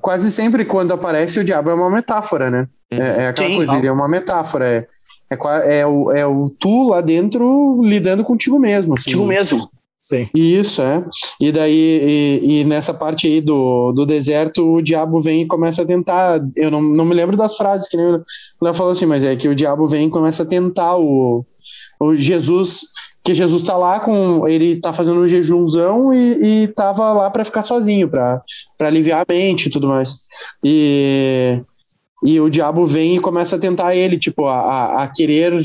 quase 0.00 0.32
sempre 0.32 0.64
quando 0.64 0.92
aparece 0.92 1.38
o 1.38 1.44
diabo 1.44 1.70
é 1.70 1.74
uma 1.74 1.90
metáfora, 1.90 2.50
né? 2.50 2.68
Uhum. 2.92 3.02
É, 3.02 3.24
é, 3.24 3.28
aquela 3.28 3.48
Sim, 3.48 3.56
coisa, 3.56 3.76
ele 3.76 3.86
é 3.86 3.92
uma 3.92 4.08
metáfora. 4.08 4.68
É, 4.68 4.88
é, 5.30 5.78
é, 5.78 5.86
o, 5.86 6.10
é 6.10 6.26
o 6.26 6.50
tu 6.50 6.88
lá 6.88 7.00
dentro 7.00 7.80
lidando 7.82 8.24
contigo 8.24 8.58
mesmo. 8.58 8.94
Assim. 8.94 9.04
Contigo 9.04 9.26
mesmo. 9.26 9.70
Sim. 10.10 10.28
Isso, 10.34 10.82
é. 10.82 11.04
E 11.40 11.52
daí, 11.52 12.40
e, 12.42 12.60
e, 12.60 12.64
nessa 12.64 12.92
parte 12.92 13.28
aí 13.28 13.40
do, 13.40 13.92
do 13.92 14.04
deserto, 14.04 14.74
o 14.74 14.82
diabo 14.82 15.20
vem 15.20 15.42
e 15.42 15.46
começa 15.46 15.82
a 15.82 15.86
tentar. 15.86 16.40
Eu 16.56 16.68
não, 16.68 16.82
não 16.82 17.04
me 17.04 17.14
lembro 17.14 17.36
das 17.36 17.56
frases 17.56 17.88
que 17.88 17.96
Léo 17.96 18.74
falou 18.74 18.92
assim, 18.92 19.06
mas 19.06 19.22
é 19.22 19.36
que 19.36 19.48
o 19.48 19.54
diabo 19.54 19.86
vem 19.86 20.08
e 20.08 20.10
começa 20.10 20.42
a 20.42 20.46
tentar 20.46 20.96
o, 20.96 21.46
o 22.00 22.16
Jesus. 22.16 22.80
Que 23.22 23.34
Jesus 23.34 23.62
tá 23.62 23.76
lá 23.76 24.00
com. 24.00 24.48
Ele 24.48 24.80
tá 24.80 24.92
fazendo 24.92 25.20
um 25.20 25.28
jejumzão 25.28 26.12
e, 26.12 26.62
e 26.64 26.68
tava 26.68 27.12
lá 27.12 27.30
para 27.30 27.44
ficar 27.44 27.62
sozinho, 27.62 28.08
para 28.08 28.42
aliviar 28.80 29.20
a 29.20 29.32
mente 29.32 29.66
e 29.66 29.70
tudo 29.70 29.86
mais. 29.86 30.14
E, 30.64 31.62
e 32.24 32.40
o 32.40 32.50
diabo 32.50 32.84
vem 32.84 33.16
e 33.16 33.20
começa 33.20 33.54
a 33.54 33.58
tentar 33.58 33.94
ele, 33.94 34.18
tipo, 34.18 34.46
a, 34.46 35.04
a 35.04 35.06
querer 35.06 35.62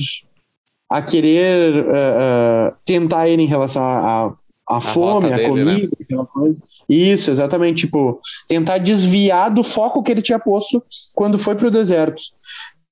a 0.89 1.01
querer 1.01 1.83
uh, 1.83 1.87
uh, 1.87 2.75
tentar 2.85 3.27
ele 3.27 3.43
em 3.43 3.47
relação 3.47 3.83
à 3.83 3.97
a, 3.97 4.25
a, 4.25 4.77
a, 4.77 4.81
fome, 4.81 5.31
a 5.31 5.49
comida, 5.49 5.73
né? 5.73 5.89
aquela 6.01 6.25
coisa. 6.25 6.59
Isso, 6.87 7.31
exatamente. 7.31 7.85
Tipo, 7.85 8.19
tentar 8.47 8.77
desviar 8.77 9.51
do 9.51 9.63
foco 9.63 10.03
que 10.03 10.11
ele 10.11 10.21
tinha 10.21 10.39
posto 10.39 10.83
quando 11.13 11.39
foi 11.39 11.55
para 11.55 11.67
o 11.67 11.71
deserto. 11.71 12.21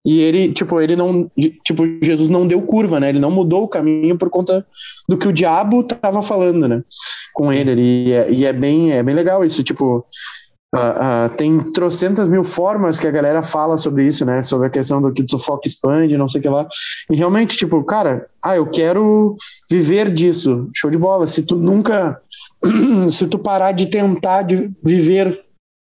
E 0.06 0.20
ele, 0.20 0.52
tipo, 0.52 0.82
ele 0.82 0.96
não. 0.96 1.32
Tipo, 1.64 1.86
Jesus 2.02 2.28
não 2.28 2.46
deu 2.46 2.62
curva, 2.64 3.00
né? 3.00 3.10
Ele 3.10 3.20
não 3.20 3.32
mudou 3.32 3.64
o 3.64 3.68
caminho 3.70 4.18
por 4.18 4.30
conta 4.30 4.66
do 5.08 5.18
que 5.18 5.28
o 5.28 5.34
diabo 5.34 5.82
tava 5.84 6.22
falando, 6.22 6.68
né? 6.68 6.84
Com 7.34 7.54
ele. 7.54 7.82
E 7.82 8.12
é, 8.12 8.32
e 8.32 8.46
é 8.46 8.52
bem, 8.52 8.92
é 8.92 9.02
bem 9.02 9.16
legal 9.16 9.46
isso. 9.46 9.64
Tipo, 9.64 10.06
Uh, 10.74 11.32
uh, 11.32 11.36
tem 11.38 11.60
trocentas 11.72 12.28
mil 12.28 12.44
formas 12.44 13.00
que 13.00 13.06
a 13.06 13.12
galera 13.12 13.44
fala 13.44 13.78
sobre 13.78 14.08
isso, 14.08 14.26
né? 14.26 14.42
Sobre 14.42 14.68
a 14.68 14.72
questão 14.72 15.00
do 15.00 15.14
que 15.14 15.24
tu 15.24 15.38
foco 15.38 15.68
expande, 15.68 16.18
não 16.18 16.28
sei 16.28 16.40
o 16.40 16.42
que 16.42 16.50
lá. 16.50 16.68
E 17.12 17.16
realmente, 17.16 17.56
tipo, 17.56 17.84
cara, 17.84 18.28
ah, 18.44 18.56
eu 18.56 18.66
quero 18.66 19.36
viver 19.70 20.12
disso. 20.12 20.70
Show 20.76 20.90
de 20.90 20.98
bola. 20.98 21.28
Se 21.28 21.44
tu 21.44 21.58
nunca. 21.58 22.20
se 23.12 23.28
tu 23.28 23.38
parar 23.38 23.72
de 23.72 23.86
tentar 23.86 24.42
de 24.42 24.72
viver 24.84 25.44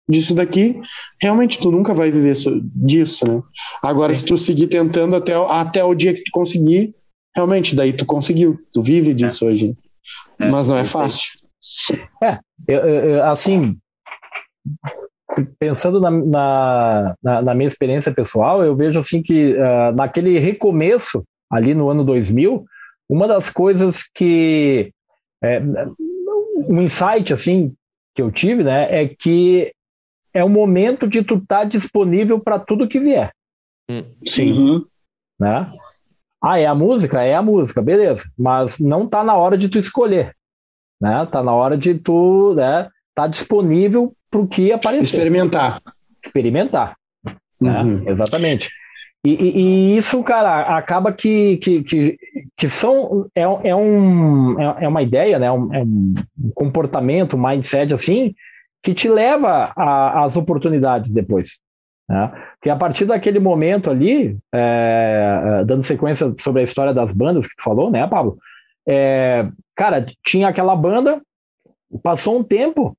disso 0.10 0.34
daqui, 0.34 0.82
realmente 1.22 1.60
tu 1.60 1.70
nunca 1.70 1.94
vai 1.94 2.10
viver 2.10 2.36
disso, 2.74 3.32
né? 3.32 3.44
Agora, 3.84 4.16
se 4.16 4.26
tu 4.26 4.40
seguir 4.40 4.66
tentando 4.66 5.16
até, 5.16 5.36
até 5.36 5.84
o 5.84 5.94
dia 5.94 6.16
que 6.16 6.24
tu 6.24 6.32
conseguir, 6.32 6.96
realmente, 7.36 7.76
daí 7.76 7.94
tu 7.94 8.08
conseguiu. 8.08 8.60
Tu 8.74 8.82
vive 8.82 9.14
disso 9.14 9.46
é. 9.46 9.52
hoje. 9.52 9.78
É. 10.40 10.50
Mas 10.50 10.68
não 10.68 10.78
é 10.78 10.84
fácil. 10.84 11.30
É, 12.24 12.40
eu, 12.68 12.80
eu, 12.80 13.24
assim, 13.26 13.78
pensando 15.60 16.00
na, 16.00 16.10
na, 16.10 17.16
na, 17.22 17.42
na, 17.42 17.56
minha 17.56 17.68
experiência 17.68 18.14
pessoal, 18.14 18.64
eu 18.64 18.76
vejo 18.76 19.00
assim 19.00 19.22
que 19.22 19.54
uh, 19.54 19.96
naquele 19.96 20.40
recomeço, 20.40 21.24
ali 21.50 21.74
no 21.74 21.90
ano 21.90 22.04
2000, 22.04 22.66
uma 23.10 23.28
das 23.28 23.50
coisas 23.50 24.04
que. 24.14 24.92
É, 25.42 25.62
um 26.68 26.82
insight 26.82 27.34
assim 27.34 27.74
que 28.14 28.22
eu 28.22 28.30
tive, 28.30 28.64
né, 28.64 29.04
é 29.04 29.08
que 29.08 29.72
é 30.34 30.44
o 30.44 30.50
momento 30.50 31.08
de 31.08 31.24
tu 31.24 31.36
estar 31.36 31.60
tá 31.60 31.64
disponível 31.64 32.40
para 32.40 32.60
tudo 32.60 32.88
que 32.88 33.00
vier. 33.00 33.32
Hum. 33.90 34.04
Sim. 34.26 34.52
Uhum. 34.52 34.86
Né? 35.40 35.72
Ah, 36.44 36.60
é 36.60 36.66
a 36.66 36.76
música? 36.76 37.24
É 37.24 37.34
a 37.36 37.42
música, 37.42 37.82
beleza. 37.82 38.30
Mas 38.38 38.80
não 38.80 39.08
tá 39.08 39.24
na 39.24 39.36
hora 39.36 39.58
de 39.58 39.70
tu 39.70 39.80
escolher. 39.80 40.36
Né? 41.02 41.26
Tá 41.32 41.42
na 41.42 41.54
hora 41.54 41.78
de 41.78 41.96
tu 41.96 42.54
né, 42.56 42.90
tá 43.16 43.28
disponível 43.28 44.14
para 44.30 44.40
o 44.40 44.48
que 44.48 44.72
aparecer. 44.72 45.04
Experimentar. 45.04 45.82
Experimentar. 46.24 46.96
Né? 47.60 47.82
Uhum. 47.82 48.10
Exatamente. 48.10 48.70
E, 49.26 49.32
e, 49.32 49.60
e, 49.60 49.98
isso, 49.98 50.24
cara, 50.24 50.62
acaba 50.78 51.12
que, 51.12 51.58
que, 51.58 51.84
que, 51.84 52.18
que 52.56 52.70
são, 52.70 53.30
é, 53.36 53.42
é, 53.42 53.76
um, 53.76 54.60
é, 54.60 54.86
é 54.86 54.88
uma 54.88 55.02
ideia, 55.02 55.38
né? 55.38 55.52
Um, 55.52 55.74
é 55.74 55.84
um 55.84 56.14
comportamento, 56.56 57.36
um 57.36 57.48
mindset 57.48 57.94
assim, 57.94 58.34
que 58.82 58.94
te 58.94 59.10
leva 59.10 59.74
às 59.76 60.38
oportunidades 60.38 61.12
depois. 61.14 61.60
Né? 62.08 62.32
Porque 62.56 62.70
a 62.70 62.76
partir 62.76 63.06
daquele 63.06 63.40
momento 63.40 63.92
ali, 63.92 64.38
é, 64.54 65.42
é, 65.62 65.66
dando 65.66 65.84
sequência 65.84 66.34
sobre 66.38 66.62
a 66.62 66.64
história 66.64 66.94
das 66.94 67.14
bandas 67.14 67.48
que 67.48 67.56
tu 67.58 67.64
falou, 67.64 67.92
né, 67.92 68.08
Pablo? 68.08 68.38
É, 68.88 69.48
cara, 69.76 70.06
tinha 70.26 70.48
aquela 70.48 70.76
banda, 70.76 71.22
passou 72.02 72.40
um 72.40 72.44
tempo, 72.44 72.98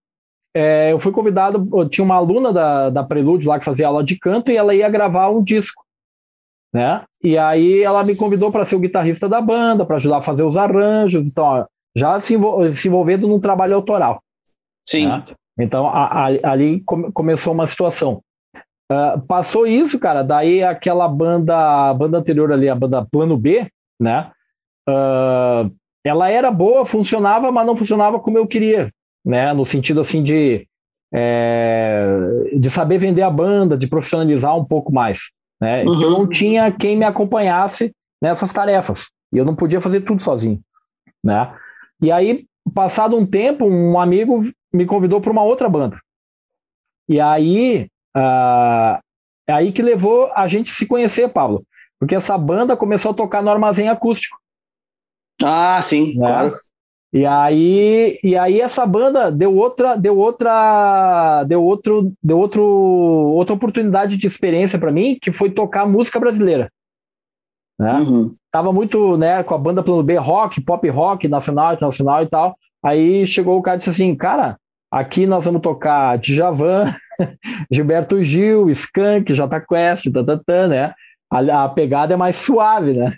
é, 0.55 0.93
eu 0.93 0.98
fui 0.98 1.12
convidado, 1.12 1.89
tinha 1.89 2.05
uma 2.05 2.16
aluna 2.16 2.52
da, 2.52 2.90
da 2.90 3.05
Prelude 3.05 3.47
lá 3.47 3.59
que 3.59 3.64
fazia 3.64 3.86
aula 3.86 4.02
de 4.02 4.18
canto 4.18 4.51
e 4.51 4.56
ela 4.56 4.74
ia 4.74 4.89
gravar 4.89 5.31
um 5.31 5.43
disco, 5.43 5.85
né? 6.72 7.02
E 7.22 7.39
aí 7.39 7.82
ela 7.82 8.02
me 8.02 8.16
convidou 8.16 8.51
para 8.51 8.66
ser 8.66 8.77
o 8.77 8.81
guitarrista 8.81 9.28
da 9.28 9.40
banda, 9.40 9.85
para 9.85 9.97
ajudar 9.97 10.18
a 10.18 10.22
fazer 10.22 10.43
os 10.43 10.56
arranjos, 10.56 11.28
então 11.28 11.44
ó, 11.44 11.66
já 11.94 12.18
se, 12.20 12.35
envol 12.35 12.74
se 12.74 12.89
envolvendo 12.89 13.28
num 13.28 13.39
trabalho 13.39 13.77
autoral. 13.77 14.22
Sim. 14.85 15.06
Né? 15.06 15.22
Então 15.59 15.86
a, 15.86 16.27
a, 16.27 16.27
ali 16.51 16.81
come, 16.81 17.12
começou 17.12 17.52
uma 17.52 17.66
situação. 17.66 18.20
Uh, 18.90 19.20
passou 19.28 19.68
isso, 19.68 20.01
cara, 20.01 20.24
daí 20.24 20.64
aquela 20.64 21.06
banda, 21.06 21.90
a 21.90 21.94
banda 21.94 22.18
anterior 22.18 22.52
ali, 22.52 22.68
a 22.68 22.74
banda 22.74 23.06
Plano 23.09 23.36
B, 23.36 23.70
né? 24.01 24.32
Uh, 24.89 25.70
ela 26.05 26.28
era 26.28 26.51
boa, 26.51 26.85
funcionava, 26.85 27.52
mas 27.52 27.64
não 27.64 27.77
funcionava 27.77 28.18
como 28.18 28.36
eu 28.36 28.48
queria, 28.48 28.90
né? 29.25 29.53
No 29.53 29.67
sentido 29.67 30.01
assim 30.01 30.23
de 30.23 30.67
é, 31.13 32.17
de 32.57 32.71
saber 32.71 32.99
vender 32.99 33.23
a 33.23 33.31
banda, 33.31 33.77
de 33.77 33.89
profissionalizar 33.89 34.57
um 34.57 34.65
pouco 34.65 34.93
mais, 34.93 35.31
né? 35.61 35.85
Uhum. 35.85 36.03
Eu 36.03 36.11
não 36.11 36.29
tinha 36.29 36.71
quem 36.71 36.97
me 36.97 37.05
acompanhasse 37.05 37.93
nessas 38.23 38.53
tarefas 38.53 39.11
e 39.33 39.39
eu 39.39 39.45
não 39.45 39.55
podia 39.55 39.81
fazer 39.81 40.03
tudo 40.03 40.23
sozinho, 40.23 40.61
né? 41.23 41.53
E 42.01 42.11
aí, 42.11 42.47
passado 42.75 43.17
um 43.17 43.27
tempo, 43.27 43.67
um 43.67 43.99
amigo 43.99 44.41
me 44.73 44.87
convidou 44.87 45.21
para 45.21 45.33
uma 45.33 45.43
outra 45.43 45.69
banda. 45.69 46.01
E 47.09 47.21
aí, 47.21 47.89
uh, 48.17 48.99
é 49.47 49.53
aí 49.53 49.73
que 49.73 49.83
levou 49.83 50.31
a 50.35 50.47
gente 50.47 50.71
se 50.71 50.87
conhecer, 50.87 51.29
Pablo, 51.29 51.65
porque 51.99 52.15
essa 52.15 52.39
banda 52.39 52.77
começou 52.77 53.11
a 53.11 53.15
tocar 53.15 53.43
no 53.43 53.51
armazém 53.51 53.89
acústico. 53.89 54.39
Ah, 55.43 55.81
sim, 55.83 56.17
né? 56.17 56.27
claro. 56.27 56.53
E 57.12 57.27
aí, 57.27 58.19
e 58.23 58.37
aí 58.37 58.61
essa 58.61 58.87
banda 58.87 59.32
deu 59.32 59.55
outra, 59.57 59.97
deu 59.97 60.16
outra, 60.16 61.43
deu 61.45 61.62
outro, 61.62 62.12
deu 62.23 62.39
outro, 62.39 62.62
outra 62.62 63.55
oportunidade 63.55 64.16
de 64.16 64.27
experiência 64.27 64.78
para 64.78 64.93
mim, 64.93 65.19
que 65.20 65.32
foi 65.32 65.51
tocar 65.51 65.87
música 65.87 66.20
brasileira. 66.20 66.70
Né? 67.78 67.95
Uhum. 67.95 68.35
Tava 68.53 68.73
muito, 68.73 69.16
né, 69.16 69.43
com 69.43 69.55
a 69.55 69.59
banda 69.59 69.82
Plano 69.82 70.05
B, 70.05 70.16
rock, 70.16 70.61
pop 70.61 70.89
rock, 70.89 71.27
nacional, 71.27 71.74
internacional 71.74 72.23
e 72.23 72.27
tal. 72.27 72.57
Aí 72.82 73.27
chegou 73.27 73.59
o 73.59 73.62
cara 73.62 73.77
e 73.77 73.78
disse 73.78 73.91
assim, 73.91 74.15
cara, 74.15 74.57
aqui 74.91 75.27
nós 75.27 75.45
vamos 75.45 75.62
tocar 75.62 76.16
Djavan, 76.19 76.95
Gilberto 77.73 78.23
Gil, 78.23 78.70
Skank, 78.70 79.35
J 79.35 79.61
Quest, 79.62 80.12
tatatã, 80.12 80.69
né? 80.69 80.95
A, 81.28 81.65
a 81.65 81.69
pegada 81.69 82.15
é 82.15 82.16
mais 82.16 82.37
suave, 82.37 82.93
né? 82.93 83.15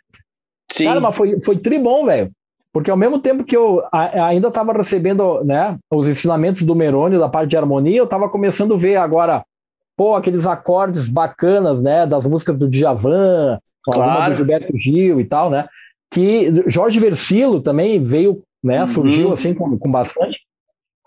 Sim. 0.70 0.86
Cara, 0.86 1.00
mas 1.00 1.14
foi, 1.14 1.38
foi 1.42 1.58
tribom, 1.58 2.06
velho. 2.06 2.30
Porque 2.72 2.90
ao 2.90 2.96
mesmo 2.96 3.18
tempo 3.18 3.44
que 3.44 3.56
eu 3.56 3.82
ainda 3.92 4.48
estava 4.48 4.72
recebendo 4.72 5.44
né, 5.44 5.78
os 5.90 6.08
ensinamentos 6.08 6.62
do 6.62 6.74
Merônio 6.74 7.20
da 7.20 7.28
parte 7.28 7.50
de 7.50 7.56
harmonia, 7.56 7.98
eu 7.98 8.04
estava 8.04 8.30
começando 8.30 8.74
a 8.74 8.78
ver 8.78 8.96
agora, 8.96 9.44
pô, 9.94 10.14
aqueles 10.14 10.46
acordes 10.46 11.06
bacanas, 11.06 11.82
né, 11.82 12.06
das 12.06 12.26
músicas 12.26 12.56
do 12.56 12.68
Djavan, 12.68 13.58
claro. 13.84 14.32
do 14.32 14.36
Gilberto 14.38 14.72
Gil 14.78 15.20
e 15.20 15.24
tal, 15.24 15.50
né? 15.50 15.68
Que 16.10 16.64
Jorge 16.66 16.98
Versilo 16.98 17.60
também 17.60 18.02
veio, 18.02 18.42
né, 18.64 18.80
uhum. 18.80 18.86
surgiu 18.86 19.32
assim 19.34 19.52
com, 19.52 19.76
com 19.78 19.90
bastante. 19.90 20.40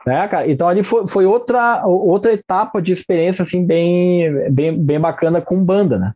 Né, 0.06 0.28
cara? 0.28 0.52
Então 0.52 0.70
ali 0.70 0.84
foi, 0.84 1.08
foi 1.08 1.26
outra, 1.26 1.84
outra 1.88 2.32
etapa 2.32 2.80
de 2.80 2.94
experiência 2.94 3.42
assim 3.42 3.66
bem, 3.66 4.52
bem, 4.52 4.78
bem 4.78 5.00
bacana 5.00 5.42
com 5.42 5.64
banda, 5.64 5.98
né? 5.98 6.14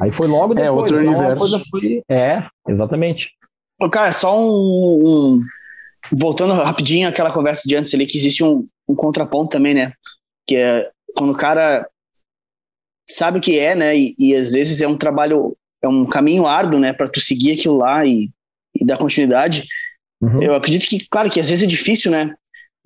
Aí 0.00 0.10
foi 0.10 0.26
logo 0.26 0.54
é, 0.54 0.56
depois. 0.56 0.66
É, 0.66 0.70
outro 0.70 1.02
então 1.02 1.12
universo. 1.12 1.70
Foi... 1.70 2.02
É, 2.08 2.42
exatamente. 2.66 3.32
Cara, 3.90 4.12
só 4.12 4.38
um, 4.38 5.36
um, 5.36 5.40
Voltando 6.12 6.52
rapidinho 6.52 7.08
àquela 7.08 7.32
conversa 7.32 7.62
de 7.66 7.76
antes 7.76 7.92
ali, 7.94 8.06
que 8.06 8.18
existe 8.18 8.44
um, 8.44 8.66
um 8.88 8.94
contraponto 8.94 9.50
também, 9.50 9.74
né? 9.74 9.92
Que 10.46 10.56
é 10.56 10.90
quando 11.16 11.32
o 11.32 11.36
cara 11.36 11.88
sabe 13.08 13.38
o 13.38 13.40
que 13.40 13.58
é, 13.58 13.74
né? 13.74 13.96
E, 13.96 14.14
e 14.18 14.34
às 14.34 14.52
vezes 14.52 14.80
é 14.82 14.88
um 14.88 14.98
trabalho, 14.98 15.56
é 15.82 15.88
um 15.88 16.04
caminho 16.04 16.46
árduo, 16.46 16.78
né? 16.78 16.92
Para 16.92 17.06
tu 17.06 17.20
seguir 17.20 17.52
aquilo 17.52 17.78
lá 17.78 18.04
e, 18.04 18.30
e 18.74 18.84
dar 18.84 18.98
continuidade. 18.98 19.66
Uhum. 20.20 20.42
Eu 20.42 20.54
acredito 20.54 20.86
que, 20.86 21.06
claro, 21.08 21.30
que 21.30 21.40
às 21.40 21.48
vezes 21.48 21.64
é 21.64 21.68
difícil, 21.68 22.10
né? 22.10 22.34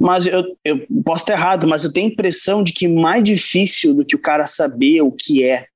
Mas 0.01 0.27
eu, 0.29 0.45
eu 0.65 0.87
posso 1.05 1.25
estar 1.25 1.35
errado, 1.35 1.67
mas 1.67 1.83
eu 1.83 1.93
tenho 1.93 2.09
a 2.09 2.13
impressão 2.13 2.63
de 2.63 2.73
que 2.73 2.87
mais 2.87 3.23
difícil 3.25 3.95
do 3.95 4.05
que 4.05 4.15
o 4.15 4.21
cara 4.21 4.45
saber 4.45 5.03
o 5.03 5.11
que 5.11 5.43
é 5.43 5.67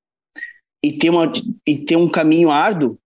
e 0.85 0.93
ter, 0.93 1.11
uma, 1.11 1.33
e 1.67 1.77
ter 1.77 1.97
um 1.97 2.09
caminho 2.09 2.51
árduo 2.51 2.97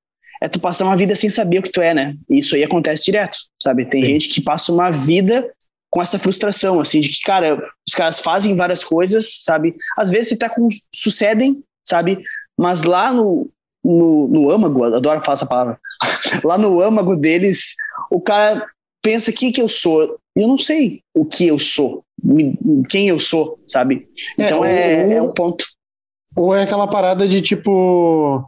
é 0.42 0.48
tu 0.48 0.60
passar 0.60 0.84
uma 0.84 0.96
vida 0.96 1.14
sem 1.16 1.30
saber 1.30 1.58
o 1.58 1.62
que 1.62 1.70
tu 1.70 1.80
é, 1.80 1.94
né? 1.94 2.14
E 2.28 2.38
isso 2.38 2.54
aí 2.54 2.64
acontece 2.64 3.04
direto, 3.04 3.36
sabe? 3.62 3.86
Tem 3.86 4.04
Sim. 4.04 4.12
gente 4.12 4.28
que 4.28 4.40
passa 4.40 4.72
uma 4.72 4.90
vida 4.90 5.50
com 5.90 6.02
essa 6.02 6.18
frustração, 6.18 6.80
assim, 6.80 7.00
de 7.00 7.08
que, 7.08 7.20
cara, 7.20 7.62
os 7.88 7.94
caras 7.94 8.20
fazem 8.20 8.54
várias 8.54 8.84
coisas, 8.84 9.38
sabe? 9.40 9.74
Às 9.96 10.10
vezes 10.10 10.32
até 10.32 10.48
com, 10.48 10.68
sucedem, 10.94 11.62
sabe? 11.86 12.22
Mas 12.58 12.82
lá 12.82 13.12
no, 13.12 13.48
no, 13.84 14.28
no 14.28 14.50
âmago, 14.50 14.84
adoro 14.84 15.20
falar 15.24 15.34
essa 15.34 15.46
palavra, 15.46 15.78
lá 16.44 16.58
no 16.58 16.80
âmago 16.80 17.16
deles, 17.16 17.74
o 18.10 18.20
cara 18.20 18.66
pensa, 19.02 19.32
que 19.32 19.52
que 19.52 19.62
eu 19.62 19.68
sou? 19.68 20.18
Eu 20.34 20.48
não 20.48 20.58
sei 20.58 21.00
o 21.14 21.24
que 21.24 21.46
eu 21.46 21.58
sou, 21.58 22.04
quem 22.90 23.08
eu 23.08 23.18
sou, 23.18 23.58
sabe? 23.66 24.08
É, 24.36 24.44
então 24.44 24.64
é, 24.64 25.12
é, 25.12 25.12
é 25.14 25.22
um 25.22 25.32
ponto. 25.32 25.64
Ou 26.36 26.54
é 26.54 26.64
aquela 26.64 26.86
parada 26.86 27.26
de 27.26 27.40
tipo 27.40 28.44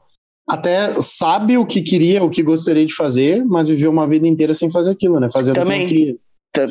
até 0.49 0.99
sabe 1.01 1.59
o 1.59 1.67
que 1.67 1.83
queria, 1.83 2.25
o 2.25 2.31
que 2.31 2.43
gostaria 2.43 2.87
de 2.87 2.95
fazer, 2.95 3.45
mas 3.45 3.69
viveu 3.69 3.91
uma 3.91 4.09
vida 4.09 4.27
inteira 4.27 4.55
sem 4.55 4.71
fazer 4.71 4.91
aquilo, 4.91 5.21
né? 5.21 5.29
Fazendo 5.31 5.55
também, 5.55 5.85
o 5.85 5.89
que 5.89 5.95
queria. 5.95 6.17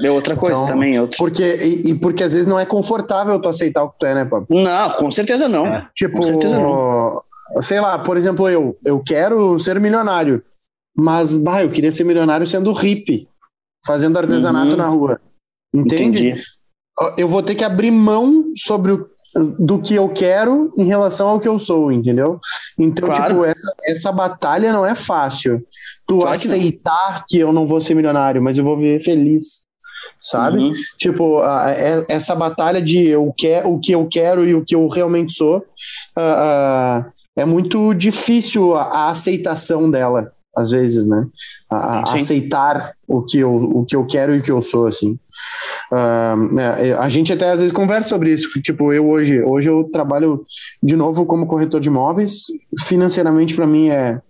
É 0.07 0.11
outra 0.11 0.35
coisa 0.35 0.63
então, 0.63 0.73
também. 0.73 0.95
É 0.95 1.01
outro. 1.01 1.17
Porque, 1.17 1.43
e, 1.43 1.91
e, 1.91 1.95
porque 1.95 2.23
às 2.23 2.33
vezes 2.33 2.47
não 2.47 2.59
é 2.59 2.65
confortável 2.65 3.39
tu 3.39 3.47
aceitar 3.47 3.83
o 3.83 3.89
que 3.89 3.99
tu 3.99 4.05
é, 4.05 4.15
né, 4.15 4.25
Pablo? 4.25 4.47
Não, 4.49 4.89
com 4.91 5.11
certeza 5.11 5.47
não. 5.47 5.67
É. 5.67 5.87
Tipo, 5.95 6.17
com 6.17 6.23
certeza 6.23 6.57
não. 6.59 7.21
sei 7.61 7.79
lá, 7.79 7.99
por 7.99 8.17
exemplo, 8.17 8.49
eu, 8.49 8.75
eu 8.83 9.01
quero 9.01 9.57
ser 9.59 9.79
milionário, 9.79 10.43
mas, 10.97 11.35
bah, 11.35 11.63
eu 11.63 11.69
queria 11.69 11.91
ser 11.91 12.03
milionário 12.03 12.47
sendo 12.47 12.73
hippie, 12.73 13.29
fazendo 13.85 14.17
artesanato 14.17 14.71
uhum. 14.71 14.77
na 14.77 14.87
rua. 14.87 15.21
Entende? 15.73 16.29
Entendi. 16.29 16.43
Eu 17.15 17.29
vou 17.29 17.43
ter 17.43 17.53
que 17.53 17.63
abrir 17.63 17.91
mão 17.91 18.45
sobre 18.57 18.91
o 18.91 19.07
do 19.59 19.79
que 19.79 19.95
eu 19.95 20.09
quero 20.09 20.71
em 20.77 20.85
relação 20.85 21.27
ao 21.27 21.39
que 21.39 21.47
eu 21.47 21.59
sou, 21.59 21.91
entendeu? 21.91 22.39
Então, 22.77 23.09
claro. 23.09 23.33
tipo, 23.33 23.45
essa, 23.45 23.73
essa 23.85 24.11
batalha 24.11 24.71
não 24.71 24.85
é 24.85 24.95
fácil. 24.95 25.63
Tu 26.07 26.19
claro 26.19 26.31
aceitar 26.31 27.25
que, 27.27 27.37
que, 27.37 27.39
eu 27.39 27.53
não 27.53 27.65
vou 27.65 27.79
ser 27.81 27.93
milionário, 27.93 28.41
mas 28.41 28.57
eu 28.57 28.63
vou 28.63 28.77
viver 28.77 28.99
feliz, 28.99 29.65
sabe? 30.19 30.59
Uhum. 30.59 30.73
Tipo, 30.97 31.39
a, 31.39 31.65
a, 31.65 31.71
é, 31.71 32.05
essa 32.09 32.35
batalha 32.35 32.81
de 32.81 33.07
eu 33.07 33.33
que, 33.37 33.61
o 33.63 33.79
que 33.79 33.93
eu 33.93 34.07
quero 34.07 34.47
e 34.47 34.55
o 34.55 34.63
que 34.63 34.75
eu 34.75 34.87
realmente 34.87 35.33
sou 35.33 35.57
uh, 35.57 37.05
é 37.35 37.45
muito 37.45 37.93
difícil 37.93 38.75
a, 38.75 38.83
a 38.83 39.09
aceitação 39.09 39.89
dela 39.89 40.31
às 40.57 40.71
vezes, 40.71 41.07
né? 41.07 41.27
A, 41.69 41.99
a 41.99 42.15
aceitar 42.15 42.93
o 43.07 43.21
que, 43.21 43.37
eu, 43.37 43.53
o 43.53 43.85
que 43.85 43.95
eu 43.95 44.03
quero 44.07 44.35
e 44.35 44.39
o 44.39 44.41
que 44.41 44.51
eu 44.51 44.61
sou, 44.63 44.87
assim. 44.87 45.19
Uh, 45.91 46.99
a 46.99 47.09
gente 47.09 47.31
até 47.31 47.49
às 47.49 47.59
vezes 47.59 47.73
conversa 47.73 48.09
sobre 48.09 48.31
isso. 48.31 48.49
Tipo, 48.61 48.91
eu 48.91 49.09
hoje, 49.09 49.41
hoje 49.41 49.69
eu 49.69 49.83
trabalho 49.91 50.43
de 50.81 50.95
novo 50.95 51.25
como 51.25 51.47
corretor 51.47 51.79
de 51.79 51.87
imóveis. 51.87 52.43
Financeiramente, 52.85 53.55
para 53.55 53.67
mim, 53.67 53.89
é, 53.89 54.21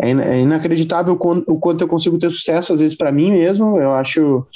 é, 0.00 0.10
é 0.10 0.40
inacreditável 0.40 1.14
o 1.14 1.58
quanto 1.58 1.82
eu 1.82 1.88
consigo 1.88 2.18
ter 2.18 2.30
sucesso, 2.30 2.72
às 2.72 2.80
vezes, 2.80 2.96
para 2.96 3.12
mim 3.12 3.32
mesmo. 3.32 3.78
Eu 3.78 3.92
acho, 3.92 4.46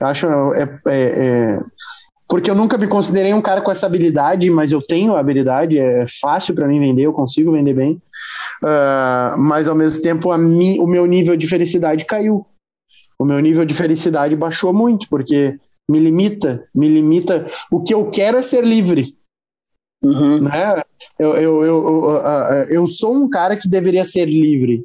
eu 0.00 0.06
acho 0.06 0.26
é, 0.54 0.62
é, 0.86 1.00
é 1.02 1.58
porque 2.28 2.50
eu 2.50 2.54
nunca 2.54 2.78
me 2.78 2.88
considerei 2.88 3.34
um 3.34 3.42
cara 3.42 3.60
com 3.60 3.70
essa 3.70 3.86
habilidade, 3.86 4.50
mas 4.50 4.72
eu 4.72 4.80
tenho 4.80 5.14
a 5.14 5.20
habilidade, 5.20 5.78
é 5.78 6.04
fácil 6.20 6.54
para 6.54 6.66
mim 6.66 6.80
vender, 6.80 7.02
eu 7.02 7.12
consigo 7.12 7.52
vender 7.52 7.74
bem. 7.74 8.02
Uh, 8.62 9.38
mas 9.38 9.68
ao 9.68 9.74
mesmo 9.74 10.02
tempo, 10.02 10.32
a 10.32 10.38
mim, 10.38 10.78
o 10.80 10.86
meu 10.86 11.06
nível 11.06 11.36
de 11.36 11.46
felicidade 11.46 12.04
caiu. 12.04 12.46
O 13.18 13.24
meu 13.24 13.38
nível 13.40 13.64
de 13.64 13.74
felicidade 13.74 14.36
baixou 14.36 14.72
muito, 14.72 15.08
porque 15.08 15.58
me 15.88 15.98
limita, 15.98 16.66
me 16.74 16.88
limita. 16.88 17.46
O 17.70 17.82
que 17.82 17.94
eu 17.94 18.10
quero 18.10 18.38
é 18.38 18.42
ser 18.42 18.64
livre. 18.64 19.16
Uhum. 20.02 20.40
Né? 20.40 20.82
Eu, 21.18 21.34
eu, 21.34 21.64
eu, 21.64 22.20
eu, 22.68 22.86
sou 22.86 23.14
um 23.14 23.28
cara 23.28 23.56
que 23.56 23.68
deveria 23.68 24.04
ser 24.04 24.26
livre, 24.26 24.84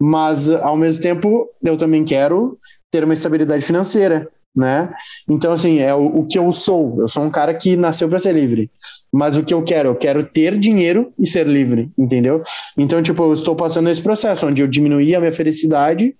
mas 0.00 0.48
ao 0.48 0.76
mesmo 0.76 1.02
tempo 1.02 1.48
eu 1.62 1.76
também 1.76 2.04
quero 2.04 2.56
ter 2.90 3.02
uma 3.02 3.14
estabilidade 3.14 3.64
financeira 3.64 4.30
né? 4.54 4.92
Então, 5.28 5.52
assim, 5.52 5.78
é 5.78 5.94
o, 5.94 6.04
o 6.18 6.26
que 6.26 6.38
eu 6.38 6.52
sou. 6.52 7.00
Eu 7.00 7.08
sou 7.08 7.22
um 7.22 7.30
cara 7.30 7.54
que 7.54 7.76
nasceu 7.76 8.08
para 8.08 8.18
ser 8.18 8.32
livre. 8.32 8.70
Mas 9.10 9.36
o 9.36 9.42
que 9.42 9.54
eu 9.54 9.62
quero? 9.62 9.90
Eu 9.90 9.96
quero 9.96 10.22
ter 10.22 10.58
dinheiro 10.58 11.12
e 11.18 11.26
ser 11.26 11.46
livre, 11.46 11.90
entendeu? 11.98 12.42
Então, 12.76 13.02
tipo, 13.02 13.22
eu 13.22 13.32
estou 13.32 13.56
passando 13.56 13.88
esse 13.88 14.02
processo 14.02 14.46
onde 14.46 14.62
eu 14.62 14.68
diminuí 14.68 15.14
a 15.14 15.20
minha 15.20 15.32
felicidade, 15.32 16.14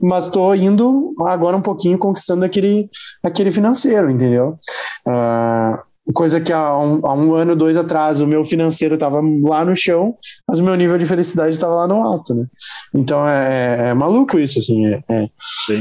mas 0.00 0.26
estou 0.26 0.54
indo 0.54 1.12
agora 1.20 1.56
um 1.56 1.62
pouquinho 1.62 1.98
conquistando 1.98 2.44
aquele, 2.44 2.88
aquele 3.22 3.50
financeiro, 3.50 4.10
entendeu? 4.10 4.58
Uh, 5.06 5.78
coisa 6.12 6.40
que 6.40 6.52
há 6.52 6.76
um, 6.76 7.06
há 7.06 7.14
um 7.14 7.34
ano, 7.34 7.56
dois 7.56 7.76
atrás, 7.76 8.20
o 8.20 8.26
meu 8.26 8.44
financeiro 8.44 8.94
estava 8.94 9.20
lá 9.42 9.64
no 9.64 9.74
chão, 9.74 10.16
mas 10.46 10.58
o 10.58 10.64
meu 10.64 10.74
nível 10.74 10.98
de 10.98 11.06
felicidade 11.06 11.54
estava 11.54 11.74
lá 11.74 11.86
no 11.86 12.02
alto, 12.02 12.34
né? 12.34 12.46
Então 12.94 13.26
é, 13.26 13.86
é, 13.86 13.88
é 13.88 13.94
maluco 13.94 14.38
isso, 14.38 14.58
assim, 14.58 14.86
é, 14.86 15.02
é, 15.08 15.28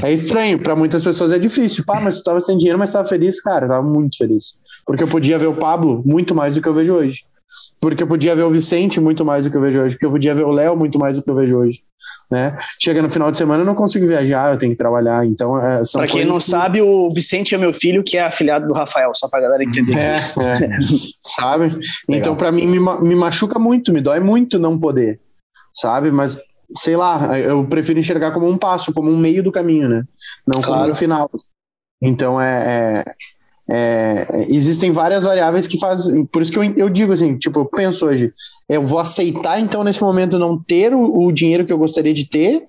é 0.03 0.13
estranho. 0.13 0.59
Para 0.59 0.75
muitas 0.75 1.03
pessoas 1.03 1.31
é 1.31 1.39
difícil. 1.39 1.83
Pá, 1.85 1.99
mas 1.99 2.15
tu 2.15 2.19
estava 2.19 2.39
sem 2.39 2.57
dinheiro, 2.57 2.79
mas 2.79 2.89
estava 2.89 3.07
feliz, 3.07 3.41
cara, 3.41 3.65
estava 3.65 3.83
muito 3.83 4.17
feliz. 4.17 4.53
Porque 4.85 5.03
eu 5.03 5.07
podia 5.07 5.37
ver 5.37 5.47
o 5.47 5.53
Pablo 5.53 6.01
muito 6.05 6.33
mais 6.33 6.55
do 6.55 6.61
que 6.61 6.67
eu 6.67 6.73
vejo 6.73 6.93
hoje. 6.93 7.25
Porque 7.79 8.03
eu 8.03 8.07
podia 8.07 8.35
ver 8.35 8.43
o 8.43 8.51
Vicente 8.51 8.99
muito 8.99 9.25
mais 9.25 9.45
do 9.45 9.51
que 9.51 9.57
eu 9.57 9.61
vejo 9.61 9.79
hoje. 9.79 9.95
Porque 9.95 10.05
eu 10.05 10.11
podia 10.11 10.33
ver 10.33 10.45
o 10.45 10.51
Léo 10.51 10.75
muito 10.75 10.97
mais 10.97 11.17
do 11.17 11.23
que 11.23 11.29
eu 11.29 11.35
vejo 11.35 11.57
hoje. 11.57 11.81
Né? 12.31 12.57
Chega 12.81 13.01
no 13.01 13.09
final 13.09 13.31
de 13.31 13.37
semana, 13.37 13.61
eu 13.61 13.65
não 13.65 13.75
consigo 13.75 14.07
viajar, 14.07 14.53
eu 14.53 14.57
tenho 14.57 14.71
que 14.71 14.77
trabalhar. 14.77 15.25
Então, 15.25 15.57
é, 15.57 15.81
Para 15.91 16.07
quem 16.07 16.25
não 16.25 16.37
que... 16.37 16.45
sabe, 16.45 16.81
o 16.81 17.09
Vicente 17.09 17.53
é 17.53 17.57
meu 17.57 17.73
filho, 17.73 18.03
que 18.03 18.17
é 18.17 18.23
afilhado 18.23 18.67
do 18.67 18.73
Rafael, 18.73 19.11
só 19.13 19.27
pra 19.27 19.41
galera 19.41 19.63
entender. 19.63 19.97
É, 19.97 20.17
é. 20.17 20.79
sabe? 21.23 21.65
Legal. 21.65 21.83
Então, 22.09 22.35
para 22.35 22.51
mim, 22.51 22.65
me, 22.65 22.79
me 22.79 23.15
machuca 23.15 23.59
muito, 23.59 23.93
me 23.93 24.01
dói 24.01 24.19
muito 24.19 24.57
não 24.57 24.79
poder, 24.79 25.19
sabe? 25.73 26.11
Mas 26.11 26.39
sei 26.75 26.95
lá, 26.95 27.37
eu 27.39 27.65
prefiro 27.65 27.99
enxergar 27.99 28.31
como 28.31 28.47
um 28.47 28.57
passo, 28.57 28.93
como 28.93 29.11
um 29.11 29.17
meio 29.17 29.43
do 29.43 29.51
caminho, 29.51 29.87
né? 29.87 30.03
Não 30.45 30.61
claro. 30.61 30.81
como 30.81 30.91
um 30.91 30.95
final. 30.95 31.29
Então 32.01 32.39
é, 32.39 33.03
é, 33.05 33.13
é, 33.69 34.45
existem 34.49 34.91
várias 34.91 35.23
variáveis 35.23 35.67
que 35.67 35.79
fazem. 35.79 36.25
Por 36.25 36.41
isso 36.41 36.51
que 36.51 36.59
eu, 36.59 36.63
eu 36.75 36.89
digo 36.89 37.13
assim, 37.13 37.37
tipo, 37.37 37.59
eu 37.59 37.65
penso 37.65 38.05
hoje, 38.05 38.33
eu 38.69 38.83
vou 38.83 38.99
aceitar 38.99 39.59
então 39.59 39.83
nesse 39.83 40.01
momento 40.01 40.39
não 40.39 40.61
ter 40.61 40.93
o, 40.93 41.25
o 41.25 41.31
dinheiro 41.31 41.65
que 41.65 41.71
eu 41.71 41.77
gostaria 41.77 42.13
de 42.13 42.27
ter 42.27 42.67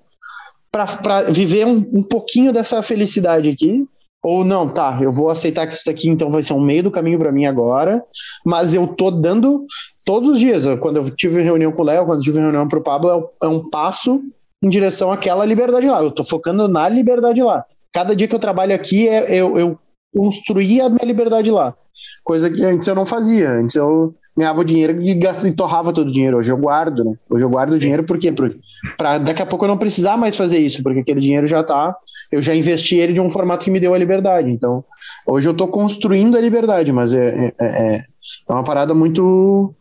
para 0.70 1.22
viver 1.30 1.66
um, 1.66 1.76
um 1.92 2.02
pouquinho 2.02 2.52
dessa 2.52 2.82
felicidade 2.82 3.48
aqui. 3.48 3.86
Ou 4.22 4.42
não, 4.42 4.66
tá, 4.66 4.98
eu 5.02 5.12
vou 5.12 5.28
aceitar 5.28 5.66
que 5.66 5.74
isso 5.74 5.84
daqui 5.84 6.08
então 6.08 6.30
vai 6.30 6.42
ser 6.42 6.54
um 6.54 6.60
meio 6.60 6.84
do 6.84 6.90
caminho 6.90 7.18
para 7.18 7.30
mim 7.30 7.44
agora, 7.44 8.02
mas 8.44 8.72
eu 8.72 8.86
tô 8.86 9.10
dando 9.10 9.66
todos 10.02 10.30
os 10.30 10.38
dias. 10.38 10.64
Quando 10.80 10.96
eu 10.96 11.10
tive 11.10 11.42
reunião 11.42 11.70
com 11.70 11.82
o 11.82 11.84
Léo, 11.84 12.06
quando 12.06 12.20
eu 12.20 12.24
tive 12.24 12.40
reunião 12.40 12.66
pro 12.66 12.82
Pablo, 12.82 13.10
é, 13.42 13.46
é 13.46 13.48
um 13.48 13.68
passo 13.68 14.22
em 14.62 14.68
direção 14.70 15.12
àquela 15.12 15.44
liberdade 15.44 15.86
lá. 15.86 16.02
Eu 16.02 16.10
tô 16.10 16.24
focando 16.24 16.66
na 16.66 16.88
liberdade 16.88 17.42
lá. 17.42 17.66
Cada 17.92 18.16
dia 18.16 18.26
que 18.26 18.34
eu 18.34 18.38
trabalho 18.38 18.74
aqui, 18.74 19.06
é, 19.06 19.34
eu, 19.34 19.58
eu 19.58 19.78
construir 20.14 20.80
a 20.80 20.88
minha 20.88 21.04
liberdade 21.04 21.50
lá. 21.50 21.74
Coisa 22.22 22.50
que 22.50 22.64
antes 22.64 22.86
eu 22.86 22.94
não 22.94 23.04
fazia. 23.04 23.50
Antes 23.50 23.76
eu 23.76 24.14
ganhava 24.36 24.60
o 24.60 24.64
dinheiro 24.64 25.00
e, 25.00 25.14
gastava, 25.14 25.48
e 25.48 25.52
torrava 25.52 25.92
todo 25.92 26.08
o 26.08 26.12
dinheiro. 26.12 26.38
Hoje 26.38 26.50
eu 26.50 26.56
guardo, 26.56 27.04
né? 27.04 27.14
Hoje 27.30 27.44
eu 27.44 27.48
guardo 27.48 27.72
o 27.72 27.78
dinheiro 27.78 28.04
por 28.04 28.18
quê? 28.18 28.32
Para 28.96 29.18
daqui 29.18 29.42
a 29.42 29.46
pouco 29.46 29.64
eu 29.64 29.68
não 29.68 29.78
precisar 29.78 30.16
mais 30.16 30.36
fazer 30.36 30.58
isso, 30.58 30.82
porque 30.82 31.00
aquele 31.00 31.20
dinheiro 31.20 31.46
já 31.46 31.62
tá. 31.62 31.94
Eu 32.32 32.42
já 32.42 32.54
investi 32.54 32.96
ele 32.96 33.12
de 33.12 33.20
um 33.20 33.30
formato 33.30 33.64
que 33.64 33.70
me 33.70 33.80
deu 33.80 33.94
a 33.94 33.98
liberdade. 33.98 34.50
Então, 34.50 34.84
hoje 35.26 35.48
eu 35.48 35.52
estou 35.52 35.68
construindo 35.68 36.36
a 36.36 36.40
liberdade, 36.40 36.92
mas 36.92 37.14
é, 37.14 37.52
é, 37.60 37.66
é, 37.66 38.04
é 38.48 38.52
uma 38.52 38.64
parada 38.64 38.92
muito. 38.92 39.74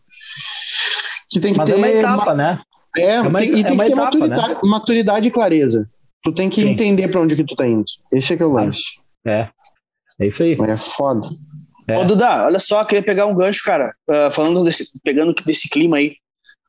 que 1.30 1.40
tem 1.40 1.52
que 1.52 1.58
mas 1.58 1.68
ter. 1.68 1.74
É 1.74 1.76
uma 1.76 1.88
etapa, 1.88 2.34
né? 2.34 2.60
É, 2.96 3.02
é 3.02 3.20
uma, 3.20 3.38
tem, 3.38 3.48
e 3.48 3.64
tem 3.64 3.76
que 3.76 3.84
ter 3.84 3.92
etapa, 3.92 4.04
maturidade, 4.04 4.54
né? 4.54 4.60
maturidade 4.64 5.28
e 5.28 5.30
clareza. 5.30 5.88
Tu 6.22 6.32
tem 6.32 6.48
que 6.48 6.62
Sim. 6.62 6.70
entender 6.70 7.08
para 7.08 7.20
onde 7.20 7.34
que 7.36 7.44
tu 7.44 7.56
tá 7.56 7.66
indo. 7.66 7.84
Esse 8.10 8.32
é 8.32 8.36
que 8.36 8.42
é 8.42 8.46
o 8.46 8.52
lance. 8.52 8.82
É. 9.26 9.48
É 10.20 10.26
isso 10.26 10.42
aí. 10.42 10.52
É 10.52 10.76
foda. 10.76 11.26
É. 11.86 11.98
Ô, 11.98 12.04
Duda, 12.04 12.46
olha 12.46 12.58
só, 12.58 12.82
queria 12.84 13.02
pegar 13.02 13.26
um 13.26 13.34
gancho, 13.34 13.62
cara, 13.62 13.94
uh, 14.08 14.32
falando 14.32 14.64
desse, 14.64 14.88
pegando 15.02 15.34
desse 15.44 15.68
clima 15.68 15.98
aí, 15.98 16.16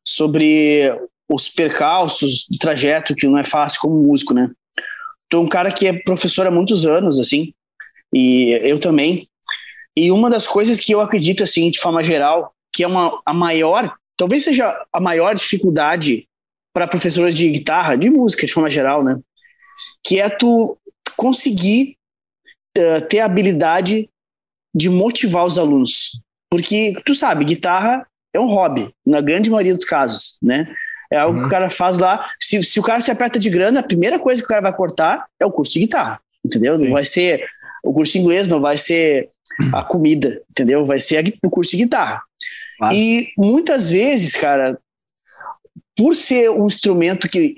sobre 0.05 0.93
os 1.29 1.47
percalços 1.47 2.45
do 2.49 2.57
trajeto, 2.57 3.15
que 3.15 3.27
não 3.27 3.37
é 3.37 3.43
fácil 3.43 3.79
como 3.79 4.03
músico, 4.03 4.33
né? 4.33 4.51
Tu 5.29 5.37
é 5.37 5.39
um 5.39 5.47
cara 5.47 5.71
que 5.71 5.87
é 5.87 5.93
professor 5.93 6.45
há 6.45 6.51
muitos 6.51 6.85
anos, 6.85 7.19
assim, 7.19 7.53
e 8.13 8.51
eu 8.63 8.79
também. 8.79 9.27
E 9.97 10.11
uma 10.11 10.29
das 10.29 10.45
coisas 10.45 10.79
que 10.79 10.91
eu 10.91 11.01
acredito, 11.01 11.43
assim, 11.43 11.71
de 11.71 11.79
forma 11.79 12.03
geral, 12.03 12.53
que 12.73 12.83
é 12.83 12.87
uma, 12.87 13.21
a 13.25 13.33
maior, 13.33 13.95
talvez 14.17 14.43
seja 14.43 14.75
a 14.91 14.99
maior 14.99 15.33
dificuldade 15.33 16.27
para 16.73 16.87
professores 16.87 17.33
de 17.33 17.49
guitarra, 17.49 17.95
de 17.95 18.09
música, 18.09 18.45
de 18.45 18.51
forma 18.51 18.69
geral, 18.69 19.03
né? 19.03 19.17
Que 20.03 20.19
é 20.19 20.29
tu 20.29 20.77
conseguir 21.15 21.97
uh, 22.77 23.01
ter 23.07 23.19
a 23.19 23.25
habilidade 23.25 24.09
de 24.73 24.89
motivar 24.89 25.45
os 25.45 25.57
alunos. 25.57 26.19
Porque, 26.49 26.93
tu 27.05 27.13
sabe, 27.13 27.45
guitarra 27.45 28.05
é 28.33 28.39
um 28.39 28.47
hobby, 28.47 28.89
na 29.05 29.21
grande 29.21 29.49
maioria 29.49 29.75
dos 29.75 29.85
casos, 29.85 30.37
né? 30.41 30.67
É 31.11 31.17
algo 31.17 31.35
uhum. 31.35 31.43
que 31.43 31.47
o 31.47 31.51
cara 31.51 31.69
faz 31.69 31.97
lá. 31.97 32.25
Se, 32.39 32.61
se 32.63 32.79
o 32.79 32.83
cara 32.83 32.99
se 32.99 33.11
aperta 33.11 33.39
de 33.39 33.49
grana, 33.49 33.79
a 33.79 33.83
primeira 33.83 34.19
coisa 34.19 34.41
que 34.41 34.45
o 34.45 34.49
cara 34.49 34.61
vai 34.61 34.75
cortar 34.75 35.25
é 35.39 35.45
o 35.45 35.51
curso 35.51 35.73
de 35.73 35.79
guitarra, 35.79 36.19
entendeu? 36.43 36.77
Sim. 36.77 36.85
Não 36.85 36.91
vai 36.93 37.05
ser 37.05 37.45
o 37.83 37.93
curso 37.93 38.13
de 38.13 38.19
inglês, 38.19 38.47
não 38.47 38.59
vai 38.59 38.77
ser 38.77 39.29
a 39.73 39.83
comida, 39.83 40.41
entendeu? 40.49 40.83
Vai 40.83 40.99
ser 40.99 41.23
o 41.43 41.49
curso 41.49 41.71
de 41.71 41.77
guitarra. 41.83 42.21
Claro. 42.77 42.93
E 42.93 43.31
muitas 43.37 43.89
vezes, 43.89 44.35
cara, 44.35 44.77
por 45.95 46.15
ser 46.15 46.49
um 46.49 46.67
instrumento 46.67 47.29
que, 47.29 47.55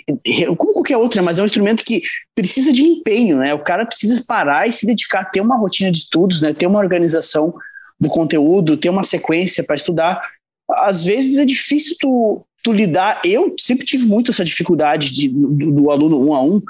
como 0.57 0.73
qualquer 0.73 0.97
outro, 0.97 1.19
né, 1.19 1.25
mas 1.25 1.39
é 1.39 1.41
um 1.41 1.45
instrumento 1.45 1.83
que 1.83 2.01
precisa 2.35 2.71
de 2.71 2.83
empenho, 2.83 3.37
né? 3.37 3.53
O 3.53 3.63
cara 3.63 3.85
precisa 3.85 4.23
parar 4.27 4.67
e 4.67 4.73
se 4.73 4.85
dedicar, 4.85 5.25
ter 5.25 5.41
uma 5.41 5.57
rotina 5.57 5.91
de 5.91 5.97
estudos, 5.97 6.41
né? 6.41 6.53
Ter 6.53 6.67
uma 6.67 6.79
organização 6.79 7.53
do 7.99 8.07
conteúdo, 8.09 8.77
ter 8.77 8.89
uma 8.89 9.03
sequência 9.03 9.63
para 9.63 9.75
estudar. 9.75 10.21
Às 10.69 11.03
vezes 11.03 11.39
é 11.39 11.45
difícil 11.45 11.95
tu, 11.99 12.45
tu 12.63 12.71
lidar. 12.71 13.21
Eu 13.25 13.55
sempre 13.59 13.85
tive 13.85 14.05
muito 14.05 14.29
essa 14.29 14.45
dificuldade 14.45 15.11
de, 15.11 15.29
do, 15.29 15.71
do, 15.71 15.91
aluno 15.91 16.23
um 16.23 16.35
a 16.35 16.43
um, 16.43 16.61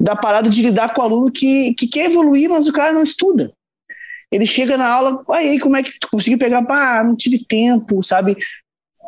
da 0.00 0.16
parada 0.16 0.50
de 0.50 0.62
lidar 0.62 0.92
com 0.92 1.00
o 1.00 1.04
aluno 1.04 1.30
que, 1.30 1.74
que 1.74 1.86
quer 1.86 2.06
evoluir, 2.06 2.50
mas 2.50 2.66
o 2.66 2.72
cara 2.72 2.92
não 2.92 3.04
estuda. 3.04 3.52
Ele 4.30 4.46
chega 4.46 4.76
na 4.76 4.88
aula, 4.88 5.24
aí 5.30 5.58
como 5.58 5.76
é 5.76 5.82
que 5.82 5.98
tu 5.98 6.08
conseguiu 6.10 6.38
pegar? 6.38 6.64
Ah, 6.68 7.02
não 7.04 7.16
tive 7.16 7.38
tempo, 7.44 8.02
sabe? 8.02 8.36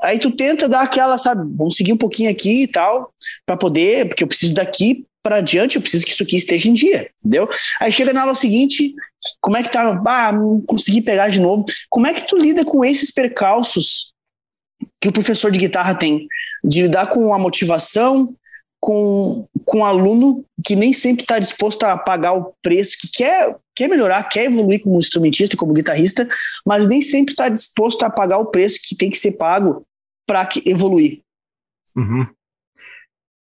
Aí 0.03 0.19
tu 0.19 0.31
tenta 0.31 0.69
dar 0.69 0.83
aquela, 0.83 1.19
sabe, 1.19 1.43
vamos 1.55 1.77
seguir 1.77 1.93
um 1.93 1.99
pouquinho 1.99 2.31
aqui 2.31 2.63
e 2.63 2.69
tal, 2.69 3.13
para 3.45 3.57
poder, 3.57 4.09
porque 4.09 4.23
eu 4.23 4.29
preciso 4.29 4.55
daqui 4.55 5.07
para 5.23 5.37
adiante, 5.37 5.77
eu 5.77 5.83
preciso 5.83 6.05
que 6.05 6.13
isso 6.13 6.23
aqui 6.23 6.37
esteja 6.37 6.69
em 6.69 6.75
dia, 6.75 7.11
entendeu? 7.19 7.49
Aí 7.79 7.93
chega 7.93 8.13
na 8.13 8.23
aula 8.23 8.35
seguinte, 8.35 8.95
como 9.41 9.57
é 9.57 9.63
que 9.63 9.71
tá? 9.71 10.01
Ah, 10.07 10.33
não 10.33 10.61
consegui 10.63 11.03
pegar 11.03 11.29
de 11.29 11.41
novo. 11.41 11.65
Como 11.89 12.07
é 12.07 12.15
que 12.15 12.27
tu 12.27 12.37
lida 12.37 12.65
com 12.65 12.85
esses 12.85 13.11
percalços 13.11 14.13
que 15.01 15.09
o 15.09 15.13
professor 15.13 15.51
de 15.51 15.59
guitarra 15.59 15.95
tem? 15.95 16.27
De 16.65 16.83
lidar 16.83 17.09
com 17.09 17.35
a 17.35 17.39
motivação, 17.39 18.35
com, 18.81 19.47
com 19.67 19.79
um 19.79 19.85
aluno 19.85 20.45
que 20.65 20.75
nem 20.75 20.93
sempre 20.93 21.23
está 21.23 21.39
disposto 21.39 21.85
a 21.85 21.99
pagar 21.99 22.33
o 22.33 22.55
preço, 22.63 22.97
que 22.99 23.09
quer, 23.09 23.55
quer 23.77 23.89
melhorar, 23.89 24.25
quer 24.25 24.47
evoluir 24.47 24.83
como 24.83 24.99
instrumentista, 24.99 25.57
como 25.57 25.75
guitarrista, 25.75 26.27
mas 26.65 26.87
nem 26.87 27.03
sempre 27.03 27.35
está 27.35 27.51
disposto 27.51 28.03
a 28.05 28.11
pagar 28.11 28.39
o 28.39 28.47
preço 28.47 28.81
que 28.83 28.97
tem 28.97 29.11
que 29.11 29.19
ser 29.19 29.33
pago 29.33 29.87
para 30.31 30.49
evoluir? 30.65 31.23
Uhum. 31.97 32.23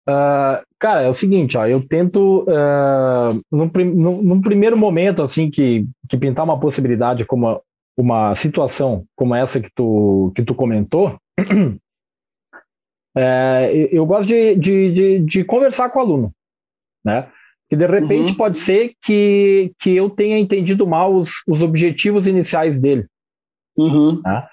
Uh, 0.08 0.64
cara, 0.80 1.02
é 1.02 1.10
o 1.10 1.14
seguinte, 1.14 1.58
ó, 1.58 1.68
eu 1.68 1.86
tento, 1.86 2.44
uh, 2.44 3.38
num, 3.52 3.70
num, 3.94 4.22
num, 4.22 4.42
primeiro 4.42 4.78
momento, 4.78 5.22
assim, 5.22 5.52
que, 5.52 5.86
que 6.08 6.18
pintar 6.18 6.46
uma 6.46 6.58
possibilidade 6.58 7.26
como 7.26 7.48
uma, 7.48 7.62
uma 7.98 8.36
situação 8.36 9.06
como 9.14 9.36
essa 9.36 9.60
que 9.60 9.70
tu, 9.76 10.32
que 10.34 10.42
tu 10.42 10.56
comentou, 10.56 11.20
é, 13.14 13.70
eu 13.92 14.06
gosto 14.06 14.30
de, 14.30 14.56
de, 14.56 14.94
de, 14.94 15.20
de, 15.20 15.44
conversar 15.44 15.90
com 15.90 16.00
o 16.00 16.02
aluno, 16.02 16.32
né? 17.04 17.30
Que 17.70 17.76
de 17.76 17.86
repente 17.86 18.32
uhum. 18.32 18.38
pode 18.38 18.58
ser 18.58 18.94
que, 19.04 19.74
que 19.78 19.98
eu 19.98 20.10
tenha 20.10 20.40
entendido 20.40 20.88
mal 20.88 21.14
os, 21.14 21.44
os 21.46 21.62
objetivos 21.62 22.26
iniciais 22.26 22.80
dele. 22.80 23.06
Uhum. 23.78 24.22
Né? 24.22 24.48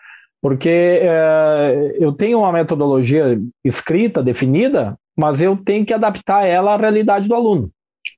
Porque 0.46 0.68
é, 0.68 1.96
eu 1.98 2.12
tenho 2.12 2.38
uma 2.38 2.52
metodologia 2.52 3.36
escrita, 3.64 4.22
definida, 4.22 4.96
mas 5.18 5.42
eu 5.42 5.56
tenho 5.56 5.84
que 5.84 5.92
adaptar 5.92 6.46
ela 6.46 6.72
à 6.72 6.76
realidade 6.76 7.26
do 7.26 7.34
aluno. 7.34 7.68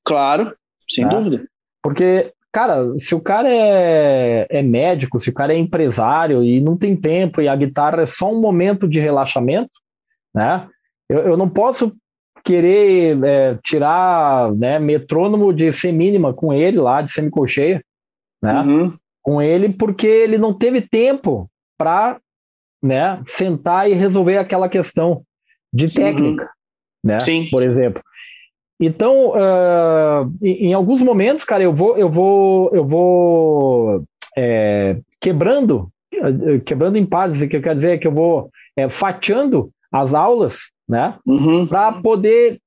Claro, 0.05 0.55
sem 0.91 1.07
né? 1.07 1.11
dúvida. 1.11 1.49
Porque, 1.83 2.31
cara, 2.53 2.85
se 2.99 3.15
o 3.15 3.21
cara 3.23 3.49
é, 3.51 4.47
é 4.51 4.63
médico, 4.63 5.19
se 5.19 5.31
o 5.31 5.33
cara 5.33 5.55
é 5.55 5.57
empresário 5.57 6.45
e 6.45 6.61
não 6.61 6.77
tem 6.77 6.95
tempo 6.95 7.41
e 7.41 7.49
a 7.49 7.57
guitarra 7.57 8.03
é 8.03 8.07
só 8.07 8.31
um 8.31 8.43
momento 8.43 8.87
de 8.87 9.01
relaxamento, 9.01 9.71
né? 10.35 10.69
Eu, 11.09 11.21
eu 11.21 11.37
não 11.39 11.49
posso 11.49 11.97
querer 12.45 13.25
é, 13.25 13.59
tirar 13.65 14.53
né, 14.53 14.79
metrônomo 14.79 15.51
de 15.51 15.73
semínima 15.73 16.35
com 16.35 16.53
ele 16.53 16.77
lá, 16.79 17.01
de 17.01 17.11
semicolcheia, 17.11 17.83
né? 18.43 18.61
Uhum. 18.61 18.93
Com 19.23 19.41
ele, 19.41 19.71
porque 19.71 20.07
ele 20.07 20.37
não 20.37 20.53
teve 20.53 20.83
tempo 20.83 21.51
para 21.79 22.21
né, 22.83 23.21
sentar 23.25 23.91
e 23.91 23.95
resolver 23.95 24.37
aquela 24.37 24.69
questão 24.69 25.23
de 25.73 25.93
técnica, 25.93 26.51
né? 27.03 27.21
Sim. 27.21 27.49
Por 27.51 27.63
exemplo. 27.63 28.03
Então, 28.81 29.31
uh, 29.31 30.33
em, 30.43 30.69
em, 30.69 30.75
alguns 30.75 31.03
momentos, 31.03 31.45
cara, 31.45 31.63
eu 31.63 31.75
vou, 31.75 31.97
eu 31.97 32.09
vou, 32.09 32.71
eu 32.73 32.87
vou 32.87 34.05
é, 34.37 35.01
quebrando, 35.21 35.91
quebrando 36.65 36.97
em 36.97 37.05
partes, 37.05 37.43
o 37.43 37.49
que 37.49 37.57
eu 37.57 37.63
quero 37.63 37.77
dizer 37.77 37.93
é 37.93 37.99
que 37.99 38.07
eu 38.07 38.13
vou 38.13 38.51
é, 38.77 38.89
fatiando 38.89 39.71
as 39.91 40.15
aulas, 40.15 40.71
né? 40.89 41.17
Uhum. 41.27 41.67
Para 41.67 41.93
poder 41.93 42.61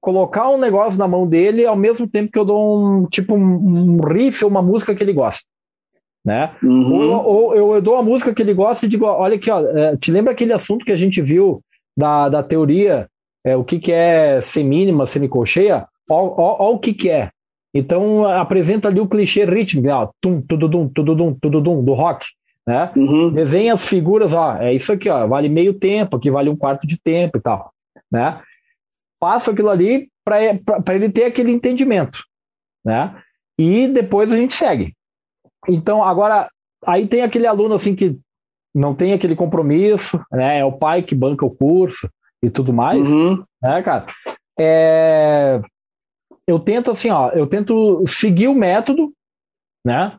colocar 0.00 0.50
um 0.50 0.58
negócio 0.58 0.98
na 0.98 1.08
mão 1.08 1.26
dele 1.26 1.64
ao 1.64 1.76
mesmo 1.76 2.06
tempo 2.06 2.30
que 2.30 2.38
eu 2.38 2.44
dou 2.44 2.84
um 2.84 3.06
tipo 3.06 3.34
um 3.34 3.98
riff 4.02 4.44
ou 4.44 4.50
uma 4.50 4.60
música 4.60 4.94
que 4.94 5.02
ele 5.02 5.12
gosta. 5.12 5.46
Né? 6.24 6.54
Uhum. 6.62 6.92
Ou, 6.92 7.24
ou, 7.24 7.60
ou, 7.60 7.74
eu 7.74 7.82
dou 7.82 7.96
a 7.96 8.02
música 8.02 8.34
que 8.34 8.42
ele 8.42 8.54
gosta 8.54 8.86
e 8.86 8.88
digo, 8.88 9.06
olha 9.06 9.36
aqui, 9.36 9.50
ó, 9.50 9.60
é, 9.60 9.96
te 9.96 10.10
lembra 10.10 10.32
aquele 10.32 10.52
assunto 10.52 10.84
que 10.84 10.92
a 10.92 10.96
gente 10.96 11.22
viu 11.22 11.62
da, 11.96 12.28
da 12.28 12.42
teoria, 12.42 13.08
é, 13.44 13.56
o 13.56 13.64
que, 13.64 13.78
que 13.78 13.92
é 13.92 14.40
semínima, 14.40 15.06
semicolcheia? 15.06 15.86
Olha 16.08 16.74
o 16.74 16.78
que, 16.78 16.92
que 16.94 17.10
é. 17.10 17.30
Então 17.74 18.24
apresenta 18.24 18.88
ali 18.88 19.00
o 19.00 19.08
clichê 19.08 19.44
rítmico, 19.44 19.88
ó, 19.88 20.10
tum, 20.20 20.40
tududum, 20.40 20.88
tududum, 20.88 21.34
tududum, 21.34 21.84
do 21.84 21.92
rock. 21.92 22.26
Né? 22.66 22.90
Uhum. 22.96 23.30
Desenha 23.30 23.72
as 23.72 23.86
figuras, 23.86 24.34
ó, 24.34 24.56
é 24.56 24.74
isso 24.74 24.92
aqui, 24.92 25.08
ó, 25.08 25.26
vale 25.26 25.48
meio 25.48 25.74
tempo, 25.74 26.16
aqui 26.16 26.30
vale 26.30 26.50
um 26.50 26.56
quarto 26.56 26.86
de 26.86 27.00
tempo 27.00 27.38
e 27.38 27.40
tal. 27.40 27.72
Né? 28.10 28.40
Faço 29.20 29.50
aquilo 29.50 29.70
ali 29.70 30.08
para 30.24 30.94
ele 30.94 31.08
ter 31.08 31.24
aquele 31.24 31.52
entendimento. 31.52 32.22
Né? 32.84 33.14
E 33.58 33.88
depois 33.88 34.32
a 34.32 34.36
gente 34.36 34.54
segue. 34.54 34.94
Então, 35.66 36.04
agora, 36.04 36.48
aí 36.86 37.06
tem 37.06 37.22
aquele 37.22 37.46
aluno 37.46 37.74
assim 37.74 37.96
que 37.96 38.18
não 38.74 38.94
tem 38.94 39.12
aquele 39.12 39.34
compromisso, 39.34 40.20
né? 40.30 40.60
É 40.60 40.64
o 40.64 40.72
pai 40.72 41.02
que 41.02 41.14
banca 41.14 41.44
o 41.44 41.50
curso 41.54 42.08
e 42.42 42.50
tudo 42.50 42.72
mais, 42.72 43.10
uhum. 43.10 43.44
né, 43.62 43.82
cara? 43.82 44.06
É... 44.58 45.60
Eu 46.46 46.58
tento 46.58 46.90
assim, 46.90 47.10
ó, 47.10 47.30
eu 47.30 47.46
tento 47.46 48.04
seguir 48.06 48.48
o 48.48 48.54
método, 48.54 49.12
né? 49.84 50.16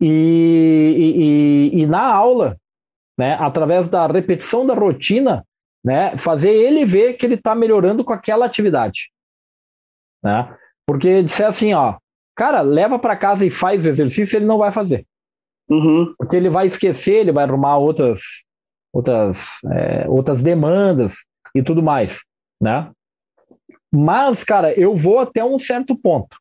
E, 0.00 1.70
e, 1.72 1.80
e, 1.80 1.86
na 1.86 2.02
aula, 2.02 2.58
né, 3.18 3.34
através 3.40 3.88
da 3.88 4.06
repetição 4.06 4.66
da 4.66 4.74
rotina, 4.74 5.46
né, 5.82 6.18
fazer 6.18 6.50
ele 6.50 6.84
ver 6.84 7.14
que 7.14 7.24
ele 7.24 7.36
está 7.36 7.54
melhorando 7.54 8.04
com 8.04 8.12
aquela 8.12 8.44
atividade, 8.44 9.10
né? 10.22 10.54
Porque 10.86 11.22
disser 11.22 11.46
assim, 11.46 11.72
ó, 11.72 11.96
cara, 12.34 12.60
leva 12.60 12.98
para 12.98 13.16
casa 13.16 13.46
e 13.46 13.50
faz 13.50 13.84
o 13.84 13.88
exercício, 13.88 14.36
ele 14.36 14.46
não 14.46 14.58
vai 14.58 14.72
fazer. 14.72 15.06
Uhum. 15.68 16.14
Porque 16.18 16.36
ele 16.36 16.48
vai 16.48 16.66
esquecer, 16.66 17.14
ele 17.14 17.32
vai 17.32 17.44
arrumar 17.44 17.78
outras, 17.78 18.44
outras, 18.92 19.58
é, 19.72 20.08
outras 20.08 20.42
demandas 20.42 21.26
e 21.54 21.62
tudo 21.62 21.82
mais, 21.82 22.24
né? 22.60 22.90
Mas, 23.92 24.42
cara, 24.42 24.72
eu 24.78 24.94
vou 24.94 25.20
até 25.20 25.44
um 25.44 25.58
certo 25.58 25.96
ponto, 25.96 26.36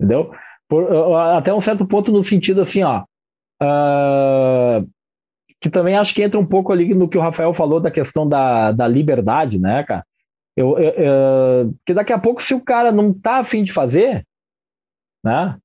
entendeu? 0.00 0.32
Por, 0.68 1.14
até 1.16 1.52
um 1.52 1.60
certo 1.60 1.86
ponto 1.86 2.12
no 2.12 2.22
sentido 2.22 2.60
assim, 2.60 2.82
ó, 2.82 3.04
uh, 3.62 4.88
que 5.60 5.68
também 5.68 5.96
acho 5.96 6.14
que 6.14 6.22
entra 6.22 6.38
um 6.38 6.46
pouco 6.46 6.72
ali 6.72 6.94
no 6.94 7.08
que 7.08 7.18
o 7.18 7.20
Rafael 7.20 7.52
falou 7.52 7.80
da 7.80 7.90
questão 7.90 8.28
da, 8.28 8.72
da 8.72 8.86
liberdade, 8.86 9.58
né, 9.58 9.82
cara? 9.84 10.04
Eu, 10.56 10.78
eu, 10.78 10.90
eu, 10.92 11.74
que 11.84 11.92
daqui 11.92 12.12
a 12.12 12.18
pouco, 12.18 12.42
se 12.42 12.54
o 12.54 12.60
cara 12.60 12.90
não 12.90 13.12
tá 13.12 13.38
afim 13.38 13.62
de 13.62 13.72
fazer, 13.72 14.24
né? 15.26 15.58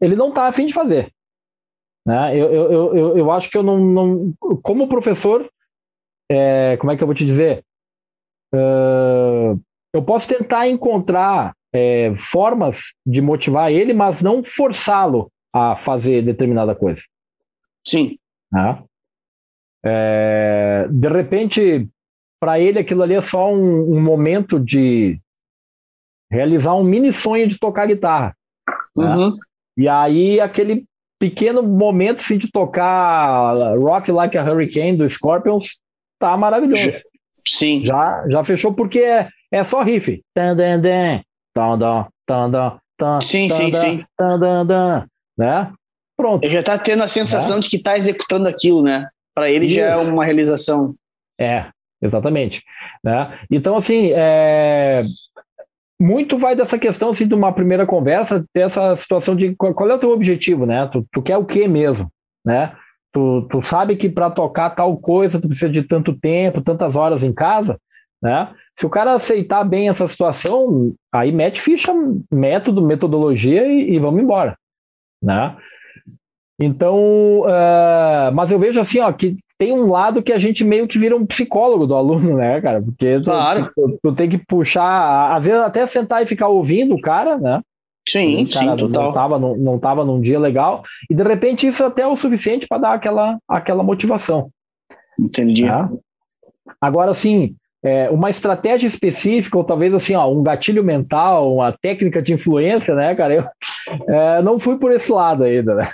Ele 0.00 0.16
não 0.16 0.32
tá 0.32 0.48
afim 0.48 0.66
de 0.66 0.74
fazer. 0.74 1.12
Né? 2.04 2.36
Eu, 2.36 2.52
eu, 2.52 2.96
eu, 2.96 3.18
eu 3.18 3.30
acho 3.30 3.48
que 3.48 3.56
eu 3.56 3.62
não, 3.62 3.78
não 3.78 4.34
como 4.62 4.88
professor, 4.88 5.48
é, 6.30 6.76
como 6.78 6.90
é 6.90 6.96
que 6.96 7.02
eu 7.02 7.06
vou 7.06 7.14
te 7.14 7.24
dizer? 7.24 7.64
Uh, 8.52 9.58
eu 9.92 10.02
posso 10.04 10.28
tentar 10.28 10.68
encontrar 10.68 11.54
é, 11.72 12.14
formas 12.16 12.94
de 13.06 13.22
motivar 13.22 13.70
ele, 13.70 13.94
mas 13.94 14.22
não 14.22 14.42
forçá-lo 14.42 15.30
a 15.52 15.76
fazer 15.76 16.22
determinada 16.22 16.74
coisa. 16.74 17.02
Sim. 17.86 18.18
Né? 18.52 18.82
É, 19.84 20.88
de 20.90 21.08
repente, 21.08 21.88
para 22.40 22.58
ele 22.58 22.80
aquilo 22.80 23.02
ali 23.02 23.14
é 23.14 23.20
só 23.20 23.52
um, 23.52 23.96
um, 23.96 24.02
momento 24.02 24.58
de 24.58 25.20
realizar 26.30 26.74
um 26.74 26.82
mini 26.82 27.12
sonho 27.12 27.46
de 27.46 27.58
tocar 27.58 27.86
guitarra. 27.86 28.36
Né? 28.96 29.04
Uhum. 29.04 29.30
Né? 29.30 29.36
E 29.76 29.88
aí 29.88 30.40
aquele 30.40 30.84
pequeno 31.18 31.62
momento 31.62 32.20
assim, 32.20 32.38
de 32.38 32.50
tocar 32.50 33.54
Rock 33.78 34.12
Like 34.12 34.36
a 34.36 34.44
Hurricane 34.44 34.96
do 34.96 35.08
Scorpions 35.08 35.80
tá 36.18 36.36
maravilhoso. 36.36 36.92
Sim. 37.46 37.84
Já, 37.84 38.24
já 38.28 38.44
fechou 38.44 38.72
porque 38.72 39.00
é, 39.00 39.28
é 39.52 39.64
só 39.64 39.82
riff. 39.82 40.22
Sim, 43.20 43.50
sim, 43.50 43.72
sim. 43.74 44.04
Né? 45.36 45.72
Pronto. 46.16 46.44
Ele 46.44 46.54
já 46.54 46.62
tá 46.62 46.78
tendo 46.78 47.02
a 47.02 47.08
sensação 47.08 47.56
é. 47.58 47.60
de 47.60 47.68
que 47.68 47.78
tá 47.78 47.96
executando 47.96 48.48
aquilo, 48.48 48.82
né? 48.82 49.08
Para 49.34 49.50
ele 49.50 49.66
Isso. 49.66 49.76
já 49.76 49.86
é 49.86 49.96
uma 49.96 50.24
realização. 50.24 50.94
É, 51.38 51.66
exatamente. 52.00 52.62
Né? 53.02 53.38
Então, 53.50 53.76
assim, 53.76 54.12
é, 54.14 55.02
muito 56.00 56.36
vai 56.36 56.56
dessa 56.56 56.78
questão 56.78 57.10
assim, 57.10 57.26
de 57.26 57.34
uma 57.34 57.52
primeira 57.52 57.86
conversa, 57.86 58.44
ter 58.52 58.62
essa 58.62 58.94
situação 58.96 59.34
de 59.34 59.54
qual 59.54 59.90
é 59.90 59.94
o 59.94 59.98
teu 59.98 60.10
objetivo, 60.10 60.66
né? 60.66 60.88
Tu, 60.92 61.06
tu 61.12 61.22
quer 61.22 61.36
o 61.36 61.44
que 61.44 61.66
mesmo, 61.68 62.10
né? 62.44 62.74
Tu, 63.12 63.46
tu 63.48 63.62
sabe 63.62 63.96
que 63.96 64.08
para 64.08 64.30
tocar 64.30 64.70
tal 64.70 64.96
coisa 64.96 65.40
tu 65.40 65.46
precisa 65.46 65.70
de 65.70 65.82
tanto 65.84 66.18
tempo, 66.18 66.60
tantas 66.60 66.96
horas 66.96 67.22
em 67.22 67.32
casa, 67.32 67.78
né? 68.20 68.52
Se 68.76 68.84
o 68.84 68.90
cara 68.90 69.12
aceitar 69.12 69.62
bem 69.62 69.88
essa 69.88 70.08
situação, 70.08 70.92
aí 71.12 71.30
mete 71.30 71.60
ficha, 71.60 71.92
método, 72.32 72.82
metodologia 72.82 73.66
e, 73.68 73.94
e 73.94 73.98
vamos 74.00 74.20
embora, 74.20 74.56
né? 75.22 75.56
Então, 76.60 77.40
uh, 77.40 78.32
mas 78.32 78.50
eu 78.50 78.58
vejo 78.58 78.78
assim, 78.78 79.00
ó, 79.00 79.10
que 79.12 79.34
tem 79.58 79.72
um 79.72 79.90
lado 79.90 80.22
que 80.22 80.32
a 80.32 80.38
gente 80.38 80.62
meio 80.62 80.86
que 80.86 80.98
vira 80.98 81.16
um 81.16 81.26
psicólogo 81.26 81.86
do 81.86 81.94
aluno, 81.94 82.36
né, 82.36 82.60
cara? 82.60 82.80
Porque 82.80 83.20
claro. 83.20 83.70
tu, 83.74 83.88
tu, 83.88 83.98
tu 84.02 84.14
tem 84.14 84.28
que 84.28 84.38
puxar, 84.38 85.34
às 85.34 85.44
vezes 85.44 85.60
até 85.60 85.84
sentar 85.86 86.22
e 86.22 86.26
ficar 86.26 86.48
ouvindo 86.48 86.94
o 86.94 87.00
cara, 87.00 87.38
né? 87.38 87.60
Sim, 88.08 88.46
cara 88.46 88.70
sim, 88.70 88.76
total. 88.76 89.02
Não 89.02 89.08
estava 89.10 89.38
não, 89.38 89.56
não 89.56 89.78
tava 89.78 90.04
num 90.04 90.20
dia 90.20 90.38
legal, 90.38 90.84
e 91.10 91.14
de 91.14 91.22
repente 91.24 91.66
isso 91.66 91.84
até 91.84 92.02
é 92.02 92.06
o 92.06 92.16
suficiente 92.16 92.68
para 92.68 92.78
dar 92.78 92.92
aquela, 92.94 93.36
aquela 93.48 93.82
motivação. 93.82 94.48
Entendi. 95.18 95.66
Tá? 95.66 95.90
Agora, 96.80 97.10
assim, 97.10 97.56
é, 97.82 98.08
uma 98.10 98.30
estratégia 98.30 98.86
específica, 98.86 99.58
ou 99.58 99.64
talvez 99.64 99.92
assim, 99.92 100.14
ó, 100.14 100.30
um 100.30 100.42
gatilho 100.42 100.84
mental, 100.84 101.52
uma 101.52 101.72
técnica 101.72 102.22
de 102.22 102.32
influência, 102.32 102.94
né, 102.94 103.14
cara? 103.14 103.34
Eu 103.34 103.44
é, 104.08 104.42
não 104.42 104.58
fui 104.58 104.78
por 104.78 104.92
esse 104.92 105.10
lado 105.10 105.42
ainda, 105.44 105.74
né? 105.74 105.90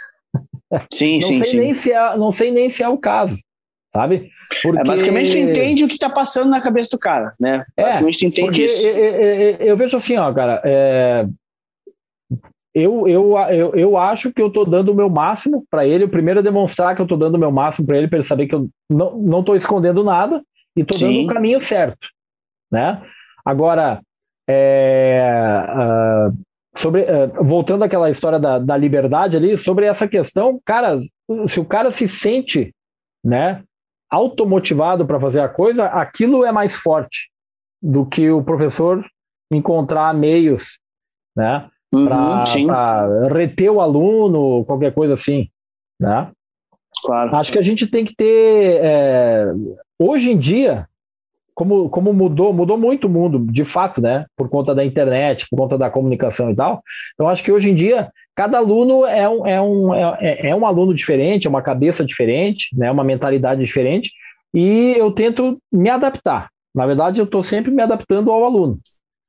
Sim, 0.92 1.20
não 1.20 1.28
sim, 1.28 1.42
sei 1.42 1.44
sim. 1.44 1.58
Nem 1.58 1.74
se 1.74 1.92
é, 1.92 2.16
não 2.16 2.32
sei 2.32 2.50
nem 2.50 2.70
se 2.70 2.82
é 2.82 2.88
o 2.88 2.96
caso, 2.96 3.36
sabe? 3.94 4.30
Porque... 4.62 4.78
É, 4.78 4.84
basicamente 4.84 5.32
tu 5.32 5.38
entende 5.38 5.84
o 5.84 5.88
que 5.88 5.94
está 5.94 6.08
passando 6.08 6.48
na 6.48 6.60
cabeça 6.60 6.90
do 6.90 6.98
cara, 6.98 7.34
né? 7.40 7.64
É, 7.76 7.84
basicamente 7.84 8.18
tu 8.18 8.24
entende 8.26 8.64
isso. 8.64 8.86
Eu, 8.86 9.04
eu, 9.04 9.56
eu, 9.56 9.76
vejo 9.76 9.96
assim, 9.96 10.16
ó, 10.16 10.32
cara, 10.32 10.62
é... 10.64 11.26
eu, 12.72 13.08
eu, 13.08 13.36
eu, 13.50 13.74
eu 13.74 13.96
acho 13.96 14.32
que 14.32 14.40
eu 14.40 14.46
estou 14.46 14.64
dando 14.64 14.92
o 14.92 14.94
meu 14.94 15.10
máximo 15.10 15.64
para 15.68 15.84
ele. 15.84 16.04
O 16.04 16.10
primeiro 16.10 16.40
é 16.40 16.42
demonstrar 16.42 16.94
que 16.94 17.00
eu 17.00 17.04
estou 17.04 17.18
dando 17.18 17.34
o 17.34 17.38
meu 17.38 17.50
máximo 17.50 17.86
para 17.86 17.98
ele, 17.98 18.06
para 18.06 18.18
ele 18.18 18.26
saber 18.26 18.46
que 18.46 18.54
eu 18.54 18.68
não, 18.88 19.16
não 19.18 19.42
tô 19.42 19.56
escondendo 19.56 20.04
nada 20.04 20.40
e 20.76 20.82
estou 20.82 20.98
dando 21.00 21.24
o 21.24 21.26
caminho 21.26 21.60
certo, 21.60 22.08
né? 22.70 23.02
Agora, 23.44 24.00
é, 24.48 25.20
uh, 25.68 26.49
sobre 26.80 27.02
uh, 27.02 27.44
voltando 27.44 27.84
àquela 27.84 28.10
história 28.10 28.38
da, 28.38 28.58
da 28.58 28.76
liberdade 28.76 29.36
ali, 29.36 29.56
sobre 29.58 29.84
essa 29.86 30.08
questão, 30.08 30.58
cara, 30.64 30.98
se 31.48 31.60
o 31.60 31.64
cara 31.64 31.90
se 31.90 32.08
sente, 32.08 32.74
né, 33.22 33.62
automotivado 34.10 35.06
para 35.06 35.20
fazer 35.20 35.40
a 35.40 35.48
coisa, 35.48 35.86
aquilo 35.86 36.44
é 36.44 36.50
mais 36.50 36.74
forte 36.74 37.30
do 37.82 38.06
que 38.06 38.30
o 38.30 38.42
professor 38.42 39.04
encontrar 39.52 40.14
meios, 40.14 40.80
né, 41.36 41.68
uhum, 41.92 42.06
para 42.66 43.28
reter 43.28 43.70
o 43.70 43.80
aluno, 43.80 44.64
qualquer 44.64 44.92
coisa 44.94 45.12
assim, 45.12 45.48
né? 46.00 46.30
Claro. 47.04 47.36
Acho 47.36 47.52
que 47.52 47.58
a 47.58 47.62
gente 47.62 47.86
tem 47.86 48.04
que 48.04 48.14
ter, 48.14 48.80
é, 48.82 49.46
hoje 49.98 50.30
em 50.30 50.38
dia, 50.38 50.88
como, 51.60 51.90
como 51.90 52.10
mudou, 52.14 52.54
mudou 52.54 52.78
muito 52.78 53.06
o 53.06 53.10
mundo, 53.10 53.38
de 53.52 53.64
fato, 53.64 54.00
né? 54.00 54.24
Por 54.34 54.48
conta 54.48 54.74
da 54.74 54.82
internet, 54.82 55.46
por 55.50 55.58
conta 55.58 55.76
da 55.76 55.90
comunicação 55.90 56.50
e 56.50 56.56
tal. 56.56 56.82
Então, 57.12 57.28
acho 57.28 57.44
que 57.44 57.52
hoje 57.52 57.68
em 57.68 57.74
dia, 57.74 58.10
cada 58.34 58.56
aluno 58.56 59.04
é 59.04 59.28
um, 59.28 59.46
é 59.46 59.60
um, 59.60 59.94
é, 59.94 60.48
é 60.48 60.56
um 60.56 60.64
aluno 60.64 60.94
diferente, 60.94 61.46
é 61.46 61.50
uma 61.50 61.60
cabeça 61.60 62.02
diferente, 62.02 62.74
né? 62.74 62.90
uma 62.90 63.04
mentalidade 63.04 63.62
diferente, 63.62 64.10
e 64.54 64.94
eu 64.96 65.12
tento 65.12 65.58
me 65.70 65.90
adaptar. 65.90 66.48
Na 66.74 66.86
verdade, 66.86 67.20
eu 67.20 67.26
estou 67.26 67.42
sempre 67.42 67.70
me 67.70 67.82
adaptando 67.82 68.32
ao 68.32 68.42
aluno. 68.42 68.78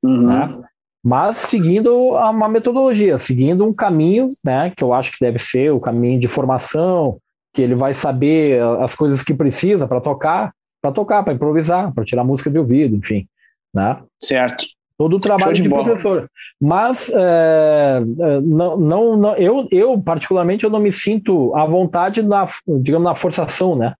Uhum. 0.02 0.22
Né? 0.22 0.58
Mas 1.04 1.36
seguindo 1.36 1.94
uma 2.14 2.48
metodologia, 2.48 3.18
seguindo 3.18 3.62
um 3.62 3.74
caminho, 3.74 4.30
né? 4.42 4.72
Que 4.74 4.82
eu 4.82 4.94
acho 4.94 5.12
que 5.12 5.18
deve 5.20 5.38
ser 5.38 5.70
o 5.70 5.80
caminho 5.80 6.18
de 6.18 6.28
formação, 6.28 7.18
que 7.52 7.60
ele 7.60 7.74
vai 7.74 7.92
saber 7.92 8.62
as 8.80 8.94
coisas 8.94 9.22
que 9.22 9.34
precisa 9.34 9.86
para 9.86 10.00
tocar, 10.00 10.52
para 10.82 10.92
tocar, 10.92 11.22
para 11.22 11.32
improvisar, 11.32 11.94
para 11.94 12.04
tirar 12.04 12.24
música 12.24 12.50
de 12.50 12.58
ouvido, 12.58 12.96
enfim. 12.96 13.26
Né? 13.72 14.02
Certo. 14.20 14.66
Todo 14.98 15.16
o 15.16 15.20
trabalho 15.20 15.54
de, 15.54 15.62
de 15.62 15.68
professor. 15.68 16.28
Mas 16.60 17.10
é, 17.10 18.02
é, 18.20 18.40
não, 18.40 18.76
não, 18.76 19.16
não, 19.16 19.36
eu, 19.36 19.66
eu, 19.70 20.00
particularmente, 20.00 20.64
eu 20.64 20.70
não 20.70 20.80
me 20.80 20.92
sinto 20.92 21.54
à 21.54 21.64
vontade 21.64 22.22
na, 22.22 22.46
digamos, 22.80 23.04
na 23.04 23.14
forçação, 23.14 23.76
né? 23.76 23.94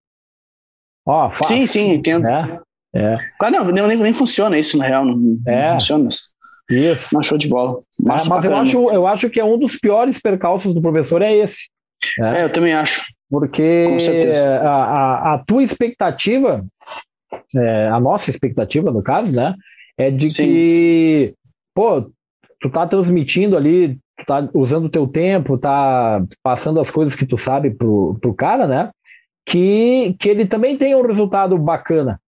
Ó, 1.06 1.30
fácil, 1.30 1.56
sim, 1.56 1.66
sim, 1.66 1.94
entendo. 1.94 2.24
Né? 2.24 2.60
É. 2.94 3.16
Claro, 3.38 3.72
não, 3.72 3.86
nem, 3.86 3.96
nem 3.96 4.12
funciona 4.12 4.58
isso, 4.58 4.76
na 4.76 4.86
real. 4.86 5.04
Não, 5.04 5.38
é. 5.46 5.68
não 5.68 5.72
funciona. 5.74 6.08
Isso. 6.70 7.08
Não, 7.12 7.22
show 7.22 7.38
de 7.38 7.48
bola. 7.48 7.80
Massa 8.00 8.28
mas 8.28 8.44
eu 8.44 8.56
acho, 8.56 8.90
eu 8.90 9.06
acho 9.06 9.30
que 9.30 9.40
é 9.40 9.44
um 9.44 9.58
dos 9.58 9.76
piores 9.76 10.20
percalços 10.20 10.74
do 10.74 10.80
professor 10.80 11.22
é 11.22 11.34
esse. 11.34 11.68
Né? 12.18 12.40
É, 12.40 12.44
eu 12.44 12.52
também 12.52 12.72
acho. 12.72 13.02
Porque 13.30 13.96
a, 14.62 14.68
a, 14.68 15.34
a, 15.34 15.38
tua 15.38 15.62
expectativa, 15.62 16.64
é, 17.54 17.88
a 17.88 18.00
nossa 18.00 18.30
expectativa, 18.30 18.90
no 18.90 19.02
caso, 19.02 19.34
né? 19.34 19.54
É 19.96 20.10
de 20.10 20.30
sim, 20.30 20.44
que, 20.44 21.26
sim. 21.28 21.34
pô, 21.74 22.10
tu 22.60 22.70
tá 22.70 22.86
transmitindo 22.86 23.56
ali, 23.56 23.98
tu 24.18 24.24
tá 24.26 24.48
usando 24.54 24.86
o 24.86 24.90
teu 24.90 25.06
tempo, 25.06 25.58
tá 25.58 26.24
passando 26.42 26.80
as 26.80 26.90
coisas 26.90 27.14
que 27.14 27.26
tu 27.26 27.38
sabe 27.38 27.70
pro, 27.70 28.18
pro 28.20 28.34
cara, 28.34 28.66
né? 28.66 28.90
Que, 29.46 30.14
que 30.18 30.28
ele 30.28 30.46
também 30.46 30.76
tenha 30.76 30.96
um 30.96 31.06
resultado 31.06 31.58
bacana, 31.58 32.20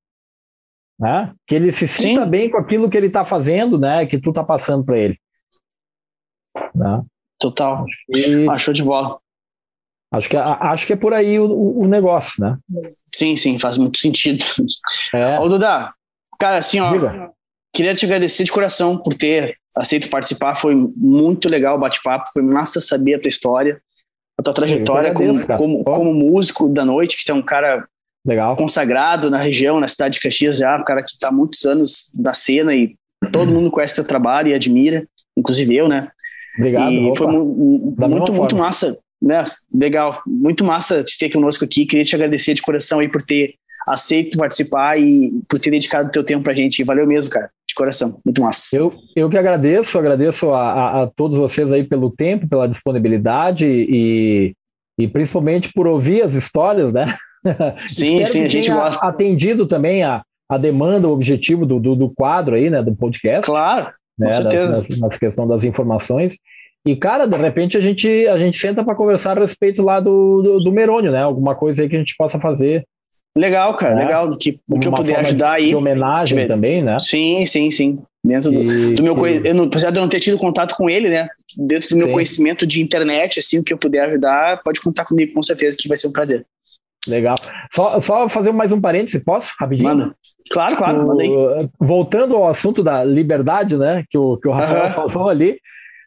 né? 0.98 1.32
Que 1.46 1.54
ele 1.54 1.70
se 1.72 1.86
sinta 1.86 2.24
Sim. 2.24 2.30
bem 2.30 2.50
com 2.50 2.58
aquilo 2.58 2.90
que 2.90 2.96
ele 2.96 3.06
está 3.06 3.24
fazendo, 3.24 3.78
né? 3.78 4.04
Que 4.06 4.18
tu 4.18 4.32
tá 4.32 4.42
passando 4.42 4.84
para 4.84 4.98
ele. 4.98 5.18
Né? 6.74 7.02
Total. 7.38 7.84
E... 8.08 8.48
Ah, 8.48 8.58
show 8.58 8.74
de 8.74 8.82
bola. 8.82 9.18
Acho 10.12 10.28
que, 10.28 10.36
acho 10.36 10.86
que 10.86 10.92
é 10.92 10.96
por 10.96 11.12
aí 11.12 11.38
o, 11.38 11.80
o 11.80 11.86
negócio, 11.88 12.42
né? 12.42 12.56
Sim, 13.14 13.36
sim, 13.36 13.58
faz 13.58 13.76
muito 13.76 13.98
sentido. 13.98 14.44
É. 15.12 15.38
Ô, 15.40 15.48
Duda, 15.48 15.92
cara, 16.38 16.58
assim, 16.58 16.78
ó, 16.78 16.92
Diga. 16.92 17.30
queria 17.74 17.94
te 17.94 18.06
agradecer 18.06 18.44
de 18.44 18.52
coração 18.52 18.96
por 18.96 19.14
ter 19.14 19.56
aceito 19.76 20.08
participar. 20.08 20.54
Foi 20.54 20.74
muito 20.96 21.48
legal 21.48 21.76
o 21.76 21.80
bate-papo, 21.80 22.30
foi 22.32 22.42
massa 22.42 22.80
saber 22.80 23.14
a 23.14 23.20
tua 23.20 23.28
história, 23.28 23.80
a 24.38 24.42
tua 24.42 24.54
trajetória 24.54 25.10
agradeço, 25.10 25.46
como, 25.46 25.82
como, 25.82 25.84
como, 25.84 26.14
músico 26.14 26.68
da 26.68 26.84
noite, 26.84 27.16
que 27.16 27.24
tu 27.24 27.32
é 27.32 27.34
um 27.34 27.42
cara 27.42 27.86
legal. 28.24 28.56
consagrado 28.56 29.30
na 29.30 29.38
região, 29.38 29.80
na 29.80 29.88
cidade 29.88 30.14
de 30.14 30.20
Caxias 30.20 30.58
já, 30.58 30.76
um 30.76 30.84
cara 30.84 31.02
que 31.02 31.10
está 31.10 31.28
há 31.28 31.32
muitos 31.32 31.64
anos 31.64 32.10
da 32.14 32.32
cena 32.32 32.74
e 32.74 32.96
todo 33.32 33.52
mundo 33.52 33.70
conhece 33.70 33.94
teu 33.94 34.04
trabalho 34.04 34.48
e 34.48 34.54
admira, 34.54 35.06
inclusive 35.36 35.74
eu, 35.74 35.88
né? 35.88 36.08
Obrigado. 36.58 36.92
E 36.92 37.06
opa. 37.06 37.16
foi 37.16 37.26
muito, 37.28 38.32
muito 38.32 38.56
massa, 38.56 38.98
né? 39.24 39.42
Legal, 39.72 40.22
muito 40.26 40.62
massa 40.64 41.02
te 41.02 41.18
ter 41.18 41.30
conosco 41.30 41.64
aqui. 41.64 41.86
Queria 41.86 42.04
te 42.04 42.14
agradecer 42.14 42.52
de 42.52 42.62
coração 42.62 43.00
aí 43.00 43.08
por 43.08 43.22
ter 43.22 43.54
aceito 43.86 44.38
participar 44.38 44.98
e 44.98 45.32
por 45.48 45.58
ter 45.58 45.70
dedicado 45.70 46.08
o 46.08 46.12
teu 46.12 46.22
tempo 46.22 46.44
pra 46.44 46.54
gente. 46.54 46.84
Valeu 46.84 47.06
mesmo, 47.06 47.30
cara, 47.30 47.50
de 47.66 47.74
coração. 47.74 48.20
Muito 48.24 48.42
massa. 48.42 48.76
Eu, 48.76 48.90
eu 49.16 49.30
que 49.30 49.38
agradeço, 49.38 49.98
agradeço 49.98 50.50
a, 50.50 50.72
a, 50.72 51.02
a 51.02 51.06
todos 51.06 51.38
vocês 51.38 51.72
aí 51.72 51.84
pelo 51.84 52.10
tempo, 52.10 52.48
pela 52.48 52.68
disponibilidade 52.68 53.64
e, 53.66 54.52
e 54.98 55.08
principalmente 55.08 55.72
por 55.72 55.86
ouvir 55.86 56.22
as 56.22 56.34
histórias, 56.34 56.92
né? 56.92 57.14
Sim, 57.86 58.24
sim, 58.24 58.42
a 58.42 58.48
gente 58.48 58.70
gosta. 58.70 59.06
Atendido 59.06 59.66
também 59.66 60.02
a, 60.02 60.22
a 60.48 60.56
demanda, 60.56 61.06
o 61.06 61.12
objetivo 61.12 61.66
do, 61.66 61.78
do, 61.78 61.94
do 61.94 62.08
quadro 62.08 62.54
aí, 62.54 62.70
né, 62.70 62.82
do 62.82 62.96
podcast. 62.96 63.44
Claro, 63.44 63.92
né, 64.18 64.28
com 64.28 64.32
certeza. 64.32 64.86
Na, 64.98 65.10
questão 65.10 65.46
das 65.46 65.62
informações. 65.62 66.38
E, 66.86 66.94
cara, 66.94 67.26
de 67.26 67.36
repente 67.36 67.78
a 67.78 67.80
gente, 67.80 68.26
a 68.28 68.38
gente 68.38 68.58
senta 68.58 68.84
para 68.84 68.94
conversar 68.94 69.38
a 69.38 69.40
respeito 69.40 69.82
lá 69.82 70.00
do, 70.00 70.42
do, 70.42 70.60
do 70.60 70.72
Merônio, 70.72 71.10
né? 71.10 71.22
Alguma 71.22 71.54
coisa 71.54 71.82
aí 71.82 71.88
que 71.88 71.96
a 71.96 71.98
gente 71.98 72.14
possa 72.16 72.38
fazer. 72.38 72.84
Legal, 73.36 73.74
cara, 73.74 73.94
né? 73.94 74.04
legal. 74.04 74.30
Que, 74.30 74.60
o 74.68 74.78
que 74.78 74.86
eu 74.86 74.92
puder 74.92 75.18
ajudar 75.20 75.54
aí. 75.54 75.68
De 75.68 75.76
homenagem 75.76 76.46
também, 76.46 76.82
né? 76.82 76.98
Sim, 76.98 77.44
sim, 77.46 77.70
sim. 77.70 77.98
Dentro 78.24 78.50
do, 78.52 78.62
e, 78.62 78.94
do 78.94 79.02
meu 79.02 79.16
conhecimento, 79.16 79.48
eu 79.48 79.54
não, 79.54 79.64
apesar 79.64 79.90
de 79.90 79.98
eu 79.98 80.02
não 80.02 80.08
ter 80.08 80.20
tido 80.20 80.38
contato 80.38 80.74
com 80.76 80.88
ele, 80.88 81.10
né? 81.10 81.28
Dentro 81.56 81.90
do 81.90 81.96
meu 81.96 82.06
sim. 82.06 82.12
conhecimento 82.12 82.66
de 82.66 82.82
internet, 82.82 83.38
assim, 83.38 83.58
o 83.58 83.64
que 83.64 83.72
eu 83.72 83.78
puder 83.78 84.04
ajudar, 84.04 84.62
pode 84.62 84.80
contar 84.80 85.04
comigo 85.04 85.34
com 85.34 85.42
certeza 85.42 85.76
que 85.78 85.88
vai 85.88 85.96
ser 85.96 86.08
um 86.08 86.12
prazer. 86.12 86.46
Legal. 87.06 87.34
Só, 87.72 88.00
só 88.00 88.28
fazer 88.28 88.52
mais 88.52 88.72
um 88.72 88.80
parêntese, 88.80 89.20
posso? 89.20 89.52
Rapidinho? 89.58 89.90
Manda. 89.90 90.14
Claro, 90.50 90.76
claro, 90.76 91.02
o, 91.02 91.08
manda 91.08 91.22
aí. 91.22 91.68
Voltando 91.78 92.36
ao 92.36 92.48
assunto 92.48 92.82
da 92.82 93.04
liberdade, 93.04 93.76
né? 93.76 94.04
Que 94.08 94.16
o, 94.16 94.38
que 94.38 94.48
o 94.48 94.52
Rafael 94.52 94.84
uhum. 94.84 95.10
falou 95.10 95.28
ali. 95.28 95.58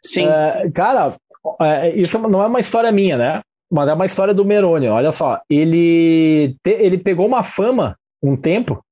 Sim. 0.03 0.27
É, 0.27 0.69
cara, 0.71 1.15
é, 1.61 1.95
isso 1.95 2.17
não 2.19 2.43
é 2.43 2.47
uma 2.47 2.59
história 2.59 2.91
minha, 2.91 3.17
né? 3.17 3.41
Mas 3.71 3.89
é 3.89 3.93
uma 3.93 4.05
história 4.05 4.33
do 4.33 4.45
Meroni. 4.45 4.87
Olha 4.87 5.11
só, 5.11 5.41
ele, 5.49 6.55
te, 6.63 6.71
ele 6.71 6.97
pegou 6.97 7.25
uma 7.25 7.43
fama 7.43 7.97
um 8.21 8.35
tempo, 8.35 8.83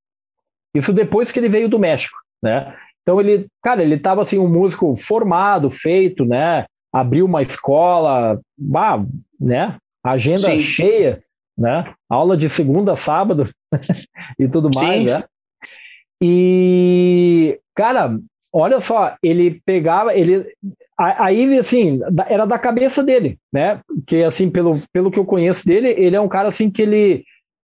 isso 0.75 0.91
depois 0.91 1.31
que 1.31 1.39
ele 1.39 1.49
veio 1.49 1.69
do 1.69 1.79
México, 1.79 2.17
né? 2.43 2.75
Então 3.01 3.19
ele, 3.19 3.47
cara, 3.63 3.83
ele 3.83 3.97
tava 3.97 4.21
assim, 4.21 4.37
um 4.37 4.47
músico 4.47 4.95
formado, 4.95 5.69
feito, 5.69 6.25
né? 6.25 6.65
Abriu 6.91 7.25
uma 7.25 7.41
escola, 7.41 8.39
bah, 8.57 9.03
né? 9.39 9.77
Agenda 10.03 10.37
Sim. 10.37 10.59
cheia 10.59 11.23
né? 11.57 11.93
Aula 12.09 12.35
de 12.35 12.49
segunda 12.49 12.93
a 12.93 12.95
sábado 12.95 13.45
e 14.37 14.47
tudo 14.47 14.69
mais, 14.75 15.13
Sim. 15.13 15.19
né? 15.19 15.23
E, 16.21 17.59
cara, 17.75 18.17
olha 18.51 18.79
só, 18.81 19.15
ele 19.21 19.61
pegava, 19.65 20.13
ele 20.13 20.45
aí 20.97 21.57
assim, 21.57 21.99
era 22.27 22.45
da 22.45 22.57
cabeça 22.57 23.03
dele, 23.03 23.37
né? 23.51 23.81
Que 24.07 24.23
assim, 24.23 24.49
pelo, 24.49 24.73
pelo 24.91 25.11
que 25.11 25.19
eu 25.19 25.25
conheço 25.25 25.65
dele, 25.65 25.89
ele 25.89 26.15
é 26.15 26.21
um 26.21 26.27
cara 26.27 26.47
assim 26.47 26.69
que 26.69 26.81
ele 26.81 27.23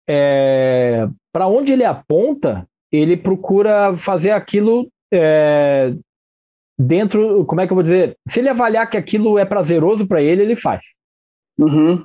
é, 0.09 1.09
para 1.33 1.47
onde 1.47 1.73
ele 1.73 1.85
aponta, 1.85 2.67
ele 2.91 3.17
procura 3.17 3.97
fazer 3.97 4.33
aquilo 4.33 4.89
é, 5.13 5.93
dentro, 6.79 7.45
como 7.45 7.61
é 7.61 7.67
que 7.67 7.73
eu 7.73 7.77
vou 7.77 7.85
dizer? 7.85 8.17
Se 8.27 8.41
ele 8.41 8.49
avaliar 8.49 8.91
que 8.91 8.97
aquilo 8.97 9.39
é 9.39 9.45
prazeroso 9.45 10.07
para 10.07 10.23
ele, 10.23 10.43
ele 10.43 10.57
faz. 10.57 10.99
Uhum 11.59 12.05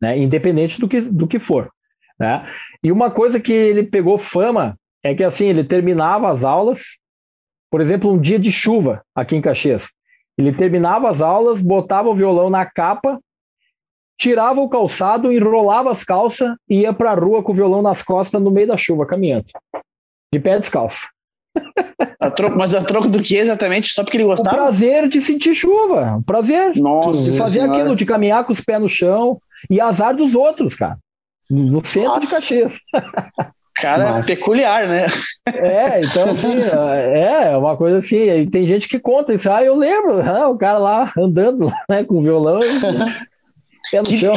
né? 0.00 0.18
independente 0.18 0.80
do 0.80 0.88
que, 0.88 1.00
do 1.00 1.26
que 1.26 1.38
for. 1.38 1.70
Né? 2.18 2.46
E 2.82 2.92
uma 2.92 3.10
coisa 3.10 3.40
que 3.40 3.52
ele 3.52 3.82
pegou 3.84 4.18
fama 4.18 4.78
é 5.02 5.14
que 5.14 5.24
assim 5.24 5.46
ele 5.46 5.64
terminava 5.64 6.30
as 6.30 6.44
aulas, 6.44 6.98
por 7.70 7.80
exemplo, 7.80 8.10
um 8.10 8.18
dia 8.18 8.38
de 8.38 8.50
chuva 8.50 9.02
aqui 9.14 9.36
em 9.36 9.42
Caxias. 9.42 9.92
Ele 10.38 10.52
terminava 10.52 11.08
as 11.08 11.20
aulas, 11.22 11.62
botava 11.62 12.08
o 12.08 12.14
violão 12.14 12.50
na 12.50 12.66
capa, 12.66 13.18
tirava 14.18 14.60
o 14.60 14.68
calçado, 14.68 15.32
enrolava 15.32 15.90
as 15.90 16.04
calças 16.04 16.54
e 16.68 16.80
ia 16.80 16.92
para 16.92 17.12
a 17.12 17.14
rua 17.14 17.42
com 17.42 17.52
o 17.52 17.54
violão 17.54 17.82
nas 17.82 18.02
costas 18.02 18.40
no 18.42 18.50
meio 18.50 18.68
da 18.68 18.76
chuva, 18.76 19.06
caminhando, 19.06 19.46
de 20.32 20.40
pé 20.40 20.58
descalço. 20.58 21.08
A 22.20 22.30
troco, 22.30 22.56
mas 22.56 22.74
a 22.74 22.82
troco 22.82 23.08
do 23.08 23.22
que 23.22 23.36
exatamente? 23.36 23.92
Só 23.92 24.02
porque 24.02 24.16
ele 24.16 24.24
gostava? 24.24 24.56
O 24.56 24.58
prazer 24.58 25.08
de 25.08 25.20
sentir 25.20 25.54
chuva. 25.54 26.16
O 26.16 26.22
prazer 26.22 26.74
Nossa 26.76 27.12
de 27.12 27.38
fazer 27.38 27.60
senhora. 27.60 27.78
aquilo, 27.78 27.96
de 27.96 28.04
caminhar 28.04 28.44
com 28.44 28.52
os 28.52 28.60
pés 28.60 28.80
no 28.80 28.88
chão, 28.88 29.40
e 29.70 29.80
azar 29.80 30.14
dos 30.16 30.34
outros, 30.34 30.74
cara. 30.74 30.98
No 31.48 31.84
centro 31.84 32.14
Nossa. 32.14 32.20
de 32.20 32.26
Caxias. 32.26 32.72
Cara, 33.80 34.12
Mas... 34.12 34.26
peculiar, 34.26 34.88
né? 34.88 35.06
É, 35.46 36.00
então 36.00 36.30
assim, 36.30 36.56
é, 37.14 37.48
é 37.52 37.56
uma 37.56 37.76
coisa 37.76 37.98
assim, 37.98 38.46
tem 38.50 38.66
gente 38.66 38.88
que 38.88 38.98
conta 38.98 39.34
isso, 39.34 39.50
ah, 39.50 39.62
eu 39.62 39.76
lembro, 39.76 40.22
né, 40.22 40.44
o 40.46 40.56
cara 40.56 40.78
lá 40.78 41.12
andando 41.16 41.70
né, 41.88 42.02
com 42.02 42.22
violão 42.22 42.60
e 42.60 44.04
que, 44.04 44.18
chão. 44.18 44.34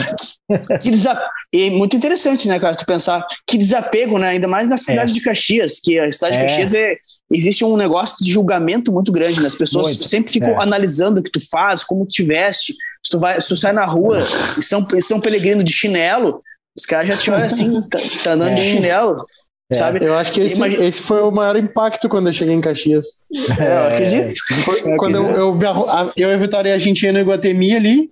Que, 0.81 0.91
desa... 0.91 1.19
E 1.51 1.71
muito 1.71 1.95
interessante, 1.95 2.47
né, 2.47 2.59
cara, 2.59 2.75
tu 2.75 2.85
pensar, 2.85 3.25
que 3.47 3.57
desapego, 3.57 4.19
né, 4.19 4.29
ainda 4.29 4.47
mais 4.47 4.69
na 4.69 4.77
cidade 4.77 5.11
é. 5.11 5.13
de 5.13 5.21
Caxias, 5.21 5.79
que 5.79 5.99
a 5.99 6.11
cidade 6.11 6.35
é. 6.35 6.39
de 6.39 6.43
Caxias 6.45 6.73
é, 6.73 6.95
existe 7.31 7.65
um 7.65 7.75
negócio 7.75 8.17
de 8.23 8.31
julgamento 8.31 8.91
muito 8.91 9.11
grande, 9.11 9.41
né, 9.41 9.47
as 9.47 9.55
pessoas 9.55 9.87
muito. 9.87 10.03
sempre 10.03 10.31
ficam 10.31 10.51
é. 10.51 10.61
analisando 10.61 11.21
o 11.21 11.23
que 11.23 11.31
tu 11.31 11.41
faz, 11.49 11.83
como 11.83 12.05
tu 12.05 12.11
te 12.11 12.23
veste, 12.23 12.75
se 13.03 13.09
tu, 13.09 13.19
vai, 13.19 13.39
se 13.39 13.47
tu 13.47 13.55
sai 13.55 13.73
na 13.73 13.85
rua 13.85 14.23
e 14.57 14.61
São, 14.61 14.85
São 15.01 15.19
Pellegrino 15.19 15.63
de 15.63 15.73
chinelo, 15.73 16.43
os 16.77 16.85
caras 16.85 17.07
já 17.07 17.17
te 17.17 17.31
olham 17.31 17.45
assim, 17.45 17.81
tá, 17.89 17.99
tá 18.23 18.31
andando 18.33 18.53
de 18.55 18.59
é. 18.59 18.63
chinelo. 18.63 19.17
É. 19.71 19.75
Sabe? 19.75 20.03
Eu 20.03 20.15
acho 20.15 20.31
que 20.31 20.41
esse, 20.41 20.55
Imagina... 20.55 20.83
esse 20.83 21.01
foi 21.01 21.21
o 21.21 21.29
maior 21.29 21.55
impacto 21.55 22.09
quando 22.09 22.27
eu 22.27 22.33
cheguei 22.33 22.55
em 22.55 22.61
Caxias. 22.61 23.05
É, 23.59 23.77
eu 23.77 23.83
acredito. 23.87 24.41
Foi, 24.63 24.97
quando 24.97 25.15
eu, 25.17 25.29
eu, 25.29 25.59
eu, 25.61 26.11
e 26.17 26.23
a 26.23 26.37
Vitória 26.37 26.73
a 26.73 26.79
gente 26.79 27.03
ia 27.03 27.13
no 27.13 27.19
Iguatemi 27.19 27.75
ali, 27.75 28.09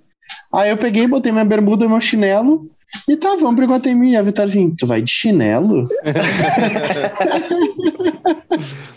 aí 0.53 0.69
eu 0.69 0.77
peguei, 0.77 1.07
botei 1.07 1.31
minha 1.31 1.43
bermuda 1.43 1.83
e 1.83 1.87
meu 1.87 1.99
chinelo, 1.99 2.69
e 3.07 3.17
tá, 3.17 3.29
vamos 3.39 3.55
pro 3.55 3.65
Iguatemi. 3.65 4.11
E 4.11 4.17
a 4.17 4.21
Vitória 4.21 4.49
assim, 4.49 4.73
tu 4.75 4.85
vai 4.85 5.01
de 5.01 5.11
chinelo? 5.11 5.87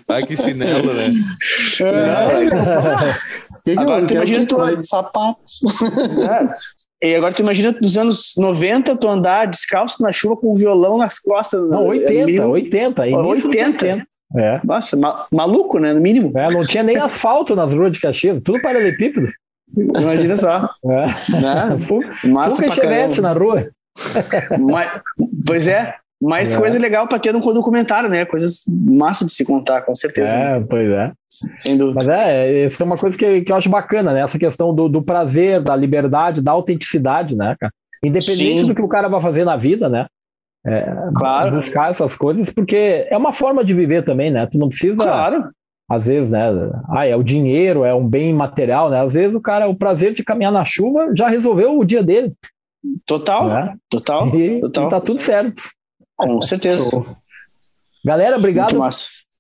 Ai, 0.09 0.25
que 0.25 0.37
chinelo, 0.37 0.93
né? 0.93 1.15
É, 3.67 3.73
agora 3.79 4.05
tu 4.07 4.15
imagina 4.15 4.47
tu... 4.47 4.77
de 4.77 4.87
sapatos. 4.87 5.61
É. 6.29 6.55
E 7.03 7.15
agora 7.15 7.33
tu 7.33 7.41
imagina 7.41 7.73
dos 7.73 7.97
anos 7.97 8.35
90 8.37 8.97
tu 8.97 9.09
andar 9.09 9.47
descalço 9.47 10.03
na 10.03 10.13
chuva 10.13 10.37
com 10.37 10.53
um 10.53 10.57
violão 10.57 10.99
nas 10.99 11.19
costas. 11.19 11.61
Não, 11.69 11.87
80, 11.87 12.31
é 12.31 12.47
80. 12.47 13.03
80. 13.03 13.03
80. 13.03 14.07
É. 14.37 14.61
Nossa, 14.63 14.97
ma 14.97 15.27
maluco, 15.33 15.79
né? 15.79 15.93
No 15.93 16.01
mínimo. 16.01 16.37
É, 16.39 16.51
não 16.51 16.65
tinha 16.65 16.83
nem 16.83 16.97
asfalto 17.01 17.57
nas 17.57 17.73
ruas 17.73 17.93
de 17.93 18.01
Caxias, 18.01 18.43
tudo 18.43 18.61
paralelepípedo. 18.61 19.29
Imagina 19.77 20.37
só. 20.37 20.69
É. 20.85 21.07
Né? 21.41 21.77
Massa 22.25 22.63
Fuga 22.63 23.23
na 23.23 23.33
rua. 23.33 23.69
Mas, 24.71 25.01
pois 25.47 25.69
é, 25.69 25.95
mais 26.21 26.53
é. 26.53 26.59
coisa 26.59 26.79
legal 26.79 27.09
para 27.09 27.19
ter 27.19 27.33
no 27.33 27.41
documentário, 27.41 28.09
né? 28.09 28.27
Coisas 28.27 28.65
massa 28.69 29.25
de 29.25 29.33
se 29.33 29.45
contar, 29.45 29.83
com 29.83 29.95
certeza. 29.95 30.37
É, 30.37 30.61
pois 30.61 30.91
é. 30.91 31.13
Sem 31.31 31.79
dúvida. 31.79 31.95
Mas 31.95 32.09
é, 32.09 32.67
isso 32.67 32.83
é 32.83 32.87
uma 32.87 32.97
coisa 32.97 33.17
que, 33.17 33.41
que 33.41 33.51
eu 33.51 33.57
acho 33.57 33.71
bacana, 33.71 34.13
né? 34.13 34.21
Essa 34.21 34.39
questão 34.39 34.75
do, 34.75 34.89
do 34.89 35.03
prazer, 35.03 35.63
da 35.63 35.75
liberdade, 35.75 36.43
da 36.43 36.53
autenticidade, 36.53 37.35
né, 37.35 37.57
cara? 37.59 37.73
Independente 38.05 38.61
Sim. 38.61 38.67
do 38.67 38.75
que 38.75 38.83
o 38.83 38.89
cara 38.89 39.09
vai 39.09 39.21
fazer 39.21 39.45
na 39.45 39.57
vida, 39.57 39.89
né? 39.89 40.07
É, 40.67 40.87
claro. 41.15 41.57
Buscar 41.57 41.91
essas 41.91 42.15
coisas, 42.17 42.51
porque 42.51 43.07
é 43.09 43.17
uma 43.17 43.33
forma 43.33 43.65
de 43.65 43.73
viver 43.73 44.03
também, 44.03 44.31
né? 44.31 44.47
Tu 44.47 44.59
não 44.59 44.69
precisa. 44.69 45.03
Claro. 45.03 45.49
Às 45.91 46.07
vezes, 46.07 46.31
né? 46.31 46.49
Ah, 46.89 47.07
é 47.07 47.17
o 47.17 47.23
dinheiro, 47.23 47.85
é 47.85 47.95
um 47.95 48.07
bem 48.07 48.33
material, 48.33 48.91
né? 48.91 49.03
Às 49.03 49.15
vezes 49.15 49.35
o 49.35 49.41
cara, 49.41 49.69
o 49.69 49.75
prazer 49.75 50.15
de 50.15 50.23
caminhar 50.23 50.53
na 50.53 50.65
chuva 50.65 51.13
já 51.17 51.29
resolveu 51.29 51.79
o 51.79 51.85
dia 51.85 52.03
dele. 52.03 52.33
Total, 53.07 53.49
né? 53.49 53.75
total, 53.89 54.29
E, 54.29 54.61
total. 54.61 54.87
e 54.87 54.91
tá 54.91 55.01
tudo 55.01 55.21
certo. 55.21 55.63
Com 56.21 56.43
certeza. 56.43 57.05
Galera, 58.05 58.37
obrigado 58.37 58.79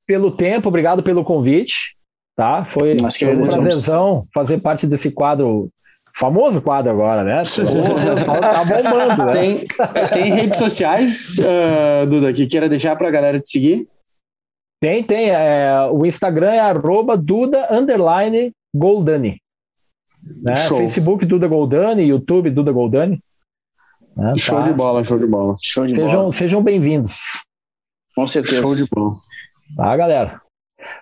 pelo 0.07 0.31
tempo, 0.31 0.69
obrigado 0.69 1.03
pelo 1.03 1.25
convite. 1.25 1.97
Tá? 2.37 2.65
Foi, 2.69 2.95
Nós 2.95 3.17
que 3.17 3.25
foi 3.25 3.35
um 3.35 3.39
agradecemos. 3.39 3.65
prazerzão 3.65 4.21
fazer 4.33 4.59
parte 4.59 4.87
desse 4.87 5.11
quadro, 5.11 5.69
famoso 6.17 6.63
quadro 6.63 6.91
agora, 6.91 7.23
né? 7.23 7.43
Tá 8.41 8.65
bombando, 8.65 9.27
né? 9.27 9.33
Tem, 9.33 9.59
tem 10.09 10.33
redes 10.33 10.59
sociais, 10.59 11.37
ah, 11.41 12.07
Duda, 12.07 12.33
que 12.33 12.47
queira 12.47 12.69
deixar 12.69 12.97
pra 12.97 13.11
galera 13.11 13.39
te 13.39 13.51
seguir? 13.51 13.87
Tem, 14.81 15.05
tem. 15.05 15.29
é, 15.29 15.87
o 15.93 16.07
Instagram 16.07 16.53
é 16.53 16.61
arroba 16.61 17.15
Duda 17.15 17.69
underline 17.71 18.53
Goldani. 18.75 19.39
Né? 20.43 20.57
Show. 20.57 20.79
Facebook 20.79 21.27
Duda 21.27 21.47
Goldani, 21.47 22.05
YouTube 22.05 22.51
Duda 22.51 22.73
Goldani. 22.73 23.21
Né, 24.17 24.35
Show 24.37 24.59
tá? 24.59 24.63
de 24.65 24.73
bola, 24.75 25.05
show 25.05 25.19
de 25.19 25.27
bola. 25.27 25.57
Show 25.63 25.87
de 25.87 25.95
bola. 25.95 26.09
Sejam, 26.09 26.33
sejam 26.33 26.63
bem-vindos, 26.63 27.19
Com 28.15 28.27
certeza. 28.27 28.63
Show 28.63 28.75
de 28.75 28.85
bola. 28.95 29.15
tá, 29.77 29.97
galera? 29.97 30.41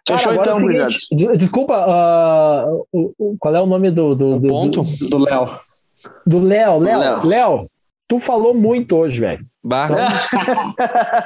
Fechou 0.06 0.32
agora 0.32 0.50
é 0.50 0.54
então, 0.56 0.68
o 0.68 0.72
seguinte, 0.72 1.16
de- 1.16 1.36
Desculpa, 1.38 1.86
o- 2.92 3.36
qual 3.38 3.54
é 3.54 3.60
o 3.60 3.66
nome 3.66 3.90
do. 3.90 4.14
do, 4.14 4.38
do- 4.40 4.48
ponto. 4.48 4.82
Do 5.08 5.18
Léo. 5.18 5.48
Do. 6.26 6.40
Léo, 6.40 6.78
Léo. 6.78 7.26
Léo, 7.26 7.70
tu 8.08 8.18
falou 8.20 8.54
muito 8.54 8.96
hoje, 8.96 9.20
velho. 9.20 9.46
Barra. 9.68 9.94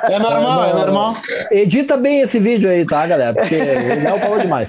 É 0.08 0.18
normal, 0.18 0.64
é 0.64 0.72
normal. 0.74 1.14
Edita 1.52 1.96
bem 1.96 2.22
esse 2.22 2.40
vídeo 2.40 2.68
aí, 2.68 2.84
tá, 2.84 3.06
galera? 3.06 3.32
Porque 3.34 3.54
o 3.54 4.02
Léo 4.02 4.20
falou 4.20 4.38
demais. 4.40 4.68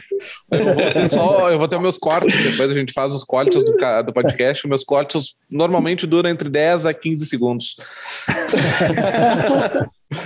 Eu 0.52 0.66
vou 0.66 0.76
ter 0.76 1.10
só, 1.10 1.50
eu 1.50 1.58
vou 1.58 1.68
ter 1.68 1.80
meus 1.80 1.98
cortes, 1.98 2.52
depois 2.52 2.70
a 2.70 2.74
gente 2.76 2.94
faz 2.94 3.14
os 3.16 3.24
cortes 3.24 3.64
do, 3.66 3.74
do 4.06 4.14
podcast. 4.14 4.68
Meus 4.68 4.84
cortes 4.84 5.38
normalmente 5.52 6.06
duram 6.06 6.30
entre 6.30 6.50
10 6.50 6.86
a 6.86 6.94
15 6.94 7.26
segundos. 7.26 7.78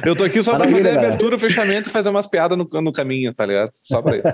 Eu 0.06 0.14
tô 0.16 0.26
aqui 0.26 0.44
só 0.44 0.52
pra 0.52 0.60
Maravilha, 0.60 0.80
fazer 0.80 0.90
a 0.90 0.94
galera. 0.96 1.08
abertura, 1.14 1.36
o 1.38 1.40
fechamento 1.40 1.90
e 1.90 1.94
fazer 1.94 2.10
umas 2.10 2.28
piadas 2.28 2.58
no, 2.58 2.68
no 2.82 2.92
caminho, 2.92 3.34
tá 3.34 3.46
ligado? 3.46 3.72
Só 3.82 4.02
pra 4.02 4.18
isso. 4.18 4.26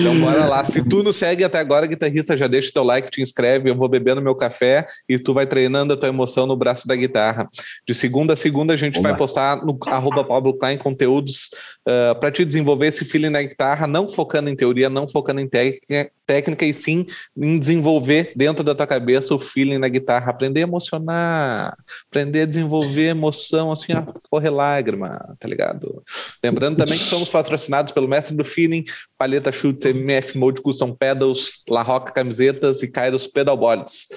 Então 0.00 0.20
bora 0.20 0.46
lá. 0.46 0.64
Se 0.64 0.82
tu 0.88 1.02
nos 1.02 1.16
segue 1.16 1.44
até 1.44 1.58
agora, 1.58 1.86
guitarrista, 1.86 2.36
já 2.36 2.46
deixa 2.46 2.72
teu 2.72 2.84
like, 2.84 3.10
te 3.10 3.22
inscreve. 3.22 3.70
Eu 3.70 3.76
vou 3.76 3.88
bebendo 3.88 4.22
meu 4.22 4.34
café 4.34 4.86
e 5.08 5.18
tu 5.18 5.34
vai 5.34 5.46
treinando 5.46 5.92
a 5.92 5.96
tua 5.96 6.08
emoção 6.08 6.46
no 6.46 6.56
braço 6.56 6.86
da 6.86 6.94
guitarra. 6.94 7.48
De 7.86 7.94
segunda 7.94 8.34
a 8.34 8.36
segunda, 8.36 8.74
a 8.74 8.76
gente 8.76 8.98
Oba. 8.98 9.08
vai 9.08 9.18
postar 9.18 9.64
no 9.64 9.78
arroba 9.86 10.24
Pablo 10.24 10.54
Klein 10.54 10.78
conteúdos 10.78 11.50
uh, 11.86 12.18
para 12.18 12.30
te 12.30 12.44
desenvolver 12.44 12.88
esse 12.88 13.04
feeling 13.04 13.30
na 13.30 13.42
guitarra, 13.42 13.86
não 13.86 14.08
focando 14.08 14.50
em 14.50 14.56
teoria, 14.56 14.88
não 14.88 15.08
focando 15.08 15.40
em 15.40 15.48
técnica, 15.48 16.10
técnica, 16.26 16.64
e 16.64 16.72
sim 16.72 17.06
em 17.36 17.58
desenvolver 17.58 18.32
dentro 18.34 18.64
da 18.64 18.74
tua 18.74 18.86
cabeça 18.86 19.34
o 19.34 19.38
feeling 19.38 19.78
na 19.78 19.88
guitarra, 19.88 20.30
aprender 20.30 20.60
a 20.60 20.62
emocionar, 20.62 21.76
aprender 22.10 22.42
a 22.42 22.46
desenvolver 22.46 23.08
emoção 23.08 23.70
assim, 23.70 23.92
a 23.92 24.06
correr 24.30 24.50
lágrima, 24.50 25.36
tá 25.38 25.46
ligado? 25.46 26.02
Lembrando 26.42 26.76
também 26.76 26.98
que 26.98 27.04
somos 27.04 27.28
patrocinados 27.28 27.92
pelo 27.92 28.08
Mestre 28.08 28.34
do 28.34 28.44
Feeling, 28.44 28.84
Paleta 29.24 29.50
Chutes, 29.50 29.86
MF 29.86 30.36
Mode 30.36 30.60
Custom 30.60 30.94
Pedals, 30.94 31.62
La 31.66 31.80
Roca 31.80 32.12
Camisetas 32.12 32.82
e 32.82 32.88
Kairos 32.88 33.26
Pedalboards. 33.26 34.08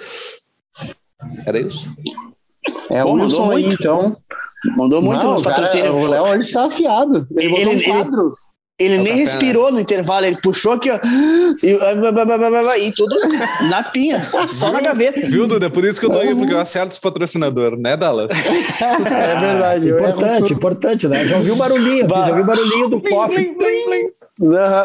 Era 1.46 1.60
isso? 1.62 1.90
É 2.92 3.02
o 3.06 3.08
Pô, 3.08 3.18
mandou 3.18 3.24
Wilson 3.48 3.52
aí, 3.52 3.64
muito. 3.64 3.82
então. 3.82 4.18
Mandou 4.76 5.02
muito 5.02 5.24
Não, 5.24 5.34
nos 5.36 5.42
patrocínios. 5.44 5.94
o 5.96 6.08
Léo 6.10 6.24
hoje 6.24 6.52
tá 6.52 6.66
afiado. 6.66 7.26
Ele, 7.38 7.50
botou 7.50 7.72
Ele- 7.72 7.90
um 7.90 7.94
quadro. 7.94 8.26
Ele 8.28 8.36
É 8.80 8.86
o 8.86 8.90
nem 8.90 9.06
café, 9.06 9.16
respirou 9.16 9.72
no 9.72 9.80
intervalo, 9.80 10.28
ele 10.28 10.38
puxou 10.40 10.74
aqui, 10.74 10.92
ó. 10.92 11.00
E, 11.64 12.86
e 12.88 12.92
tudo 12.92 13.16
na 13.72 13.82
pinha, 13.82 14.24
só 14.46 14.72
na 14.72 14.80
gaveta. 14.80 15.26
Viu, 15.26 15.48
Duda? 15.48 15.66
É 15.66 15.70
por 15.70 15.84
isso 15.84 16.00
que 16.00 16.06
eu 16.06 16.12
tô 16.12 16.20
aí, 16.20 16.36
porque 16.36 16.54
eu 16.54 16.60
acerto 16.60 16.92
os 16.92 17.00
patrocinadores, 17.00 17.80
né, 17.80 17.98
Dallas? 17.98 18.30
É 18.80 19.36
verdade. 19.40 19.88
erro 19.90 20.00
Importante, 20.00 20.40
tudo. 20.40 20.54
importante, 20.54 21.08
né? 21.08 21.26
Já 21.26 21.38
ouviu 21.38 21.54
o 21.56 21.58
barulhinho 21.58 22.06
aqui, 22.06 22.14
já 22.14 22.28
ouviu 22.28 22.44
o 22.44 22.46
barulhinho 22.46 22.90
do 22.90 23.02
cofre. 23.02 23.58
Aham. 24.44 24.84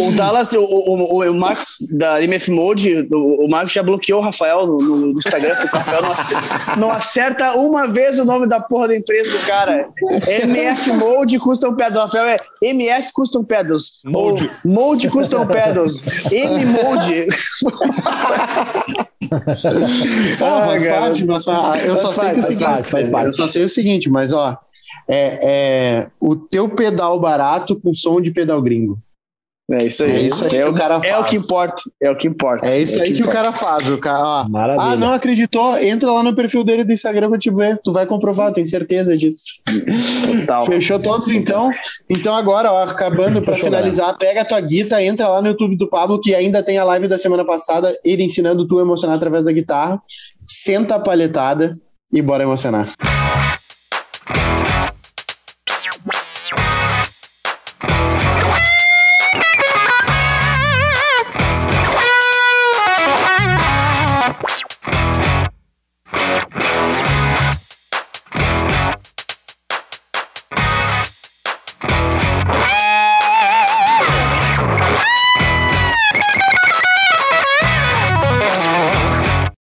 O, 0.00 0.08
o 0.08 0.12
Dallas, 0.12 0.52
o, 0.52 0.64
o, 0.64 1.18
o, 1.22 1.30
o 1.30 1.34
Max 1.34 1.86
da 1.92 2.20
MF 2.20 2.50
Mode, 2.50 3.08
o, 3.12 3.44
o 3.44 3.48
Max 3.48 3.72
já 3.72 3.84
bloqueou 3.84 4.20
o 4.20 4.24
Rafael 4.24 4.66
no, 4.66 4.78
no 4.78 5.18
Instagram, 5.18 5.54
porque 5.54 5.76
o 5.76 5.78
Rafael 5.78 6.02
não 6.02 6.10
acerta, 6.10 6.76
não 6.76 6.90
acerta 6.90 7.52
uma 7.52 7.86
vez 7.86 8.18
o 8.18 8.24
nome 8.24 8.48
da 8.48 8.58
porra 8.58 8.88
da 8.88 8.96
empresa 8.96 9.30
do 9.30 9.46
cara. 9.46 9.88
MF 10.26 10.92
Mode 10.94 11.38
Custom 11.38 11.74
Pedals. 11.76 11.98
O 12.00 12.06
Rafael 12.06 12.26
é 12.26 12.36
MF 12.60 12.79
Custom 13.12 13.44
Pedals. 13.44 14.00
Mode. 14.04 14.50
Mode 14.64 15.08
Custom 15.10 15.46
Pedals. 15.46 16.02
M 16.30 16.64
Mode. 16.66 17.26
Ah, 20.40 20.62
faz 20.64 20.82
cara. 20.82 21.00
parte, 21.00 21.24
mas 21.24 21.44
fa- 21.44 21.78
eu 21.84 21.96
Faz 21.96 22.00
só 22.00 22.08
sei 22.08 22.24
parte, 22.24 22.34
que 22.34 22.38
é 22.38 22.38
o 22.38 22.42
faz 22.42 22.46
seguinte, 22.46 22.64
parte, 22.64 22.90
faz 22.90 23.08
parte. 23.10 23.26
eu 23.26 23.32
só 23.32 23.48
sei 23.48 23.64
o 23.64 23.68
seguinte, 23.68 24.10
mas 24.10 24.32
ó, 24.32 24.58
é, 25.08 25.38
é 25.42 26.06
o 26.20 26.34
teu 26.36 26.68
pedal 26.68 27.18
barato 27.20 27.78
com 27.78 27.92
som 27.94 28.20
de 28.20 28.30
pedal 28.30 28.60
gringo. 28.62 28.98
É 29.72 29.84
isso 29.84 30.02
aí. 30.02 30.10
É 30.10 30.20
isso 30.22 30.44
aí 30.44 30.48
é, 30.48 30.62
que 30.62 30.64
o, 30.64 30.70
o 30.70 30.74
cara 30.74 30.94
é 30.94 30.98
o 30.98 31.18
faz. 31.20 31.30
que 31.30 31.36
importa. 31.36 31.82
É 32.02 32.10
o 32.10 32.16
que 32.16 32.26
importa. 32.28 32.66
É 32.66 32.80
isso 32.80 33.00
aí 33.00 33.12
que 33.12 33.20
o 33.22 33.26
importa. 33.26 33.32
cara 33.32 33.52
faz. 33.52 33.88
O 33.88 33.98
cara, 33.98 34.22
ó, 34.22 34.48
Maravilha. 34.48 34.84
ah, 34.92 34.96
não 34.96 35.12
acreditou? 35.12 35.78
Entra 35.78 36.10
lá 36.10 36.22
no 36.22 36.34
perfil 36.34 36.64
dele 36.64 36.82
do 36.84 36.92
Instagram 36.92 37.28
pra 37.28 37.38
te 37.38 37.50
ver. 37.50 37.78
Tu 37.82 37.92
vai 37.92 38.04
comprovar, 38.06 38.52
tenho 38.52 38.66
certeza 38.66 39.16
disso. 39.16 39.60
Total. 40.26 40.66
Fechou 40.66 40.98
todos 40.98 41.28
então? 41.28 41.70
Então 42.08 42.34
agora, 42.34 42.72
ó, 42.72 42.82
acabando 42.82 43.40
pra 43.42 43.54
Fechou, 43.54 43.70
finalizar, 43.70 44.16
pega 44.18 44.40
a 44.42 44.44
tua 44.44 44.60
guita, 44.60 45.02
entra 45.02 45.28
lá 45.28 45.40
no 45.40 45.48
YouTube 45.48 45.76
do 45.76 45.88
Pablo, 45.88 46.20
que 46.20 46.34
ainda 46.34 46.62
tem 46.62 46.78
a 46.78 46.84
live 46.84 47.06
da 47.06 47.18
semana 47.18 47.44
passada, 47.44 47.96
ele 48.04 48.24
ensinando 48.24 48.66
tu 48.66 48.78
a 48.78 48.82
emocionar 48.82 49.16
através 49.16 49.44
da 49.44 49.52
guitarra. 49.52 50.00
Senta 50.44 50.96
a 50.96 50.98
palhetada 51.00 51.78
e 52.12 52.20
bora 52.20 52.42
emocionar. 52.42 52.88